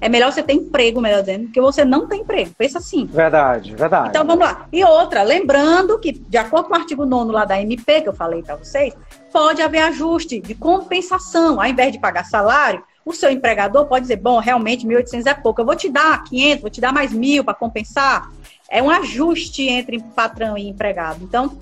É 0.00 0.08
melhor 0.08 0.30
você 0.30 0.42
ter 0.42 0.52
emprego, 0.52 1.00
melhor 1.00 1.20
dizendo, 1.20 1.48
que 1.50 1.60
você 1.60 1.84
não 1.84 2.06
tem 2.06 2.20
emprego. 2.20 2.50
Pensa 2.56 2.78
assim. 2.78 3.06
Verdade, 3.06 3.74
verdade. 3.74 4.10
Então 4.10 4.26
vamos 4.26 4.44
lá. 4.44 4.66
E 4.70 4.84
outra, 4.84 5.22
lembrando 5.22 5.98
que, 5.98 6.12
de 6.12 6.36
acordo 6.36 6.68
com 6.68 6.74
o 6.74 6.76
artigo 6.76 7.06
9 7.06 7.32
lá 7.32 7.44
da 7.44 7.60
MP, 7.60 8.02
que 8.02 8.08
eu 8.08 8.14
falei 8.14 8.42
para 8.42 8.56
vocês, 8.56 8.94
pode 9.32 9.62
haver 9.62 9.80
ajuste 9.80 10.40
de 10.40 10.54
compensação. 10.54 11.60
Ao 11.60 11.66
invés 11.66 11.92
de 11.92 11.98
pagar 11.98 12.24
salário, 12.24 12.82
o 13.06 13.12
seu 13.12 13.30
empregador 13.30 13.86
pode 13.86 14.02
dizer: 14.02 14.16
bom, 14.16 14.38
realmente 14.38 14.86
1.800 14.86 15.26
é 15.26 15.34
pouco, 15.34 15.60
eu 15.60 15.64
vou 15.64 15.76
te 15.76 15.88
dar 15.88 16.22
500, 16.24 16.60
vou 16.60 16.70
te 16.70 16.80
dar 16.80 16.92
mais 16.92 17.12
mil 17.12 17.42
para 17.42 17.54
compensar. 17.54 18.30
É 18.68 18.82
um 18.82 18.90
ajuste 18.90 19.62
entre 19.68 20.02
patrão 20.14 20.58
e 20.58 20.68
empregado. 20.68 21.22
Então, 21.22 21.56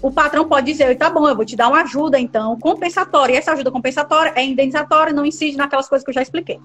o 0.00 0.10
patrão 0.10 0.48
pode 0.48 0.66
dizer, 0.66 0.96
tá 0.96 1.10
bom, 1.10 1.28
eu 1.28 1.36
vou 1.36 1.44
te 1.44 1.56
dar 1.56 1.68
uma 1.68 1.82
ajuda, 1.82 2.18
então, 2.18 2.58
compensatória. 2.58 3.34
E 3.34 3.36
essa 3.36 3.52
ajuda 3.52 3.70
compensatória 3.70 4.32
é 4.34 4.44
indenizatória, 4.44 5.12
não 5.12 5.26
incide 5.26 5.56
naquelas 5.56 5.88
coisas 5.88 6.04
que 6.04 6.10
eu 6.10 6.14
já 6.14 6.22
expliquei. 6.22 6.58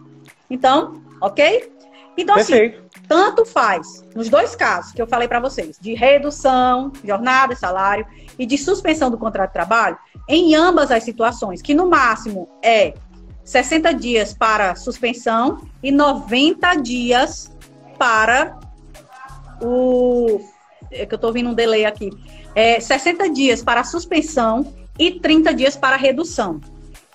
Então, 0.54 1.02
ok? 1.20 1.72
Então, 2.16 2.36
assim, 2.36 2.54
Perfeito. 2.54 2.78
assim, 2.78 3.06
tanto 3.08 3.44
faz, 3.44 4.06
nos 4.16 4.30
dois 4.30 4.56
casos 4.56 4.92
que 4.92 5.02
eu 5.02 5.08
falei 5.08 5.28
para 5.28 5.40
vocês, 5.40 5.78
de 5.82 5.96
redução, 5.96 6.92
jornada, 7.04 7.56
salário, 7.56 8.06
e 8.38 8.46
de 8.46 8.58
suspensão 8.58 9.10
do 9.10 9.18
contrato 9.18 9.50
de 9.50 9.54
trabalho, 9.54 9.98
em 10.30 10.56
ambas 10.56 10.92
as 10.92 11.04
situações, 11.04 11.62
que 11.62 11.74
no 11.74 11.90
máximo 11.90 12.48
é 12.62 12.94
60 13.44 13.94
dias 13.94 14.34
para 14.34 14.76
suspensão 14.76 15.62
e 15.82 15.92
90 15.92 16.76
dias 16.76 17.52
para 17.98 18.58
o. 19.62 20.40
É 20.92 21.08
que 21.08 21.14
eu 21.14 21.16
estou 21.16 21.30
ouvindo 21.30 21.50
um 21.50 21.54
delay 21.54 21.86
aqui 21.86 22.12
é, 22.56 22.80
60 22.80 23.30
dias 23.30 23.64
para 23.64 23.84
suspensão 23.84 24.74
e 24.98 25.20
30 25.20 25.54
dias 25.54 25.76
para 25.76 25.96
redução. 25.96 26.62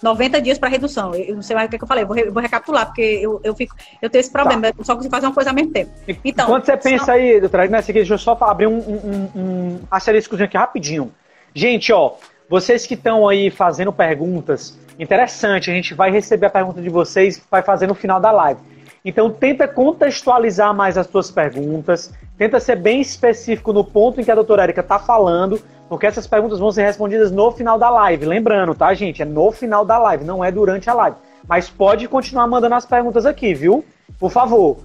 90 0.03 0.40
dias 0.40 0.59
para 0.59 0.68
redução. 0.68 1.14
Eu 1.14 1.36
não 1.36 1.42
sei 1.42 1.57
mais 1.57 1.66
o 1.66 1.70
que, 1.70 1.76
é 1.76 1.78
que 1.78 1.84
eu 1.84 1.88
falei, 1.88 2.05
eu 2.05 2.09
vou, 2.09 2.16
re, 2.16 2.30
vou, 2.30 2.42
recapitular, 2.42 2.86
porque 2.86 3.03
eu, 3.03 3.40
eu, 3.42 3.55
fico, 3.55 3.74
eu 4.01 4.09
tenho 4.09 4.20
esse 4.20 4.30
problema, 4.30 4.72
tá. 4.72 4.84
só 4.84 4.94
consigo 4.94 5.14
fazer 5.14 5.26
uma 5.26 5.34
coisa 5.34 5.51
ao 5.51 5.55
mesmo 5.55 5.72
tempo. 5.72 5.90
Então, 6.24 6.46
Enquanto 6.46 6.66
você 6.66 6.76
pensa 6.76 7.12
aí, 7.12 7.40
doutora 7.40 7.64
Agnes, 7.64 7.86
deixa 7.86 8.14
eu 8.14 8.18
só 8.18 8.36
abrir 8.40 8.66
um, 8.66 8.78
um, 8.78 9.30
um 9.34 9.80
asteriscozinho 9.90 10.46
aqui 10.46 10.57
rapidinho. 10.57 11.12
Gente, 11.55 11.92
ó, 11.92 12.14
vocês 12.49 12.86
que 12.86 12.94
estão 12.94 13.28
aí 13.28 13.51
fazendo 13.51 13.92
perguntas, 13.92 14.78
interessante, 14.99 15.70
a 15.70 15.74
gente 15.74 15.94
vai 15.94 16.11
receber 16.11 16.46
a 16.46 16.51
pergunta 16.51 16.80
de 16.80 16.88
vocês, 16.88 17.42
vai 17.51 17.62
fazer 17.62 17.86
no 17.86 17.94
final 17.94 18.18
da 18.20 18.30
live. 18.30 18.61
Então 19.05 19.30
tenta 19.30 19.68
contextualizar 19.68 20.74
mais 20.74 20.99
as 20.99 21.07
suas 21.07 21.30
perguntas, 21.30 22.12
tenta 22.36 22.59
ser 22.61 22.76
bem 22.76 23.01
específico 23.01 23.72
no 23.72 23.84
ponto 23.84 24.20
em 24.20 24.24
que 24.24 24.30
a 24.30 24.34
doutora 24.34 24.64
Erika 24.64 24.80
está 24.80 24.99
falando, 24.99 25.61
porque 25.89 26.07
essas 26.07 26.26
perguntas 26.26 26.59
vão 26.59 26.70
ser 26.70 26.82
respondidas 26.84 27.30
no 27.30 27.51
final 27.51 27.78
da 27.78 27.89
live. 27.91 28.26
Lembrando, 28.26 28.74
tá, 28.74 28.93
gente? 28.95 29.22
É 29.22 29.24
no 29.24 29.51
final 29.51 29.84
da 29.84 29.99
live, 29.99 30.24
não 30.24 30.45
é 30.45 30.53
durante 30.53 30.89
a 30.91 30.95
live. 30.95 31.16
Mas 31.47 31.70
pode 31.70 32.07
continuar 32.09 32.47
mandando 32.47 32.74
as 32.74 32.84
perguntas 32.84 33.24
aqui, 33.24 33.55
viu? 33.55 33.84
Por 34.18 34.30
favor. 34.30 34.78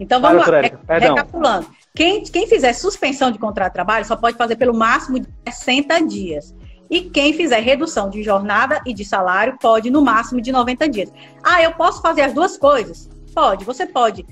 Então 0.00 0.20
vamos 0.20 0.46
lá, 0.46 0.58
Erika, 0.58 0.80
recapitulando. 0.88 1.66
Quem, 1.94 2.24
quem 2.24 2.48
fizer 2.48 2.72
suspensão 2.72 3.30
de 3.30 3.38
contrato 3.38 3.70
de 3.70 3.74
trabalho 3.74 4.04
só 4.04 4.16
pode 4.16 4.36
fazer 4.36 4.56
pelo 4.56 4.74
máximo 4.74 5.20
de 5.20 5.28
60 5.48 6.00
dias. 6.06 6.54
E 6.90 7.02
quem 7.02 7.32
fizer 7.32 7.60
redução 7.60 8.10
de 8.10 8.22
jornada 8.22 8.80
e 8.84 8.92
de 8.92 9.04
salário 9.04 9.56
pode 9.60 9.90
no 9.90 10.02
máximo 10.02 10.40
de 10.40 10.50
90 10.50 10.88
dias. 10.88 11.12
Ah, 11.42 11.62
eu 11.62 11.72
posso 11.72 12.02
fazer 12.02 12.22
as 12.22 12.32
duas 12.32 12.56
coisas? 12.56 13.08
Pode. 13.32 13.64
Você 13.64 13.86
pode, 13.86 14.26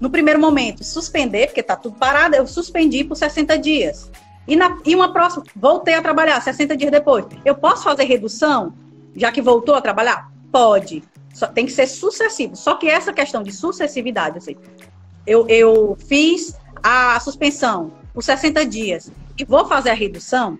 no 0.00 0.10
primeiro 0.10 0.40
momento, 0.40 0.82
suspender, 0.82 1.46
porque 1.46 1.60
está 1.60 1.76
tudo 1.76 1.96
parado, 1.96 2.34
eu 2.34 2.46
suspendi 2.46 3.04
por 3.04 3.16
60 3.16 3.56
dias. 3.58 4.10
E, 4.46 4.56
na, 4.56 4.78
e 4.84 4.94
uma 4.94 5.12
próxima, 5.12 5.44
voltei 5.56 5.94
a 5.94 6.02
trabalhar 6.02 6.40
60 6.40 6.76
dias 6.76 6.90
depois. 6.90 7.24
Eu 7.44 7.54
posso 7.54 7.84
fazer 7.84 8.04
redução, 8.04 8.74
já 9.16 9.32
que 9.32 9.40
voltou 9.40 9.74
a 9.74 9.80
trabalhar? 9.80 10.30
Pode. 10.52 11.02
Só, 11.32 11.46
tem 11.46 11.66
que 11.66 11.72
ser 11.72 11.86
sucessivo. 11.86 12.54
Só 12.54 12.74
que 12.74 12.88
essa 12.88 13.12
questão 13.12 13.42
de 13.42 13.52
sucessividade, 13.52 14.38
assim, 14.38 14.56
eu, 15.26 15.46
eu 15.48 15.96
fiz 16.06 16.56
a 16.82 17.18
suspensão 17.20 17.92
por 18.12 18.22
60 18.22 18.64
dias 18.66 19.10
e 19.38 19.44
vou 19.44 19.66
fazer 19.66 19.90
a 19.90 19.94
redução, 19.94 20.58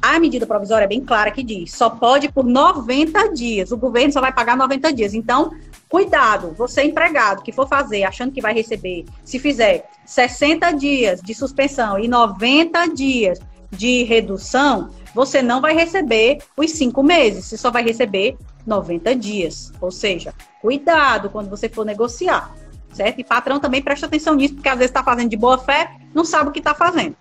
a 0.00 0.18
medida 0.18 0.46
provisória 0.46 0.84
é 0.84 0.88
bem 0.88 1.04
clara 1.04 1.30
que 1.30 1.42
diz, 1.42 1.72
só 1.72 1.90
pode 1.90 2.30
por 2.30 2.44
90 2.44 3.32
dias. 3.32 3.70
O 3.72 3.76
governo 3.76 4.12
só 4.12 4.20
vai 4.20 4.32
pagar 4.32 4.56
90 4.56 4.92
dias. 4.92 5.14
Então, 5.14 5.52
cuidado, 5.88 6.52
você 6.56 6.82
empregado 6.82 7.42
que 7.42 7.52
for 7.52 7.68
fazer 7.68 8.04
achando 8.04 8.32
que 8.32 8.40
vai 8.40 8.52
receber, 8.52 9.04
se 9.24 9.38
fizer 9.38 9.88
60 10.04 10.72
dias 10.72 11.20
de 11.20 11.34
suspensão 11.34 11.98
e 11.98 12.08
90 12.08 12.86
dias 12.88 13.38
de 13.70 14.04
redução, 14.04 14.90
você 15.14 15.42
não 15.42 15.60
vai 15.60 15.74
receber 15.74 16.38
os 16.56 16.70
cinco 16.72 17.02
meses, 17.02 17.46
você 17.46 17.56
só 17.56 17.70
vai 17.70 17.82
receber 17.82 18.36
90 18.66 19.14
dias. 19.16 19.72
Ou 19.80 19.90
seja, 19.90 20.34
cuidado 20.60 21.30
quando 21.30 21.48
você 21.48 21.68
for 21.68 21.84
negociar, 21.84 22.54
certo? 22.92 23.20
E 23.20 23.24
patrão 23.24 23.60
também 23.60 23.82
presta 23.82 24.06
atenção 24.06 24.34
nisso, 24.34 24.54
porque 24.54 24.68
às 24.68 24.76
vezes 24.76 24.90
está 24.90 25.02
fazendo 25.02 25.30
de 25.30 25.36
boa 25.36 25.58
fé, 25.58 25.90
não 26.14 26.24
sabe 26.24 26.50
o 26.50 26.52
que 26.52 26.58
está 26.58 26.74
fazendo. 26.74 27.16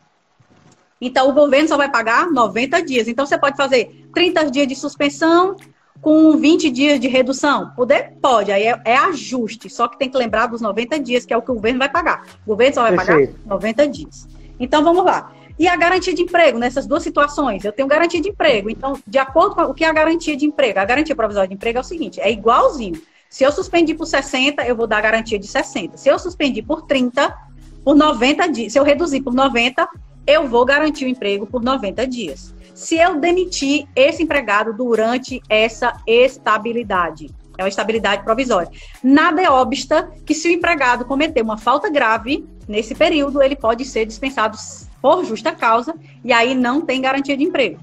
Então, 0.99 1.29
o 1.29 1.33
governo 1.33 1.67
só 1.67 1.77
vai 1.77 1.91
pagar 1.91 2.31
90 2.31 2.81
dias. 2.81 3.07
Então, 3.07 3.25
você 3.25 3.37
pode 3.37 3.57
fazer 3.57 4.07
30 4.13 4.49
dias 4.49 4.67
de 4.67 4.75
suspensão 4.75 5.55
com 6.01 6.37
20 6.37 6.69
dias 6.69 6.99
de 6.99 7.07
redução. 7.07 7.71
Poder? 7.75 8.13
Pode. 8.21 8.51
Aí 8.51 8.63
é, 8.63 8.81
é, 8.85 8.97
ajuste. 8.97 9.69
Só 9.69 9.87
que 9.87 9.97
tem 9.97 10.09
que 10.09 10.17
lembrar 10.17 10.47
dos 10.47 10.61
90 10.61 10.99
dias, 10.99 11.25
que 11.25 11.33
é 11.33 11.37
o 11.37 11.41
que 11.41 11.51
o 11.51 11.55
governo 11.55 11.79
vai 11.79 11.89
pagar. 11.89 12.25
O 12.45 12.49
governo 12.49 12.75
só 12.75 12.81
vai 12.83 12.95
Perfeito. 12.95 13.33
pagar 13.33 13.55
90 13.55 13.87
dias. 13.87 14.27
Então, 14.59 14.83
vamos 14.83 15.03
lá. 15.03 15.31
E 15.57 15.67
a 15.67 15.75
garantia 15.75 16.13
de 16.13 16.21
emprego 16.21 16.59
nessas 16.59 16.85
duas 16.85 17.01
situações? 17.01 17.63
Eu 17.63 17.71
tenho 17.71 17.87
garantia 17.87 18.21
de 18.21 18.29
emprego. 18.29 18.69
Então, 18.69 18.99
de 19.07 19.17
acordo 19.17 19.55
com 19.55 19.63
o 19.63 19.73
que 19.73 19.85
é 19.85 19.87
a 19.87 19.93
garantia 19.93 20.35
de 20.35 20.45
emprego? 20.45 20.79
A 20.79 20.85
garantia 20.85 21.15
provisória 21.15 21.47
de 21.47 21.53
emprego 21.53 21.77
é 21.77 21.81
o 21.81 21.83
seguinte: 21.83 22.19
é 22.19 22.29
igualzinho. 22.31 23.01
Se 23.29 23.43
eu 23.43 23.51
suspendi 23.51 23.93
por 23.93 24.05
60, 24.05 24.65
eu 24.65 24.75
vou 24.75 24.87
dar 24.87 25.01
garantia 25.01 25.39
de 25.39 25.47
60. 25.47 25.97
Se 25.97 26.09
eu 26.09 26.17
suspendi 26.19 26.61
por 26.61 26.83
30, 26.83 27.35
por 27.83 27.95
90 27.95 28.47
dias, 28.47 28.73
se 28.73 28.79
eu 28.79 28.83
reduzir 28.83 29.21
por 29.21 29.33
90, 29.33 29.87
eu 30.27 30.47
vou 30.47 30.65
garantir 30.65 31.05
o 31.05 31.07
emprego 31.07 31.45
por 31.45 31.61
90 31.61 32.07
dias. 32.07 32.54
Se 32.75 32.97
eu 32.97 33.15
demitir 33.21 33.87
esse 33.95 34.21
empregado 34.21 34.73
durante 34.73 35.41
essa 35.49 35.97
estabilidade, 36.05 37.33
é 37.57 37.63
uma 37.63 37.69
estabilidade 37.69 38.23
provisória. 38.25 38.69
Nada 39.01 39.41
é 39.41 39.49
obsta 39.49 40.11
que 40.25 40.33
se 40.33 40.49
o 40.49 40.51
empregado 40.51 41.05
cometer 41.05 41.41
uma 41.41 41.57
falta 41.57 41.89
grave 41.89 42.45
nesse 42.67 42.93
período, 42.93 43.41
ele 43.41 43.55
pode 43.55 43.85
ser 43.85 44.05
dispensado 44.05 44.57
por 45.01 45.23
justa 45.23 45.53
causa 45.53 45.95
e 46.21 46.33
aí 46.33 46.53
não 46.53 46.81
tem 46.81 46.99
garantia 46.99 47.37
de 47.37 47.45
emprego. 47.45 47.79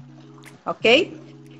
Ok? 0.63 1.17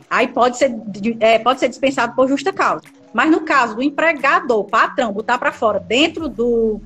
Aí 0.08 0.28
pode 0.28 0.58
ser, 0.58 0.72
é, 1.20 1.40
pode 1.40 1.60
ser 1.60 1.70
dispensado 1.70 2.16
por 2.16 2.28
justa 2.28 2.54
causa. 2.54 2.84
Mas 3.12 3.32
no 3.32 3.42
caso 3.42 3.76
do 3.76 3.82
empregador, 3.82 4.64
patrão, 4.66 5.12
botar 5.12 5.40
para 5.40 5.52
fora 5.52 5.80
dentro 5.80 6.30
do. 6.30 6.80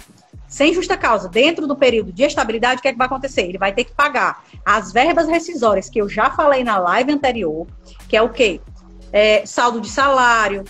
Sem 0.47 0.73
justa 0.73 0.95
causa, 0.95 1.27
dentro 1.27 1.67
do 1.67 1.75
período 1.75 2.11
de 2.11 2.23
estabilidade, 2.23 2.79
o 2.79 2.81
que, 2.81 2.87
é 2.87 2.91
que 2.91 2.97
vai 2.97 3.07
acontecer? 3.07 3.41
Ele 3.41 3.57
vai 3.57 3.73
ter 3.73 3.83
que 3.83 3.93
pagar 3.93 4.43
as 4.65 4.93
verbas 4.93 5.27
rescisórias 5.27 5.89
que 5.89 5.99
eu 5.99 6.07
já 6.07 6.29
falei 6.29 6.63
na 6.63 6.77
live 6.77 7.11
anterior, 7.11 7.67
que 8.07 8.15
é 8.15 8.21
o 8.21 8.29
quê? 8.29 8.61
É, 9.11 9.45
saldo 9.45 9.81
de 9.81 9.89
salário, 9.89 10.63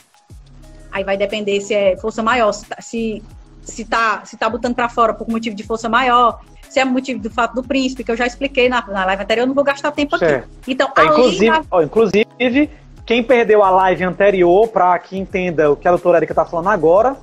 Aí 0.92 1.04
vai 1.04 1.18
depender 1.18 1.62
se 1.62 1.74
é 1.74 1.98
força 1.98 2.24
maior, 2.24 2.52
se, 2.52 2.66
tá, 2.66 2.78
se, 2.82 3.24
se 3.62 3.86
tá, 3.86 4.22
se 4.26 4.38
tá 4.38 4.50
botando 4.50 4.76
para 4.76 4.90
fora 4.90 5.14
por 5.14 5.28
motivo 5.28 5.56
de 5.56 5.64
força 5.64 5.90
maior, 5.90 6.42
se 6.70 6.80
é 6.80 6.86
motivo 6.86 7.20
do 7.20 7.30
fato 7.30 7.54
do 7.56 7.64
príncipe, 7.64 8.04
que 8.04 8.12
eu 8.12 8.18
já 8.18 8.26
expliquei 8.26 8.68
na, 8.70 8.86
na 8.88 9.06
live 9.06 9.24
anterior, 9.24 9.44
eu 9.44 9.48
não 9.48 9.54
vou 9.54 9.64
gastar 9.64 9.92
tempo 9.92 10.18
certo. 10.18 10.46
aqui. 10.46 10.72
Então, 10.72 10.92
é, 10.98 11.06
inclusive, 11.06 11.52
da... 11.52 11.64
ó, 11.70 11.82
inclusive, 11.82 12.70
quem 13.06 13.24
perdeu 13.24 13.64
a 13.64 13.70
live 13.70 14.04
anterior, 14.04 14.68
para 14.70 14.98
que 15.00 15.18
entenda 15.18 15.72
o 15.72 15.76
que 15.76 15.88
a 15.88 15.92
doutora 15.92 16.18
Erika 16.18 16.34
está 16.34 16.46
falando 16.46 16.70
agora, 16.70 17.16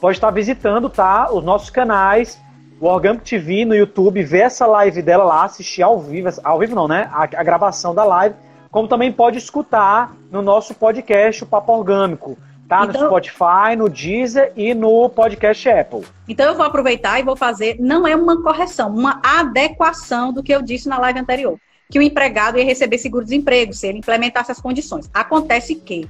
pode 0.00 0.16
estar 0.16 0.30
visitando, 0.30 0.88
tá? 0.88 1.32
Os 1.32 1.42
nossos 1.42 1.70
canais, 1.70 2.40
o 2.80 2.86
Orgânico 2.86 3.24
TV 3.24 3.64
no 3.64 3.74
YouTube, 3.74 4.22
ver 4.22 4.42
essa 4.42 4.66
live 4.66 5.02
dela 5.02 5.24
lá, 5.24 5.44
assistir 5.44 5.82
ao 5.82 6.00
vivo, 6.00 6.28
ao 6.42 6.58
vivo 6.58 6.74
não, 6.74 6.88
né? 6.88 7.08
A, 7.12 7.22
a 7.22 7.42
gravação 7.42 7.94
da 7.94 8.04
live, 8.04 8.34
como 8.70 8.88
também 8.88 9.12
pode 9.12 9.38
escutar 9.38 10.14
no 10.30 10.42
nosso 10.42 10.74
podcast, 10.74 11.42
o 11.42 11.46
Papo 11.46 11.72
Orgânico. 11.72 12.38
Tá 12.68 12.84
então, 12.84 13.00
no 13.00 13.06
Spotify, 13.06 13.74
no 13.76 13.88
Deezer 13.88 14.52
e 14.54 14.74
no 14.74 15.08
podcast 15.08 15.68
Apple. 15.70 16.04
Então 16.28 16.46
eu 16.46 16.54
vou 16.54 16.66
aproveitar 16.66 17.18
e 17.18 17.22
vou 17.22 17.34
fazer, 17.34 17.76
não 17.80 18.06
é 18.06 18.14
uma 18.14 18.42
correção, 18.42 18.94
uma 18.94 19.20
adequação 19.24 20.32
do 20.34 20.42
que 20.42 20.54
eu 20.54 20.60
disse 20.60 20.86
na 20.86 20.98
live 20.98 21.18
anterior. 21.18 21.58
Que 21.90 21.98
o 21.98 22.02
empregado 22.02 22.58
ia 22.58 22.64
receber 22.66 22.98
seguro-desemprego 22.98 23.72
se 23.72 23.86
ele 23.86 23.98
implementasse 23.98 24.52
as 24.52 24.60
condições. 24.60 25.08
Acontece 25.14 25.74
que 25.74 26.06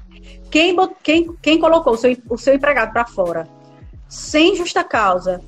quem, 0.50 0.76
quem, 1.04 1.32
quem 1.40 1.60
colocou 1.60 1.92
o 1.92 1.96
seu, 1.96 2.16
o 2.28 2.36
seu 2.36 2.54
empregado 2.54 2.92
para 2.92 3.06
fora 3.06 3.46
sem 4.08 4.56
justa 4.56 4.82
causa, 4.82 5.40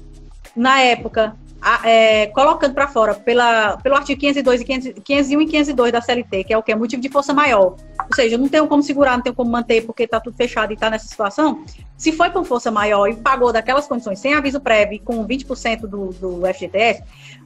na 0.55 0.81
época, 0.81 1.35
a, 1.61 1.89
é, 1.89 2.27
colocando 2.29 2.75
para 2.75 2.89
fora 2.89 3.15
pela, 3.15 3.77
pelo 3.79 3.95
artigo 3.95 4.21
502 4.21 4.61
e 4.63 4.65
501 4.65 5.41
e 5.41 5.47
502 5.47 5.93
da 5.93 6.01
CLT, 6.01 6.45
que 6.45 6.53
é 6.53 6.59
o 6.59 6.63
que? 6.63 6.73
É 6.73 6.75
motivo 6.75 7.03
de 7.03 7.09
força 7.09 7.35
maior. 7.35 7.77
Ou 7.99 8.15
seja, 8.15 8.39
não 8.39 8.49
tem 8.49 8.67
como 8.67 8.83
segurar, 8.83 9.17
não 9.17 9.23
tem 9.23 9.33
como 9.33 9.51
manter 9.51 9.85
porque 9.85 10.05
está 10.05 10.19
tudo 10.19 10.37
fechado 10.37 10.71
e 10.71 10.75
está 10.75 10.89
nessa 10.89 11.07
situação. 11.07 11.65
Se 11.97 12.13
foi 12.13 12.31
por 12.31 12.45
força 12.45 12.71
maior 12.71 13.09
e 13.09 13.15
pagou 13.15 13.53
daquelas 13.53 13.87
condições 13.87 14.19
sem 14.19 14.35
aviso 14.35 14.61
prévio 14.61 15.01
com 15.05 15.27
20% 15.27 15.81
do, 15.81 16.09
do 16.13 16.43
FGTS, 16.55 17.03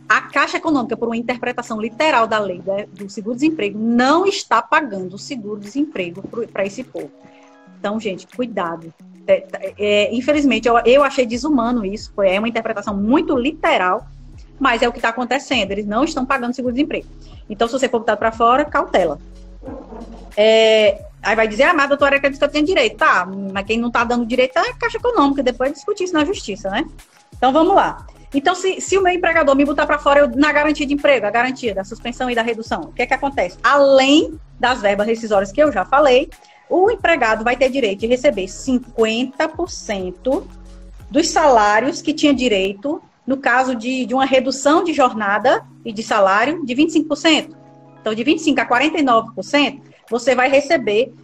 a 0.09 0.21
Caixa 0.23 0.59
Econômica, 0.59 0.97
por 0.97 1.09
uma 1.09 1.17
interpretação 1.17 1.81
literal 1.81 2.27
da 2.27 2.39
lei 2.39 2.63
do 2.93 3.09
seguro-desemprego, 3.09 3.79
não 3.79 4.27
está 4.27 4.61
pagando 4.61 5.15
o 5.15 5.19
seguro-desemprego 5.19 6.23
para 6.53 6.65
esse 6.65 6.85
povo. 6.85 7.11
Então, 7.79 7.99
gente, 7.99 8.27
cuidado. 8.27 8.93
É, 9.27 9.47
é, 9.79 10.15
infelizmente, 10.15 10.69
eu, 10.69 10.79
eu 10.85 11.03
achei 11.03 11.25
desumano 11.25 11.85
isso, 11.85 12.13
foi 12.15 12.31
é 12.31 12.39
uma 12.39 12.49
interpretação 12.49 12.97
muito 12.97 13.37
literal, 13.37 14.07
mas 14.59 14.83
é 14.83 14.89
o 14.89 14.93
que 14.93 14.99
está 14.99 15.09
acontecendo. 15.09 15.71
Eles 15.71 15.87
não 15.87 16.05
estão 16.05 16.25
pagando 16.25 16.55
seguro-desemprego. 16.55 17.07
Então, 17.49 17.67
se 17.67 17.73
você 17.73 17.89
for 17.89 18.01
botar 18.01 18.17
para 18.17 18.33
fora, 18.33 18.65
cautela. 18.65 19.19
É, 20.37 21.03
aí 21.23 21.37
vai 21.37 21.49
dizer, 21.49 21.65
ah, 21.65 21.75
mas 21.75 21.87
a 21.87 21.89
doutora 21.89 22.21
disse 22.21 22.39
que 22.39 22.45
eu 22.45 22.49
tenho 22.49 22.67
direito. 22.67 22.97
Tá, 22.97 23.27
mas 23.27 23.67
quem 23.67 23.79
não 23.79 23.89
está 23.89 24.05
dando 24.05 24.27
direito 24.27 24.59
é 24.59 24.71
a 24.71 24.75
Caixa 24.75 24.99
Econômica, 24.99 25.43
depois 25.43 25.73
discutir 25.73 26.05
isso 26.05 26.15
na 26.15 26.25
justiça, 26.25 26.71
né? 26.71 26.85
Então, 27.37 27.53
vamos 27.53 27.75
lá. 27.75 28.07
Então, 28.33 28.55
se, 28.55 28.81
se 28.81 28.99
o 28.99 29.03
meu 29.03 29.13
empregador 29.13 29.55
me 29.55 29.65
botar 29.65 29.87
para 29.87 29.99
fora 29.99 30.21
eu, 30.21 30.29
na 30.29 30.53
garantia 30.53 30.85
de 30.85 30.93
emprego, 30.93 31.25
a 31.25 31.31
garantia 31.31 31.73
da 31.73 31.85
suspensão 31.85 32.29
e 32.29 32.35
da 32.35 32.43
redução, 32.43 32.83
o 32.83 32.93
que 32.93 33.03
é 33.03 33.07
que 33.07 33.15
acontece? 33.15 33.57
Além 33.63 34.39
das 34.59 34.83
verbas 34.83 35.07
rescisórias 35.07 35.53
que 35.53 35.63
eu 35.63 35.71
já 35.71 35.85
falei, 35.85 36.29
o 36.83 36.91
empregado 36.91 37.45
vai 37.45 37.57
ter 37.57 37.71
direito 37.71 38.01
de 38.01 38.09
receber 38.09 38.47
50% 38.47 40.43
dos 41.09 41.29
salários 41.29 42.03
que 42.03 42.13
tinha 42.13 42.35
direito 42.35 43.01
no 43.25 43.37
caso 43.37 43.77
de, 43.77 44.05
de 44.05 44.13
uma 44.13 44.25
redução 44.27 44.83
de 44.83 44.93
jornada 44.93 45.65
e 45.85 45.93
de 45.93 46.03
salário 46.03 46.67
de 46.67 46.75
25%. 46.75 47.55
Então, 48.01 48.13
de 48.13 48.25
25% 48.25 48.59
a 48.59 48.67
49%, 48.67 49.81
você 50.11 50.35
vai 50.35 50.51
receber, 50.51 51.15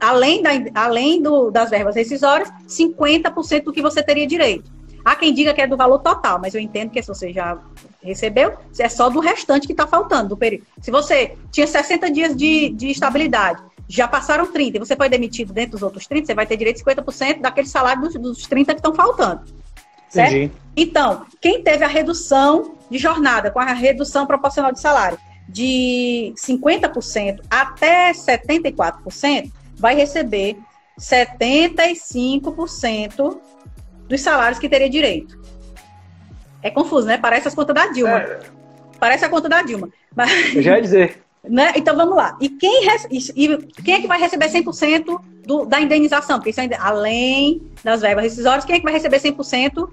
além, 0.00 0.42
da, 0.42 0.50
além 0.74 1.20
do, 1.20 1.50
das 1.50 1.68
verbas 1.68 1.96
rescisórias, 1.96 2.48
50% 2.66 3.64
do 3.64 3.72
que 3.72 3.82
você 3.82 4.02
teria 4.02 4.26
direito. 4.26 4.70
Há 5.04 5.16
quem 5.16 5.34
diga 5.34 5.52
que 5.52 5.60
é 5.60 5.66
do 5.66 5.76
valor 5.76 5.98
total, 5.98 6.38
mas 6.40 6.54
eu 6.54 6.60
entendo 6.60 6.90
que 6.90 7.02
se 7.02 7.08
você 7.08 7.32
já 7.32 7.58
recebeu, 8.02 8.54
é 8.78 8.88
só 8.88 9.10
do 9.10 9.18
restante 9.18 9.66
que 9.66 9.72
está 9.72 9.86
faltando 9.86 10.30
do 10.30 10.36
período. 10.36 10.64
Se 10.80 10.90
você 10.90 11.36
tinha 11.50 11.66
60 11.66 12.10
dias 12.10 12.36
de, 12.36 12.70
de 12.70 12.90
estabilidade 12.90 13.60
já 13.90 14.06
passaram 14.06 14.52
30 14.52 14.76
e 14.76 14.78
você 14.78 14.94
foi 14.94 15.08
demitido 15.08 15.52
dentro 15.52 15.72
dos 15.72 15.82
outros 15.82 16.06
30, 16.06 16.26
você 16.26 16.34
vai 16.34 16.46
ter 16.46 16.56
direito 16.56 16.80
a 16.80 16.84
50% 16.94 17.40
daquele 17.40 17.66
salário 17.66 18.02
dos, 18.02 18.14
dos 18.14 18.46
30 18.46 18.74
que 18.74 18.78
estão 18.78 18.94
faltando. 18.94 19.42
Certo? 20.08 20.32
Entendi. 20.32 20.52
Então, 20.76 21.26
quem 21.40 21.60
teve 21.62 21.84
a 21.84 21.88
redução 21.88 22.76
de 22.88 22.98
jornada, 22.98 23.50
com 23.50 23.58
a 23.58 23.72
redução 23.72 24.24
proporcional 24.26 24.70
de 24.72 24.78
salário 24.80 25.18
de 25.48 26.32
50% 26.36 27.40
até 27.50 28.12
74%, 28.12 29.50
vai 29.74 29.96
receber 29.96 30.56
75% 30.98 33.40
dos 34.06 34.20
salários 34.20 34.60
que 34.60 34.68
teria 34.68 34.88
direito. 34.88 35.36
É 36.62 36.70
confuso, 36.70 37.08
né? 37.08 37.18
Parece 37.18 37.48
as 37.48 37.56
contas 37.56 37.74
da 37.74 37.88
Dilma. 37.88 38.20
É. 38.20 38.38
Parece 39.00 39.24
a 39.24 39.28
conta 39.28 39.48
da 39.48 39.62
Dilma. 39.62 39.88
Mas... 40.14 40.54
Eu 40.54 40.62
já 40.62 40.76
ia 40.76 40.82
dizer. 40.82 41.20
Né? 41.42 41.72
Então 41.76 41.96
vamos 41.96 42.16
lá. 42.16 42.36
E 42.40 42.48
quem, 42.48 42.86
e 43.10 43.56
quem 43.82 43.94
é 43.94 44.00
que 44.00 44.06
vai 44.06 44.20
receber 44.20 44.48
100% 44.48 45.20
do, 45.46 45.64
da 45.64 45.80
indenização? 45.80 46.38
Porque 46.38 46.50
isso 46.50 46.60
além 46.78 47.62
das 47.82 48.02
verbas 48.02 48.24
rescisórias, 48.24 48.64
quem 48.64 48.76
é 48.76 48.78
que 48.78 48.84
vai 48.84 48.92
receber 48.92 49.18
100% 49.18 49.88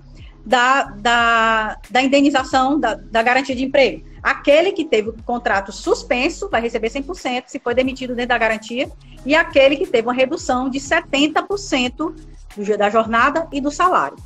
da, 0.46 0.84
da, 0.84 1.78
da 1.90 2.02
indenização, 2.02 2.80
da, 2.80 2.96
da 2.96 3.24
garantia 3.24 3.56
de 3.56 3.64
emprego? 3.64 4.06
Aquele 4.22 4.74
que 4.74 4.84
teve 4.84 5.10
o 5.10 5.24
contrato 5.24 5.72
suspenso 5.72 6.50
vai 6.50 6.60
receber 6.60 6.90
100% 6.90 7.44
se 7.48 7.60
foi 7.60 7.74
demitido 7.74 8.14
dentro 8.14 8.30
da 8.30 8.38
garantia, 8.38 8.92
e 9.26 9.34
aquele 9.34 9.78
que 9.78 9.88
teve 9.88 10.08
uma 10.08 10.14
redução 10.14 10.70
de 10.70 10.80
70% 10.80 11.96
do, 11.98 12.78
da 12.78 12.90
jornada 12.90 13.48
e 13.54 13.62
do 13.62 13.72
salário. 13.72 14.18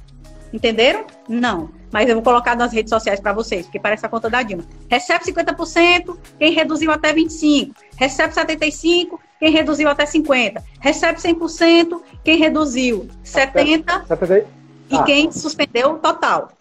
Entenderam? 0.51 1.05
Não. 1.29 1.69
Mas 1.91 2.07
eu 2.07 2.15
vou 2.15 2.23
colocar 2.23 2.55
nas 2.55 2.71
redes 2.71 2.89
sociais 2.89 3.19
para 3.19 3.33
vocês, 3.33 3.65
porque 3.65 3.79
parece 3.79 4.05
a 4.05 4.09
conta 4.09 4.29
da 4.29 4.41
Dilma. 4.41 4.63
Recebe 4.89 5.25
50%, 5.25 6.17
quem 6.39 6.53
reduziu 6.53 6.91
até 6.91 7.13
25%. 7.13 7.73
Recebe 7.97 8.33
75%, 8.33 9.19
quem 9.39 9.51
reduziu 9.51 9.89
até 9.89 10.05
50%. 10.05 10.61
Recebe 10.79 11.19
100%, 11.19 12.01
quem 12.23 12.37
reduziu 12.37 13.07
70%. 13.25 14.45
E 14.89 14.95
ah. 14.95 15.03
quem 15.03 15.31
suspendeu 15.31 15.97
total. 15.99 16.51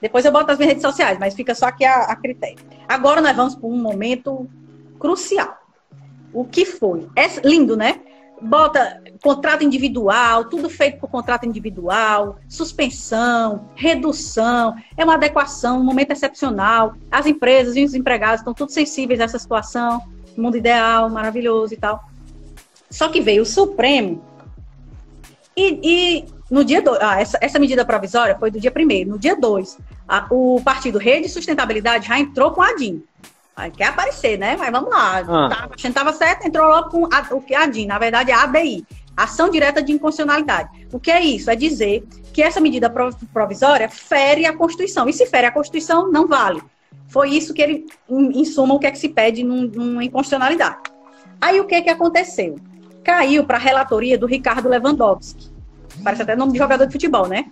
Depois 0.00 0.24
eu 0.24 0.32
boto 0.32 0.46
nas 0.46 0.58
minhas 0.58 0.70
redes 0.70 0.82
sociais, 0.82 1.18
mas 1.18 1.34
fica 1.34 1.54
só 1.54 1.66
aqui 1.66 1.84
a, 1.84 2.02
a 2.02 2.16
critério. 2.16 2.58
Agora 2.88 3.20
nós 3.20 3.36
vamos 3.36 3.54
para 3.54 3.68
um 3.68 3.76
momento 3.76 4.48
crucial. 4.98 5.58
O 6.32 6.44
que 6.44 6.64
foi? 6.64 7.08
É 7.16 7.26
lindo, 7.44 7.76
né? 7.76 8.00
Bota 8.40 9.02
contrato 9.22 9.64
individual, 9.64 10.44
tudo 10.44 10.68
feito 10.70 10.98
por 10.98 11.08
contrato 11.10 11.44
individual, 11.44 12.38
suspensão, 12.48 13.68
redução, 13.74 14.74
é 14.96 15.04
uma 15.04 15.14
adequação, 15.14 15.80
um 15.80 15.84
momento 15.84 16.12
excepcional. 16.12 16.94
As 17.10 17.26
empresas 17.26 17.76
e 17.76 17.84
os 17.84 17.94
empregados 17.94 18.40
estão 18.40 18.54
todos 18.54 18.74
sensíveis 18.74 19.20
a 19.20 19.24
essa 19.24 19.38
situação, 19.38 20.02
mundo 20.36 20.56
ideal, 20.56 21.08
maravilhoso 21.10 21.74
e 21.74 21.76
tal. 21.76 22.02
Só 22.90 23.08
que 23.08 23.20
veio 23.20 23.42
o 23.42 23.46
Supremo 23.46 24.22
e, 25.58 25.80
e 25.82 26.24
no 26.48 26.64
dia 26.64 26.80
2, 26.80 26.98
ah, 27.00 27.20
essa, 27.20 27.36
essa 27.40 27.58
medida 27.58 27.84
provisória 27.84 28.36
foi 28.38 28.50
do 28.50 28.60
dia 28.60 28.70
primeiro. 28.70 29.10
No 29.10 29.18
dia 29.18 29.36
2, 29.36 29.76
o 30.30 30.60
partido 30.64 30.96
Rede 30.96 31.28
Sustentabilidade 31.28 32.06
já 32.06 32.18
entrou 32.18 32.52
com 32.52 32.62
a 32.62 32.74
DIN. 32.74 33.02
Aí 33.58 33.72
quer 33.72 33.86
aparecer, 33.86 34.38
né? 34.38 34.56
Mas 34.56 34.70
vamos 34.70 34.88
lá. 34.88 35.18
Ah. 35.18 35.48
Tá, 35.48 35.64
a 35.64 35.76
gente 35.76 35.88
estava 35.88 36.12
certo, 36.12 36.46
entrou 36.46 36.68
logo 36.68 36.90
com 36.90 37.08
a, 37.12 37.34
o 37.34 37.42
que 37.42 37.56
a 37.56 37.66
DIN, 37.66 37.86
na 37.86 37.98
verdade 37.98 38.30
é 38.30 38.34
a 38.34 38.44
ADI, 38.44 38.86
Ação 39.16 39.50
Direta 39.50 39.82
de 39.82 39.90
Inconstitucionalidade. 39.90 40.86
O 40.92 41.00
que 41.00 41.10
é 41.10 41.20
isso? 41.20 41.50
É 41.50 41.56
dizer 41.56 42.06
que 42.32 42.40
essa 42.40 42.60
medida 42.60 42.88
provisória 43.32 43.88
fere 43.88 44.46
a 44.46 44.56
Constituição. 44.56 45.08
E 45.08 45.12
se 45.12 45.26
fere 45.26 45.48
a 45.48 45.50
Constituição, 45.50 46.08
não 46.08 46.28
vale. 46.28 46.62
Foi 47.08 47.30
isso 47.30 47.52
que 47.52 47.60
ele, 47.60 47.86
em, 48.08 48.40
em 48.40 48.44
suma, 48.44 48.74
o 48.74 48.78
que 48.78 48.86
é 48.86 48.92
que 48.92 48.98
se 48.98 49.08
pede 49.08 49.42
num, 49.42 49.62
numa 49.62 50.04
inconstitucionalidade. 50.04 50.78
Aí 51.40 51.58
o 51.58 51.64
que 51.64 51.74
é 51.74 51.82
que 51.82 51.90
aconteceu? 51.90 52.60
Caiu 53.02 53.42
para 53.42 53.56
a 53.56 53.60
relatoria 53.60 54.16
do 54.16 54.26
Ricardo 54.26 54.68
Lewandowski. 54.68 55.50
Parece 56.04 56.22
até 56.22 56.36
nome 56.36 56.52
de 56.52 56.58
jogador 56.58 56.86
de 56.86 56.92
futebol, 56.92 57.26
né? 57.26 57.46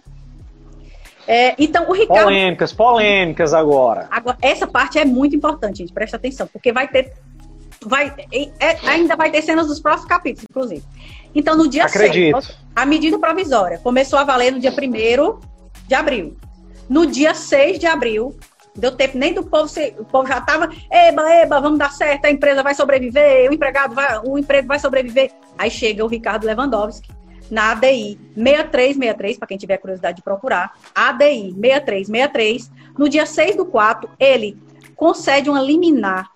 É, 1.27 1.55
então, 1.59 1.89
o 1.89 1.93
Ricardo. 1.93 2.25
Polêmicas, 2.25 2.73
polêmicas 2.73 3.55
agora. 3.55 4.07
agora. 4.11 4.39
Essa 4.41 4.67
parte 4.67 4.99
é 4.99 5.05
muito 5.05 5.35
importante, 5.35 5.79
gente. 5.79 5.93
Presta 5.93 6.17
atenção, 6.17 6.47
porque 6.47 6.73
vai 6.73 6.87
ter. 6.89 7.13
Vai, 7.85 8.13
é, 8.33 8.77
ainda 8.89 9.17
vai 9.17 9.31
ter 9.31 9.43
cenas 9.43 9.67
dos 9.67 9.81
próximos 9.81 10.09
capítulos, 10.09 10.47
inclusive. 10.49 10.83
Então, 11.35 11.57
no 11.57 11.69
dia 11.69 11.85
Acredito. 11.85 12.41
6, 12.41 12.57
a 12.75 12.87
medida 12.87 13.19
provisória 13.19 13.79
começou 13.79 14.19
a 14.19 14.25
valer 14.25 14.53
no 14.53 14.59
dia 14.59 14.71
1 14.71 15.41
de 15.87 15.95
abril. 15.95 16.37
No 16.89 17.07
dia 17.07 17.35
6 17.35 17.79
de 17.79 17.87
abril, 17.87 18.37
deu 18.77 18.93
tempo 18.93 19.19
nem 19.19 19.33
do 19.33 19.45
povo, 19.45 19.71
o 19.99 20.05
povo 20.05 20.29
já 20.29 20.39
estava, 20.39 20.71
eba, 20.91 21.31
eba, 21.31 21.61
vamos 21.61 21.79
dar 21.79 21.93
certo, 21.93 22.27
a 22.27 22.31
empresa 22.31 22.63
vai 22.63 22.75
sobreviver, 22.75 23.51
o 23.51 23.55
empregado 23.55 23.95
vai, 23.95 24.19
o 24.25 24.39
emprego 24.39 24.69
vai 24.69 24.79
sobreviver. 24.79 25.33
Aí 25.59 25.71
chega 25.71 26.05
o 26.05 26.09
Ricardo 26.09 26.45
Lewandowski, 26.45 27.11
na 27.51 27.73
ADI 27.73 28.19
6363, 28.35 29.39
para 29.39 29.49
quem 29.49 29.57
tiver 29.57 29.79
curiosidade 29.79 30.17
de 30.17 30.23
procurar, 30.23 30.77
ADI 30.95 31.55
6363, 31.55 32.71
no 32.99 33.09
dia 33.09 33.27
6 33.27 33.57
do 33.57 33.67
4, 33.67 34.09
ele 34.19 34.57
concede 34.95 35.51
uma 35.51 35.61
liminar 35.61 36.31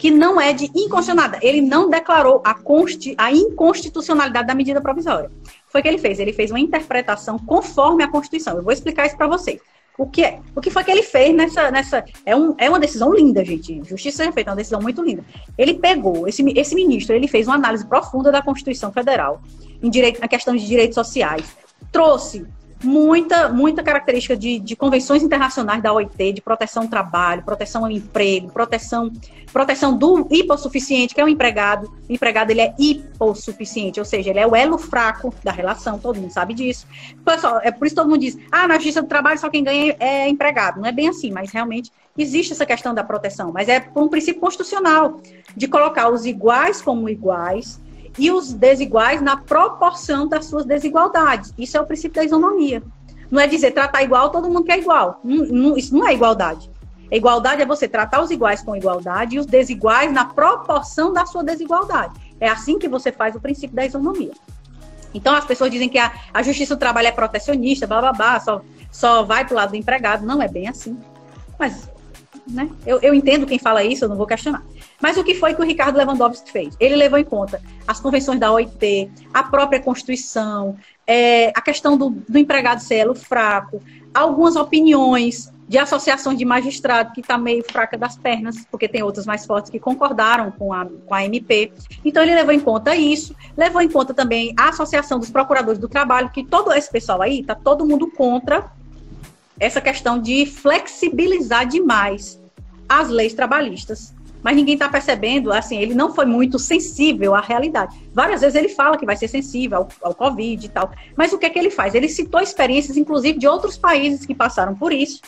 que 0.00 0.10
não 0.10 0.40
é 0.40 0.54
de 0.54 0.64
inconstitucionalidade. 0.64 1.46
Ele 1.46 1.60
não 1.60 1.90
declarou 1.90 2.40
a, 2.42 2.54
consti 2.54 3.14
a 3.18 3.30
inconstitucionalidade 3.30 4.46
da 4.46 4.54
medida 4.54 4.80
provisória. 4.80 5.30
Foi 5.68 5.80
o 5.80 5.82
que 5.82 5.88
ele 5.88 5.98
fez. 5.98 6.18
Ele 6.18 6.32
fez 6.32 6.50
uma 6.50 6.58
interpretação 6.58 7.38
conforme 7.38 8.02
a 8.02 8.08
Constituição. 8.08 8.56
Eu 8.56 8.62
vou 8.62 8.72
explicar 8.72 9.06
isso 9.06 9.16
para 9.18 9.26
vocês. 9.26 9.60
O 10.00 10.06
que, 10.06 10.24
é, 10.24 10.40
o 10.56 10.62
que 10.62 10.70
foi 10.70 10.82
que 10.82 10.90
ele 10.90 11.02
fez 11.02 11.36
nessa. 11.36 11.70
nessa 11.70 12.02
é, 12.24 12.34
um, 12.34 12.54
é 12.56 12.70
uma 12.70 12.80
decisão 12.80 13.12
linda, 13.12 13.44
gente. 13.44 13.82
Justiça 13.84 14.16
seja 14.16 14.32
feita, 14.32 14.48
é 14.48 14.52
uma 14.52 14.56
decisão 14.56 14.80
muito 14.80 15.02
linda. 15.02 15.22
Ele 15.58 15.74
pegou, 15.74 16.26
esse, 16.26 16.42
esse 16.56 16.74
ministro, 16.74 17.14
ele 17.14 17.28
fez 17.28 17.46
uma 17.46 17.56
análise 17.56 17.86
profunda 17.86 18.32
da 18.32 18.40
Constituição 18.40 18.90
Federal 18.90 19.42
em 19.82 19.90
direito, 19.90 20.18
na 20.18 20.26
questão 20.26 20.56
de 20.56 20.66
direitos 20.66 20.94
sociais. 20.94 21.54
Trouxe 21.92 22.46
muita, 22.82 23.48
muita 23.48 23.82
característica 23.82 24.36
de, 24.36 24.58
de 24.58 24.74
convenções 24.74 25.22
internacionais 25.22 25.82
da 25.82 25.92
OIT, 25.92 26.32
de 26.32 26.40
proteção 26.40 26.84
ao 26.84 26.88
trabalho, 26.88 27.42
proteção 27.42 27.84
ao 27.84 27.90
emprego, 27.90 28.50
proteção, 28.50 29.12
proteção 29.52 29.96
do 29.96 30.26
hipossuficiente, 30.30 31.14
que 31.14 31.20
é 31.20 31.24
o 31.24 31.28
empregado. 31.28 31.92
O 32.08 32.12
empregado 32.12 32.50
ele 32.50 32.60
é 32.60 32.74
hipossuficiente, 32.78 33.98
ou 33.98 34.06
seja, 34.06 34.30
ele 34.30 34.40
é 34.40 34.46
o 34.46 34.56
elo 34.56 34.78
fraco 34.78 35.34
da 35.42 35.52
relação, 35.52 35.98
todo 35.98 36.20
mundo 36.20 36.32
sabe 36.32 36.54
disso. 36.54 36.86
Pessoal, 37.24 37.60
é 37.62 37.70
por 37.70 37.86
isso 37.86 37.94
que 37.94 38.00
todo 38.00 38.10
mundo 38.10 38.20
diz, 38.20 38.38
ah, 38.50 38.66
na 38.66 38.74
justiça 38.74 39.02
do 39.02 39.08
trabalho 39.08 39.38
só 39.38 39.48
quem 39.48 39.62
ganha 39.62 39.96
é 39.98 40.28
empregado. 40.28 40.80
Não 40.80 40.86
é 40.86 40.92
bem 40.92 41.08
assim, 41.08 41.30
mas 41.30 41.50
realmente 41.50 41.92
existe 42.16 42.52
essa 42.52 42.66
questão 42.66 42.94
da 42.94 43.04
proteção, 43.04 43.52
mas 43.52 43.68
é 43.68 43.80
por 43.80 44.02
um 44.02 44.08
princípio 44.08 44.40
constitucional 44.40 45.20
de 45.56 45.68
colocar 45.68 46.10
os 46.10 46.26
iguais 46.26 46.82
como 46.82 47.08
iguais 47.08 47.79
e 48.18 48.30
os 48.30 48.52
desiguais 48.52 49.20
na 49.20 49.36
proporção 49.36 50.28
das 50.28 50.46
suas 50.46 50.64
desigualdades. 50.64 51.52
Isso 51.58 51.76
é 51.76 51.80
o 51.80 51.86
princípio 51.86 52.16
da 52.16 52.24
isonomia. 52.24 52.82
Não 53.30 53.40
é 53.40 53.46
dizer 53.46 53.70
tratar 53.70 54.02
igual, 54.02 54.30
todo 54.30 54.48
mundo 54.48 54.64
quer 54.64 54.78
igual. 54.78 55.20
Não, 55.22 55.44
não, 55.46 55.76
isso 55.76 55.94
não 55.94 56.06
é 56.06 56.12
igualdade. 56.12 56.70
Igualdade 57.10 57.62
é 57.62 57.66
você 57.66 57.88
tratar 57.88 58.22
os 58.22 58.30
iguais 58.30 58.62
com 58.62 58.76
igualdade 58.76 59.36
e 59.36 59.38
os 59.38 59.46
desiguais 59.46 60.12
na 60.12 60.24
proporção 60.24 61.12
da 61.12 61.26
sua 61.26 61.42
desigualdade. 61.42 62.14
É 62.38 62.48
assim 62.48 62.78
que 62.78 62.88
você 62.88 63.10
faz 63.10 63.34
o 63.34 63.40
princípio 63.40 63.74
da 63.74 63.84
isonomia. 63.84 64.32
Então 65.12 65.34
as 65.34 65.44
pessoas 65.44 65.70
dizem 65.70 65.88
que 65.88 65.98
a, 65.98 66.12
a 66.32 66.42
justiça 66.42 66.76
do 66.76 66.78
trabalho 66.78 67.08
é 67.08 67.12
protecionista, 67.12 67.86
blá 67.86 68.00
blá 68.00 68.12
blá, 68.12 68.40
só, 68.40 68.60
só 68.92 69.24
vai 69.24 69.44
para 69.44 69.54
o 69.54 69.56
lado 69.56 69.70
do 69.70 69.76
empregado. 69.76 70.24
Não 70.24 70.40
é 70.40 70.46
bem 70.46 70.68
assim. 70.68 70.96
Mas 71.58 71.89
né, 72.50 72.68
eu, 72.86 72.98
eu 73.00 73.14
entendo 73.14 73.46
quem 73.46 73.58
fala 73.58 73.82
isso, 73.82 74.04
eu 74.04 74.08
não 74.08 74.16
vou 74.16 74.26
questionar. 74.26 74.62
Mas 75.00 75.16
o 75.16 75.24
que 75.24 75.34
foi 75.34 75.54
que 75.54 75.60
o 75.60 75.64
Ricardo 75.64 75.96
Lewandowski 75.96 76.50
fez? 76.50 76.76
Ele 76.78 76.96
levou 76.96 77.18
em 77.18 77.24
conta 77.24 77.62
as 77.86 78.00
convenções 78.00 78.38
da 78.38 78.52
OIT, 78.52 79.10
a 79.32 79.42
própria 79.42 79.80
Constituição, 79.80 80.76
é, 81.06 81.48
a 81.48 81.60
questão 81.60 81.96
do, 81.96 82.10
do 82.10 82.38
empregado 82.38 82.80
ser 82.80 82.96
elo 82.96 83.14
fraco, 83.14 83.82
algumas 84.12 84.56
opiniões 84.56 85.50
de 85.70 85.78
associações 85.78 86.36
de 86.36 86.44
magistrados 86.44 87.12
que 87.14 87.20
está 87.20 87.38
meio 87.38 87.62
fraca 87.62 87.96
das 87.96 88.16
pernas, 88.16 88.66
porque 88.68 88.88
tem 88.88 89.04
outras 89.04 89.24
mais 89.24 89.46
fortes 89.46 89.70
que 89.70 89.78
concordaram 89.78 90.50
com 90.50 90.72
a, 90.72 90.84
com 90.84 91.14
a 91.14 91.24
MP. 91.24 91.72
Então, 92.04 92.24
ele 92.24 92.34
levou 92.34 92.52
em 92.52 92.58
conta 92.58 92.96
isso, 92.96 93.36
levou 93.56 93.80
em 93.80 93.88
conta 93.88 94.12
também 94.12 94.52
a 94.58 94.70
Associação 94.70 95.20
dos 95.20 95.30
Procuradores 95.30 95.78
do 95.78 95.88
Trabalho, 95.88 96.30
que 96.30 96.44
todo 96.44 96.72
esse 96.72 96.90
pessoal 96.90 97.22
aí 97.22 97.42
está 97.42 97.54
todo 97.54 97.86
mundo 97.86 98.10
contra 98.10 98.68
essa 99.60 99.80
questão 99.80 100.20
de 100.20 100.44
flexibilizar 100.44 101.64
demais 101.68 102.39
as 102.90 103.08
leis 103.08 103.32
trabalhistas 103.32 104.12
mas 104.42 104.56
ninguém 104.56 104.74
está 104.74 104.88
percebendo, 104.88 105.52
assim, 105.52 105.78
ele 105.78 105.94
não 105.94 106.14
foi 106.14 106.24
muito 106.24 106.58
sensível 106.58 107.34
à 107.34 107.40
realidade. 107.40 107.96
Várias 108.12 108.40
vezes 108.40 108.56
ele 108.56 108.68
fala 108.68 108.96
que 108.96 109.04
vai 109.04 109.16
ser 109.16 109.28
sensível 109.28 109.78
ao, 109.78 109.88
ao 110.02 110.14
Covid 110.14 110.64
e 110.64 110.68
tal, 110.68 110.90
mas 111.16 111.32
o 111.32 111.38
que 111.38 111.46
é 111.46 111.50
que 111.50 111.58
ele 111.58 111.70
faz? 111.70 111.94
Ele 111.94 112.08
citou 112.08 112.40
experiências, 112.40 112.96
inclusive, 112.96 113.38
de 113.38 113.46
outros 113.46 113.76
países 113.76 114.24
que 114.24 114.34
passaram 114.34 114.74
por 114.74 114.92
isso, 114.92 115.20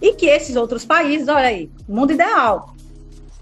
e 0.00 0.14
que 0.14 0.26
esses 0.26 0.56
outros 0.56 0.84
países, 0.84 1.28
olha 1.28 1.48
aí, 1.48 1.70
mundo 1.88 2.12
ideal, 2.12 2.74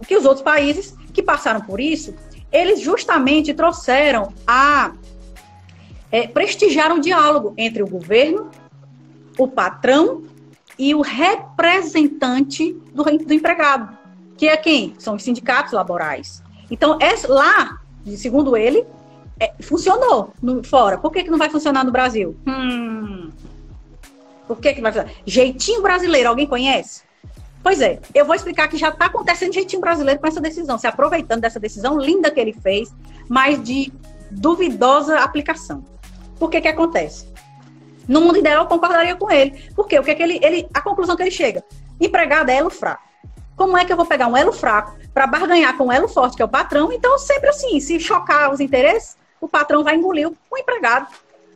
que 0.07 0.17
os 0.17 0.25
outros 0.25 0.43
países 0.43 0.95
que 1.13 1.23
passaram 1.23 1.61
por 1.61 1.81
isso, 1.81 2.15
eles 2.51 2.81
justamente 2.81 3.53
trouxeram 3.53 4.33
a 4.47 4.93
é, 6.11 6.27
prestigiar 6.27 6.93
o 6.93 7.01
diálogo 7.01 7.55
entre 7.57 7.83
o 7.83 7.87
governo, 7.87 8.51
o 9.39 9.47
patrão 9.47 10.23
e 10.81 10.95
o 10.95 11.03
representante 11.03 12.73
do, 12.95 13.05
do 13.05 13.35
empregado 13.35 14.01
que 14.41 14.49
é 14.49 14.57
quem? 14.57 14.95
São 14.99 15.17
os 15.17 15.23
sindicatos 15.23 15.75
laborais. 15.75 16.43
Então, 16.71 16.99
lá, 17.29 17.79
segundo 18.17 18.57
ele, 18.57 18.87
é, 19.39 19.53
funcionou 19.61 20.33
no, 20.41 20.65
fora. 20.65 20.97
Por 20.97 21.13
que, 21.13 21.25
que 21.25 21.31
não 21.31 21.37
vai 21.37 21.51
funcionar 21.51 21.85
no 21.85 21.93
Brasil? 21.93 22.35
Hum, 22.49 23.31
por 24.49 24.57
que, 24.57 24.73
que 24.73 24.81
vai 24.81 24.91
funcionar? 24.91 25.13
Jeitinho 25.27 25.83
brasileiro, 25.83 26.31
alguém 26.31 26.47
conhece? 26.47 27.03
Pois 27.63 27.83
é, 27.83 28.01
eu 28.15 28.25
vou 28.25 28.35
explicar 28.35 28.67
que 28.67 28.79
já 28.79 28.89
está 28.89 29.05
acontecendo 29.05 29.53
jeitinho 29.53 29.83
brasileiro 29.83 30.19
com 30.19 30.27
essa 30.27 30.41
decisão, 30.41 30.79
se 30.79 30.87
aproveitando 30.87 31.43
dessa 31.43 31.61
decisão 31.61 31.99
linda 31.99 32.31
que 32.31 32.41
ele 32.41 32.55
fez, 32.55 32.91
mas 33.29 33.63
de 33.63 33.93
duvidosa 34.31 35.19
aplicação. 35.19 35.85
Por 36.39 36.49
que 36.49 36.63
que 36.63 36.69
acontece? 36.69 37.27
No 38.11 38.21
mundo 38.21 38.39
ideal, 38.39 38.65
eu 38.65 38.69
concordaria 38.69 39.15
com 39.15 39.31
ele. 39.31 39.71
Por 39.73 39.87
quê? 39.87 39.97
O 39.97 40.03
que, 40.03 40.13
que 40.17 40.21
ele, 40.21 40.41
ele, 40.43 40.69
a 40.75 40.81
conclusão 40.81 41.15
que 41.15 41.23
ele 41.23 41.31
chega? 41.31 41.63
Empregado 42.01 42.51
é 42.51 42.57
elo 42.57 42.69
fraco. 42.69 43.05
Como 43.55 43.79
é 43.79 43.85
que 43.85 43.93
eu 43.93 43.97
vou 43.97 44.05
pegar 44.05 44.27
um 44.27 44.37
elo 44.37 44.53
fraco 44.53 44.99
para 45.15 45.29
barganhar 45.29 45.77
com 45.77 45.85
um 45.85 45.93
elo 45.93 46.09
forte, 46.09 46.35
que 46.35 46.43
é 46.43 46.45
o 46.45 46.49
patrão? 46.49 46.93
Então, 46.93 47.17
sempre 47.21 47.51
assim, 47.51 47.79
se 47.79 48.01
chocar 48.01 48.53
os 48.53 48.59
interesses, 48.59 49.17
o 49.41 49.47
patrão 49.47 49.85
vai 49.85 49.95
engolir 49.95 50.29
o 50.29 50.59
empregado 50.59 51.07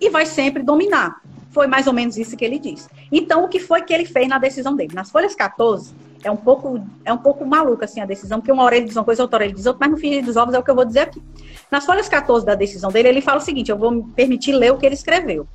e 0.00 0.08
vai 0.08 0.24
sempre 0.26 0.62
dominar. 0.62 1.20
Foi 1.50 1.66
mais 1.66 1.88
ou 1.88 1.92
menos 1.92 2.16
isso 2.16 2.36
que 2.36 2.44
ele 2.44 2.60
disse. 2.60 2.88
Então, 3.10 3.44
o 3.44 3.48
que 3.48 3.58
foi 3.58 3.82
que 3.82 3.92
ele 3.92 4.04
fez 4.04 4.28
na 4.28 4.38
decisão 4.38 4.76
dele? 4.76 4.94
Nas 4.94 5.10
folhas 5.10 5.34
14, 5.34 5.92
é 6.22 6.30
um 6.30 6.36
pouco, 6.36 6.80
é 7.04 7.12
um 7.12 7.18
pouco 7.18 7.44
maluca 7.44 7.84
assim 7.84 8.00
a 8.00 8.06
decisão, 8.06 8.38
porque 8.38 8.52
uma 8.52 8.62
hora 8.62 8.76
ele 8.76 8.86
diz 8.86 8.94
uma 8.94 9.04
coisa, 9.04 9.22
outra 9.22 9.38
hora 9.38 9.44
ele 9.46 9.54
diz 9.54 9.66
outra, 9.66 9.80
mas 9.80 9.90
no 9.90 9.96
fim 9.96 10.22
dos 10.22 10.36
ovos 10.36 10.54
é 10.54 10.58
o 10.60 10.62
que 10.62 10.70
eu 10.70 10.74
vou 10.76 10.84
dizer 10.84 11.00
aqui. 11.00 11.20
Nas 11.68 11.84
folhas 11.84 12.08
14 12.08 12.46
da 12.46 12.54
decisão 12.54 12.92
dele, 12.92 13.08
ele 13.08 13.20
fala 13.20 13.38
o 13.38 13.42
seguinte: 13.42 13.72
eu 13.72 13.76
vou 13.76 13.90
me 13.90 14.04
permitir 14.12 14.52
ler 14.52 14.72
o 14.72 14.78
que 14.78 14.86
ele 14.86 14.94
escreveu 14.94 15.48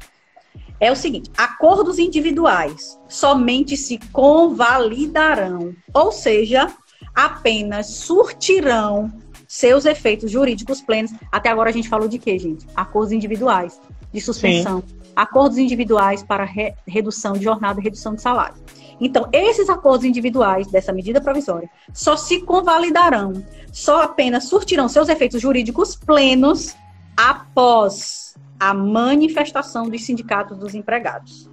é 0.80 0.92
o 0.92 0.96
seguinte: 0.96 1.30
acordos 1.38 2.00
individuais 2.00 3.00
somente 3.08 3.76
se 3.76 3.98
convalidarão, 4.12 5.76
ou 5.94 6.12
seja, 6.12 6.72
apenas 7.14 7.88
surtirão 7.88 9.12
seus 9.48 9.86
efeitos 9.86 10.32
jurídicos 10.32 10.82
plenos. 10.82 11.12
Até 11.32 11.50
agora 11.50 11.70
a 11.70 11.74
gente 11.74 11.90
falou 11.90 12.08
de 12.08 12.20
quê, 12.20 12.38
gente? 12.38 12.66
Acordos 12.76 13.12
individuais 13.12 13.80
de 14.14 14.22
suspensão, 14.22 14.84
Sim. 14.88 14.96
acordos 15.16 15.58
individuais 15.58 16.24
para 16.24 16.44
re 16.44 16.74
redução 16.88 17.34
de 17.34 17.44
jornada 17.44 17.80
e 17.80 17.84
redução 17.84 18.16
de 18.16 18.22
salário. 18.22 18.56
Então, 19.02 19.30
esses 19.32 19.70
acordos 19.70 20.06
individuais 20.06 20.68
dessa 20.68 20.92
medida 20.92 21.22
provisória 21.22 21.70
só 21.94 22.18
se 22.18 22.42
convalidarão, 22.42 23.44
só 23.72 24.04
apenas 24.04 24.46
surtirão 24.46 24.90
seus 24.90 25.08
efeitos 25.08 25.42
jurídicos 25.42 25.96
plenos 25.96 26.76
após 27.16 28.36
a 28.60 28.74
manifestação 28.74 29.90
dos 29.90 30.04
sindicatos 30.04 30.58
dos 30.58 30.76
empregados. 30.76 31.50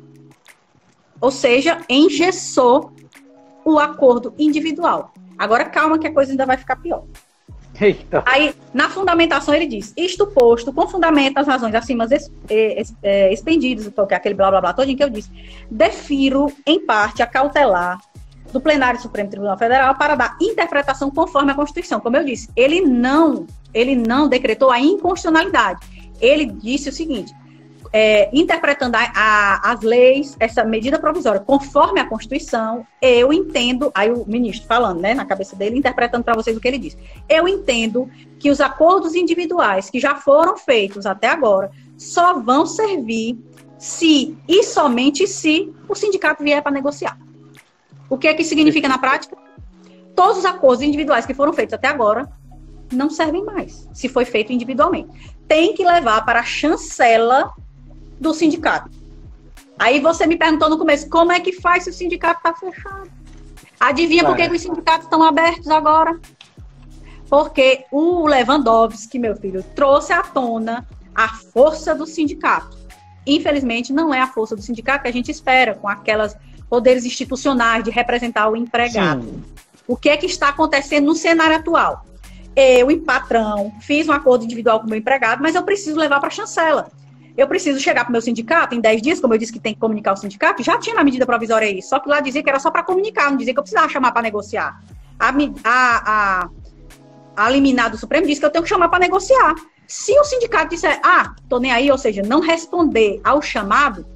Ou 1.20 1.30
seja, 1.30 1.80
engessou 1.88 2.92
o 3.64 3.78
acordo 3.78 4.34
individual. 4.38 5.12
Agora 5.38 5.64
calma 5.64 5.98
que 5.98 6.06
a 6.06 6.12
coisa 6.12 6.32
ainda 6.32 6.46
vai 6.46 6.56
ficar 6.56 6.76
pior. 6.76 7.04
Eita. 7.78 8.22
Aí, 8.24 8.54
na 8.72 8.88
fundamentação, 8.88 9.54
ele 9.54 9.66
diz: 9.66 9.92
isto 9.96 10.26
posto, 10.28 10.72
com 10.72 10.88
fundamento 10.88 11.38
as 11.38 11.46
razões 11.46 11.74
acima 11.74 12.04
es, 12.10 12.32
es, 12.48 12.94
é, 13.02 13.32
expendidas, 13.32 13.86
que 13.86 14.14
é 14.14 14.16
aquele 14.16 14.34
blá 14.34 14.50
blá 14.50 14.60
blá 14.60 14.72
todinho 14.72 14.96
que 14.96 15.04
eu 15.04 15.10
disse, 15.10 15.30
defiro, 15.70 16.50
em 16.66 16.84
parte, 16.86 17.22
a 17.22 17.26
cautelar 17.26 17.98
do 18.50 18.60
plenário 18.60 18.98
do 18.98 19.02
Supremo 19.02 19.28
Tribunal 19.28 19.58
Federal 19.58 19.94
para 19.96 20.14
dar 20.14 20.36
interpretação 20.40 21.10
conforme 21.10 21.52
a 21.52 21.54
Constituição. 21.54 22.00
Como 22.00 22.16
eu 22.16 22.24
disse, 22.24 22.48
ele 22.56 22.80
não, 22.80 23.46
ele 23.74 23.94
não 23.94 24.28
decretou 24.28 24.70
a 24.70 24.80
inconstitucionalidade 24.80 25.80
ele 26.20 26.46
disse 26.46 26.88
o 26.88 26.92
seguinte: 26.92 27.32
é, 27.92 28.28
interpretando 28.32 28.94
a, 28.94 29.10
a, 29.14 29.72
as 29.72 29.80
leis, 29.80 30.36
essa 30.38 30.64
medida 30.64 30.98
provisória, 30.98 31.40
conforme 31.40 32.00
a 32.00 32.06
Constituição, 32.06 32.86
eu 33.00 33.32
entendo, 33.32 33.90
aí 33.94 34.10
o 34.10 34.24
ministro 34.26 34.66
falando, 34.66 35.00
né, 35.00 35.14
na 35.14 35.24
cabeça 35.24 35.56
dele, 35.56 35.78
interpretando 35.78 36.24
para 36.24 36.34
vocês 36.34 36.56
o 36.56 36.60
que 36.60 36.68
ele 36.68 36.78
disse. 36.78 36.98
Eu 37.28 37.48
entendo 37.48 38.08
que 38.38 38.50
os 38.50 38.60
acordos 38.60 39.14
individuais 39.14 39.88
que 39.90 39.98
já 39.98 40.14
foram 40.14 40.56
feitos 40.56 41.06
até 41.06 41.28
agora 41.28 41.70
só 41.96 42.38
vão 42.38 42.66
servir 42.66 43.38
se 43.78 44.36
e 44.48 44.62
somente 44.62 45.26
se 45.26 45.72
o 45.88 45.94
sindicato 45.94 46.42
vier 46.42 46.62
para 46.62 46.72
negociar. 46.72 47.18
O 48.08 48.16
que 48.16 48.28
é 48.28 48.34
que 48.34 48.44
significa 48.44 48.88
na 48.88 48.98
prática? 48.98 49.36
Todos 50.14 50.38
os 50.38 50.44
acordos 50.44 50.82
individuais 50.82 51.26
que 51.26 51.34
foram 51.34 51.52
feitos 51.52 51.74
até 51.74 51.88
agora 51.88 52.28
não 52.92 53.10
servem 53.10 53.44
mais, 53.44 53.88
se 53.92 54.08
foi 54.08 54.24
feito 54.24 54.52
individualmente. 54.52 55.08
Tem 55.48 55.74
que 55.74 55.84
levar 55.84 56.24
para 56.24 56.40
a 56.40 56.44
chancela 56.44 57.52
do 58.20 58.32
sindicato. 58.32 58.90
Aí 59.78 60.00
você 60.00 60.26
me 60.26 60.36
perguntou 60.36 60.70
no 60.70 60.78
começo, 60.78 61.08
como 61.08 61.32
é 61.32 61.40
que 61.40 61.52
faz 61.52 61.84
se 61.84 61.90
o 61.90 61.92
sindicato 61.92 62.38
está 62.38 62.54
fechado? 62.54 63.10
Adivinha 63.78 64.24
por 64.24 64.36
que 64.36 64.42
os 64.48 64.62
sindicatos 64.62 65.04
estão 65.04 65.22
abertos 65.22 65.68
agora? 65.68 66.18
Porque 67.28 67.84
o 67.92 68.26
Lewandowski, 68.26 69.18
meu 69.18 69.36
filho, 69.36 69.62
trouxe 69.74 70.12
à 70.12 70.22
tona 70.22 70.86
a 71.14 71.28
força 71.28 71.94
do 71.94 72.06
sindicato. 72.06 72.76
Infelizmente, 73.26 73.92
não 73.92 74.14
é 74.14 74.20
a 74.20 74.26
força 74.26 74.54
do 74.54 74.62
sindicato 74.62 75.02
que 75.02 75.08
a 75.08 75.12
gente 75.12 75.30
espera, 75.30 75.74
com 75.74 75.88
aquelas 75.88 76.36
poderes 76.70 77.04
institucionais 77.04 77.84
de 77.84 77.90
representar 77.90 78.48
o 78.48 78.56
empregado. 78.56 79.24
Sim. 79.24 79.42
O 79.86 79.96
que 79.96 80.08
é 80.08 80.16
que 80.16 80.26
está 80.26 80.48
acontecendo 80.48 81.06
no 81.06 81.14
cenário 81.14 81.56
atual? 81.56 82.05
Eu, 82.56 82.90
em 82.90 82.98
patrão, 82.98 83.70
fiz 83.80 84.08
um 84.08 84.12
acordo 84.12 84.44
individual 84.44 84.80
com 84.80 84.86
o 84.86 84.88
meu 84.88 84.98
empregado, 84.98 85.42
mas 85.42 85.54
eu 85.54 85.62
preciso 85.62 86.00
levar 86.00 86.18
para 86.18 86.28
a 86.28 86.30
chancela. 86.30 86.90
Eu 87.36 87.46
preciso 87.46 87.78
chegar 87.78 88.02
para 88.04 88.08
o 88.08 88.12
meu 88.12 88.22
sindicato 88.22 88.74
em 88.74 88.80
10 88.80 89.02
dias, 89.02 89.20
como 89.20 89.34
eu 89.34 89.38
disse 89.38 89.52
que 89.52 89.60
tem 89.60 89.74
que 89.74 89.80
comunicar 89.80 90.14
o 90.14 90.16
sindicato, 90.16 90.62
já 90.62 90.78
tinha 90.78 90.96
na 90.96 91.04
medida 91.04 91.26
provisória 91.26 91.66
isso. 91.66 91.90
Só 91.90 91.98
que 91.98 92.08
lá 92.08 92.20
dizia 92.20 92.42
que 92.42 92.48
era 92.48 92.58
só 92.58 92.70
para 92.70 92.82
comunicar, 92.82 93.30
não 93.30 93.36
dizia 93.36 93.52
que 93.52 93.58
eu 93.58 93.62
precisava 93.62 93.90
chamar 93.90 94.12
para 94.12 94.22
negociar. 94.22 94.82
A, 95.20 95.28
a, 95.28 96.44
a, 96.44 96.48
a 97.36 97.50
liminar 97.50 97.90
do 97.90 97.98
Supremo 97.98 98.26
disse 98.26 98.40
que 98.40 98.46
eu 98.46 98.50
tenho 98.50 98.62
que 98.62 98.70
chamar 98.70 98.88
para 98.88 99.00
negociar. 99.00 99.54
Se 99.86 100.18
o 100.18 100.24
sindicato 100.24 100.70
disser, 100.70 100.98
ah, 101.02 101.34
tô 101.46 101.58
nem 101.58 101.72
aí, 101.72 101.90
ou 101.90 101.98
seja, 101.98 102.22
não 102.22 102.40
responder 102.40 103.20
ao 103.22 103.42
chamado, 103.42 104.06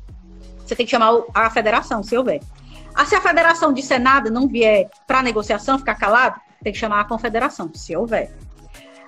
você 0.65 0.75
tem 0.75 0.87
que 0.87 0.91
chamar 0.91 1.23
a 1.35 1.51
federação, 1.51 2.03
se 2.03 2.17
houver. 2.17 2.41
Ah, 2.95 3.05
se 3.05 3.15
a 3.15 3.21
federação 3.21 3.71
disser 3.71 4.01
nada, 4.01 4.31
não 4.31 4.49
vier 4.49 4.89
para 5.07 5.23
negociação, 5.23 5.79
ficar 5.79 5.95
calado, 5.95 6.41
tem 6.63 6.73
que 6.73 6.79
chamar 6.79 7.01
a 7.01 7.05
confederação, 7.05 7.71
se 7.75 7.97
houver. 7.97 8.31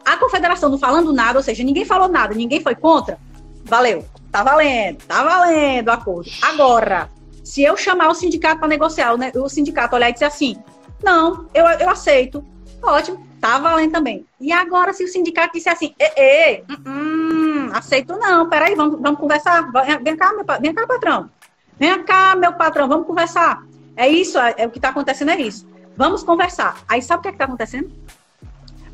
A 0.04 0.16
confederação 0.16 0.68
não 0.68 0.78
falando 0.78 1.12
nada, 1.12 1.38
ou 1.38 1.42
seja, 1.42 1.62
ninguém 1.62 1.84
falou 1.84 2.08
nada, 2.08 2.34
ninguém 2.34 2.60
foi 2.60 2.74
contra, 2.74 3.18
valeu, 3.64 4.04
tá 4.30 4.42
valendo, 4.42 4.98
tá 5.06 5.22
valendo 5.22 5.88
o 5.88 5.92
acordo. 5.92 6.30
Agora, 6.42 7.08
se 7.44 7.62
eu 7.62 7.76
chamar 7.76 8.08
o 8.08 8.14
sindicato 8.14 8.58
para 8.58 8.68
negociar, 8.68 9.14
o 9.14 9.48
sindicato 9.48 9.94
olhar 9.94 10.10
e 10.10 10.12
dizer 10.12 10.24
assim, 10.24 10.56
não, 11.02 11.46
eu, 11.54 11.64
eu 11.66 11.88
aceito, 11.88 12.44
ótimo, 12.82 13.26
tá 13.40 13.58
valendo 13.58 13.92
também. 13.92 14.26
E 14.40 14.52
agora, 14.52 14.92
se 14.92 15.04
o 15.04 15.08
sindicato 15.08 15.52
disser 15.54 15.72
assim, 15.72 15.94
e, 15.98 16.62
hum, 16.68 16.82
hum, 16.86 17.70
aceito 17.72 18.16
não, 18.16 18.48
peraí, 18.48 18.74
vamos, 18.74 19.00
vamos 19.00 19.20
conversar, 19.20 19.70
vem 20.02 20.16
cá, 20.16 20.32
meu, 20.32 20.44
vem 20.60 20.74
cá, 20.74 20.86
patrão, 20.86 21.30
vem 21.78 22.02
cá, 22.04 22.34
meu 22.34 22.52
patrão, 22.54 22.88
vamos 22.88 23.06
conversar. 23.06 23.62
É 23.96 24.08
isso, 24.08 24.38
é, 24.38 24.54
é 24.58 24.66
o 24.66 24.70
que 24.70 24.78
está 24.78 24.88
acontecendo, 24.88 25.30
é 25.30 25.40
isso. 25.40 25.66
Vamos 25.96 26.22
conversar. 26.22 26.82
Aí 26.88 27.02
sabe 27.02 27.20
o 27.20 27.22
que 27.22 27.28
é 27.28 27.32
está 27.32 27.44
acontecendo? 27.44 27.90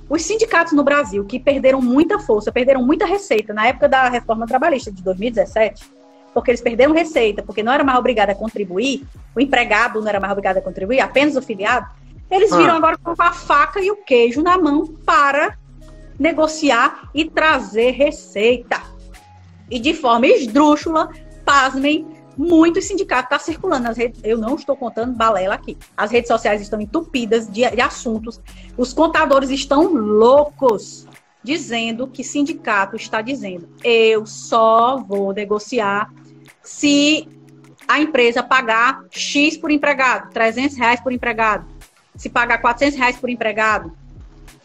Os 0.09 0.23
sindicatos 0.23 0.73
no 0.73 0.83
Brasil, 0.83 1.25
que 1.25 1.39
perderam 1.39 1.83
muita 1.83 2.19
força, 2.19 2.51
perderam 2.51 2.83
muita 2.83 3.05
receita 3.05 3.53
na 3.53 3.67
época 3.67 3.89
da 3.89 4.09
reforma 4.09 4.47
trabalhista 4.47 4.91
de 4.91 5.03
2017, 5.03 5.85
porque 6.33 6.51
eles 6.51 6.63
perderam 6.63 6.95
receita, 6.95 7.43
porque 7.43 7.63
não 7.63 7.73
era 7.73 7.85
mais 7.85 7.99
obrigado 7.99 8.31
a 8.31 8.35
contribuir, 8.35 9.07
o 9.37 9.41
empregado 9.41 10.01
não 10.01 10.09
era 10.09 10.19
mais 10.19 10.33
obrigado 10.33 10.57
a 10.57 10.63
contribuir, 10.63 11.01
apenas 11.01 11.37
o 11.37 11.43
filiado, 11.43 11.87
eles 12.31 12.51
viram 12.51 12.75
ah. 12.75 12.77
agora 12.77 12.99
com 12.99 13.15
a 13.19 13.33
faca 13.33 13.81
e 13.81 13.91
o 13.91 13.97
queijo 13.97 14.43
na 14.43 14.57
mão 14.57 14.87
para 14.87 15.59
negociar 16.19 17.11
e 17.15 17.25
trazer 17.25 17.93
receita. 17.93 18.81
E 19.71 19.79
de 19.79 19.95
forma 19.95 20.27
esdrúxula, 20.27 21.11
pasmem, 21.45 22.07
muitos 22.39 22.85
sindicatos 22.85 23.25
estão 23.25 23.39
tá 23.39 23.45
circulando 23.45 23.83
nas 23.83 23.97
redes. 23.97 24.21
Eu 24.25 24.39
não 24.39 24.55
estou 24.55 24.77
contando 24.77 25.17
balela 25.17 25.55
aqui. 25.55 25.77
As 25.97 26.11
redes 26.11 26.29
sociais 26.29 26.63
estão 26.63 26.81
entupidas 26.81 27.47
de, 27.49 27.69
de 27.69 27.81
assuntos. 27.81 28.41
Os 28.77 28.93
contadores 28.93 29.51
estão 29.51 29.93
loucos 29.93 31.07
dizendo 31.43 32.07
que 32.07 32.23
sindicato 32.23 32.97
está 32.97 33.21
dizendo: 33.21 33.69
eu 33.83 34.25
só 34.25 34.97
vou 34.99 35.33
negociar 35.33 36.11
se 36.63 37.29
a 37.87 38.01
empresa 38.01 38.43
pagar 38.43 39.05
X 39.11 39.57
por 39.57 39.71
empregado, 39.71 40.31
300 40.33 40.77
reais 40.77 41.01
por 41.01 41.13
empregado 41.13 41.79
se 42.19 42.29
pagar 42.29 42.59
400 42.59 42.99
reais 42.99 43.17
por 43.17 43.31
empregado. 43.31 43.97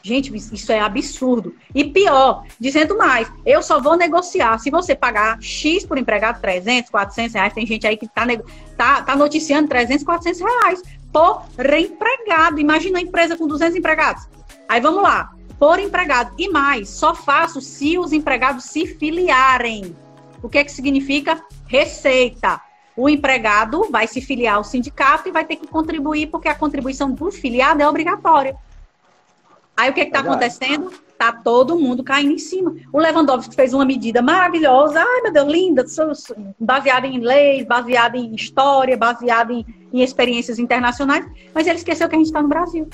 Gente, 0.06 0.36
isso 0.36 0.72
é 0.74 0.82
absurdo. 0.82 1.56
E 1.74 1.86
pior, 1.86 2.44
dizendo 2.60 2.98
mais, 2.98 3.32
eu 3.46 3.64
só 3.64 3.80
vou 3.80 3.96
negociar 3.96 4.60
se 4.60 4.70
você 4.70 4.94
pagar 4.94 5.42
X 5.42 5.86
por 5.86 5.98
empregado, 5.98 6.42
300, 6.42 6.92
400 6.92 7.34
reais. 7.34 7.54
Tem 7.54 7.66
gente 7.66 7.88
aí 7.88 7.96
que 7.96 8.06
está 8.06 8.26
tá, 8.76 9.02
tá 9.02 9.16
noticiando 9.16 9.70
300, 9.70 10.04
400 10.04 10.42
reais 10.42 10.82
por 11.14 11.46
empregado. 11.74 12.60
Imagina 12.60 12.98
uma 12.98 13.02
empresa 13.02 13.38
com 13.38 13.48
200 13.48 13.78
empregados. 13.78 14.28
Aí 14.68 14.82
vamos 14.82 15.02
lá, 15.02 15.32
por 15.58 15.80
empregado. 15.80 16.36
E 16.38 16.50
mais, 16.50 16.90
só 16.90 17.16
faço 17.16 17.62
se 17.62 17.98
os 17.98 18.12
empregados 18.12 18.66
se 18.66 18.86
filiarem. 18.86 19.96
O 20.42 20.50
que 20.50 20.58
é 20.58 20.66
que 20.66 20.72
significa? 20.72 21.42
Receita 21.66 22.60
o 22.96 23.10
empregado 23.10 23.90
vai 23.90 24.08
se 24.08 24.22
filiar 24.22 24.58
ao 24.58 24.64
sindicato 24.64 25.28
e 25.28 25.32
vai 25.32 25.44
ter 25.44 25.56
que 25.56 25.68
contribuir, 25.68 26.28
porque 26.28 26.48
a 26.48 26.56
contribuição 26.56 27.12
do 27.12 27.32
filiado 27.32 27.82
é 27.82 27.88
obrigatória. 27.88 28.56
Aí 29.76 29.90
o 29.90 29.94
que 29.94 30.02
é 30.02 30.04
está 30.06 30.20
acontecendo? 30.20 30.92
Está 31.12 31.32
todo 31.32 31.78
mundo 31.80 32.04
caindo 32.04 32.34
em 32.34 32.38
cima. 32.38 32.76
O 32.92 33.00
Lewandowski 33.00 33.56
fez 33.56 33.74
uma 33.74 33.86
medida 33.86 34.22
maravilhosa, 34.22 35.00
ai 35.00 35.22
meu 35.22 35.32
Deus, 35.32 35.52
linda, 35.52 35.86
baseada 36.60 37.08
em 37.08 37.20
leis, 37.20 37.66
baseada 37.66 38.18
em 38.18 38.36
história, 38.36 38.98
baseada 38.98 39.54
em, 39.54 39.66
em 39.92 40.02
experiências 40.02 40.60
internacionais, 40.60 41.26
mas 41.54 41.66
ele 41.66 41.78
esqueceu 41.78 42.08
que 42.08 42.16
a 42.16 42.18
gente 42.18 42.28
está 42.28 42.42
no 42.42 42.50
Brasil. 42.50 42.88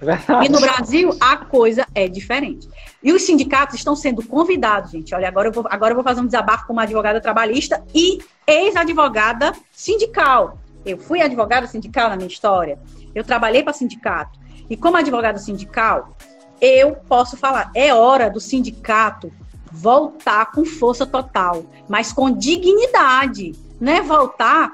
É 0.00 0.46
e 0.46 0.48
no 0.48 0.60
Brasil 0.60 1.16
a 1.20 1.36
coisa 1.36 1.84
é 1.94 2.06
diferente. 2.06 2.68
E 3.02 3.12
os 3.12 3.22
sindicatos 3.22 3.76
estão 3.76 3.96
sendo 3.96 4.24
convidados, 4.24 4.92
gente. 4.92 5.14
Olha, 5.14 5.28
agora 5.28 5.48
eu 5.48 5.52
vou, 5.52 5.64
agora 5.68 5.92
eu 5.92 5.96
vou 5.96 6.04
fazer 6.04 6.20
um 6.20 6.26
desabafo 6.26 6.66
como 6.66 6.80
advogada 6.80 7.20
trabalhista 7.20 7.82
e 7.94 8.18
ex-advogada 8.46 9.52
sindical. 9.72 10.58
Eu 10.86 10.98
fui 10.98 11.20
advogada 11.20 11.66
sindical 11.66 12.08
na 12.10 12.16
minha 12.16 12.28
história. 12.28 12.78
Eu 13.14 13.24
trabalhei 13.24 13.62
para 13.62 13.72
sindicato. 13.72 14.38
E 14.68 14.76
como 14.76 14.96
advogada 14.96 15.38
sindical, 15.38 16.16
eu 16.60 16.96
posso 17.08 17.36
falar, 17.36 17.70
é 17.74 17.92
hora 17.94 18.28
do 18.30 18.40
sindicato 18.40 19.32
voltar 19.70 20.50
com 20.52 20.64
força 20.64 21.06
total, 21.06 21.64
mas 21.88 22.12
com 22.12 22.30
dignidade. 22.30 23.52
Não 23.80 23.92
é 23.92 24.02
voltar 24.02 24.72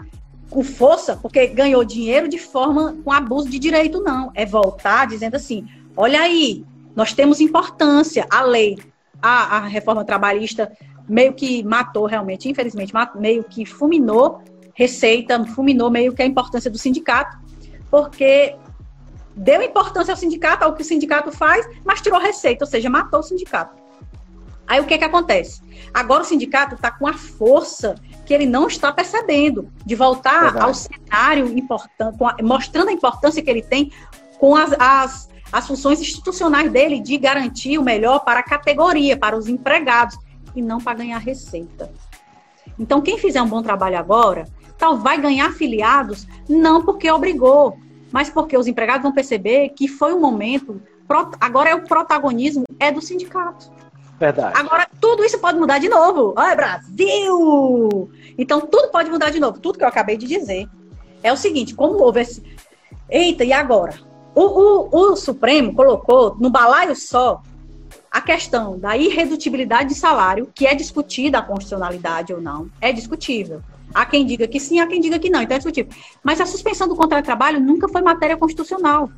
com 0.49 0.63
força 0.63 1.17
porque 1.17 1.47
ganhou 1.49 1.85
dinheiro 1.85 2.29
de 2.29 2.39
forma 2.39 2.97
com 3.05 3.13
abuso 3.13 3.49
de 3.49 3.59
direito, 3.59 4.01
não. 4.01 4.31
É 4.35 4.47
voltar 4.47 5.07
dizendo 5.07 5.35
assim: 5.35 5.67
olha 5.97 6.21
aí, 6.21 6.65
nós 6.95 7.13
temos 7.13 7.41
importância, 7.41 8.27
a 8.31 8.43
lei, 8.43 8.79
a, 9.21 9.59
a 9.59 9.61
reforma 9.67 10.05
trabalhista 10.05 10.73
meio 11.09 11.35
que 11.35 11.63
matou 11.63 12.07
realmente, 12.07 12.49
infelizmente, 12.49 12.93
meio 13.17 13.45
que 13.45 13.67
fulminou 13.67 14.43
receita, 14.75 15.45
fulminou 15.45 15.91
meio 15.91 16.13
que 16.13 16.23
a 16.23 16.27
importância 16.27 16.71
do 16.71 16.79
sindicato, 16.79 17.39
porque 17.91 18.57
deu 19.37 19.63
importância 19.63 20.13
ao 20.13 20.17
sindicato, 20.17 20.65
ao 20.65 20.75
que 20.75 20.83
o 20.83 20.85
sindicato 20.85 21.33
faz, 21.33 21.69
mas 21.85 22.01
tirou 22.01 22.21
receita, 22.21 22.65
ou 22.65 22.71
seja, 22.71 22.89
matou 22.89 23.21
o 23.21 23.23
sindicato. 23.23 23.83
Aí 24.67 24.81
o 24.81 24.85
que 24.85 24.97
que 24.97 25.05
acontece? 25.05 25.63
Agora 25.93 26.23
o 26.23 26.27
sindicato 26.27 26.75
está 26.75 26.91
com 26.91 27.07
a 27.07 27.13
força 27.13 27.95
que 28.25 28.33
ele 28.33 28.47
não 28.47 28.67
está 28.67 28.91
percebendo 28.93 29.71
de 29.85 29.95
voltar 29.95 30.45
Verdade. 30.45 30.65
ao 30.65 30.75
cenário 30.75 31.59
importante, 31.59 32.19
mostrando 32.43 32.89
a 32.89 32.93
importância 32.93 33.43
que 33.43 33.51
ele 33.51 33.63
tem 33.63 33.93
com 34.39 34.57
as, 34.57 34.73
as, 34.79 35.29
as 35.53 35.67
funções 35.67 36.01
institucionais 36.01 36.71
dele 36.71 37.01
de 37.01 37.19
garantir 37.19 37.79
o 37.79 37.83
melhor 37.83 38.21
para 38.21 38.41
a 38.41 38.43
categoria, 38.43 39.17
para 39.17 39.37
os 39.37 39.49
empregados, 39.49 40.17
e 40.55 40.63
não 40.63 40.79
para 40.79 40.99
ganhar 40.99 41.19
receita. 41.19 41.91
Então, 42.79 43.01
quem 43.01 43.19
fizer 43.19 43.43
um 43.43 43.49
bom 43.49 43.63
trabalho 43.63 43.99
agora, 43.99 44.47
tal 44.79 44.97
vai 44.97 45.21
ganhar 45.21 45.49
afiliados, 45.49 46.27
não 46.49 46.85
porque 46.85 47.11
obrigou, 47.11 47.77
mas 48.15 48.31
porque 48.31 48.57
os 48.57 48.69
empregados 48.69 49.03
vão 49.03 49.11
perceber 49.11 49.71
que 49.71 49.89
foi 49.89 50.15
um 50.15 50.21
momento, 50.21 50.81
agora 51.41 51.71
é 51.71 51.75
o 51.75 51.83
protagonismo 51.83 52.63
é 52.79 52.93
do 52.93 53.03
sindicato. 53.03 53.73
Verdade. 54.21 54.57
Agora, 54.57 54.87
tudo 55.01 55.25
isso 55.25 55.37
pode 55.41 55.59
mudar 55.59 55.81
de 55.81 55.89
novo. 55.89 56.33
Olha, 56.37 56.55
Brasil! 56.55 58.09
Então, 58.39 58.61
tudo 58.61 58.93
pode 58.93 59.11
mudar 59.11 59.31
de 59.31 59.41
novo. 59.41 59.59
Tudo 59.59 59.79
que 59.79 59.85
eu 59.85 59.89
acabei 59.89 60.17
de 60.17 60.29
dizer 60.29 60.69
é 61.25 61.33
o 61.33 61.37
seguinte: 61.37 61.75
como 61.75 62.01
houve 62.01 62.21
esse. 62.21 62.41
Eita, 63.11 63.45
e 63.45 63.53
agora? 63.53 63.95
O, 64.33 64.43
o, 64.43 64.89
o 64.97 65.17
Supremo 65.17 65.75
colocou 65.75 66.37
no 66.39 66.51
balaio 66.51 66.95
só 66.95 67.43
a 68.13 68.21
questão 68.21 68.79
da 68.79 68.97
irredutibilidade 68.97 69.89
de 69.89 69.97
salário, 69.97 70.49
que 70.55 70.69
é 70.69 70.75
discutida 70.77 71.39
a 71.39 71.43
constitucionalidade 71.43 72.33
ou 72.33 72.41
não, 72.41 72.71
é 72.81 72.93
discutível. 72.93 73.61
Há 73.95 74.05
quem 74.05 74.27
diga 74.27 74.49
que 74.49 74.59
sim, 74.59 74.81
há 74.81 74.87
quem 74.87 75.01
diga 75.01 75.19
que 75.19 75.31
não, 75.31 75.41
então 75.41 75.55
é 75.55 75.59
discutível. 75.59 75.93
Mas 76.23 76.41
a 76.41 76.47
suspensão 76.47 76.89
do 76.89 76.97
contrato 76.97 77.23
de 77.23 77.27
trabalho 77.27 77.61
nunca 77.61 77.89
foi 77.89 78.03
matéria 78.03 78.37
constitucional. 78.37 79.09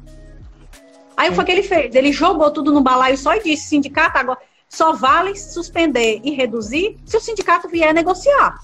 Aí 1.17 1.31
o 1.31 1.35
que 1.35 1.45
que 1.45 1.53
ele 1.53 1.63
fez? 1.63 1.95
Ele 1.95 2.13
jogou 2.13 2.51
tudo 2.51 2.71
no 2.71 2.83
balaio 2.83 3.17
só 3.17 3.35
e 3.35 3.43
disse: 3.43 3.69
sindicato 3.69 4.19
agora 4.19 4.39
só 4.69 4.93
vale 4.93 5.35
suspender 5.37 6.21
e 6.23 6.33
reduzir 6.33 6.99
se 7.07 7.17
o 7.17 7.21
sindicato 7.21 7.69
vier 7.69 7.95
negociar. 7.95 8.61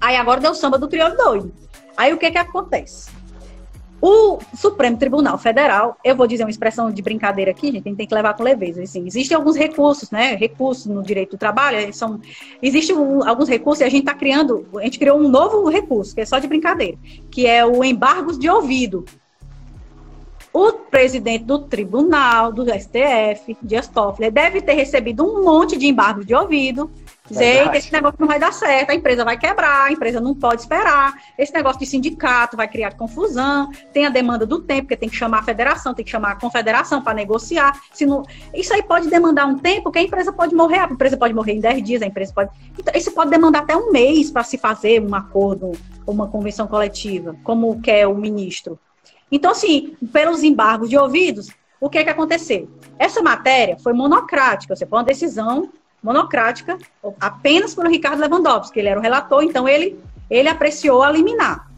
Aí 0.00 0.16
agora 0.16 0.40
deu 0.40 0.54
samba 0.54 0.78
do 0.78 0.88
crioulo 0.88 1.16
doido. 1.16 1.54
Aí 1.96 2.12
o 2.12 2.18
que 2.18 2.30
que 2.30 2.38
acontece? 2.38 3.10
O 4.02 4.38
Supremo 4.54 4.96
Tribunal 4.96 5.36
Federal, 5.36 5.96
eu 6.02 6.16
vou 6.16 6.26
dizer 6.26 6.44
uma 6.44 6.50
expressão 6.50 6.90
de 6.90 7.02
brincadeira 7.02 7.50
aqui, 7.50 7.66
gente, 7.66 7.86
a 7.86 7.88
gente 7.90 7.96
tem 7.98 8.06
que 8.06 8.14
levar 8.14 8.32
com 8.32 8.42
leveza. 8.42 8.82
Assim, 8.82 9.06
existem 9.06 9.36
alguns 9.36 9.56
recursos, 9.56 10.10
né? 10.10 10.34
Recursos 10.36 10.86
no 10.86 11.02
direito 11.02 11.32
do 11.32 11.38
trabalho, 11.38 11.92
são, 11.92 12.18
existem 12.62 12.96
um, 12.96 13.22
alguns 13.28 13.48
recursos 13.48 13.82
e 13.82 13.84
a 13.84 13.90
gente 13.90 14.00
está 14.00 14.14
criando, 14.14 14.66
a 14.76 14.84
gente 14.84 14.98
criou 14.98 15.18
um 15.18 15.28
novo 15.28 15.68
recurso, 15.68 16.14
que 16.14 16.22
é 16.22 16.24
só 16.24 16.38
de 16.38 16.48
brincadeira, 16.48 16.96
que 17.30 17.46
é 17.46 17.64
o 17.64 17.84
embargos 17.84 18.38
de 18.38 18.48
ouvido. 18.48 19.04
O 20.52 20.72
presidente 20.72 21.44
do 21.44 21.60
tribunal, 21.60 22.52
do 22.52 22.64
STF, 22.64 23.56
Dias 23.62 23.86
Toffoli, 23.86 24.30
deve 24.30 24.62
ter 24.62 24.72
recebido 24.72 25.24
um 25.24 25.44
monte 25.44 25.76
de 25.76 25.86
embargos 25.86 26.26
de 26.26 26.34
ouvido 26.34 26.90
dizer, 27.30 27.74
esse 27.74 27.92
negócio 27.92 28.16
não 28.18 28.26
vai 28.26 28.38
dar 28.38 28.52
certo, 28.52 28.90
a 28.90 28.94
empresa 28.94 29.24
vai 29.24 29.38
quebrar, 29.38 29.84
a 29.84 29.92
empresa 29.92 30.20
não 30.20 30.34
pode 30.34 30.62
esperar, 30.62 31.14
esse 31.38 31.52
negócio 31.52 31.78
de 31.78 31.86
sindicato 31.86 32.56
vai 32.56 32.68
criar 32.68 32.94
confusão, 32.94 33.70
tem 33.92 34.06
a 34.06 34.10
demanda 34.10 34.44
do 34.44 34.60
tempo, 34.60 34.82
porque 34.82 34.96
tem 34.96 35.08
que 35.08 35.16
chamar 35.16 35.40
a 35.40 35.42
federação, 35.42 35.94
tem 35.94 36.04
que 36.04 36.10
chamar 36.10 36.32
a 36.32 36.36
confederação 36.36 37.02
para 37.02 37.14
negociar. 37.14 37.80
Se 37.92 38.04
não... 38.04 38.22
Isso 38.54 38.72
aí 38.74 38.82
pode 38.82 39.08
demandar 39.08 39.46
um 39.46 39.58
tempo 39.58 39.90
que 39.90 39.98
a 39.98 40.02
empresa 40.02 40.32
pode 40.32 40.54
morrer, 40.54 40.80
a 40.80 40.84
empresa 40.84 41.16
pode 41.16 41.32
morrer 41.32 41.52
em 41.52 41.60
10 41.60 41.82
dias, 41.82 42.02
a 42.02 42.06
empresa 42.06 42.32
pode. 42.34 42.50
Então, 42.78 42.92
isso 42.94 43.12
pode 43.12 43.30
demandar 43.30 43.60
até 43.60 43.76
um 43.76 43.92
mês 43.92 44.30
para 44.30 44.42
se 44.42 44.58
fazer 44.58 45.02
um 45.02 45.14
acordo, 45.14 45.72
uma 46.06 46.28
convenção 46.28 46.66
coletiva, 46.66 47.36
como 47.44 47.80
quer 47.80 48.06
o 48.06 48.14
ministro. 48.14 48.78
Então, 49.30 49.52
assim, 49.52 49.96
pelos 50.12 50.42
embargos 50.42 50.90
de 50.90 50.96
ouvidos, 50.96 51.48
o 51.80 51.88
que 51.88 51.98
é 51.98 52.04
que 52.04 52.10
aconteceu? 52.10 52.68
Essa 52.98 53.22
matéria 53.22 53.78
foi 53.78 53.92
monocrática, 53.92 54.76
você 54.76 54.84
foi 54.84 54.98
uma 54.98 55.04
decisão 55.04 55.70
monocrática, 56.02 56.78
apenas 57.20 57.74
pelo 57.74 57.88
Ricardo 57.88 58.20
Lewandowski, 58.20 58.78
ele 58.78 58.88
era 58.88 58.98
o 58.98 59.02
relator, 59.02 59.42
então 59.42 59.68
ele, 59.68 59.98
ele 60.30 60.48
apreciou 60.48 61.02
a 61.02 61.10
liminar. 61.10 61.70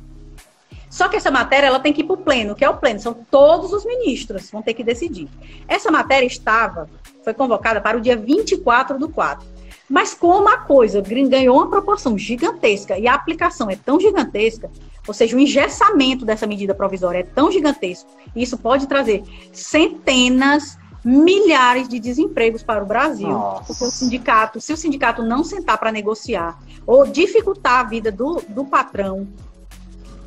Só 0.89 1.09
que 1.09 1.17
essa 1.17 1.31
matéria 1.31 1.69
ela 1.69 1.81
tem 1.81 1.93
que 1.93 2.03
ir 2.03 2.05
para 2.05 2.15
o 2.15 2.19
pleno, 2.19 2.55
que 2.55 2.65
é 2.65 2.69
o 2.69 2.77
pleno, 2.77 3.01
são 3.01 3.15
todos 3.15 3.73
os 3.73 3.85
ministros 3.85 4.51
vão 4.51 4.61
ter 4.61 4.75
que 4.75 4.85
decidir. 4.85 5.27
Essa 5.67 5.91
matéria 5.91 6.27
estava, 6.27 6.89
foi 7.25 7.33
convocada 7.33 7.81
para 7.81 7.97
o 7.97 8.01
dia 8.01 8.15
24 8.15 8.99
do 8.99 9.09
4. 9.09 9.47
Mas 9.89 10.15
como 10.15 10.49
a 10.49 10.59
coisa 10.59 11.03
ganhou 11.03 11.57
uma 11.57 11.71
proporção 11.71 12.17
gigantesca 12.17 12.99
e 12.99 13.09
a 13.09 13.15
aplicação 13.15 13.71
é 13.71 13.77
tão 13.77 13.99
gigantesca, 13.99 14.71
ou 15.07 15.15
seja, 15.15 15.37
o 15.37 15.41
engessamento 15.41 16.25
dessa 16.25 16.47
medida 16.47 16.75
provisória 16.75 17.21
é 17.21 17.23
tão 17.23 17.51
gigantesco, 17.51 18.09
isso 18.37 18.57
pode 18.57 18.87
trazer 18.87 19.23
centenas 19.53 20.79
milhares 21.05 21.89
de 21.89 21.99
desempregos 21.99 22.63
para 22.63 22.83
o 22.83 22.87
Brasil, 22.87 23.29
Nossa. 23.29 23.65
porque 23.67 23.85
o 23.85 23.91
sindicato, 23.91 24.61
se 24.61 24.73
o 24.73 24.77
sindicato 24.77 25.23
não 25.23 25.43
sentar 25.43 25.79
para 25.79 25.91
negociar 25.91 26.59
ou 26.87 27.07
dificultar 27.07 27.81
a 27.81 27.83
vida 27.85 28.13
do, 28.13 28.43
do 28.49 28.65
patrão, 28.65 29.27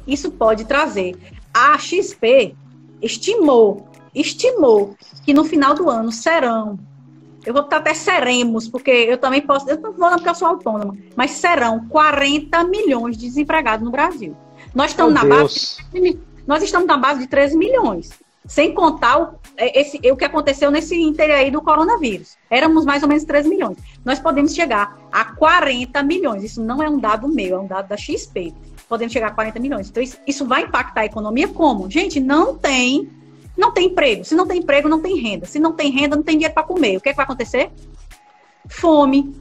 isso 0.06 0.32
pode 0.32 0.66
trazer. 0.66 1.18
A 1.54 1.78
XP 1.78 2.56
estimou, 3.02 3.88
estimou 4.14 4.96
que 5.24 5.34
no 5.34 5.46
final 5.46 5.74
do 5.74 5.90
ano 5.90 6.12
serão, 6.12 6.78
eu 7.46 7.54
vou 7.54 7.62
botar 7.62 7.78
até 7.78 7.94
seremos, 7.94 8.68
porque 8.68 8.90
eu 8.90 9.18
também 9.18 9.42
posso, 9.42 9.70
eu 9.70 9.80
não 9.80 9.94
vou 9.94 10.10
porque 10.10 10.30
eu 10.30 10.36
sou 10.36 10.48
autônoma, 10.48 10.98
mas 11.16 11.32
serão 11.32 11.88
40 11.88 12.64
milhões 12.66 13.18
de 13.18 13.28
desempregados 13.28 13.86
no 13.86 13.92
Brasil. 13.92 14.36
Nós 14.74 14.92
estamos 14.92 15.14
Meu 15.14 15.24
na 15.24 15.36
Deus. 15.38 15.78
base, 15.94 16.20
nós 16.48 16.64
estamos 16.64 16.88
na 16.88 16.98
base 16.98 17.22
de 17.22 17.28
13 17.28 17.56
milhões. 17.56 18.10
Sem 18.48 18.74
contar 18.74 19.20
o, 19.20 19.40
é, 19.58 19.80
esse, 19.82 19.98
o 20.12 20.16
que 20.16 20.26
aconteceu 20.26 20.70
nesse 20.70 20.96
inter 20.96 21.32
aí 21.32 21.50
do 21.50 21.62
coronavírus. 21.62 22.38
Éramos 22.50 22.86
mais 22.86 23.02
ou 23.02 23.10
menos 23.10 23.24
13 23.24 23.50
milhões. 23.50 23.78
Nós 24.04 24.20
podemos 24.20 24.54
chegar 24.54 24.98
a 25.12 25.26
40 25.26 26.04
milhões. 26.04 26.44
Isso 26.44 26.62
não 26.62 26.82
é 26.82 26.90
um 26.90 27.00
dado 27.00 27.28
meu, 27.28 27.58
é 27.58 27.60
um 27.60 27.68
dado 27.68 27.88
da 27.88 27.98
XP. 27.98 28.54
Podemos 28.88 29.12
chegar 29.12 29.28
a 29.28 29.32
40 29.32 29.60
milhões. 29.60 29.90
Então, 29.90 30.04
isso, 30.04 30.18
isso 30.28 30.46
vai 30.46 30.64
impactar 30.64 31.02
a 31.02 31.06
economia 31.06 31.48
como? 31.48 31.90
Gente, 31.90 32.20
não 32.20 32.56
tem 32.56 33.10
não 33.58 33.72
tem 33.72 33.88
emprego. 33.88 34.24
Se 34.26 34.36
não 34.36 34.46
tem 34.46 34.60
emprego, 34.60 34.90
não 34.90 35.02
tem 35.02 35.18
renda. 35.18 35.46
Se 35.46 35.60
não 35.60 35.74
tem 35.74 35.90
renda, 35.90 36.16
não 36.16 36.24
tem 36.24 36.36
dinheiro 36.36 36.54
para 36.54 36.64
comer. 36.64 36.98
O 36.98 37.02
que, 37.02 37.10
é 37.10 37.14
que 37.14 37.18
vai 37.18 37.24
acontecer? 37.24 37.72
Fome, 38.68 39.36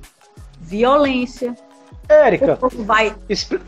violência. 0.60 1.56
Érica, 2.08 2.58
vai... 2.84 3.14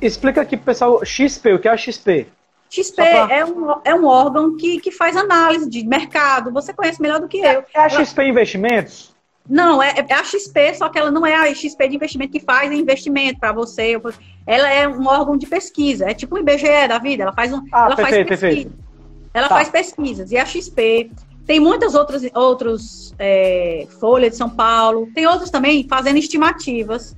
explica 0.00 0.42
aqui 0.42 0.56
pro 0.56 0.66
pessoal 0.66 1.04
XP, 1.04 1.54
o 1.54 1.58
que 1.58 1.68
é 1.68 1.70
a 1.70 1.76
XP? 1.76 2.26
XP 2.70 2.96
pra... 2.96 3.28
é, 3.30 3.44
um, 3.44 3.74
é 3.84 3.94
um 3.94 4.06
órgão 4.06 4.56
que, 4.56 4.80
que 4.80 4.90
faz 4.90 5.16
análise 5.16 5.68
de 5.68 5.86
mercado. 5.86 6.52
Você 6.52 6.72
conhece 6.72 7.00
melhor 7.00 7.20
do 7.20 7.28
que 7.28 7.38
eu. 7.38 7.64
É 7.74 7.80
a 7.80 7.88
XP 7.88 8.24
Investimentos? 8.24 9.14
Não, 9.48 9.80
é, 9.80 9.94
é, 9.96 10.12
a 10.12 10.24
XP, 10.24 10.74
só 10.74 10.88
que 10.88 10.98
ela 10.98 11.10
não 11.10 11.24
é 11.24 11.34
a 11.34 11.54
XP 11.54 11.88
de 11.88 11.96
investimento 11.96 12.32
que 12.32 12.40
faz 12.40 12.72
investimento 12.72 13.38
para 13.38 13.52
você. 13.52 14.00
Ela 14.46 14.68
é 14.68 14.88
um 14.88 15.06
órgão 15.06 15.36
de 15.36 15.46
pesquisa. 15.46 16.10
É 16.10 16.14
tipo 16.14 16.34
o 16.34 16.38
IBGE 16.38 16.88
da 16.88 16.98
vida. 16.98 17.22
Ela 17.22 17.32
faz 17.32 17.52
um. 17.52 17.62
Ah, 17.72 17.86
ela 17.86 17.96
perfeito, 17.96 18.28
faz 18.28 18.40
pesquisa. 18.40 18.70
Perfeito. 18.70 18.86
Ela 19.32 19.48
tá. 19.48 19.54
faz 19.54 19.68
pesquisas. 19.68 20.32
E 20.32 20.36
a 20.36 20.44
XP 20.44 21.10
tem 21.46 21.60
muitas 21.60 21.94
outras 21.94 22.22
outros 22.34 23.14
é, 23.18 23.86
Folha 24.00 24.28
de 24.28 24.36
São 24.36 24.50
Paulo. 24.50 25.08
Tem 25.14 25.26
outros 25.26 25.48
também 25.48 25.86
fazendo 25.88 26.18
estimativas 26.18 27.16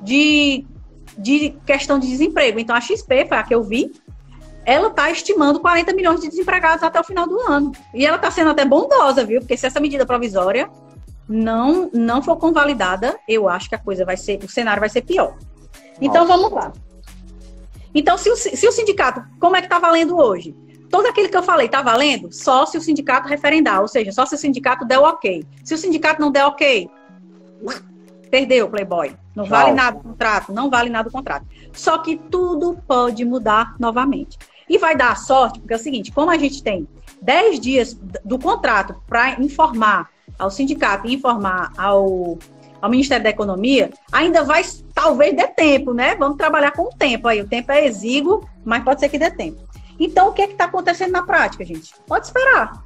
de, 0.00 0.64
de 1.18 1.54
questão 1.66 1.98
de 1.98 2.08
desemprego. 2.08 2.58
Então 2.58 2.74
a 2.74 2.80
XP 2.80 3.26
foi 3.26 3.36
a 3.36 3.42
que 3.42 3.54
eu 3.54 3.62
vi 3.62 3.92
ela 4.66 4.88
está 4.88 5.08
estimando 5.08 5.60
40 5.60 5.94
milhões 5.94 6.20
de 6.20 6.28
desempregados 6.28 6.82
até 6.82 7.00
o 7.00 7.04
final 7.04 7.26
do 7.28 7.40
ano. 7.40 7.70
E 7.94 8.04
ela 8.04 8.16
está 8.16 8.32
sendo 8.32 8.50
até 8.50 8.64
bondosa, 8.64 9.24
viu? 9.24 9.40
Porque 9.40 9.56
se 9.56 9.64
essa 9.64 9.78
medida 9.78 10.04
provisória 10.04 10.68
não, 11.28 11.88
não 11.94 12.20
for 12.20 12.36
convalidada, 12.36 13.16
eu 13.28 13.48
acho 13.48 13.68
que 13.68 13.76
a 13.76 13.78
coisa 13.78 14.04
vai 14.04 14.16
ser, 14.16 14.42
o 14.42 14.48
cenário 14.48 14.80
vai 14.80 14.88
ser 14.88 15.02
pior. 15.02 15.38
Então 16.00 16.26
Nossa. 16.26 16.36
vamos 16.36 16.52
lá. 16.52 16.72
Então, 17.94 18.18
se 18.18 18.28
o, 18.28 18.36
se 18.36 18.66
o 18.66 18.72
sindicato, 18.72 19.24
como 19.40 19.56
é 19.56 19.60
que 19.60 19.66
está 19.66 19.78
valendo 19.78 20.18
hoje? 20.18 20.52
Todo 20.90 21.06
aquilo 21.06 21.28
que 21.28 21.36
eu 21.36 21.42
falei 21.42 21.66
está 21.66 21.80
valendo 21.80 22.32
só 22.32 22.66
se 22.66 22.76
o 22.76 22.80
sindicato 22.80 23.28
referendar, 23.28 23.80
ou 23.80 23.88
seja, 23.88 24.10
só 24.10 24.26
se 24.26 24.34
o 24.34 24.38
sindicato 24.38 24.84
der 24.84 24.98
o 24.98 25.04
ok. 25.04 25.44
Se 25.64 25.74
o 25.74 25.78
sindicato 25.78 26.20
não 26.20 26.30
der 26.30 26.44
ok, 26.44 26.90
perdeu, 28.30 28.68
Playboy. 28.68 29.16
Não 29.34 29.44
vale 29.44 29.72
nada 29.72 29.96
o 29.96 30.02
contrato, 30.02 30.52
não 30.52 30.68
vale 30.68 30.90
nada 30.90 31.08
o 31.08 31.12
contrato. 31.12 31.46
Só 31.72 31.98
que 31.98 32.16
tudo 32.16 32.76
pode 32.86 33.24
mudar 33.24 33.76
novamente. 33.78 34.36
E 34.68 34.78
vai 34.78 34.96
dar 34.96 35.16
sorte, 35.16 35.58
porque 35.60 35.74
é 35.74 35.76
o 35.76 35.80
seguinte: 35.80 36.12
como 36.12 36.30
a 36.30 36.38
gente 36.38 36.62
tem 36.62 36.88
10 37.22 37.60
dias 37.60 37.94
do 38.24 38.38
contrato 38.38 38.96
para 39.06 39.40
informar 39.40 40.10
ao 40.38 40.50
sindicato 40.50 41.06
e 41.06 41.14
informar 41.14 41.72
ao, 41.76 42.38
ao 42.80 42.90
Ministério 42.90 43.24
da 43.24 43.30
Economia, 43.30 43.90
ainda 44.12 44.44
vai, 44.44 44.62
talvez 44.94 45.34
dê 45.34 45.46
tempo, 45.46 45.92
né? 45.92 46.14
Vamos 46.16 46.36
trabalhar 46.36 46.72
com 46.72 46.82
o 46.82 46.90
tempo 46.90 47.28
aí. 47.28 47.40
O 47.40 47.48
tempo 47.48 47.72
é 47.72 47.86
exíguo, 47.86 48.48
mas 48.64 48.84
pode 48.84 49.00
ser 49.00 49.08
que 49.08 49.18
dê 49.18 49.30
tempo. 49.30 49.66
Então, 49.98 50.28
o 50.28 50.32
que 50.32 50.42
é 50.42 50.50
está 50.50 50.66
acontecendo 50.66 51.12
na 51.12 51.22
prática, 51.22 51.64
gente? 51.64 51.94
Pode 52.06 52.26
esperar. 52.26 52.84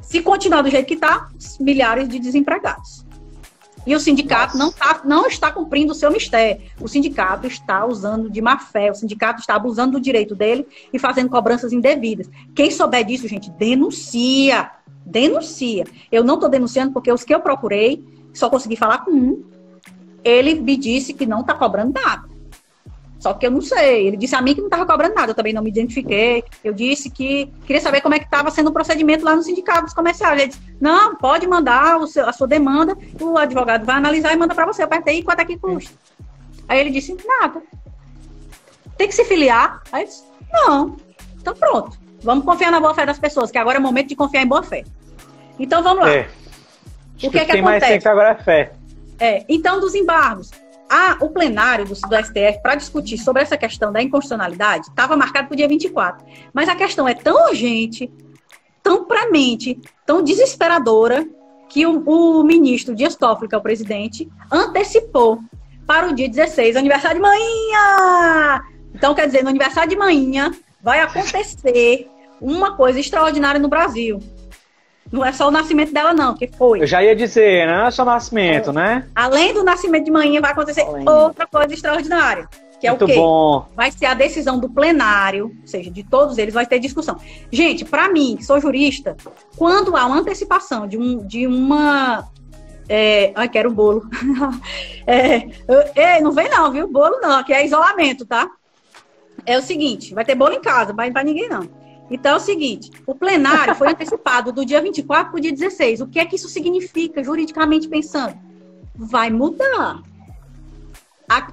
Se 0.00 0.20
continuar 0.22 0.62
do 0.62 0.70
jeito 0.70 0.86
que 0.86 0.94
está, 0.94 1.28
milhares 1.60 2.08
de 2.08 2.18
desempregados. 2.18 3.04
E 3.86 3.94
o 3.94 4.00
sindicato 4.00 4.56
não, 4.56 4.70
tá, 4.70 5.00
não 5.04 5.26
está 5.26 5.50
cumprindo 5.50 5.92
o 5.92 5.94
seu 5.94 6.10
mistério. 6.10 6.62
O 6.80 6.88
sindicato 6.88 7.46
está 7.46 7.84
usando 7.84 8.30
de 8.30 8.40
má 8.40 8.58
fé, 8.58 8.90
o 8.90 8.94
sindicato 8.94 9.40
está 9.40 9.54
abusando 9.54 9.92
do 9.92 10.00
direito 10.00 10.34
dele 10.34 10.66
e 10.92 10.98
fazendo 10.98 11.28
cobranças 11.28 11.72
indevidas. 11.72 12.30
Quem 12.54 12.70
souber 12.70 13.04
disso, 13.04 13.26
gente, 13.26 13.50
denuncia. 13.50 14.70
Denuncia. 15.04 15.84
Eu 16.10 16.22
não 16.22 16.34
estou 16.34 16.48
denunciando 16.48 16.92
porque 16.92 17.12
os 17.12 17.24
que 17.24 17.34
eu 17.34 17.40
procurei, 17.40 18.04
só 18.32 18.48
consegui 18.48 18.76
falar 18.76 18.98
com 18.98 19.10
um. 19.10 19.44
Ele 20.22 20.54
me 20.54 20.76
disse 20.76 21.12
que 21.12 21.26
não 21.26 21.40
está 21.40 21.54
cobrando 21.54 21.92
nada. 21.92 22.31
Só 23.22 23.32
que 23.32 23.46
eu 23.46 23.52
não 23.52 23.60
sei. 23.60 24.08
Ele 24.08 24.16
disse 24.16 24.34
a 24.34 24.42
mim 24.42 24.52
que 24.52 24.60
não 24.60 24.66
estava 24.66 24.84
cobrando 24.84 25.14
nada, 25.14 25.30
eu 25.30 25.34
também 25.34 25.52
não 25.52 25.62
me 25.62 25.70
identifiquei. 25.70 26.42
Eu 26.64 26.72
disse 26.72 27.08
que 27.08 27.46
queria 27.64 27.80
saber 27.80 28.00
como 28.00 28.16
é 28.16 28.18
que 28.18 28.24
estava 28.24 28.50
sendo 28.50 28.70
o 28.70 28.72
procedimento 28.72 29.24
lá 29.24 29.36
no 29.36 29.44
sindicato 29.44 29.84
dos 29.84 29.94
comerciais. 29.94 30.40
Ele 30.40 30.48
disse, 30.48 30.60
não, 30.80 31.14
pode 31.14 31.46
mandar 31.46 32.04
seu, 32.08 32.28
a 32.28 32.32
sua 32.32 32.48
demanda, 32.48 32.98
o 33.20 33.38
advogado 33.38 33.86
vai 33.86 33.94
analisar 33.94 34.32
e 34.32 34.36
manda 34.36 34.56
para 34.56 34.66
você. 34.66 34.82
Eu 34.82 34.88
perguntei, 34.88 35.22
quanto 35.22 35.38
é 35.38 35.44
que 35.44 35.56
custa? 35.56 35.92
Aí 36.68 36.80
ele 36.80 36.90
disse, 36.90 37.16
nada. 37.24 37.62
Tem 38.96 39.06
que 39.06 39.14
se 39.14 39.24
filiar? 39.24 39.80
Aí 39.92 40.02
eu 40.02 40.08
disse, 40.08 40.24
não. 40.50 40.96
Então 41.40 41.54
pronto. 41.54 41.96
Vamos 42.24 42.44
confiar 42.44 42.72
na 42.72 42.80
boa 42.80 42.92
fé 42.92 43.06
das 43.06 43.20
pessoas, 43.20 43.52
que 43.52 43.58
agora 43.58 43.78
é 43.78 43.80
o 43.80 43.82
momento 43.82 44.08
de 44.08 44.16
confiar 44.16 44.42
em 44.42 44.48
boa 44.48 44.64
fé. 44.64 44.82
Então 45.60 45.80
vamos 45.80 46.02
lá. 46.02 46.12
É. 46.12 46.28
O 47.14 47.18
que, 47.18 47.26
é 47.26 47.30
que, 47.30 47.52
que 47.52 47.58
acontece? 47.58 47.88
mais 47.88 48.02
que 48.02 48.08
agora 48.08 48.30
é 48.30 48.42
fé. 48.42 48.72
É, 49.20 49.44
então, 49.48 49.78
dos 49.78 49.94
embargos 49.94 50.50
a, 50.92 51.16
o 51.22 51.30
plenário 51.30 51.86
do, 51.86 51.94
do 51.94 52.16
STF 52.16 52.60
para 52.62 52.74
discutir 52.74 53.16
sobre 53.16 53.40
essa 53.40 53.56
questão 53.56 53.90
da 53.90 54.02
inconstitucionalidade 54.02 54.88
estava 54.88 55.16
marcado 55.16 55.48
para 55.48 55.54
o 55.54 55.56
dia 55.56 55.66
24. 55.66 56.22
Mas 56.52 56.68
a 56.68 56.76
questão 56.76 57.08
é 57.08 57.14
tão 57.14 57.48
urgente, 57.48 58.12
tão 58.82 59.06
premente, 59.06 59.80
tão 60.04 60.22
desesperadora, 60.22 61.26
que 61.70 61.86
o, 61.86 62.02
o 62.04 62.44
ministro 62.44 62.94
Dias 62.94 63.16
Toffoli, 63.16 63.48
que 63.48 63.54
é 63.54 63.58
o 63.58 63.62
presidente, 63.62 64.30
antecipou 64.50 65.40
para 65.86 66.08
o 66.08 66.14
dia 66.14 66.28
16, 66.28 66.76
aniversário 66.76 67.16
de 67.16 67.22
manhã! 67.22 68.60
Então, 68.94 69.14
quer 69.14 69.24
dizer, 69.24 69.42
no 69.42 69.48
aniversário 69.48 69.88
de 69.88 69.96
manhã 69.96 70.52
vai 70.82 71.00
acontecer 71.00 72.06
uma 72.38 72.76
coisa 72.76 73.00
extraordinária 73.00 73.58
no 73.58 73.68
Brasil. 73.68 74.20
Não 75.12 75.22
é 75.22 75.30
só 75.30 75.48
o 75.48 75.50
nascimento 75.50 75.92
dela, 75.92 76.14
não, 76.14 76.34
que 76.34 76.48
foi. 76.48 76.80
Eu 76.80 76.86
já 76.86 77.02
ia 77.02 77.14
dizer, 77.14 77.66
não 77.66 77.86
é 77.86 77.90
só 77.90 78.02
o 78.02 78.06
nascimento, 78.06 78.70
é. 78.70 78.72
né? 78.72 79.06
Além 79.14 79.52
do 79.52 79.62
nascimento 79.62 80.06
de 80.06 80.10
manhã, 80.10 80.40
vai 80.40 80.52
acontecer 80.52 80.80
Além. 80.80 81.06
outra 81.06 81.46
coisa 81.46 81.74
extraordinária. 81.74 82.48
que 82.80 82.86
é 82.86 82.90
Muito 82.90 83.04
o 83.04 83.06
quê? 83.06 83.14
Bom. 83.14 83.68
Vai 83.76 83.92
ser 83.92 84.06
a 84.06 84.14
decisão 84.14 84.58
do 84.58 84.70
plenário, 84.70 85.54
ou 85.60 85.66
seja, 85.66 85.90
de 85.90 86.02
todos 86.02 86.38
eles, 86.38 86.54
vai 86.54 86.64
ter 86.64 86.78
discussão. 86.78 87.18
Gente, 87.50 87.84
para 87.84 88.08
mim, 88.08 88.36
que 88.38 88.44
sou 88.44 88.58
jurista, 88.58 89.14
quando 89.54 89.94
há 89.94 90.06
uma 90.06 90.18
antecipação 90.18 90.86
de, 90.86 90.96
um, 90.96 91.18
de 91.18 91.46
uma. 91.46 92.26
É, 92.88 93.32
ai, 93.34 93.50
quero 93.50 93.68
o 93.68 93.74
bolo. 93.74 94.08
é, 95.06 95.46
é, 95.94 96.20
não 96.22 96.32
vem 96.32 96.48
não, 96.48 96.72
viu? 96.72 96.88
Bolo 96.88 97.20
não, 97.20 97.38
aqui 97.38 97.52
é 97.52 97.66
isolamento, 97.66 98.24
tá? 98.24 98.50
É 99.44 99.58
o 99.58 99.62
seguinte, 99.62 100.14
vai 100.14 100.24
ter 100.24 100.34
bolo 100.34 100.54
em 100.54 100.60
casa, 100.60 100.94
vai 100.94 101.10
para 101.10 101.22
ninguém 101.22 101.50
não. 101.50 101.81
Então 102.10 102.32
é 102.32 102.36
o 102.36 102.40
seguinte, 102.40 102.90
o 103.06 103.14
plenário 103.14 103.74
foi 103.74 103.88
antecipado 103.88 104.52
do 104.52 104.64
dia 104.64 104.82
24 104.82 105.30
para 105.30 105.38
o 105.38 105.40
dia 105.40 105.52
16. 105.52 106.00
O 106.00 106.06
que 106.06 106.18
é 106.18 106.24
que 106.24 106.36
isso 106.36 106.48
significa, 106.48 107.22
juridicamente 107.22 107.88
pensando? 107.88 108.36
Vai 108.94 109.30
mudar. 109.30 110.02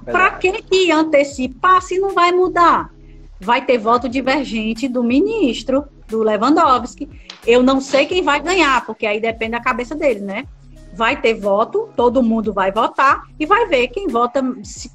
Para 0.04 0.32
que, 0.32 0.62
que 0.62 0.90
antecipar 0.90 1.80
se 1.80 1.98
não 1.98 2.10
vai 2.10 2.32
mudar? 2.32 2.92
Vai 3.40 3.64
ter 3.64 3.78
voto 3.78 4.08
divergente 4.08 4.86
do 4.86 5.02
ministro, 5.02 5.86
do 6.06 6.22
Lewandowski. 6.22 7.08
Eu 7.46 7.62
não 7.62 7.80
sei 7.80 8.04
quem 8.04 8.22
vai 8.22 8.40
ganhar, 8.40 8.84
porque 8.84 9.06
aí 9.06 9.18
depende 9.18 9.52
da 9.52 9.60
cabeça 9.60 9.94
dele, 9.94 10.20
né? 10.20 10.44
Vai 10.92 11.18
ter 11.18 11.34
voto, 11.34 11.88
todo 11.96 12.22
mundo 12.22 12.52
vai 12.52 12.70
votar 12.70 13.22
e 13.38 13.46
vai 13.46 13.66
ver 13.66 13.88
quem 13.88 14.08
vota, 14.08 14.42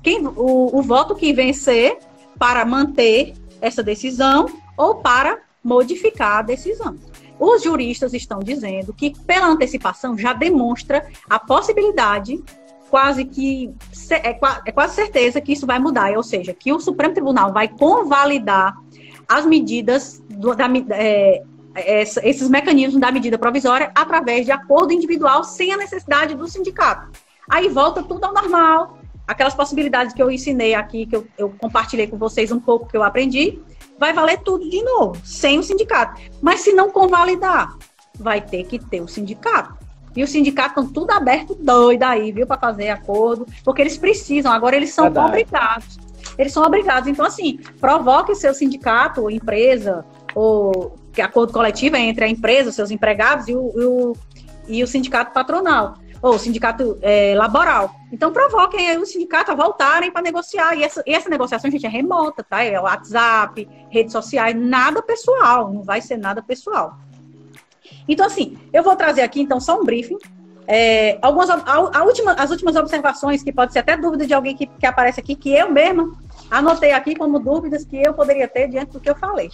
quem, 0.03 0.27
o, 0.27 0.77
o 0.77 0.81
voto 0.83 1.15
que 1.15 1.33
vencer 1.33 1.97
para 2.37 2.63
manter 2.65 3.33
essa 3.61 3.81
decisão 3.81 4.45
ou 4.77 4.95
para 4.95 5.39
modificar 5.63 6.39
a 6.39 6.41
decisão. 6.41 6.95
Os 7.39 7.63
juristas 7.63 8.13
estão 8.13 8.39
dizendo 8.39 8.93
que, 8.93 9.13
pela 9.25 9.47
antecipação, 9.47 10.17
já 10.17 10.31
demonstra 10.31 11.05
a 11.29 11.37
possibilidade, 11.37 12.41
quase 12.89 13.25
que 13.25 13.73
é, 14.09 14.37
é 14.65 14.71
quase 14.71 14.95
certeza 14.95 15.41
que 15.41 15.51
isso 15.51 15.65
vai 15.65 15.79
mudar, 15.79 16.15
ou 16.15 16.23
seja, 16.23 16.53
que 16.53 16.71
o 16.71 16.79
Supremo 16.79 17.13
Tribunal 17.13 17.51
vai 17.51 17.67
convalidar 17.67 18.77
as 19.27 19.45
medidas 19.45 20.23
do, 20.29 20.55
da, 20.55 20.67
é, 20.91 21.41
esses 21.75 22.49
mecanismos 22.49 23.01
da 23.01 23.11
medida 23.11 23.37
provisória 23.37 23.91
através 23.93 24.45
de 24.45 24.51
acordo 24.51 24.93
individual 24.93 25.43
sem 25.43 25.73
a 25.73 25.77
necessidade 25.77 26.35
do 26.35 26.47
sindicato. 26.47 27.09
Aí 27.49 27.67
volta 27.67 28.01
tudo 28.01 28.23
ao 28.23 28.33
normal, 28.33 28.97
aquelas 29.27 29.53
possibilidades 29.53 30.13
que 30.13 30.21
eu 30.21 30.31
ensinei 30.31 30.73
aqui, 30.73 31.05
que 31.05 31.15
eu, 31.15 31.27
eu, 31.37 31.53
compartilhei 31.57 32.07
com 32.07 32.17
vocês 32.17 32.51
um 32.51 32.59
pouco 32.59 32.87
que 32.87 32.95
eu 32.95 33.03
aprendi, 33.03 33.59
vai 33.97 34.13
valer 34.13 34.39
tudo 34.39 34.69
de 34.69 34.81
novo, 34.83 35.19
sem 35.23 35.59
o 35.59 35.63
sindicato. 35.63 36.21
Mas 36.41 36.61
se 36.61 36.73
não 36.73 36.89
convalidar, 36.89 37.77
vai 38.19 38.41
ter 38.41 38.65
que 38.65 38.79
ter 38.79 39.01
o 39.01 39.07
sindicato. 39.07 39.85
E 40.15 40.23
os 40.23 40.29
sindicatos 40.29 40.85
estão 40.85 40.93
tudo 40.93 41.11
aberto 41.11 41.55
doido 41.55 42.03
aí, 42.03 42.31
viu, 42.31 42.47
para 42.47 42.59
fazer 42.59 42.89
acordo, 42.89 43.45
porque 43.63 43.81
eles 43.81 43.97
precisam, 43.97 44.51
agora 44.51 44.75
eles 44.75 44.91
são 44.93 45.05
Verdade. 45.05 45.27
obrigados. 45.27 45.97
Eles 46.37 46.53
são 46.53 46.63
obrigados. 46.63 47.09
Então, 47.09 47.25
assim, 47.25 47.57
provoque 47.79 48.33
seu 48.35 48.53
sindicato, 48.53 49.21
ou 49.21 49.29
empresa, 49.29 50.05
ou 50.33 50.95
que 51.11 51.21
acordo 51.21 51.51
coletivo 51.51 51.95
é 51.95 52.01
entre 52.01 52.25
a 52.25 52.29
empresa, 52.29 52.71
seus 52.71 52.91
empregados 52.91 53.47
e 53.47 53.55
o, 53.55 53.71
e 53.75 53.85
o, 53.85 54.13
e 54.67 54.83
o 54.83 54.87
sindicato 54.87 55.33
patronal 55.33 55.95
ou 56.25 56.39
sindicato 56.39 56.97
é, 57.03 57.35
laboral. 57.35 57.95
Então, 58.11 58.31
provoquem 58.31 58.97
o 58.97 59.05
sindicato 59.05 59.51
a 59.51 59.55
voltarem 59.55 60.09
para 60.09 60.23
negociar. 60.23 60.75
E 60.75 60.83
essa, 60.83 61.03
e 61.05 61.13
essa 61.13 61.29
negociação, 61.29 61.69
gente, 61.69 61.85
é 61.85 61.89
remota, 61.89 62.43
tá? 62.43 62.63
É 62.63 62.79
WhatsApp, 62.79 63.69
redes 63.91 64.11
sociais, 64.11 64.55
nada 64.55 65.03
pessoal, 65.03 65.71
não 65.71 65.83
vai 65.83 66.01
ser 66.01 66.17
nada 66.17 66.41
pessoal. 66.41 66.97
Então, 68.07 68.25
assim, 68.25 68.57
eu 68.73 68.81
vou 68.81 68.95
trazer 68.95 69.21
aqui, 69.21 69.39
então, 69.39 69.59
só 69.59 69.79
um 69.79 69.85
briefing. 69.85 70.17
É, 70.67 71.19
algumas, 71.21 71.47
a, 71.47 71.61
a 71.63 72.03
última, 72.03 72.33
as 72.33 72.49
últimas 72.49 72.75
observações, 72.75 73.43
que 73.43 73.53
pode 73.53 73.71
ser 73.71 73.79
até 73.79 73.95
dúvida 73.95 74.25
de 74.25 74.33
alguém 74.33 74.55
que, 74.55 74.65
que 74.65 74.85
aparece 74.87 75.19
aqui, 75.19 75.35
que 75.35 75.53
eu 75.53 75.71
mesma 75.71 76.11
anotei 76.49 76.91
aqui 76.91 77.15
como 77.15 77.37
dúvidas 77.37 77.85
que 77.85 77.97
eu 77.97 78.15
poderia 78.15 78.47
ter 78.47 78.67
diante 78.67 78.93
do 78.93 78.99
que 78.99 79.09
eu 79.09 79.15
falei. 79.15 79.51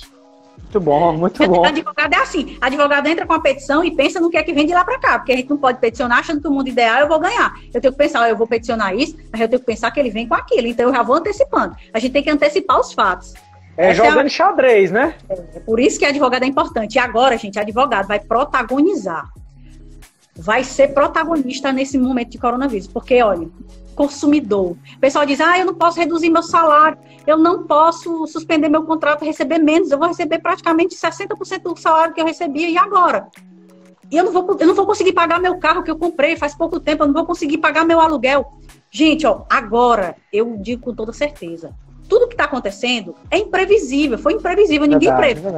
Muito 0.64 0.80
bom, 0.80 1.18
muito 1.18 1.48
bom. 1.48 1.66
Advogado 1.66 2.14
é 2.14 2.18
assim, 2.18 2.58
advogado 2.62 3.06
entra 3.08 3.26
com 3.26 3.34
a 3.34 3.42
petição 3.42 3.84
e 3.84 3.92
pensa 3.92 4.22
no 4.22 4.30
que 4.30 4.38
é 4.38 4.44
que 4.44 4.54
vem 4.54 4.66
de 4.66 4.74
lá 4.74 4.86
para 4.86 4.98
cá, 5.00 5.20
porque 5.20 5.34
a 5.34 5.36
gente 5.36 5.50
não 5.50 5.58
pode 5.58 5.80
peticionar 5.80 6.20
achando 6.20 6.42
que 6.42 6.48
o 6.48 6.52
mundo 6.52 6.70
ideal 6.70 7.00
eu 7.00 7.10
vou 7.10 7.20
ganhar. 7.20 7.54
Eu 7.74 7.82
tenho 7.82 7.92
que 7.92 7.98
pensar, 7.98 8.30
eu 8.30 8.38
vou 8.38 8.48
peticionar 8.48 8.96
isso, 8.96 9.18
mas 9.32 9.42
eu 9.42 9.50
tenho 9.50 9.60
que 9.60 9.66
pensar 9.66 9.92
que 9.92 10.00
ele 10.00 10.10
vem 10.10 10.28
com 10.28 10.36
aquilo, 10.36 10.68
então 10.68 10.88
eu 10.88 10.96
já 10.96 11.04
vou 11.04 11.18
antecipando. 11.18 11.76
A 11.94 12.00
gente 12.00 12.14
tem 12.14 12.24
que 12.24 12.30
antecipar 12.30 12.80
os 12.80 12.94
fatos. 12.94 13.34
É 13.78 13.90
Essa 13.90 14.06
jogando 14.06 14.24
é 14.24 14.26
a... 14.26 14.30
xadrez, 14.30 14.92
né? 14.92 15.16
É, 15.28 15.34
é 15.34 15.60
por 15.60 15.80
isso 15.80 16.00
que 16.00 16.06
advogado 16.06 16.44
é 16.44 16.48
importante. 16.48 16.96
E 16.96 17.00
agora, 17.00 17.38
gente, 17.38 17.60
advogado 17.60 18.08
vai 18.08 18.20
protagonizar. 18.20 19.30
Vai 20.36 20.64
ser 20.64 20.94
protagonista 20.94 21.72
nesse 21.74 21.98
momento 21.98 22.30
de 22.30 22.38
coronavírus, 22.38 22.88
porque, 22.88 23.22
olha, 23.22 23.50
consumidor. 24.02 24.72
O 24.96 25.00
pessoal 25.00 25.26
diz: 25.26 25.40
ah, 25.40 25.58
eu 25.60 25.66
não 25.66 25.76
posso 25.76 26.00
reduzir 26.00 26.30
meu 26.30 26.42
salário, 26.42 26.98
eu 27.28 27.38
não 27.38 27.64
posso 27.64 28.26
suspender 28.26 28.68
meu 28.68 28.84
contrato 28.84 29.24
receber 29.24 29.60
menos, 29.60 29.92
eu 29.92 30.00
vou 30.00 30.08
receber 30.08 30.40
praticamente 30.40 30.96
60% 30.96 31.62
do 31.62 31.78
salário 31.78 32.14
que 32.14 32.22
eu 32.22 32.26
recebia, 32.26 32.70
e 32.70 32.78
agora? 32.78 33.28
E 34.10 34.18
eu 34.18 34.26
não, 34.26 34.32
vou, 34.32 34.58
eu 34.60 34.68
não 34.68 34.76
vou 34.76 34.86
conseguir 34.86 35.14
pagar 35.14 35.40
meu 35.40 35.58
carro 35.58 35.84
que 35.84 35.92
eu 35.92 35.98
comprei 35.98 36.36
faz 36.36 36.56
pouco 36.56 36.80
tempo, 36.80 37.04
eu 37.04 37.08
não 37.08 37.14
vou 37.14 37.26
conseguir 37.26 37.60
pagar 37.60 37.86
meu 37.86 38.00
aluguel. 38.00 38.54
Gente, 38.90 39.26
ó, 39.26 39.44
agora 39.50 40.16
eu 40.34 40.58
digo 40.58 40.82
com 40.82 40.96
toda 40.96 41.14
certeza: 41.14 41.74
tudo 42.12 42.28
que 42.28 42.34
está 42.34 42.44
acontecendo 42.44 43.16
é 43.32 43.38
imprevisível, 43.38 44.18
foi 44.18 44.34
imprevisível, 44.34 44.86
ninguém 44.86 45.16
previu. 45.16 45.50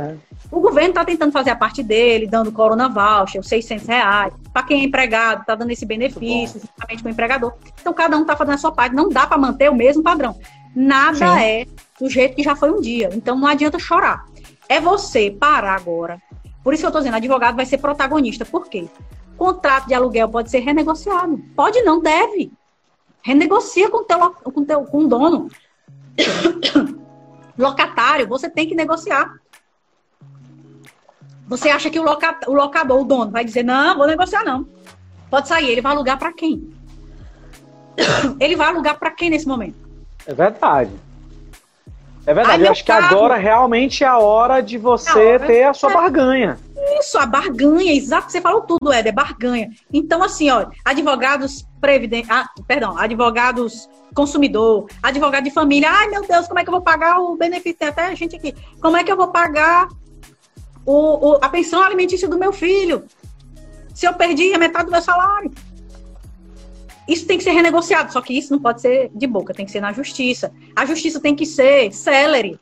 O 0.52 0.60
governo 0.60 0.90
está 0.90 1.04
tentando 1.04 1.32
fazer 1.32 1.50
a 1.50 1.56
parte 1.56 1.82
dele, 1.82 2.28
dando 2.28 2.52
Corona 2.52 2.88
Voucher, 2.88 3.42
os 3.42 3.48
600 3.48 3.88
reais. 3.88 4.34
Para 4.54 4.62
quem 4.62 4.82
é 4.82 4.84
empregado, 4.84 5.42
está 5.42 5.56
dando 5.56 5.72
esse 5.72 5.84
benefício, 5.84 6.62
justamente 6.62 7.02
com 7.02 7.10
o 7.10 7.12
empregador. 7.12 7.54
Então, 7.82 7.92
cada 7.92 8.16
um 8.16 8.22
está 8.22 8.36
fazendo 8.36 8.54
a 8.54 8.58
sua 8.60 8.72
parte. 8.72 8.96
Não 8.96 9.10
dá 9.10 9.26
para 9.26 9.36
manter 9.36 9.68
o 9.72 9.74
mesmo 9.74 10.04
padrão. 10.04 10.38
Nada 10.76 11.18
Sim. 11.18 11.44
é 11.44 11.66
do 12.00 12.08
jeito 12.08 12.36
que 12.36 12.44
já 12.44 12.56
foi 12.56 12.70
um 12.70 12.80
dia. 12.80 13.10
Então, 13.14 13.36
não 13.36 13.48
adianta 13.48 13.80
chorar. 13.80 14.24
É 14.70 14.80
você 14.80 15.32
parar 15.32 15.76
agora. 15.76 16.22
Por 16.64 16.72
isso 16.72 16.84
que 16.84 16.86
eu 16.86 16.90
estou 16.90 17.02
dizendo, 17.02 17.18
advogado 17.18 17.56
vai 17.56 17.66
ser 17.66 17.80
protagonista. 17.80 18.46
Por 18.46 18.70
quê? 18.70 18.86
Contrato 19.36 19.88
de 19.88 19.96
aluguel 19.96 20.30
pode 20.30 20.52
ser 20.52 20.60
renegociado. 20.60 21.36
Pode 21.56 21.82
não, 21.82 22.00
deve. 22.00 22.52
Renegocia 23.24 23.90
com, 23.90 24.04
teu, 24.04 24.20
com, 24.30 24.64
teu, 24.64 24.84
com 24.84 25.00
o 25.00 25.08
dono. 25.08 25.50
Locatário, 27.58 28.28
você 28.28 28.50
tem 28.50 28.68
que 28.68 28.76
negociar. 28.76 29.36
Você 31.48 31.70
acha 31.70 31.90
que 31.90 32.00
o, 32.00 32.04
loca, 32.04 32.40
o 32.48 32.54
locador, 32.54 33.02
o 33.02 33.06
dono, 33.06 33.32
vai 33.32 33.46
dizer: 33.46 33.64
não, 33.64 33.98
vou 33.98 34.08
negociar 34.08 34.44
não. 34.44 34.68
Pode 35.30 35.48
sair. 35.48 35.70
Ele 35.70 35.82
vai 35.82 35.92
alugar 35.92 36.18
para 36.18 36.34
quem? 36.34 36.74
Ele 38.40 38.56
vai 38.56 38.68
alugar 38.68 38.98
para 38.98 39.12
quem 39.12 39.30
nesse 39.30 39.48
momento? 39.48 39.78
É 40.26 40.34
verdade. 40.34 40.92
É 42.26 42.34
verdade. 42.34 42.64
Eu 42.64 42.72
acho 42.72 42.86
carro... 42.86 43.08
que 43.08 43.14
agora 43.14 43.36
realmente 43.36 44.04
é 44.04 44.08
a 44.08 44.18
hora 44.18 44.62
de 44.62 44.78
você 44.78 45.38
não, 45.38 45.48
ter 45.48 45.64
a 45.64 45.74
sua 45.74 45.92
é... 45.92 45.94
barganha. 45.94 46.58
Isso, 47.00 47.18
a 47.18 47.26
barganha, 47.26 47.94
exato. 47.94 48.32
Você 48.32 48.42
falou 48.42 48.62
tudo, 48.62 48.94
Ed, 48.94 49.08
é 49.08 49.12
barganha. 49.12 49.70
Então, 49.92 50.24
assim, 50.24 50.50
ó, 50.50 50.68
advogados 50.84 51.66
previdente, 51.80 52.28
ah, 52.30 52.48
perdão, 52.68 52.98
advogados 52.98 53.90
consumidor, 54.14 54.88
advogado 55.02 55.44
de 55.44 55.52
família. 55.52 55.90
Ai, 55.90 56.08
meu 56.08 56.26
Deus, 56.26 56.48
como 56.48 56.60
é 56.60 56.64
que 56.64 56.70
eu 56.70 56.74
vou 56.74 56.82
pagar 56.82 57.20
o 57.20 57.36
benefício? 57.36 57.80
Tem 57.80 57.88
até 57.88 58.06
a 58.06 58.16
gente 58.16 58.36
aqui. 58.36 58.54
Como 58.80 58.96
é 58.96 59.04
que 59.04 59.12
eu 59.12 59.18
vou 59.18 59.30
pagar 59.30 59.88
o, 60.86 61.32
o, 61.32 61.40
a 61.42 61.50
pensão 61.50 61.82
alimentícia 61.82 62.28
do 62.28 62.38
meu 62.38 62.52
filho. 62.52 63.06
Se 63.94 64.06
eu 64.06 64.14
perdi 64.14 64.54
a 64.54 64.60
metade 64.60 64.86
do 64.86 64.92
meu 64.92 65.02
salário. 65.02 65.52
Isso 67.08 67.26
tem 67.26 67.38
que 67.38 67.44
ser 67.44 67.52
renegociado, 67.52 68.14
só 68.14 68.22
que 68.22 68.38
isso 68.38 68.52
não 68.52 68.62
pode 68.62 68.80
ser 68.80 69.12
de 69.14 69.28
boca, 69.28 69.54
tem 69.54 69.66
que 69.66 69.72
ser 69.72 69.82
na 69.82 69.92
justiça. 69.92 70.54
A 70.74 70.86
justiça 70.86 71.20
tem 71.20 71.36
que 71.36 71.46
ser 71.46 71.92
célere. 71.92 72.58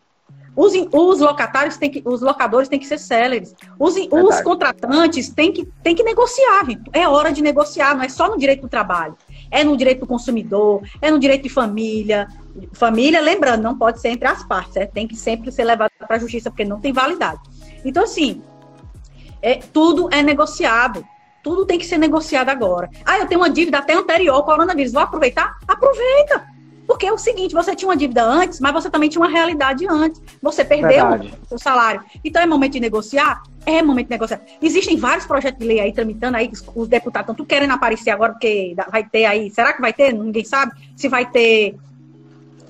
Os, 0.55 0.73
os 0.91 1.19
locatários 1.19 1.77
têm 1.77 1.89
que, 1.89 2.01
os 2.05 2.21
locadores 2.21 2.67
têm 2.67 2.77
que 2.77 2.85
ser 2.85 2.97
céleres. 2.97 3.55
Os, 3.79 3.95
os 3.95 4.41
contratantes 4.41 5.29
têm 5.29 5.51
que, 5.51 5.65
têm 5.81 5.95
que 5.95 6.03
negociar, 6.03 6.65
gente. 6.65 6.83
É 6.91 7.07
hora 7.07 7.31
de 7.31 7.41
negociar, 7.41 7.95
não 7.95 8.03
é 8.03 8.09
só 8.09 8.29
no 8.29 8.37
direito 8.37 8.61
do 8.61 8.69
trabalho. 8.69 9.15
É 9.49 9.63
no 9.63 9.77
direito 9.77 10.01
do 10.01 10.07
consumidor, 10.07 10.81
é 11.01 11.09
no 11.09 11.19
direito 11.19 11.43
de 11.43 11.49
família. 11.49 12.27
Família, 12.73 13.21
lembrando, 13.21 13.61
não 13.61 13.77
pode 13.77 14.01
ser 14.01 14.09
entre 14.09 14.27
as 14.27 14.43
partes, 14.43 14.75
é, 14.75 14.85
tem 14.85 15.07
que 15.07 15.15
sempre 15.15 15.51
ser 15.51 15.63
levado 15.63 15.91
para 15.99 16.17
a 16.17 16.19
justiça, 16.19 16.49
porque 16.49 16.65
não 16.65 16.81
tem 16.81 16.91
validade. 16.91 17.39
Então, 17.83 18.03
assim, 18.03 18.41
é, 19.41 19.55
tudo 19.55 20.09
é 20.11 20.21
negociado. 20.21 21.05
Tudo 21.43 21.65
tem 21.65 21.79
que 21.79 21.85
ser 21.85 21.97
negociado 21.97 22.49
agora. 22.49 22.89
Ah, 23.03 23.17
eu 23.17 23.25
tenho 23.25 23.41
uma 23.41 23.49
dívida 23.49 23.79
até 23.79 23.93
anterior 23.93 24.35
ao 24.35 24.43
coronavírus. 24.43 24.91
Vou 24.91 25.01
aproveitar? 25.01 25.57
Aproveita! 25.67 26.50
Porque 26.91 27.05
é 27.05 27.13
o 27.13 27.17
seguinte, 27.17 27.55
você 27.55 27.73
tinha 27.73 27.87
uma 27.87 27.95
dívida 27.95 28.21
antes, 28.21 28.59
mas 28.59 28.73
você 28.73 28.89
também 28.89 29.07
tinha 29.07 29.21
uma 29.21 29.31
realidade 29.31 29.87
antes. 29.89 30.21
Você 30.41 30.65
perdeu 30.65 31.05
o 31.05 31.47
seu 31.47 31.57
salário. 31.57 32.01
Então 32.21 32.41
é 32.41 32.45
momento 32.45 32.73
de 32.73 32.81
negociar? 32.81 33.41
É 33.65 33.81
momento 33.81 34.07
de 34.07 34.11
negociar. 34.11 34.41
Existem 34.61 34.97
vários 34.97 35.25
projetos 35.25 35.57
de 35.57 35.65
lei 35.65 35.79
aí 35.79 35.93
tramitando 35.93 36.35
aí, 36.35 36.51
os 36.75 36.89
deputados 36.89 37.31
estão 37.31 37.45
querendo 37.45 37.71
aparecer 37.71 38.09
agora, 38.09 38.33
porque 38.33 38.75
vai 38.91 39.05
ter 39.05 39.23
aí. 39.23 39.49
Será 39.49 39.71
que 39.71 39.79
vai 39.79 39.93
ter? 39.93 40.13
Ninguém 40.13 40.43
sabe 40.43 40.73
se 40.97 41.07
vai 41.07 41.25
ter 41.25 41.77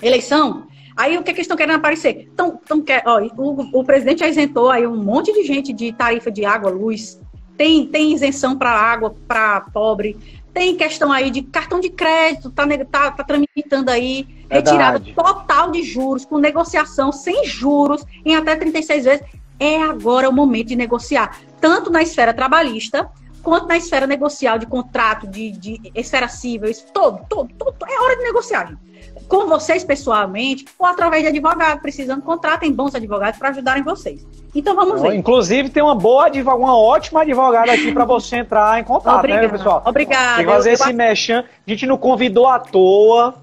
eleição. 0.04 0.68
Aí 0.96 1.18
o 1.18 1.24
que, 1.24 1.32
é 1.32 1.34
que 1.34 1.40
eles 1.40 1.46
estão 1.46 1.58
querendo 1.58 1.78
aparecer? 1.78 2.30
Então, 2.32 2.62
tão, 2.64 2.80
quer, 2.80 3.02
ó, 3.08 3.20
o, 3.36 3.80
o 3.80 3.84
presidente 3.84 4.20
já 4.20 4.28
isentou 4.28 4.70
aí 4.70 4.86
um 4.86 5.04
monte 5.04 5.34
de 5.34 5.42
gente 5.42 5.74
de 5.74 5.92
tarifa 5.94 6.30
de 6.30 6.46
água, 6.46 6.70
luz. 6.70 7.20
Tem, 7.58 7.88
tem 7.88 8.14
isenção 8.14 8.56
para 8.56 8.70
água 8.70 9.16
para 9.28 9.62
pobre, 9.62 10.16
Tem 10.54 10.76
questão 10.76 11.12
aí 11.12 11.32
de 11.32 11.42
cartão 11.44 11.80
de 11.80 11.90
crédito, 11.90 12.50
tá, 12.50 12.66
tá, 12.90 13.12
tá 13.12 13.24
tramitando 13.24 13.90
aí, 13.90 14.46
retirada 14.50 15.00
total 15.16 15.72
de 15.72 15.82
juros, 15.82 16.26
com 16.26 16.38
negociação 16.38 17.12
sem 17.12 17.46
juros, 17.46 18.04
em 18.26 18.36
até 18.36 18.56
36 18.56 19.06
vezes. 19.06 19.26
É 19.60 19.82
agora 19.82 20.28
o 20.28 20.34
momento 20.34 20.68
de 20.68 20.76
negociar, 20.76 21.40
tanto 21.60 21.90
na 21.90 22.02
esfera 22.02 22.34
trabalhista, 22.34 23.10
quanto 23.42 23.68
na 23.68 23.78
esfera 23.78 24.08
negocial, 24.08 24.58
de 24.58 24.66
contrato, 24.66 25.28
de, 25.28 25.52
de 25.52 25.92
esfera 25.96 26.28
civil, 26.28 26.70
isso, 26.70 26.86
todo, 26.94 27.26
todo, 27.30 27.54
todo, 27.54 27.76
é 27.88 28.02
hora 28.02 28.18
de 28.18 28.24
negociar, 28.24 28.68
gente. 28.68 28.91
Com 29.32 29.48
vocês 29.48 29.82
pessoalmente, 29.82 30.66
ou 30.78 30.86
através 30.86 31.24
de 31.24 31.30
advogado, 31.30 31.80
precisando, 31.80 32.22
contratem 32.22 32.70
bons 32.70 32.94
advogados 32.94 33.40
para 33.40 33.48
ajudarem 33.48 33.82
vocês. 33.82 34.28
Então 34.54 34.76
vamos 34.76 35.02
ver. 35.02 35.16
Inclusive, 35.16 35.70
tem 35.70 35.82
uma 35.82 35.96
boa 35.96 36.26
advogada, 36.26 36.62
uma 36.62 36.78
ótima 36.78 37.22
advogada 37.22 37.72
aqui 37.72 37.94
para 37.94 38.04
você 38.04 38.36
entrar 38.36 38.78
em 38.78 38.84
contato, 38.84 39.20
Obrigada. 39.20 39.44
né, 39.44 39.48
pessoal? 39.48 39.82
Obrigada. 39.86 40.36
Tem 40.36 40.46
que 40.46 40.52
fazer 40.52 40.70
eu, 40.72 40.74
esse 40.74 41.32
eu... 41.32 41.40
A 41.40 41.46
gente 41.66 41.86
não 41.86 41.98
convidou 41.98 42.46
à 42.46 42.60
toa. 42.60 43.36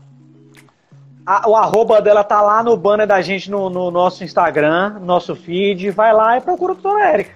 A, 1.24 1.48
o 1.48 1.56
arroba 1.56 2.02
dela 2.02 2.23
tá 2.23 2.43
lá 2.43 2.62
no 2.62 2.77
banner 2.77 3.06
da 3.06 3.23
gente 3.23 3.51
no, 3.51 3.70
no 3.70 3.90
nosso 3.90 4.23
Instagram, 4.23 4.98
nosso 5.01 5.35
feed. 5.35 5.90
Vai 5.90 6.12
lá 6.12 6.36
e 6.36 6.43
procura 6.43 6.73
a 6.73 6.74
doutora 6.74 7.05
Érica. 7.06 7.31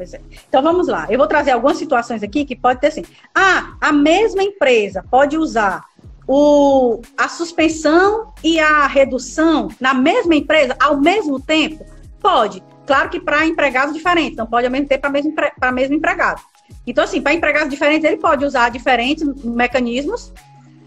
É. 0.00 0.20
Então 0.48 0.62
vamos 0.62 0.88
lá. 0.88 1.06
Eu 1.10 1.18
vou 1.18 1.26
trazer 1.26 1.50
algumas 1.50 1.76
situações 1.76 2.22
aqui 2.22 2.46
que 2.46 2.56
pode 2.56 2.80
ter 2.80 2.86
assim. 2.86 3.04
Ah, 3.34 3.74
a 3.78 3.92
mesma 3.92 4.42
empresa 4.42 5.04
pode 5.10 5.36
usar 5.36 5.84
o, 6.28 7.00
a 7.16 7.26
suspensão 7.26 8.34
e 8.44 8.60
a 8.60 8.86
redução 8.86 9.68
na 9.80 9.94
mesma 9.94 10.34
empresa 10.34 10.76
ao 10.78 11.00
mesmo 11.00 11.40
tempo? 11.40 11.84
Pode. 12.20 12.62
Claro 12.86 13.08
que 13.08 13.18
para 13.18 13.46
empregados 13.46 13.94
diferentes, 13.94 14.36
não 14.36 14.46
pode 14.46 14.66
ao 14.66 14.70
mesmo 14.70 14.86
tempo 14.86 15.00
para 15.00 15.10
mesmo, 15.10 15.34
mesmo 15.72 15.96
empregado. 15.96 16.42
Então, 16.86 17.02
assim, 17.02 17.22
para 17.22 17.32
empregados 17.32 17.70
diferentes, 17.70 18.04
ele 18.04 18.18
pode 18.18 18.44
usar 18.44 18.70
diferentes 18.70 19.26
mecanismos, 19.42 20.32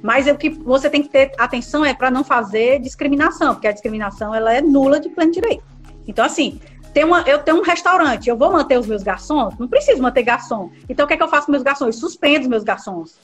mas 0.01 0.27
o 0.27 0.35
que 0.35 0.49
você 0.49 0.89
tem 0.89 1.01
que 1.01 1.09
ter 1.09 1.31
atenção 1.37 1.83
é 1.83 1.93
para 1.93 2.11
não 2.11 2.23
fazer 2.23 2.79
discriminação, 2.79 3.55
porque 3.55 3.67
a 3.67 3.71
discriminação 3.71 4.33
ela 4.33 4.53
é 4.53 4.61
nula 4.61 4.99
de 4.99 5.09
pleno 5.09 5.31
direito. 5.31 5.63
Então, 6.07 6.25
assim, 6.25 6.59
tem 6.93 7.03
uma, 7.03 7.21
eu 7.21 7.39
tenho 7.39 7.57
um 7.57 7.63
restaurante, 7.63 8.29
eu 8.29 8.37
vou 8.37 8.51
manter 8.51 8.77
os 8.77 8.85
meus 8.85 9.01
garçons? 9.01 9.57
Não 9.57 9.67
preciso 9.67 10.01
manter 10.01 10.23
garçom. 10.23 10.69
Então, 10.89 11.05
o 11.05 11.07
que 11.07 11.13
é 11.13 11.17
que 11.17 11.23
eu 11.23 11.27
faço 11.27 11.45
com 11.45 11.51
meus 11.51 11.63
garçons? 11.63 11.87
Eu 11.87 11.93
suspendo 11.93 12.41
os 12.41 12.47
meus 12.47 12.63
garçons. 12.63 13.19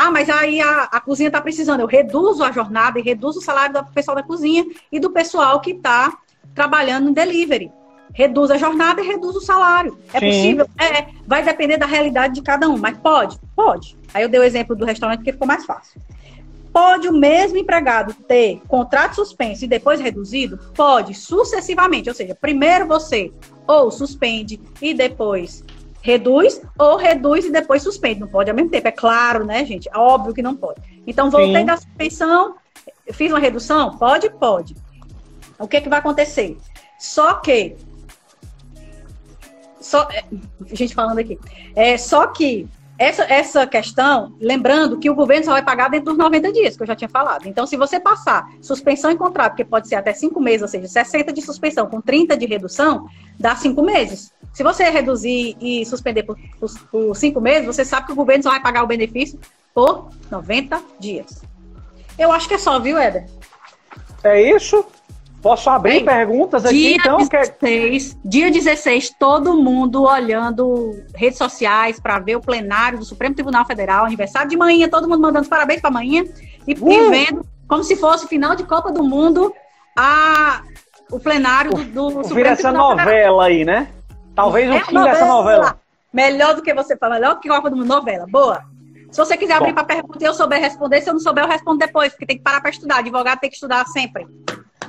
Ah, 0.00 0.12
mas 0.12 0.30
aí 0.30 0.60
a, 0.60 0.82
a 0.84 1.00
cozinha 1.00 1.26
está 1.26 1.40
precisando. 1.40 1.80
Eu 1.80 1.86
reduzo 1.88 2.44
a 2.44 2.52
jornada 2.52 3.00
e 3.00 3.02
reduzo 3.02 3.40
o 3.40 3.42
salário 3.42 3.74
do 3.74 3.84
pessoal 3.86 4.14
da 4.14 4.22
cozinha 4.22 4.64
e 4.92 5.00
do 5.00 5.10
pessoal 5.10 5.60
que 5.60 5.72
está 5.72 6.16
trabalhando 6.54 7.06
no 7.06 7.12
delivery. 7.12 7.72
Reduz 8.14 8.52
a 8.52 8.56
jornada 8.56 9.00
e 9.00 9.04
reduz 9.04 9.34
o 9.34 9.40
salário. 9.40 9.98
É 10.12 10.20
Sim. 10.20 10.26
possível? 10.26 10.68
É. 10.78 11.08
Vai 11.26 11.42
depender 11.42 11.78
da 11.78 11.86
realidade 11.86 12.34
de 12.34 12.42
cada 12.42 12.68
um, 12.68 12.78
mas 12.78 12.96
pode? 12.96 13.40
Pode. 13.56 13.98
Aí 14.14 14.22
eu 14.22 14.28
dei 14.28 14.38
o 14.38 14.44
exemplo 14.44 14.76
do 14.76 14.84
restaurante 14.84 15.18
porque 15.18 15.32
ficou 15.32 15.48
mais 15.48 15.66
fácil. 15.66 16.00
Pode 16.72 17.08
o 17.08 17.12
mesmo 17.12 17.58
empregado 17.58 18.14
ter 18.14 18.62
contrato 18.68 19.16
suspenso 19.16 19.64
e 19.64 19.68
depois 19.68 20.00
reduzido? 20.00 20.60
Pode, 20.76 21.12
sucessivamente. 21.12 22.08
Ou 22.08 22.14
seja, 22.14 22.36
primeiro 22.40 22.86
você 22.86 23.32
ou 23.66 23.90
suspende 23.90 24.60
e 24.80 24.94
depois 24.94 25.64
reduz, 26.08 26.62
ou 26.78 26.96
reduz 26.96 27.44
e 27.44 27.52
depois 27.52 27.82
suspende. 27.82 28.20
Não 28.20 28.28
pode 28.28 28.48
ao 28.48 28.56
mesmo 28.56 28.70
tempo, 28.70 28.88
é 28.88 28.92
claro, 28.92 29.44
né, 29.44 29.64
gente? 29.64 29.88
É 29.92 29.98
óbvio 29.98 30.32
que 30.32 30.40
não 30.40 30.56
pode. 30.56 30.80
Então, 31.06 31.30
voltei 31.30 31.60
Sim. 31.60 31.66
da 31.66 31.76
suspensão, 31.76 32.54
fiz 33.12 33.30
uma 33.30 33.38
redução? 33.38 33.98
Pode? 33.98 34.30
Pode. 34.30 34.74
O 35.58 35.68
que, 35.68 35.76
é 35.76 35.80
que 35.80 35.88
vai 35.88 35.98
acontecer? 35.98 36.56
Só 36.98 37.34
que. 37.34 37.76
Só, 39.80 40.08
é, 40.10 40.24
gente 40.72 40.94
falando 40.94 41.18
aqui. 41.18 41.38
É, 41.74 41.98
só 41.98 42.26
que 42.28 42.66
essa, 42.98 43.22
essa 43.24 43.66
questão, 43.66 44.34
lembrando 44.40 44.98
que 44.98 45.08
o 45.08 45.14
governo 45.14 45.44
só 45.44 45.52
vai 45.52 45.62
pagar 45.62 45.88
dentro 45.88 46.06
dos 46.06 46.18
90 46.18 46.52
dias, 46.52 46.76
que 46.76 46.82
eu 46.82 46.86
já 46.86 46.96
tinha 46.96 47.08
falado. 47.08 47.46
Então, 47.46 47.64
se 47.64 47.76
você 47.76 48.00
passar 48.00 48.50
suspensão 48.60 49.10
em 49.10 49.16
contrato, 49.16 49.54
que 49.54 49.64
pode 49.64 49.86
ser 49.86 49.94
até 49.94 50.12
5 50.12 50.40
meses, 50.40 50.62
ou 50.62 50.68
seja, 50.68 50.88
60 50.88 51.32
de 51.32 51.40
suspensão 51.40 51.86
com 51.86 52.00
30 52.00 52.36
de 52.36 52.44
redução, 52.44 53.06
dá 53.38 53.54
5 53.54 53.80
meses. 53.82 54.32
Se 54.52 54.64
você 54.64 54.90
reduzir 54.90 55.56
e 55.60 55.86
suspender 55.86 56.24
por, 56.24 56.36
por, 56.58 56.68
por 56.90 57.14
5 57.14 57.40
meses, 57.40 57.66
você 57.66 57.84
sabe 57.84 58.06
que 58.06 58.12
o 58.12 58.16
governo 58.16 58.42
só 58.42 58.50
vai 58.50 58.60
pagar 58.60 58.82
o 58.82 58.88
benefício 58.88 59.38
por 59.72 60.08
90 60.28 60.82
dias. 60.98 61.42
Eu 62.18 62.32
acho 62.32 62.48
que 62.48 62.54
é 62.54 62.58
só, 62.58 62.80
viu, 62.80 62.98
Éder? 62.98 63.26
É 64.24 64.42
isso? 64.42 64.84
Posso 65.40 65.70
abrir 65.70 65.92
Bem, 65.92 66.04
perguntas 66.04 66.64
aqui, 66.64 66.76
dia 66.76 66.96
então? 66.96 67.18
16, 67.18 68.14
que... 68.14 68.28
Dia 68.28 68.50
16, 68.50 69.14
todo 69.18 69.56
mundo 69.56 70.02
olhando 70.02 71.04
redes 71.14 71.38
sociais 71.38 72.00
para 72.00 72.18
ver 72.18 72.36
o 72.36 72.40
plenário 72.40 72.98
do 72.98 73.04
Supremo 73.04 73.34
Tribunal 73.34 73.64
Federal, 73.64 74.04
aniversário 74.04 74.50
de 74.50 74.56
manhã, 74.56 74.88
todo 74.88 75.08
mundo 75.08 75.20
mandando 75.20 75.48
parabéns 75.48 75.80
para 75.80 75.90
manhã 75.90 76.24
e, 76.66 76.74
uh! 76.74 76.92
e, 76.92 77.10
vendo 77.10 77.46
como 77.68 77.84
se 77.84 77.94
fosse 77.96 78.26
final 78.26 78.56
de 78.56 78.64
Copa 78.64 78.90
do 78.90 79.04
Mundo 79.04 79.54
a, 79.96 80.62
o 81.10 81.20
plenário 81.20 81.72
do, 81.72 81.84
do 81.84 82.10
Supremo 82.10 82.34
Vira 82.34 82.50
essa 82.50 82.72
novela 82.72 83.04
Federal. 83.04 83.40
aí, 83.40 83.64
né? 83.64 83.88
Talvez 84.34 84.68
o 84.68 84.74
é 84.74 84.84
fim 84.84 85.02
dessa 85.02 85.26
novela. 85.26 85.78
Melhor 86.12 86.54
do 86.54 86.62
que 86.62 86.74
você 86.74 86.96
falar, 86.96 87.16
melhor 87.16 87.34
do 87.34 87.40
que 87.40 87.48
Copa 87.48 87.70
do 87.70 87.76
Mundo, 87.76 87.88
novela. 87.88 88.26
Boa. 88.28 88.64
Se 89.10 89.18
você 89.18 89.36
quiser 89.36 89.54
abrir 89.54 89.72
para 89.72 89.84
pergunta 89.84 90.18
e 90.20 90.26
eu 90.26 90.34
souber 90.34 90.60
responder, 90.60 91.00
se 91.00 91.08
eu 91.08 91.14
não 91.14 91.20
souber, 91.20 91.44
eu 91.44 91.48
respondo 91.48 91.78
depois, 91.78 92.12
porque 92.12 92.26
tem 92.26 92.36
que 92.36 92.42
parar 92.42 92.60
para 92.60 92.70
estudar. 92.70 92.98
Advogado 92.98 93.38
tem 93.38 93.48
que 93.48 93.56
estudar 93.56 93.86
sempre. 93.86 94.26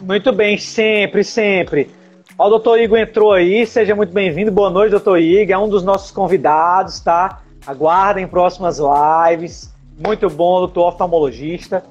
Muito 0.02 0.32
bem, 0.32 0.58
sempre, 0.58 1.24
sempre. 1.24 1.90
Ó, 2.38 2.48
o 2.48 2.50
doutor 2.50 2.80
Igor 2.80 2.98
entrou 2.98 3.34
aí, 3.34 3.66
seja 3.66 3.94
muito 3.94 4.14
bem-vindo. 4.14 4.52
Boa 4.52 4.70
noite, 4.70 4.92
doutor 4.92 5.20
Igor. 5.20 5.54
É 5.54 5.58
um 5.58 5.68
dos 5.68 5.84
nossos 5.84 6.10
convidados, 6.10 7.00
tá? 7.02 7.42
Aguardem 7.68 8.28
próximas 8.28 8.80
lives. 8.80 9.74
Muito 9.98 10.30
bom, 10.30 10.60
doutor 10.60 10.88
oftalmologista. 10.88 11.84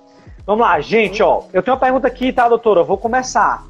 Vamos 0.47 0.67
lá, 0.67 0.81
gente, 0.81 1.23
ó. 1.23 1.43
Eu 1.53 1.63
tenho 1.63 1.75
uma 1.75 1.81
pergunta 1.81 2.07
aqui, 2.07 2.33
tá, 2.33 2.49
doutora? 2.49 2.81
Eu 2.81 2.85
vou 2.85 2.97
começar. 2.97 3.67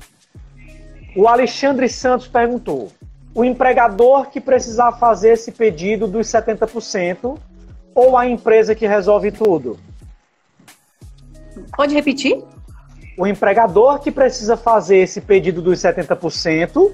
O 1.16 1.26
Alexandre 1.26 1.88
Santos 1.88 2.28
perguntou: 2.28 2.92
o 3.34 3.44
empregador 3.44 4.30
que 4.30 4.40
precisar 4.40 4.92
fazer 4.92 5.30
esse 5.30 5.50
pedido 5.50 6.06
dos 6.06 6.28
70% 6.28 7.36
ou 7.92 8.16
a 8.16 8.28
empresa 8.28 8.74
que 8.74 8.86
resolve 8.86 9.32
tudo? 9.32 9.76
Pode 11.76 11.92
repetir? 11.92 12.40
O 13.18 13.26
empregador 13.26 13.98
que 13.98 14.10
precisa 14.10 14.56
fazer 14.56 14.98
esse 14.98 15.20
pedido 15.20 15.60
dos 15.60 15.80
70% 15.80 16.92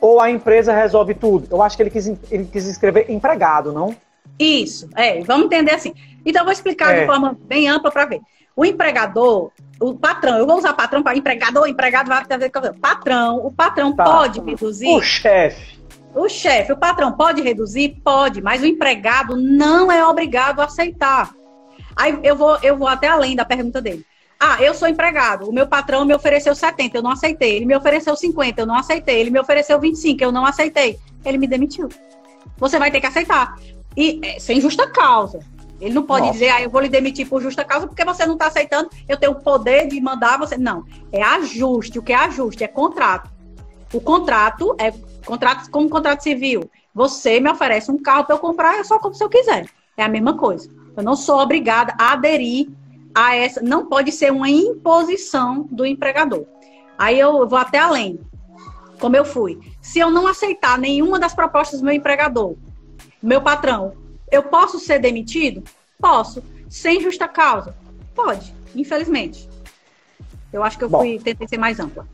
ou 0.00 0.20
a 0.20 0.30
empresa 0.30 0.72
resolve 0.72 1.14
tudo? 1.14 1.48
Eu 1.50 1.60
acho 1.60 1.76
que 1.76 1.82
ele 1.82 1.90
quis, 1.90 2.06
ele 2.30 2.44
quis 2.44 2.66
escrever 2.66 3.10
empregado, 3.10 3.72
não? 3.72 3.94
Isso, 4.38 4.88
é, 4.96 5.20
vamos 5.22 5.46
entender 5.46 5.72
assim. 5.72 5.92
Então, 6.24 6.42
eu 6.42 6.44
vou 6.44 6.52
explicar 6.52 6.94
é. 6.94 7.00
de 7.00 7.06
forma 7.06 7.36
bem 7.42 7.68
ampla 7.68 7.90
para 7.90 8.06
ver. 8.06 8.20
O 8.56 8.64
empregador, 8.64 9.50
o 9.80 9.94
patrão, 9.94 10.38
eu 10.38 10.46
vou 10.46 10.58
usar 10.58 10.72
patrão 10.74 11.02
para 11.02 11.16
empregador, 11.16 11.68
empregado 11.68 12.08
vai 12.08 12.24
ter 12.24 12.50
patrão. 12.80 13.44
O 13.44 13.50
patrão 13.50 13.94
tá. 13.94 14.04
pode 14.04 14.40
reduzir. 14.40 14.88
O 14.88 15.02
chefe. 15.02 15.74
O 16.14 16.28
chefe, 16.28 16.72
o 16.72 16.76
patrão 16.76 17.12
pode 17.12 17.42
reduzir? 17.42 18.00
Pode, 18.04 18.40
mas 18.40 18.62
o 18.62 18.66
empregado 18.66 19.36
não 19.36 19.90
é 19.90 20.06
obrigado 20.06 20.60
a 20.60 20.66
aceitar. 20.66 21.34
Aí 21.96 22.16
eu 22.22 22.36
vou, 22.36 22.56
eu 22.62 22.76
vou 22.76 22.86
até 22.86 23.08
além 23.08 23.34
da 23.34 23.44
pergunta 23.44 23.82
dele. 23.82 24.06
Ah, 24.38 24.62
eu 24.62 24.74
sou 24.74 24.88
empregado. 24.88 25.48
O 25.48 25.52
meu 25.52 25.66
patrão 25.66 26.04
me 26.04 26.14
ofereceu 26.14 26.54
70, 26.54 26.98
eu 26.98 27.02
não 27.02 27.10
aceitei. 27.10 27.56
Ele 27.56 27.66
me 27.66 27.76
ofereceu 27.76 28.14
50, 28.16 28.60
eu 28.60 28.66
não 28.66 28.76
aceitei. 28.76 29.20
Ele 29.20 29.30
me 29.30 29.40
ofereceu 29.40 29.78
25, 29.80 30.22
eu 30.22 30.32
não 30.32 30.44
aceitei. 30.44 30.98
Ele 31.24 31.38
me 31.38 31.46
demitiu. 31.46 31.88
Você 32.58 32.78
vai 32.78 32.90
ter 32.90 33.00
que 33.00 33.06
aceitar. 33.06 33.58
E 33.96 34.20
é, 34.22 34.38
sem 34.38 34.60
justa 34.60 34.88
causa. 34.88 35.40
Ele 35.80 35.94
não 35.94 36.02
pode 36.02 36.26
Nossa. 36.26 36.32
dizer, 36.38 36.50
ah, 36.50 36.62
eu 36.62 36.70
vou 36.70 36.80
lhe 36.80 36.88
demitir 36.88 37.28
por 37.28 37.42
justa 37.42 37.64
causa 37.64 37.86
porque 37.86 38.04
você 38.04 38.24
não 38.24 38.34
está 38.34 38.46
aceitando, 38.46 38.88
eu 39.08 39.16
tenho 39.16 39.32
o 39.32 39.40
poder 39.40 39.88
de 39.88 40.00
mandar 40.00 40.38
você. 40.38 40.56
Não. 40.56 40.84
É 41.12 41.22
ajuste. 41.22 41.98
O 41.98 42.02
que 42.02 42.12
é 42.12 42.16
ajuste? 42.16 42.64
É 42.64 42.68
contrato. 42.68 43.30
O 43.92 44.00
contrato 44.00 44.74
é 44.78 44.92
contrato 45.24 45.70
como 45.70 45.88
contrato 45.88 46.22
civil. 46.22 46.70
Você 46.94 47.40
me 47.40 47.50
oferece 47.50 47.90
um 47.90 47.98
carro 47.98 48.24
para 48.24 48.34
eu 48.34 48.38
comprar, 48.38 48.78
é 48.78 48.84
só 48.84 48.98
como 48.98 49.14
se 49.14 49.24
eu 49.24 49.28
quiser. 49.28 49.66
É 49.96 50.02
a 50.02 50.08
mesma 50.08 50.36
coisa. 50.36 50.70
Eu 50.96 51.02
não 51.02 51.16
sou 51.16 51.40
obrigada 51.40 51.94
a 51.98 52.12
aderir 52.12 52.68
a 53.14 53.36
essa, 53.36 53.62
não 53.62 53.86
pode 53.86 54.10
ser 54.10 54.32
uma 54.32 54.48
imposição 54.48 55.68
do 55.70 55.86
empregador. 55.86 56.44
Aí 56.98 57.18
eu 57.18 57.46
vou 57.46 57.58
até 57.58 57.78
além, 57.78 58.20
como 58.98 59.16
eu 59.16 59.24
fui. 59.24 59.60
Se 59.80 59.98
eu 59.98 60.10
não 60.10 60.26
aceitar 60.26 60.78
nenhuma 60.78 61.18
das 61.18 61.34
propostas 61.34 61.80
do 61.80 61.86
meu 61.86 61.94
empregador, 61.94 62.56
meu 63.22 63.40
patrão, 63.40 63.92
eu 64.30 64.42
posso 64.42 64.78
ser 64.78 64.98
demitido? 64.98 65.62
Posso. 66.00 66.42
Sem 66.68 67.00
justa 67.00 67.28
causa? 67.28 67.74
Pode, 68.14 68.54
infelizmente. 68.74 69.48
Eu 70.52 70.62
acho 70.62 70.78
que 70.78 70.84
eu 70.84 70.88
Bom, 70.88 70.98
fui, 70.98 71.18
tentei 71.18 71.46
ser 71.46 71.58
mais 71.58 71.78
ampla. 71.80 72.06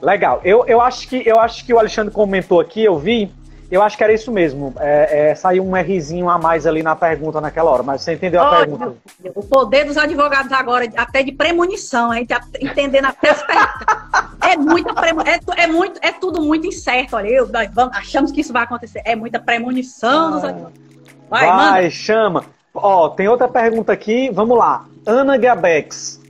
Legal. 0.00 0.40
Eu, 0.44 0.66
eu, 0.66 0.80
acho 0.80 1.08
que, 1.08 1.22
eu 1.26 1.38
acho 1.40 1.64
que 1.64 1.72
o 1.72 1.78
Alexandre 1.78 2.12
comentou 2.12 2.60
aqui, 2.60 2.82
eu 2.84 2.98
vi, 2.98 3.32
eu 3.70 3.82
acho 3.82 3.96
que 3.96 4.04
era 4.04 4.12
isso 4.12 4.30
mesmo. 4.30 4.72
É, 4.78 5.30
é, 5.30 5.34
saiu 5.34 5.64
um 5.64 5.74
Rzinho 5.74 6.28
a 6.28 6.38
mais 6.38 6.66
ali 6.66 6.82
na 6.82 6.94
pergunta 6.94 7.40
naquela 7.40 7.70
hora, 7.70 7.82
mas 7.82 8.02
você 8.02 8.14
entendeu 8.14 8.40
a 8.40 8.50
Olha, 8.50 8.58
pergunta. 8.66 8.94
O 9.34 9.42
poder 9.42 9.84
dos 9.84 9.96
advogados 9.96 10.52
agora, 10.52 10.88
até 10.96 11.22
de 11.22 11.32
premonição, 11.32 12.10
a 12.12 12.16
gente 12.16 12.28
tá 12.28 12.40
entendendo 12.60 13.06
até 13.06 13.30
as 13.30 13.42
perguntas. 13.42 14.36
É 14.40 14.56
muita 14.56 14.94
premonição, 14.94 15.54
é, 15.56 15.62
é, 15.62 15.66
muito, 15.66 15.98
é 16.00 16.12
tudo 16.12 16.40
muito 16.40 16.66
incerto. 16.66 17.16
Olha, 17.16 17.28
eu, 17.28 17.48
nós 17.48 17.68
vamos, 17.72 17.96
achamos 17.96 18.30
que 18.30 18.40
isso 18.40 18.52
vai 18.52 18.62
acontecer. 18.62 19.02
É 19.04 19.16
muita 19.16 19.40
premonição 19.40 20.28
ah, 20.28 20.30
dos 20.30 20.44
advogados. 20.44 20.80
Vai, 21.28 21.46
vai 21.46 21.90
chama. 21.90 22.44
Ó, 22.72 23.08
tem 23.08 23.26
outra 23.26 23.48
pergunta 23.48 23.92
aqui, 23.92 24.30
vamos 24.30 24.56
lá. 24.56 24.84
Ana 25.04 25.36
Gabex. 25.36 26.20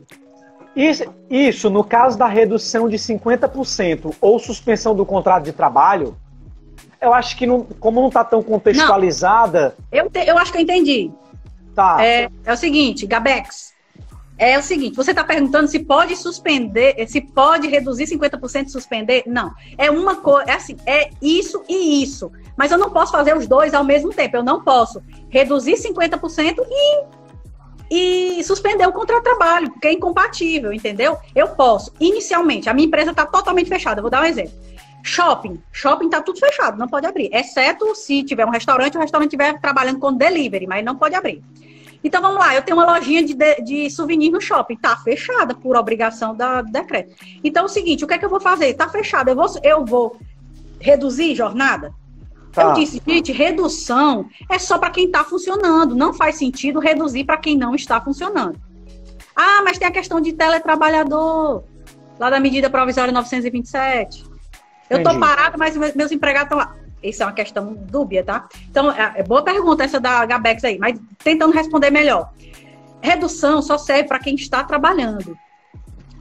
Isso, 0.75 1.05
isso, 1.31 1.71
no 1.71 1.83
caso 1.83 2.19
da 2.19 2.27
redução 2.27 2.89
de 2.89 2.97
50% 2.97 4.15
ou 4.21 4.39
suspensão 4.39 4.95
do 4.95 5.07
contrato 5.07 5.45
de 5.45 5.53
trabalho, 5.53 6.17
eu 7.01 7.13
acho 7.13 7.37
que 7.37 7.47
não, 7.47 7.63
como 7.63 8.01
não 8.01 8.09
está 8.09 8.25
tão 8.25 8.43
contextualizada. 8.43 9.75
Não, 9.93 9.99
eu, 10.01 10.11
te, 10.11 10.21
eu 10.21 10.39
acho 10.39 10.53
que 10.53 10.59
eu 10.59 10.63
entendi. 10.63 11.11
Tá. 11.75 11.97
É, 12.05 12.31
é 12.45 12.53
o 12.53 12.57
seguinte, 12.57 13.07
Gabex. 13.07 13.75
É 14.39 14.59
o 14.59 14.63
seguinte, 14.63 14.95
você 14.95 15.13
está 15.13 15.25
perguntando 15.25 15.67
se 15.67 15.79
pode 15.79 16.15
suspender, 16.15 16.95
se 17.09 17.23
pode 17.23 17.69
reduzir 17.69 18.05
50% 18.05 18.67
e 18.67 18.71
suspender? 18.71 19.23
Não. 19.27 19.51
É 19.79 19.91
uma 19.91 20.17
coisa, 20.17 20.51
é 20.51 20.55
assim, 20.55 20.77
é 20.85 21.09
isso 21.23 21.63
e 21.67 22.03
isso. 22.03 22.31
Mas 22.55 22.71
eu 22.71 22.77
não 22.77 22.91
posso 22.91 23.13
fazer 23.13 23.35
os 23.35 23.47
dois 23.47 23.73
ao 23.73 23.83
mesmo 23.83 24.13
tempo. 24.13 24.37
Eu 24.37 24.43
não 24.43 24.63
posso 24.63 25.03
reduzir 25.31 25.75
50% 25.75 26.57
e 26.69 27.27
e 27.91 28.43
suspender 28.43 28.87
o 28.87 28.93
contrato 28.93 29.23
de 29.23 29.31
trabalho, 29.31 29.71
porque 29.71 29.87
é 29.87 29.93
incompatível, 29.93 30.73
entendeu? 30.73 31.17
Eu 31.35 31.49
posso, 31.49 31.93
inicialmente, 32.01 32.69
a 32.69 32.75
minha 32.75 32.87
empresa 32.87 33.13
está 33.13 33.25
totalmente 33.25 33.69
fechada, 33.69 34.03
vou 34.03 34.11
dar 34.11 34.23
um 34.23 34.25
exemplo. 34.25 34.53
Shopping, 35.07 35.63
shopping 35.73 36.07
está 36.07 36.21
tudo 36.21 36.41
fechado, 36.41 36.77
não 36.77 36.89
pode 36.89 37.07
abrir, 37.07 37.31
exceto 37.33 37.95
se 37.95 38.25
tiver 38.25 38.45
um 38.45 38.51
restaurante, 38.51 38.97
o 38.97 39.01
restaurante 39.01 39.29
estiver 39.29 39.61
trabalhando 39.61 40.01
com 40.01 40.13
delivery, 40.13 40.67
mas 40.67 40.85
não 40.85 40.97
pode 40.97 41.15
abrir. 41.15 41.43
Então 42.03 42.21
vamos 42.21 42.39
lá, 42.39 42.55
eu 42.57 42.63
tenho 42.63 42.77
uma 42.77 42.93
lojinha 42.93 43.23
de, 43.23 43.33
de, 43.33 43.63
de 43.63 43.91
souvenir 43.91 44.33
no 44.33 44.41
shopping, 44.41 44.77
tá 44.77 44.97
fechada 44.97 45.55
por 45.55 45.77
obrigação 45.77 46.35
da, 46.35 46.61
do 46.61 46.73
decreto. 46.73 47.15
Então 47.45 47.63
é 47.63 47.67
o 47.67 47.69
seguinte, 47.69 48.05
o 48.05 48.07
que 48.09 48.15
é 48.15 48.19
que 48.19 48.25
eu 48.25 48.29
vou 48.29 48.41
fazer? 48.41 48.75
Tá 48.75 48.89
fechada, 48.89 49.31
eu 49.31 49.37
vou, 49.37 49.47
eu 49.63 49.85
vou 49.85 50.17
reduzir 50.81 51.37
jornada? 51.37 51.95
Tá. 52.53 52.63
Eu 52.63 52.73
disse, 52.73 53.01
gente, 53.07 53.31
redução 53.33 54.29
é 54.51 54.59
só 54.59 54.79
para 54.79 54.91
quem 54.91 55.07
está 55.07 55.23
funcionando. 55.23 55.95
Não 55.95 56.13
faz 56.15 56.37
sentido 56.37 56.81
reduzir 56.81 57.25
para 57.25 57.37
quem 57.37 57.57
não 57.57 57.75
está 57.75 58.01
funcionando. 58.01 58.59
Ah, 59.37 59.61
mas 59.63 59.79
tem 59.79 59.87
a 59.87 59.93
questão 59.93 60.21
de 60.21 60.33
teletrabalhador, 60.33 61.63
lá 62.19 62.31
da 62.31 62.41
medida 62.41 62.71
provisória 62.71 63.13
927. 63.13 64.25
Eu 64.89 64.99
estou 64.99 65.19
parado, 65.19 65.59
mas 65.59 65.77
meus 65.95 66.13
empregados 66.13 66.47
estão 66.47 66.59
lá. 66.59 66.77
Isso 67.03 67.23
é 67.23 67.27
uma 67.27 67.33
questão 67.33 67.75
dúbia, 67.75 68.25
tá? 68.25 68.49
Então, 68.69 68.91
é, 68.91 69.15
é 69.17 69.23
boa 69.23 69.43
pergunta 69.43 69.85
essa 69.85 70.01
da 70.01 70.25
Gabex 70.25 70.65
aí, 70.65 70.79
mas 70.79 70.99
tentando 71.23 71.53
responder 71.53 71.91
melhor. 71.91 72.33
Redução 73.01 73.63
só 73.63 73.79
serve 73.79 74.05
para 74.05 74.19
quem 74.19 74.35
está 74.35 74.65
trabalhando. 74.65 75.37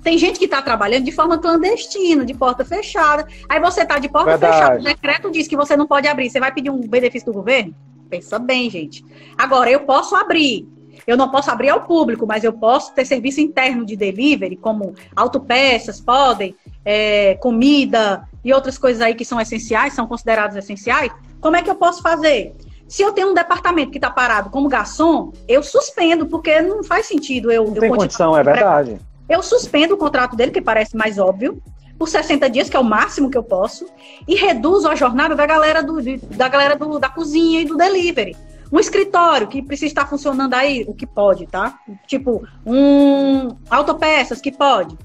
Tem 0.04 0.18
gente 0.20 0.38
que 0.38 0.46
está 0.46 0.62
trabalhando 0.62 1.04
de 1.04 1.12
forma 1.12 1.40
clandestina, 1.40 2.24
de 2.24 2.34
porta 2.36 2.64
fechada. 2.64 3.28
Aí 3.50 3.60
você 3.60 3.82
está 3.82 3.98
de 3.98 4.08
porta 4.08 4.38
Verdade. 4.38 4.54
fechada, 4.54 4.80
o 4.80 4.84
decreto 4.84 5.32
diz 5.32 5.48
que 5.48 5.58
você 5.58 5.76
não 5.76 5.88
pode 5.88 6.08
abrir. 6.08 6.30
Você 6.30 6.40
vai 6.40 6.52
pedir 6.52 6.70
um 6.70 6.80
benefício 6.80 7.26
do 7.26 7.34
governo? 7.34 7.74
Pensa 8.08 8.38
bem, 8.38 8.70
gente. 8.70 9.04
Agora, 9.36 9.72
eu 9.72 9.80
posso 9.80 10.16
abrir. 10.16 10.68
Eu 11.08 11.18
não 11.18 11.30
posso 11.30 11.50
abrir 11.50 11.70
ao 11.70 11.82
público, 11.82 12.26
mas 12.28 12.44
eu 12.44 12.54
posso 12.54 12.94
ter 12.94 13.04
serviço 13.06 13.42
interno 13.42 13.84
de 13.84 13.96
delivery, 13.96 14.56
como 14.56 14.94
autopeças, 15.16 16.00
podem, 16.00 16.56
é, 16.84 17.36
comida 17.36 18.28
e 18.46 18.54
outras 18.54 18.78
coisas 18.78 19.02
aí 19.02 19.16
que 19.16 19.26
são 19.26 19.42
essenciais, 19.42 19.94
são 19.94 20.06
consideradas 20.06 20.56
essenciais. 20.56 21.12
Como 21.42 21.56
é 21.56 21.64
que 21.64 21.70
eu 21.70 21.76
posso 21.76 22.04
fazer? 22.04 22.56
Se 22.88 23.02
eu 23.02 23.12
tenho 23.12 23.32
um 23.32 23.34
departamento 23.34 23.90
que 23.90 23.98
está 23.98 24.12
parado 24.12 24.52
como 24.52 24.70
garçom, 24.70 25.34
eu 25.48 25.64
suspendo, 25.64 26.28
porque 26.28 26.62
não 26.62 26.84
faz 26.84 27.08
sentido 27.08 27.52
eu. 27.52 27.66
Não 27.66 27.74
eu 27.74 27.82
tem 27.82 27.90
condição, 27.90 28.38
é 28.38 28.44
verdade. 28.44 29.00
Eu 29.28 29.42
suspendo 29.42 29.96
o 29.96 29.98
contrato 29.98 30.36
dele, 30.36 30.52
que 30.52 30.62
parece 30.62 30.96
mais 30.96 31.18
óbvio, 31.18 31.60
por 31.98 32.08
60 32.08 32.48
dias, 32.52 32.70
que 32.70 32.78
é 32.78 32.80
o 32.80 32.84
máximo 32.84 33.32
que 33.32 33.38
eu 33.38 33.42
posso, 33.42 33.88
e 34.28 34.36
reduzo 34.36 34.88
a 34.88 34.94
jornada 34.94 35.36
da 35.36 35.48
galera, 35.48 35.82
do, 35.82 35.98
da, 36.36 36.48
galera 36.48 36.76
do, 36.76 37.00
da 37.00 37.10
cozinha 37.10 37.62
e 37.62 37.66
do 37.66 37.76
delivery. 37.76 38.38
Um 38.72 38.80
escritório 38.80 39.48
que 39.48 39.64
precisa 39.64 39.88
estar 39.88 40.08
funcionando 40.08 40.54
aí, 40.54 40.86
o 40.88 40.94
que 40.94 41.08
pode, 41.08 41.48
tá? 41.48 41.80
Tipo, 42.06 42.48
um 42.64 43.50
autopeças, 43.68 44.40
que 44.40 44.52
pode. 44.52 44.96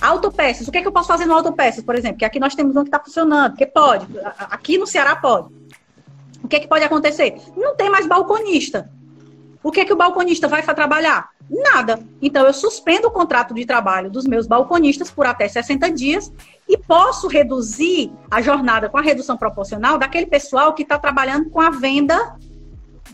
Autopeças, 0.00 0.68
o 0.68 0.72
que 0.72 0.78
é 0.78 0.82
que 0.82 0.88
eu 0.88 0.92
posso 0.92 1.08
fazer 1.08 1.26
no 1.26 1.34
autopeças, 1.34 1.82
por 1.82 1.94
exemplo? 1.94 2.18
Que 2.18 2.24
aqui 2.24 2.38
nós 2.38 2.54
temos 2.54 2.76
um 2.76 2.82
que 2.82 2.88
está 2.88 3.00
funcionando, 3.00 3.56
que 3.56 3.66
pode. 3.66 4.06
Aqui 4.38 4.78
no 4.78 4.86
Ceará 4.86 5.16
pode. 5.16 5.54
O 6.42 6.48
que 6.48 6.56
é 6.56 6.60
que 6.60 6.68
pode 6.68 6.84
acontecer? 6.84 7.36
Não 7.56 7.74
tem 7.74 7.90
mais 7.90 8.06
balconista. 8.06 8.90
O 9.62 9.72
que 9.72 9.80
é 9.80 9.84
que 9.84 9.92
o 9.92 9.96
balconista 9.96 10.46
vai 10.46 10.62
trabalhar? 10.62 11.30
Nada. 11.48 12.00
Então, 12.20 12.46
eu 12.46 12.52
suspendo 12.52 13.08
o 13.08 13.10
contrato 13.10 13.54
de 13.54 13.64
trabalho 13.64 14.10
dos 14.10 14.24
meus 14.24 14.46
balconistas 14.46 15.10
por 15.10 15.26
até 15.26 15.48
60 15.48 15.90
dias 15.90 16.32
e 16.68 16.76
posso 16.76 17.28
reduzir 17.28 18.12
a 18.30 18.42
jornada 18.42 18.88
com 18.88 18.98
a 18.98 19.02
redução 19.02 19.36
proporcional 19.36 19.98
daquele 19.98 20.26
pessoal 20.26 20.74
que 20.74 20.82
está 20.82 20.98
trabalhando 20.98 21.50
com 21.50 21.60
a 21.60 21.70
venda 21.70 22.36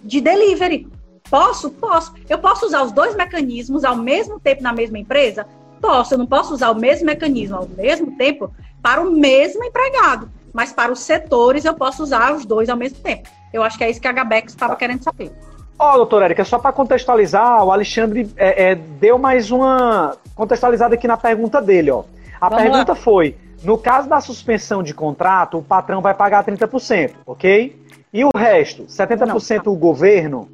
de 0.02 0.20
delivery. 0.20 0.88
Posso? 1.30 1.70
Posso. 1.70 2.12
Eu 2.28 2.38
posso 2.38 2.66
usar 2.66 2.82
os 2.82 2.92
dois 2.92 3.14
mecanismos 3.14 3.84
ao 3.84 3.96
mesmo 3.96 4.40
tempo 4.40 4.62
na 4.62 4.72
mesma 4.72 4.98
empresa? 4.98 5.46
Posso. 5.82 6.14
Eu 6.14 6.18
não 6.18 6.26
posso 6.26 6.54
usar 6.54 6.70
o 6.70 6.76
mesmo 6.76 7.06
mecanismo 7.06 7.56
ao 7.56 7.68
mesmo 7.68 8.16
tempo 8.16 8.50
para 8.80 9.00
o 9.00 9.10
mesmo 9.10 9.64
empregado. 9.64 10.30
Mas 10.52 10.72
para 10.72 10.92
os 10.92 11.00
setores 11.00 11.64
eu 11.64 11.74
posso 11.74 12.02
usar 12.02 12.32
os 12.32 12.46
dois 12.46 12.68
ao 12.68 12.76
mesmo 12.76 12.98
tempo. 12.98 13.28
Eu 13.52 13.62
acho 13.62 13.76
que 13.76 13.84
é 13.84 13.90
isso 13.90 14.00
que 14.00 14.08
a 14.08 14.12
Gabex 14.12 14.52
estava 14.52 14.76
querendo 14.76 15.02
saber. 15.02 15.32
Ó, 15.78 15.94
oh, 15.94 15.96
doutora 15.96 16.26
Érica, 16.26 16.44
só 16.44 16.58
para 16.58 16.72
contextualizar, 16.72 17.64
o 17.64 17.72
Alexandre 17.72 18.30
é, 18.36 18.70
é, 18.70 18.74
deu 18.74 19.18
mais 19.18 19.50
uma 19.50 20.16
contextualizada 20.36 20.94
aqui 20.94 21.08
na 21.08 21.16
pergunta 21.16 21.60
dele, 21.60 21.90
ó. 21.90 22.04
A 22.40 22.48
Vamos 22.48 22.62
pergunta 22.62 22.92
lá. 22.92 22.96
foi: 22.96 23.36
no 23.64 23.76
caso 23.76 24.08
da 24.08 24.20
suspensão 24.20 24.82
de 24.82 24.94
contrato, 24.94 25.58
o 25.58 25.62
patrão 25.62 26.00
vai 26.00 26.14
pagar 26.14 26.44
30%, 26.44 27.12
ok? 27.26 27.76
E 28.12 28.24
o 28.24 28.30
resto, 28.36 28.84
70% 28.84 29.66
Não. 29.66 29.72
o 29.72 29.76
governo? 29.76 30.48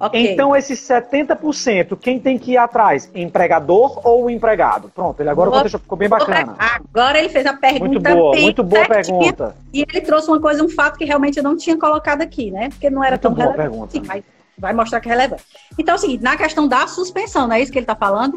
Okay. 0.00 0.32
Então, 0.32 0.54
esses 0.54 0.78
70%, 0.78 1.98
quem 1.98 2.20
tem 2.20 2.38
que 2.38 2.52
ir 2.52 2.56
atrás? 2.56 3.10
Empregador 3.12 4.00
ou 4.06 4.30
empregado? 4.30 4.88
Pronto, 4.94 5.20
ele 5.20 5.28
agora 5.28 5.50
contexto, 5.50 5.78
ficou 5.80 5.98
bem 5.98 6.08
bacana. 6.08 6.54
Agora 6.56 7.18
ele 7.18 7.28
fez 7.28 7.44
a 7.46 7.54
pergunta. 7.54 7.84
Muito 7.84 8.00
boa, 8.00 8.36
muito 8.36 8.62
boa 8.62 8.86
pergunta. 8.86 9.56
E 9.72 9.82
ele 9.82 10.00
trouxe 10.00 10.28
uma 10.28 10.40
coisa, 10.40 10.62
um 10.62 10.68
fato 10.68 10.96
que 10.96 11.04
realmente 11.04 11.38
eu 11.38 11.42
não 11.42 11.56
tinha 11.56 11.76
colocado 11.76 12.22
aqui, 12.22 12.50
né? 12.50 12.68
Porque 12.68 12.88
não 12.88 13.02
era 13.02 13.12
muito 13.12 13.22
tão 13.22 13.34
boa 13.34 13.50
relevante. 13.50 13.70
Pergunta. 13.70 13.92
Sim, 13.92 14.02
mas 14.06 14.24
vai 14.56 14.72
mostrar 14.72 15.00
que 15.00 15.08
é 15.08 15.12
relevante. 15.12 15.42
Então 15.76 15.94
é 15.94 15.96
o 15.96 16.00
seguinte, 16.00 16.22
na 16.22 16.36
questão 16.36 16.68
da 16.68 16.86
suspensão, 16.86 17.48
não 17.48 17.56
é 17.56 17.60
isso 17.60 17.72
que 17.72 17.78
ele 17.78 17.84
está 17.84 17.96
falando? 17.96 18.36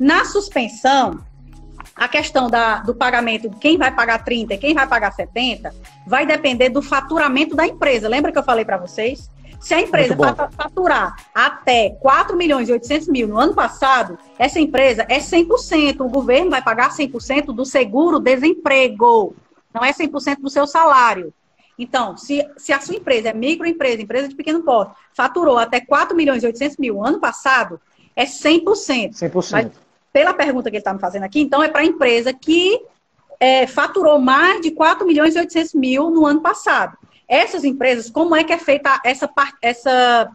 Na 0.00 0.24
suspensão, 0.24 1.20
a 1.94 2.08
questão 2.08 2.48
da, 2.48 2.78
do 2.78 2.94
pagamento, 2.94 3.50
quem 3.60 3.76
vai 3.76 3.90
pagar 3.90 4.24
30 4.24 4.54
e 4.54 4.58
quem 4.58 4.74
vai 4.74 4.86
pagar 4.86 5.12
70, 5.12 5.74
vai 6.06 6.24
depender 6.24 6.70
do 6.70 6.80
faturamento 6.80 7.54
da 7.54 7.66
empresa. 7.66 8.08
Lembra 8.08 8.32
que 8.32 8.38
eu 8.38 8.42
falei 8.42 8.64
para 8.64 8.78
vocês? 8.78 9.30
Se 9.62 9.74
a 9.74 9.80
empresa 9.80 10.16
faturar 10.50 11.16
até 11.32 11.90
4 12.00 12.36
milhões 12.36 12.68
e 12.68 12.72
800 12.72 13.06
mil 13.06 13.28
no 13.28 13.38
ano 13.38 13.54
passado, 13.54 14.18
essa 14.36 14.58
empresa 14.58 15.06
é 15.08 15.18
100%. 15.18 16.00
O 16.00 16.08
governo 16.08 16.50
vai 16.50 16.60
pagar 16.60 16.90
100% 16.90 17.46
do 17.54 17.64
seguro-desemprego. 17.64 19.36
Não 19.72 19.84
é 19.84 19.92
100% 19.92 20.40
do 20.40 20.50
seu 20.50 20.66
salário. 20.66 21.32
Então, 21.78 22.16
se, 22.16 22.44
se 22.56 22.72
a 22.72 22.80
sua 22.80 22.96
empresa 22.96 23.28
é 23.28 23.32
microempresa, 23.32 24.02
empresa 24.02 24.28
de 24.28 24.34
pequeno 24.34 24.62
porte, 24.62 24.94
faturou 25.14 25.56
até 25.56 25.80
4 25.80 26.16
milhões 26.16 26.42
e 26.42 26.46
800 26.46 26.76
mil 26.78 27.04
ano 27.04 27.20
passado, 27.20 27.80
é 28.16 28.24
100%. 28.24 29.12
100%. 29.12 29.50
Mas, 29.52 29.70
pela 30.12 30.34
pergunta 30.34 30.70
que 30.70 30.76
ele 30.76 30.80
está 30.80 30.92
me 30.92 31.00
fazendo 31.00 31.22
aqui, 31.22 31.40
então 31.40 31.62
é 31.62 31.68
para 31.68 31.82
a 31.82 31.86
empresa 31.86 32.32
que 32.34 32.82
é, 33.38 33.66
faturou 33.68 34.18
mais 34.18 34.60
de 34.60 34.72
4 34.72 35.06
milhões 35.06 35.36
e 35.36 35.38
800 35.38 35.74
mil 35.74 36.10
no 36.10 36.26
ano 36.26 36.40
passado. 36.40 36.98
Essas 37.28 37.64
empresas, 37.64 38.10
como 38.10 38.36
é 38.36 38.44
que 38.44 38.52
é 38.52 38.58
feita 38.58 39.00
essa, 39.04 39.30
essa, 39.60 40.30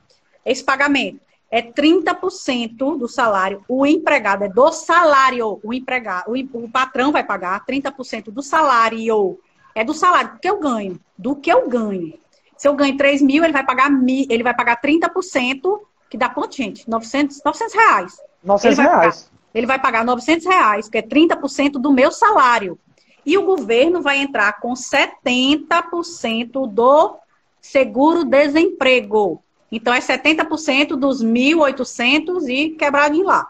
esse 0.45 0.64
pagamento? 0.64 1.19
É 1.49 1.61
30% 1.61 2.97
do 2.97 3.07
salário. 3.07 3.64
O 3.68 3.85
empregado 3.85 4.43
é 4.43 4.49
do 4.49 4.72
salário. 4.72 5.59
O 5.64 5.73
empregado, 5.73 6.31
o, 6.31 6.64
o 6.64 6.69
patrão 6.69 7.11
vai 7.11 7.23
pagar 7.23 7.65
30% 7.65 8.31
do 8.31 8.41
salário 8.41 9.39
é 9.77 9.84
do 9.84 9.93
salário 9.93 10.39
que 10.41 10.49
eu 10.49 10.59
ganho, 10.59 10.99
do 11.15 11.35
que 11.35 11.51
eu 11.51 11.69
ganho. 11.69 12.18
Se 12.57 12.68
eu 12.68 12.73
ganho 12.73 12.97
3 12.97 13.22
mil, 13.22 13.43
ele 13.43 13.53
vai 13.53 13.64
pagar, 13.64 13.91
ele 14.27 14.41
vai 14.41 14.55
pagar 14.55 14.81
30%, 14.81 15.80
que 16.09 16.18
dá 16.18 16.27
quanto, 16.30 16.55
gente? 16.55 16.89
900, 16.89 17.43
900 17.45 17.76
reais. 17.76 18.18
900 18.43 18.80
ele 18.80 18.88
reais. 18.88 19.15
Pagar, 19.23 19.38
ele 19.53 19.68
vai 19.68 19.80
pagar 19.80 20.03
900 20.03 20.47
reais, 20.47 20.89
que 20.89 20.97
é 20.97 21.03
30% 21.03 21.73
do 21.73 21.91
meu 21.91 22.11
salário. 22.11 22.80
E 23.27 23.37
o 23.37 23.43
governo 23.43 24.01
vai 24.01 24.17
entrar 24.19 24.53
com 24.61 24.73
70% 24.73 26.65
do 26.65 27.17
seguro-desemprego. 27.59 29.43
Então, 29.69 29.93
é 29.93 29.99
70% 29.99 30.95
dos 30.95 31.21
1.800 31.21 32.47
e 32.47 32.69
quebradinho 32.69 33.25
lá. 33.25 33.45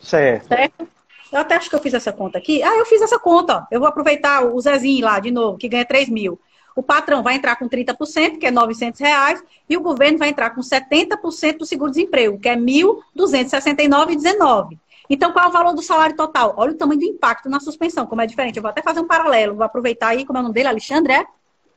Certo. 0.00 0.46
certo? 0.46 0.86
Eu 1.32 1.40
até 1.40 1.56
acho 1.56 1.68
que 1.68 1.74
eu 1.74 1.80
fiz 1.80 1.94
essa 1.94 2.12
conta 2.12 2.38
aqui. 2.38 2.62
Ah, 2.62 2.76
eu 2.76 2.86
fiz 2.86 3.02
essa 3.02 3.18
conta. 3.18 3.66
Eu 3.72 3.80
vou 3.80 3.88
aproveitar 3.88 4.44
o 4.44 4.60
Zezinho 4.60 5.04
lá 5.04 5.18
de 5.18 5.32
novo, 5.32 5.58
que 5.58 5.68
ganha 5.68 5.84
3 5.84 6.08
mil. 6.08 6.40
O 6.76 6.82
patrão 6.82 7.20
vai 7.20 7.34
entrar 7.34 7.56
com 7.56 7.68
30%, 7.68 8.38
que 8.38 8.46
é 8.46 8.52
900 8.52 9.00
reais, 9.00 9.42
e 9.68 9.76
o 9.76 9.80
governo 9.80 10.16
vai 10.16 10.28
entrar 10.28 10.50
com 10.50 10.60
70% 10.60 11.58
do 11.58 11.66
seguro-desemprego, 11.66 12.38
que 12.38 12.48
é 12.48 12.56
1.269,19. 12.56 14.78
Então, 15.10 15.32
qual 15.32 15.46
é 15.46 15.48
o 15.48 15.52
valor 15.52 15.74
do 15.74 15.82
salário 15.82 16.14
total? 16.14 16.54
Olha 16.56 16.72
o 16.72 16.76
tamanho 16.76 17.00
do 17.00 17.06
impacto 17.06 17.48
na 17.48 17.60
suspensão, 17.60 18.06
como 18.06 18.20
é 18.20 18.26
diferente. 18.26 18.56
Eu 18.56 18.62
vou 18.62 18.70
até 18.70 18.82
fazer 18.82 19.00
um 19.00 19.06
paralelo. 19.06 19.54
Vou 19.54 19.64
aproveitar 19.64 20.08
aí, 20.08 20.24
como 20.24 20.38
é 20.38 20.40
o 20.40 20.42
nome 20.42 20.54
dele? 20.54 20.68
Alexandre, 20.68 21.12
é? 21.12 21.26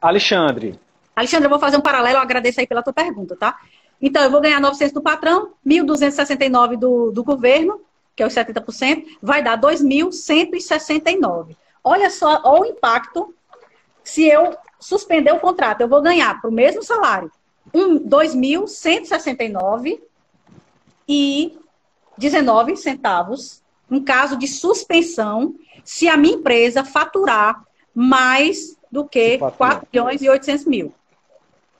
Alexandre. 0.01 0.79
Alexandre, 1.15 1.45
eu 1.45 1.49
vou 1.49 1.59
fazer 1.59 1.77
um 1.77 1.81
paralelo. 1.81 2.17
Eu 2.17 2.21
agradeço 2.21 2.59
aí 2.59 2.67
pela 2.67 2.83
tua 2.83 2.93
pergunta, 2.93 3.35
tá? 3.35 3.57
Então, 4.01 4.23
eu 4.23 4.31
vou 4.31 4.41
ganhar 4.41 4.59
900 4.59 4.93
do 4.93 5.01
patrão, 5.01 5.51
1.269 5.65 6.77
do, 6.77 7.11
do 7.11 7.23
governo, 7.23 7.79
que 8.15 8.23
é 8.23 8.27
os 8.27 8.33
70%, 8.33 9.05
vai 9.21 9.43
dar 9.43 9.59
2.169. 9.59 11.55
Olha 11.83 12.09
só 12.09 12.41
olha 12.43 12.61
o 12.61 12.65
impacto 12.65 13.35
se 14.03 14.27
eu 14.27 14.55
suspender 14.79 15.31
o 15.31 15.39
contrato. 15.39 15.81
Eu 15.81 15.87
vou 15.87 16.01
ganhar 16.01 16.41
para 16.41 16.49
o 16.49 16.53
mesmo 16.53 16.81
salário 16.83 17.31
um, 17.73 17.97
2.169 17.99 19.99
e 21.07 21.57
19 22.21 22.77
centavos 22.77 23.61
em 23.89 24.01
caso 24.01 24.37
de 24.37 24.47
suspensão 24.47 25.55
se 25.83 26.07
a 26.07 26.15
minha 26.15 26.35
empresa 26.35 26.85
faturar 26.85 27.63
mais 27.93 28.77
do 28.91 29.03
que 29.05 29.37
4 29.37 29.87
milhões 29.91 30.21
e 30.21 30.29
800 30.29 30.65
mil. 30.65 30.93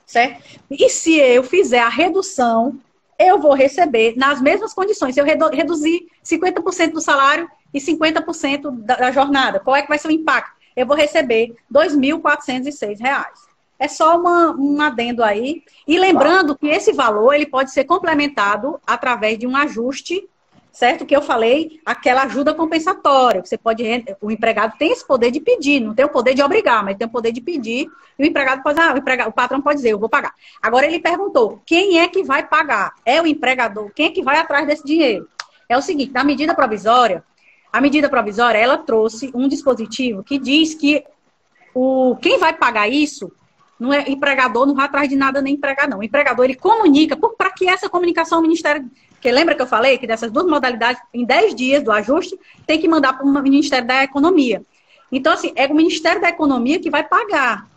Certo? 0.04 0.42
E 0.70 0.88
se 0.90 1.14
eu 1.16 1.42
fizer 1.42 1.80
a 1.80 1.88
redução, 1.88 2.78
eu 3.18 3.38
vou 3.38 3.54
receber 3.54 4.14
nas 4.16 4.42
mesmas 4.42 4.74
condições. 4.74 5.14
Se 5.14 5.20
eu 5.20 5.24
redu 5.24 5.48
reduzir 5.48 6.06
50% 6.24 6.92
do 6.92 7.00
salário 7.00 7.48
e 7.72 7.78
50% 7.78 8.70
da, 8.80 8.96
da 8.96 9.10
jornada, 9.10 9.60
qual 9.60 9.76
é 9.76 9.82
que 9.82 9.88
vai 9.88 9.98
ser 9.98 10.08
o 10.08 10.12
impacto? 10.12 10.52
Eu 10.76 10.86
vou 10.86 10.96
receber 10.96 11.54
R$ 11.72 11.88
2.406. 11.88 13.52
É 13.78 13.88
só 13.88 14.18
uma, 14.18 14.54
um 14.56 14.80
adendo 14.80 15.24
aí. 15.24 15.62
E 15.86 15.98
lembrando 15.98 16.56
que 16.56 16.66
esse 16.66 16.92
valor 16.92 17.32
ele 17.32 17.46
pode 17.46 17.70
ser 17.70 17.84
complementado 17.84 18.80
através 18.86 19.38
de 19.38 19.46
um 19.46 19.56
ajuste 19.56 20.28
certo? 20.72 21.04
Que 21.04 21.14
eu 21.14 21.20
falei, 21.20 21.80
aquela 21.84 22.22
ajuda 22.22 22.54
compensatória. 22.54 23.44
Você 23.44 23.58
pode, 23.58 23.84
o 24.20 24.30
empregado 24.30 24.76
tem 24.78 24.90
esse 24.90 25.06
poder 25.06 25.30
de 25.30 25.38
pedir, 25.38 25.80
não 25.80 25.94
tem 25.94 26.04
o 26.04 26.08
poder 26.08 26.34
de 26.34 26.42
obrigar, 26.42 26.82
mas 26.82 26.96
tem 26.96 27.06
o 27.06 27.10
poder 27.10 27.30
de 27.30 27.40
pedir. 27.40 27.86
E 28.18 28.22
o 28.22 28.26
empregado 28.26 28.62
pode, 28.62 28.80
ah, 28.80 28.94
o, 28.94 28.98
empregado, 28.98 29.28
o 29.28 29.32
patrão 29.32 29.60
pode 29.60 29.76
dizer, 29.76 29.90
eu 29.90 29.98
vou 29.98 30.08
pagar. 30.08 30.34
Agora 30.62 30.86
ele 30.86 30.98
perguntou, 30.98 31.60
quem 31.66 32.00
é 32.00 32.08
que 32.08 32.24
vai 32.24 32.46
pagar? 32.46 32.94
É 33.04 33.20
o 33.20 33.26
empregador? 33.26 33.90
Quem 33.94 34.06
é 34.06 34.10
que 34.10 34.22
vai 34.22 34.38
atrás 34.38 34.66
desse 34.66 34.84
dinheiro? 34.84 35.28
É 35.68 35.76
o 35.76 35.82
seguinte, 35.82 36.12
na 36.12 36.24
medida 36.24 36.54
provisória, 36.54 37.22
a 37.70 37.80
medida 37.80 38.08
provisória 38.08 38.58
ela 38.58 38.78
trouxe 38.78 39.30
um 39.34 39.48
dispositivo 39.48 40.22
que 40.22 40.38
diz 40.38 40.74
que 40.74 41.04
o 41.74 42.16
quem 42.16 42.38
vai 42.38 42.52
pagar 42.52 42.88
isso 42.88 43.32
não 43.80 43.92
é 43.92 44.08
empregador, 44.08 44.66
não 44.66 44.74
vai 44.74 44.84
atrás 44.84 45.08
de 45.08 45.16
nada 45.16 45.42
nem 45.42 45.54
empregar, 45.54 45.88
não. 45.88 45.98
O 45.98 46.02
empregador, 46.04 46.44
ele 46.44 46.54
comunica, 46.54 47.16
para 47.16 47.50
que 47.50 47.68
essa 47.68 47.88
comunicação 47.88 48.38
ao 48.38 48.42
Ministério 48.42 48.88
porque 49.22 49.30
lembra 49.30 49.54
que 49.54 49.62
eu 49.62 49.68
falei 49.68 49.98
que 49.98 50.06
dessas 50.06 50.32
duas 50.32 50.46
modalidades, 50.46 51.00
em 51.14 51.24
10 51.24 51.54
dias 51.54 51.84
do 51.84 51.92
ajuste, 51.92 52.36
tem 52.66 52.80
que 52.80 52.88
mandar 52.88 53.12
para 53.12 53.24
o 53.24 53.30
Ministério 53.40 53.86
da 53.86 54.02
Economia. 54.02 54.64
Então, 55.12 55.32
assim, 55.32 55.52
é 55.54 55.64
o 55.68 55.74
Ministério 55.76 56.20
da 56.20 56.28
Economia 56.28 56.80
que 56.80 56.90
vai 56.90 57.04
pagar. 57.04 57.68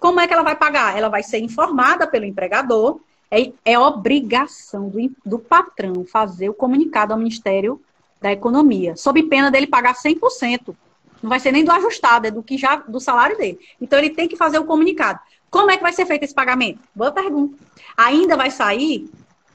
Como 0.00 0.18
é 0.18 0.26
que 0.26 0.34
ela 0.34 0.42
vai 0.42 0.56
pagar? 0.56 0.98
Ela 0.98 1.08
vai 1.08 1.22
ser 1.22 1.38
informada 1.38 2.08
pelo 2.08 2.24
empregador, 2.24 2.98
é, 3.30 3.52
é 3.64 3.78
obrigação 3.78 4.88
do, 4.88 4.98
do 5.24 5.38
patrão 5.38 6.04
fazer 6.04 6.48
o 6.48 6.54
comunicado 6.54 7.12
ao 7.12 7.18
Ministério 7.20 7.80
da 8.20 8.32
Economia, 8.32 8.96
sob 8.96 9.22
pena 9.22 9.48
dele 9.48 9.68
pagar 9.68 9.94
100%. 9.94 10.74
Não 11.22 11.30
vai 11.30 11.38
ser 11.38 11.52
nem 11.52 11.64
do 11.64 11.70
ajustado, 11.70 12.26
é 12.26 12.32
do 12.32 12.42
que 12.42 12.58
já 12.58 12.74
do 12.74 12.98
salário 12.98 13.38
dele. 13.38 13.60
Então 13.80 13.96
ele 13.96 14.10
tem 14.10 14.26
que 14.26 14.34
fazer 14.34 14.58
o 14.58 14.64
comunicado. 14.64 15.20
Como 15.48 15.70
é 15.70 15.76
que 15.76 15.84
vai 15.84 15.92
ser 15.92 16.04
feito 16.04 16.24
esse 16.24 16.34
pagamento? 16.34 16.80
Boa 16.92 17.12
pergunta. 17.12 17.56
Ainda 17.96 18.36
vai 18.36 18.50
sair 18.50 19.08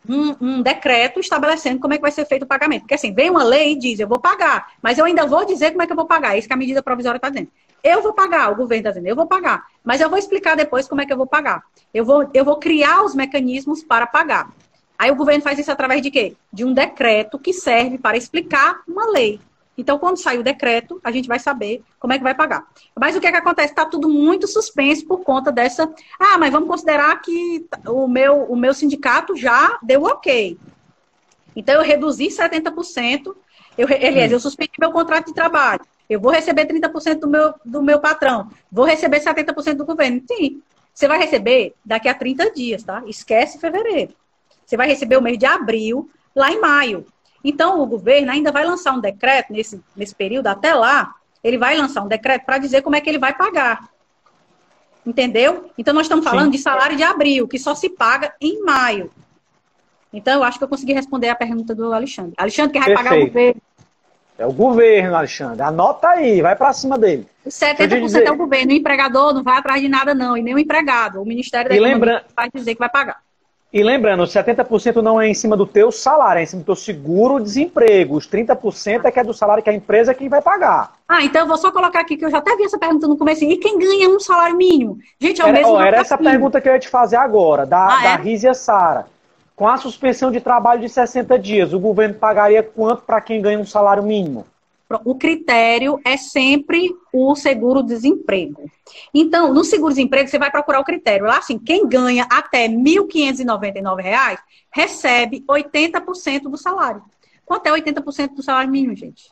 um, 0.09 0.35
um, 0.41 0.61
decreto 0.61 1.19
estabelecendo 1.19 1.79
como 1.79 1.93
é 1.93 1.97
que 1.97 2.01
vai 2.01 2.11
ser 2.11 2.25
feito 2.25 2.43
o 2.43 2.47
pagamento. 2.47 2.81
Porque 2.81 2.93
assim, 2.95 3.13
vem 3.13 3.29
uma 3.29 3.43
lei 3.43 3.73
e 3.73 3.79
diz, 3.79 3.99
eu 3.99 4.07
vou 4.07 4.19
pagar, 4.19 4.73
mas 4.81 4.97
eu 4.97 5.05
ainda 5.05 5.25
vou 5.25 5.45
dizer 5.45 5.71
como 5.71 5.83
é 5.83 5.85
que 5.85 5.91
eu 5.91 5.95
vou 5.95 6.05
pagar. 6.05 6.35
É 6.35 6.39
isso 6.39 6.47
que 6.47 6.53
a 6.53 6.57
medida 6.57 6.81
provisória 6.83 7.17
está 7.17 7.29
dizendo. 7.29 7.49
Eu 7.83 8.01
vou 8.01 8.13
pagar, 8.13 8.51
o 8.51 8.55
governo 8.55 8.81
está 8.81 8.89
dizendo, 8.91 9.07
eu 9.07 9.15
vou 9.15 9.27
pagar, 9.27 9.65
mas 9.83 10.01
eu 10.01 10.09
vou 10.09 10.17
explicar 10.17 10.55
depois 10.55 10.87
como 10.87 11.01
é 11.01 11.05
que 11.05 11.13
eu 11.13 11.17
vou 11.17 11.27
pagar. 11.27 11.63
Eu 11.93 12.03
vou, 12.03 12.29
eu 12.33 12.43
vou 12.43 12.57
criar 12.57 13.03
os 13.03 13.13
mecanismos 13.13 13.83
para 13.83 14.07
pagar. 14.07 14.49
Aí 14.97 15.11
o 15.11 15.15
governo 15.15 15.43
faz 15.43 15.59
isso 15.59 15.71
através 15.71 16.01
de 16.01 16.09
quê? 16.09 16.35
De 16.51 16.63
um 16.63 16.73
decreto 16.73 17.37
que 17.37 17.53
serve 17.53 17.97
para 17.97 18.17
explicar 18.17 18.81
uma 18.87 19.05
lei. 19.11 19.39
Então, 19.77 19.99
quando 19.99 20.17
sair 20.17 20.39
o 20.39 20.43
decreto, 20.43 20.99
a 21.03 21.11
gente 21.11 21.27
vai 21.27 21.37
saber 21.37 21.83
como 21.99 22.13
é 22.13 22.17
que 22.17 22.23
vai 22.23 22.33
pagar. 22.33 22.65
Mas 22.97 23.15
o 23.15 23.19
que 23.19 23.27
é 23.27 23.31
que 23.31 23.37
acontece? 23.37 23.73
Está 23.73 23.85
tudo 23.85 24.07
muito 24.07 24.47
suspenso 24.47 25.05
por 25.05 25.19
conta 25.21 25.51
dessa. 25.51 25.93
Ah, 26.19 26.37
mas 26.37 26.51
vamos 26.51 26.69
considerar 26.69 27.21
que 27.21 27.65
o 27.85 28.07
meu, 28.07 28.43
o 28.43 28.55
meu 28.55 28.73
sindicato 28.73 29.35
já 29.35 29.77
deu 29.83 30.03
ok. 30.03 30.57
Então, 31.55 31.75
eu 31.75 31.81
reduzi 31.81 32.27
70%. 32.27 33.35
Eu, 33.77 33.87
aliás, 33.87 34.31
eu 34.31 34.39
suspendi 34.39 34.71
meu 34.79 34.91
contrato 34.91 35.27
de 35.27 35.33
trabalho. 35.33 35.81
Eu 36.09 36.19
vou 36.19 36.31
receber 36.31 36.65
30% 36.65 37.19
do 37.19 37.27
meu, 37.27 37.53
do 37.65 37.81
meu 37.81 37.99
patrão. 37.99 38.49
Vou 38.71 38.85
receber 38.85 39.19
70% 39.19 39.75
do 39.75 39.85
governo. 39.85 40.21
Sim. 40.27 40.61
Você 40.93 41.07
vai 41.07 41.17
receber 41.17 41.73
daqui 41.83 42.07
a 42.07 42.13
30 42.13 42.51
dias, 42.51 42.83
tá? 42.83 43.03
Esquece 43.07 43.59
fevereiro. 43.59 44.13
Você 44.65 44.77
vai 44.77 44.87
receber 44.87 45.17
o 45.17 45.21
mês 45.21 45.37
de 45.37 45.45
abril, 45.45 46.09
lá 46.33 46.51
em 46.51 46.61
maio. 46.61 47.05
Então, 47.47 47.79
o 47.79 47.85
governo 47.85 48.31
ainda 48.31 48.51
vai 48.51 48.65
lançar 48.65 48.91
um 48.93 48.99
decreto 48.99 49.53
nesse, 49.53 49.79
nesse 49.95 50.15
período, 50.15 50.47
até 50.47 50.73
lá, 50.73 51.13
ele 51.43 51.59
vai 51.59 51.77
lançar 51.77 52.01
um 52.01 52.07
decreto 52.07 52.43
para 52.43 52.57
dizer 52.57 52.81
como 52.81 52.95
é 52.95 53.01
que 53.01 53.07
ele 53.07 53.19
vai 53.19 53.35
pagar. 53.35 53.87
Entendeu? 55.05 55.69
Então, 55.77 55.93
nós 55.93 56.05
estamos 56.07 56.25
falando 56.25 56.45
Sim. 56.45 56.51
de 56.53 56.57
salário 56.57 56.97
de 56.97 57.03
abril, 57.03 57.47
que 57.47 57.59
só 57.59 57.75
se 57.75 57.87
paga 57.87 58.33
em 58.41 58.63
maio. 58.63 59.11
Então, 60.11 60.33
eu 60.33 60.43
acho 60.43 60.57
que 60.57 60.63
eu 60.63 60.67
consegui 60.67 60.93
responder 60.93 61.29
a 61.29 61.35
pergunta 61.35 61.75
do 61.75 61.93
Alexandre. 61.93 62.33
Alexandre, 62.35 62.71
quem 62.71 62.81
vai 62.81 62.95
Perfeito. 62.95 63.09
pagar 63.09 63.21
o 63.21 63.27
governo? 63.27 63.61
É 64.39 64.45
o 64.47 64.51
governo, 64.51 65.15
Alexandre. 65.15 65.61
Anota 65.61 66.09
aí, 66.09 66.41
vai 66.41 66.55
para 66.55 66.73
cima 66.73 66.97
dele. 66.97 67.27
70% 67.47 68.01
dizer... 68.01 68.25
é 68.25 68.31
o 68.31 68.35
governo. 68.35 68.71
O 68.71 68.75
empregador 68.75 69.35
não 69.35 69.43
vai 69.43 69.59
atrás 69.59 69.79
de 69.79 69.87
nada, 69.87 70.15
não. 70.15 70.35
E 70.35 70.41
nem 70.41 70.55
o 70.55 70.59
empregado. 70.59 71.21
O 71.21 71.25
Ministério 71.25 71.69
da 71.69 71.75
e 71.75 71.77
Economia 71.77 71.95
lembra... 71.95 72.25
vai 72.35 72.49
dizer 72.51 72.73
que 72.73 72.79
vai 72.79 72.89
pagar. 72.89 73.21
E 73.73 73.83
lembrando, 73.83 74.23
70% 74.23 75.01
não 75.01 75.19
é 75.19 75.27
em 75.27 75.33
cima 75.33 75.57
do 75.57 75.65
teu 75.65 75.91
salário, 75.91 76.39
é 76.39 76.43
em 76.43 76.45
cima 76.45 76.61
do 76.61 76.65
teu 76.65 76.75
seguro-desemprego. 76.75 78.15
Os 78.15 78.27
30% 78.27 79.03
é 79.03 79.11
que 79.11 79.19
é 79.19 79.23
do 79.23 79.33
salário 79.33 79.61
que 79.61 79.69
a 79.69 79.73
empresa 79.73 80.11
é 80.11 80.15
quem 80.15 80.29
vai 80.29 80.41
pagar. 80.41 80.93
Ah, 81.09 81.23
então 81.23 81.41
eu 81.41 81.47
vou 81.47 81.57
só 81.57 81.71
colocar 81.71 81.99
aqui 81.99 82.15
que 82.15 82.23
eu 82.23 82.31
já 82.31 82.37
até 82.37 82.55
vi 82.55 82.63
essa 82.63 82.77
pergunta 82.77 83.07
no 83.07 83.17
começo. 83.17 83.43
E 83.43 83.57
quem 83.57 83.77
ganha 83.77 84.07
um 84.09 84.19
salário 84.19 84.55
mínimo? 84.55 84.97
Gente, 85.19 85.41
é 85.41 85.43
o 85.43 85.47
era, 85.47 85.57
mesmo. 85.57 85.79
era 85.79 85.97
essa 85.97 86.17
pergunta 86.17 86.61
que 86.61 86.69
eu 86.69 86.73
ia 86.73 86.79
te 86.79 86.87
fazer 86.87 87.17
agora, 87.17 87.65
da, 87.65 87.85
ah, 87.85 88.01
da 88.01 88.09
é? 88.11 88.15
Rízia 88.15 88.53
Sara. 88.53 89.07
Com 89.55 89.67
a 89.67 89.77
suspensão 89.77 90.31
de 90.31 90.39
trabalho 90.39 90.81
de 90.81 90.89
60 90.89 91.37
dias, 91.39 91.73
o 91.73 91.79
governo 91.79 92.15
pagaria 92.15 92.63
quanto 92.63 93.03
para 93.03 93.21
quem 93.21 93.41
ganha 93.41 93.59
um 93.59 93.65
salário 93.65 94.03
mínimo? 94.03 94.45
O 95.03 95.15
critério 95.15 95.99
é 96.05 96.15
sempre 96.15 96.95
o 97.11 97.35
seguro-desemprego. 97.35 98.69
Então, 99.13 99.51
no 99.51 99.63
seguro-desemprego, 99.63 100.29
você 100.29 100.37
vai 100.37 100.51
procurar 100.51 100.79
o 100.79 100.83
critério. 100.83 101.25
Lá, 101.25 101.39
assim, 101.39 101.57
quem 101.57 101.87
ganha 101.87 102.27
até 102.29 102.67
R$ 102.67 102.75
1.599 102.75 104.37
recebe 104.71 105.43
80% 105.49 106.43
do 106.43 106.57
salário. 106.57 107.01
Quanto 107.43 107.65
é 107.65 107.71
80% 107.71 108.35
do 108.35 108.43
salário 108.43 108.69
mínimo, 108.69 108.95
gente? 108.95 109.31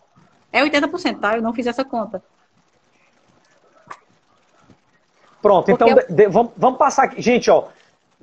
É 0.51 0.63
80%, 0.63 1.19
tá? 1.19 1.35
Eu 1.35 1.41
não 1.41 1.53
fiz 1.53 1.67
essa 1.67 1.85
conta. 1.85 2.23
Pronto, 5.41 5.65
Porque 5.65 5.83
então 5.83 5.89
eu... 5.89 6.15
de, 6.15 6.27
vamos, 6.29 6.53
vamos 6.57 6.79
passar 6.79 7.03
aqui. 7.03 7.21
Gente, 7.21 7.51
ó, 7.51 7.65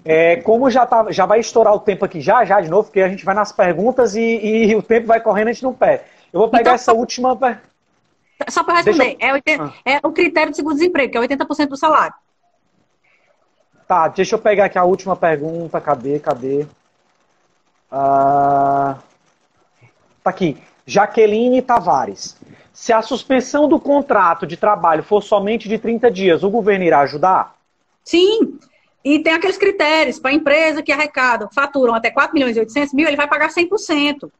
é, 0.04 0.36
como 0.36 0.70
já, 0.70 0.86
tá, 0.86 1.10
já 1.10 1.26
vai 1.26 1.38
estourar 1.40 1.74
o 1.74 1.80
tempo 1.80 2.04
aqui 2.04 2.20
já, 2.20 2.44
já 2.44 2.60
de 2.60 2.70
novo, 2.70 2.84
porque 2.84 3.02
a 3.02 3.08
gente 3.08 3.24
vai 3.24 3.34
nas 3.34 3.52
perguntas 3.52 4.16
e, 4.16 4.20
e 4.20 4.74
o 4.74 4.82
tempo 4.82 5.06
vai 5.06 5.20
correndo, 5.20 5.48
a 5.48 5.52
gente 5.52 5.62
não 5.62 5.74
perde. 5.74 6.04
Eu 6.32 6.40
vou 6.40 6.48
pegar 6.48 6.62
então, 6.62 6.74
essa 6.74 6.92
última. 6.92 7.38
Só 8.48 8.64
para 8.64 8.76
responder, 8.76 9.16
eu... 9.20 9.28
é, 9.28 9.32
80, 9.32 9.64
ah. 9.64 9.72
é, 9.84 9.98
o 10.02 10.12
critério 10.12 10.50
de 10.50 10.56
seguro-desemprego, 10.56 11.12
que 11.12 11.18
é 11.18 11.20
80% 11.20 11.66
do 11.68 11.76
salário. 11.76 12.14
Tá, 13.86 14.08
deixa 14.08 14.36
eu 14.36 14.38
pegar 14.38 14.66
aqui 14.66 14.78
a 14.78 14.84
última 14.84 15.16
pergunta. 15.16 15.80
Cadê? 15.80 16.20
Cadê? 16.20 16.66
Ah, 17.90 18.98
tá 20.22 20.30
aqui. 20.30 20.56
Jaqueline 20.86 21.60
Tavares. 21.60 22.36
Se 22.72 22.92
a 22.92 23.02
suspensão 23.02 23.68
do 23.68 23.80
contrato 23.80 24.46
de 24.46 24.56
trabalho 24.56 25.02
for 25.02 25.22
somente 25.22 25.68
de 25.68 25.78
30 25.78 26.10
dias, 26.10 26.42
o 26.42 26.50
governo 26.50 26.84
irá 26.84 27.00
ajudar? 27.00 27.56
Sim. 28.04 28.58
E 29.04 29.18
tem 29.18 29.32
aqueles 29.32 29.58
critérios 29.58 30.18
para 30.18 30.30
a 30.30 30.34
empresa 30.34 30.82
que 30.82 30.92
arrecada, 30.92 31.48
faturam 31.52 31.94
até 31.94 32.10
4 32.10 32.34
milhões 32.34 32.56
e 32.56 32.60
800 32.60 32.94
mil, 32.94 33.08
ele 33.08 33.16
vai 33.16 33.28
pagar 33.28 33.48
100%. 33.50 34.30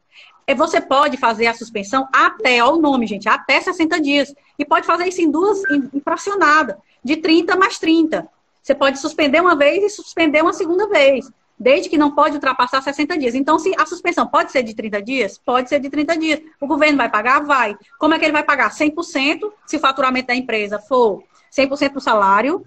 É, 0.47 0.55
você 0.55 0.81
pode 0.81 1.17
fazer 1.17 1.47
a 1.47 1.53
suspensão 1.53 2.07
até, 2.11 2.63
olha 2.63 2.75
o 2.75 2.81
nome, 2.81 3.07
gente, 3.07 3.29
até 3.29 3.59
60 3.59 4.01
dias. 4.01 4.33
E 4.57 4.65
pode 4.65 4.85
fazer 4.85 5.07
isso 5.07 5.21
em 5.21 5.29
duas, 5.29 5.61
em, 5.71 5.99
fracionada, 6.01 6.77
de 7.03 7.17
30 7.17 7.55
mais 7.55 7.79
30. 7.79 8.27
Você 8.61 8.75
pode 8.75 8.99
suspender 8.99 9.41
uma 9.41 9.55
vez 9.55 9.83
e 9.83 9.89
suspender 9.89 10.41
uma 10.41 10.53
segunda 10.53 10.87
vez, 10.87 11.29
desde 11.57 11.89
que 11.89 11.97
não 11.97 12.11
pode 12.11 12.35
ultrapassar 12.35 12.81
60 12.81 13.17
dias. 13.17 13.35
Então, 13.35 13.57
se 13.57 13.73
a 13.77 13.85
suspensão 13.85 14.27
pode 14.27 14.51
ser 14.51 14.63
de 14.63 14.75
30 14.75 15.01
dias, 15.01 15.37
pode 15.37 15.69
ser 15.69 15.79
de 15.79 15.89
30 15.89 16.17
dias. 16.17 16.41
O 16.59 16.67
governo 16.67 16.97
vai 16.97 17.09
pagar? 17.09 17.43
Vai. 17.43 17.75
Como 17.97 18.13
é 18.13 18.19
que 18.19 18.25
ele 18.25 18.33
vai 18.33 18.43
pagar? 18.43 18.71
100% 18.71 19.51
se 19.65 19.77
o 19.77 19.79
faturamento 19.79 20.27
da 20.27 20.35
empresa 20.35 20.79
for 20.79 21.23
100% 21.55 21.93
do 21.93 22.01
salário 22.01 22.65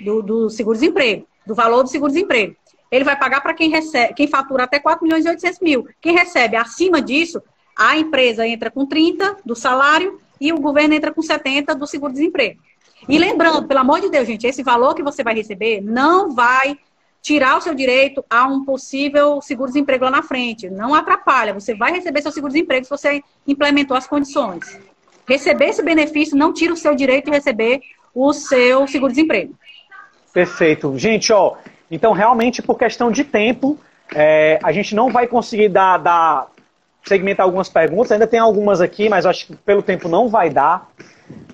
do, 0.00 0.22
do 0.22 0.50
seguro-desemprego, 0.50 1.26
do 1.46 1.54
valor 1.54 1.82
do 1.82 1.88
seguro-desemprego 1.88 2.56
ele 2.90 3.04
vai 3.04 3.18
pagar 3.18 3.40
para 3.40 3.54
quem 3.54 3.70
recebe, 3.70 4.14
quem 4.14 4.26
fatura 4.26 4.64
até 4.64 4.78
4 4.78 5.04
milhões 5.04 5.24
e 5.24 5.28
800 5.28 5.60
mil. 5.60 5.88
Quem 6.00 6.14
recebe 6.14 6.56
acima 6.56 7.00
disso, 7.02 7.42
a 7.76 7.96
empresa 7.96 8.46
entra 8.46 8.70
com 8.70 8.86
30 8.86 9.38
do 9.44 9.54
salário 9.54 10.20
e 10.40 10.52
o 10.52 10.60
governo 10.60 10.94
entra 10.94 11.12
com 11.12 11.22
70 11.22 11.74
do 11.74 11.86
seguro-desemprego. 11.86 12.60
E 13.08 13.18
lembrando, 13.18 13.66
pelo 13.66 13.80
amor 13.80 14.00
de 14.00 14.10
Deus, 14.10 14.26
gente, 14.26 14.46
esse 14.46 14.62
valor 14.62 14.94
que 14.94 15.02
você 15.02 15.22
vai 15.22 15.34
receber 15.34 15.80
não 15.80 16.34
vai 16.34 16.76
tirar 17.20 17.58
o 17.58 17.60
seu 17.60 17.74
direito 17.74 18.24
a 18.28 18.46
um 18.46 18.64
possível 18.64 19.40
seguro-desemprego 19.42 20.04
lá 20.04 20.10
na 20.10 20.22
frente. 20.22 20.70
Não 20.70 20.94
atrapalha, 20.94 21.52
você 21.52 21.74
vai 21.74 21.92
receber 21.92 22.22
seu 22.22 22.32
seguro-desemprego 22.32 22.84
se 22.84 22.90
você 22.90 23.22
implementou 23.46 23.96
as 23.96 24.06
condições. 24.06 24.78
Receber 25.26 25.66
esse 25.66 25.82
benefício 25.82 26.36
não 26.36 26.52
tira 26.52 26.72
o 26.72 26.76
seu 26.76 26.94
direito 26.94 27.26
de 27.26 27.32
receber 27.32 27.80
o 28.14 28.32
seu 28.32 28.86
seguro-desemprego. 28.86 29.54
Perfeito. 30.32 30.96
Gente, 30.96 31.32
ó, 31.32 31.56
então 31.90 32.12
realmente 32.12 32.62
por 32.62 32.78
questão 32.78 33.10
de 33.10 33.24
tempo, 33.24 33.78
é, 34.14 34.58
a 34.62 34.72
gente 34.72 34.94
não 34.94 35.10
vai 35.10 35.26
conseguir 35.26 35.68
dar, 35.68 35.98
dar, 35.98 36.46
segmentar 37.04 37.44
algumas 37.44 37.68
perguntas, 37.68 38.12
ainda 38.12 38.26
tem 38.26 38.40
algumas 38.40 38.80
aqui, 38.80 39.08
mas 39.08 39.26
acho 39.26 39.46
que 39.46 39.56
pelo 39.56 39.82
tempo 39.82 40.08
não 40.08 40.28
vai 40.28 40.50
dar. 40.50 40.88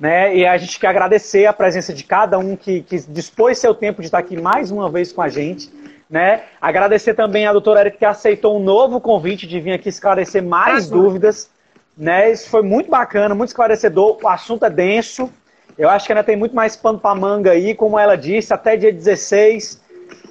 Né? 0.01 0.37
E 0.37 0.47
a 0.47 0.57
gente 0.57 0.79
quer 0.79 0.89
agradecer 0.89 1.47
a 1.47 1.53
presença 1.53 1.93
de 1.93 2.05
cada 2.05 2.39
um 2.39 2.57
que, 2.57 2.83
que 2.83 2.99
dispôs 3.09 3.59
seu 3.59 3.75
tempo 3.75 4.01
de 4.01 4.07
estar 4.07 4.19
aqui 4.19 4.41
mais 4.41 4.71
uma 4.71 4.91
vez 4.91 5.13
com 5.13 5.23
a 5.23 5.29
gente. 5.29 5.73
Né? 6.09 6.43
Agradecer 6.61 7.15
também 7.15 7.47
a 7.47 7.53
doutora 7.53 7.81
Erika 7.81 7.99
que 7.99 8.05
aceitou 8.05 8.57
um 8.57 8.63
novo 8.63 9.01
convite 9.01 9.47
de 9.47 9.61
vir 9.61 9.73
aqui 9.73 9.89
esclarecer 9.89 10.43
mais 10.43 10.89
dúvidas. 10.89 11.51
Né? 11.97 12.31
Isso 12.31 12.49
foi 12.49 12.63
muito 12.63 12.91
bacana, 12.91 13.35
muito 13.35 13.49
esclarecedor. 13.49 14.19
O 14.23 14.29
assunto 14.29 14.65
é 14.65 14.71
denso. 14.71 15.31
Eu 15.77 15.89
acho 15.89 16.07
que 16.07 16.13
ainda 16.13 16.23
tem 16.23 16.37
muito 16.37 16.55
mais 16.55 16.77
pano 16.77 16.99
para 16.99 17.15
manga 17.15 17.51
aí, 17.51 17.75
como 17.75 17.99
ela 17.99 18.17
disse, 18.17 18.53
até 18.53 18.77
dia 18.77 18.93
16. 18.93 19.83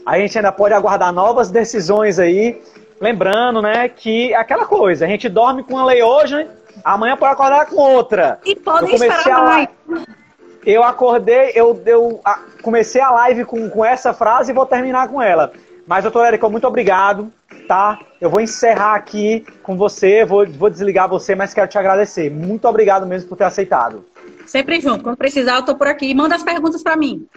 A 0.06 0.18
gente 0.18 0.38
ainda 0.38 0.52
pode 0.52 0.74
aguardar 0.74 1.12
novas 1.14 1.50
decisões 1.50 2.20
aí. 2.20 2.62
Lembrando, 3.00 3.62
né, 3.62 3.90
que 3.90 4.34
aquela 4.34 4.66
coisa, 4.66 5.06
a 5.06 5.08
gente 5.08 5.28
dorme 5.28 5.64
com 5.64 5.74
uma 5.74 5.86
lei 5.86 6.02
hoje, 6.02 6.48
amanhã 6.84 7.18
pode 7.18 7.34
acordar 7.34 7.66
com 7.66 7.76
outra. 7.76 8.40
E 8.46 8.56
podem 8.56 8.96
esperar 8.96 9.28
a 9.28 9.42
live. 9.42 9.70
Eu 10.66 10.84
acordei, 10.84 11.52
eu, 11.54 11.82
eu 11.86 12.22
a, 12.24 12.40
comecei 12.62 13.02
a 13.02 13.12
live 13.12 13.44
com, 13.44 13.70
com 13.70 13.84
essa 13.84 14.14
frase 14.14 14.52
e 14.52 14.56
vou 14.56 14.66
terminar 14.66 15.10
com 15.10 15.22
ela. 15.22 15.52
Mas, 15.86 16.04
doutora 16.04 16.30
Erika, 16.30 16.48
muito 16.48 16.66
obrigado, 16.66 17.32
tá? 17.68 18.00
Eu 18.22 18.30
vou 18.30 18.40
encerrar 18.40 18.96
aqui 18.96 19.46
com 19.62 19.76
você, 19.76 20.24
vou, 20.24 20.48
vou 20.48 20.70
desligar 20.70 21.10
você, 21.10 21.36
mas 21.36 21.54
quero 21.54 21.68
te 21.68 21.78
agradecer. 21.78 22.32
Muito 22.32 22.66
obrigado 22.68 23.06
mesmo 23.06 23.28
por 23.28 23.38
ter 23.38 23.44
aceitado. 23.44 24.06
Sempre 24.46 24.80
junto. 24.80 25.04
Quando 25.04 25.18
precisar, 25.18 25.56
eu 25.56 25.66
tô 25.66 25.76
por 25.76 25.88
aqui. 25.88 26.14
Manda 26.14 26.36
as 26.36 26.44
perguntas 26.44 26.82
para 26.82 26.96
mim. 26.96 27.28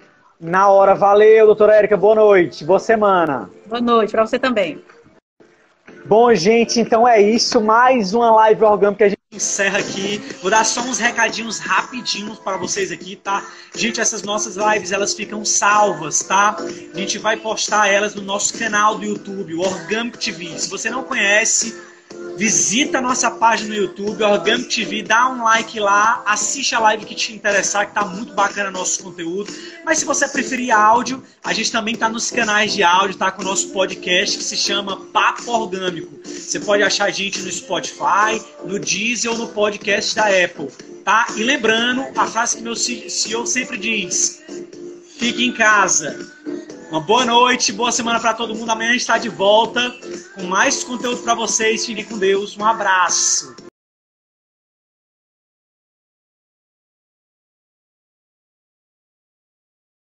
Na 0.40 0.68
hora. 0.68 0.94
Valeu, 0.94 1.46
doutora 1.46 1.74
Érica. 1.74 1.96
Boa 1.96 2.14
noite. 2.14 2.64
Boa 2.64 2.78
semana. 2.78 3.50
Boa 3.66 3.80
noite 3.80 4.10
para 4.10 4.26
você 4.26 4.38
também. 4.38 4.82
Bom, 6.04 6.32
gente, 6.34 6.78
então 6.78 7.06
é 7.06 7.20
isso. 7.20 7.60
Mais 7.60 8.14
uma 8.14 8.30
live 8.30 8.62
orgânica 8.64 8.98
que 8.98 9.04
a 9.04 9.08
gente 9.08 9.18
encerra 9.32 9.78
aqui. 9.78 10.18
Vou 10.40 10.50
dar 10.50 10.64
só 10.64 10.80
uns 10.82 10.98
recadinhos 10.98 11.58
rapidinhos 11.58 12.38
para 12.38 12.56
vocês 12.56 12.92
aqui, 12.92 13.16
tá? 13.16 13.44
Gente, 13.74 14.00
essas 14.00 14.22
nossas 14.22 14.56
lives, 14.56 14.92
elas 14.92 15.14
ficam 15.14 15.44
salvas, 15.44 16.22
tá? 16.22 16.56
A 16.94 16.96
gente 16.96 17.18
vai 17.18 17.36
postar 17.36 17.88
elas 17.88 18.14
no 18.14 18.22
nosso 18.22 18.56
canal 18.56 18.96
do 18.98 19.04
YouTube, 19.04 19.54
o 19.54 19.60
Orgânico 19.60 20.16
TV. 20.16 20.56
Se 20.58 20.70
você 20.70 20.90
não 20.90 21.02
conhece, 21.02 21.76
Visita 22.36 22.98
a 22.98 23.01
nossa 23.01 23.30
página 23.30 23.70
no 23.70 23.74
YouTube, 23.74 24.22
Orgânico 24.22 24.68
TV, 24.68 25.02
dá 25.02 25.26
um 25.30 25.43
like 25.43 25.80
lá, 25.80 26.22
assiste 26.26 26.74
a 26.74 26.78
live 26.80 27.06
que 27.06 27.14
te 27.14 27.32
interessar, 27.32 27.86
que 27.86 27.94
tá 27.94 28.05
muito 28.05 28.34
bacana 28.34 28.70
nosso 28.70 29.02
conteúdo. 29.02 29.51
Mas 29.86 29.98
se 29.98 30.05
você 30.05 30.28
preferir 30.28 30.70
áudio, 30.70 31.22
a 31.43 31.55
gente 31.55 31.72
também 31.72 31.97
tá 31.97 32.10
nos 32.10 32.30
canais 32.30 32.74
de 32.74 32.82
áudio, 32.82 33.16
tá 33.16 33.30
com 33.30 33.40
o 33.40 33.44
nosso 33.44 33.70
podcast 33.70 34.36
que 34.36 34.44
se 34.44 34.55
chama 34.55 35.01
Papo 35.06 35.51
Orgânico. 35.51 36.12
Você 36.24 36.60
pode 36.60 36.82
achar 36.82 37.06
a 37.06 37.10
gente 37.10 37.40
no 37.40 37.51
Spotify, 37.51 38.43
no 38.66 38.78
Deezer 38.78 39.30
ou 39.30 39.38
no 39.38 39.48
podcast 39.48 40.14
da 40.14 40.26
Apple, 40.26 40.68
tá? 41.06 41.28
E 41.36 41.43
lembrando 41.43 42.05
a 42.14 42.26
frase 42.26 42.59
que 42.59 42.62
meu 42.62 42.76
CEO 42.76 43.47
sempre 43.47 43.78
diz: 43.78 44.43
fique 45.18 45.43
em 45.43 45.52
casa. 45.52 46.34
Uma 46.90 47.00
boa 47.00 47.24
noite, 47.24 47.72
boa 47.72 47.90
semana 47.90 48.20
para 48.20 48.32
todo 48.32 48.54
mundo. 48.54 48.70
Amanhã 48.70 48.90
a 48.90 48.92
gente 48.92 49.00
está 49.00 49.18
de 49.18 49.28
volta 49.28 49.92
com 50.34 50.44
mais 50.44 50.84
conteúdo 50.84 51.20
para 51.22 51.34
vocês. 51.34 51.84
Fiquem 51.84 52.04
com 52.04 52.16
Deus. 52.16 52.56
Um 52.56 52.64
abraço. 52.64 53.65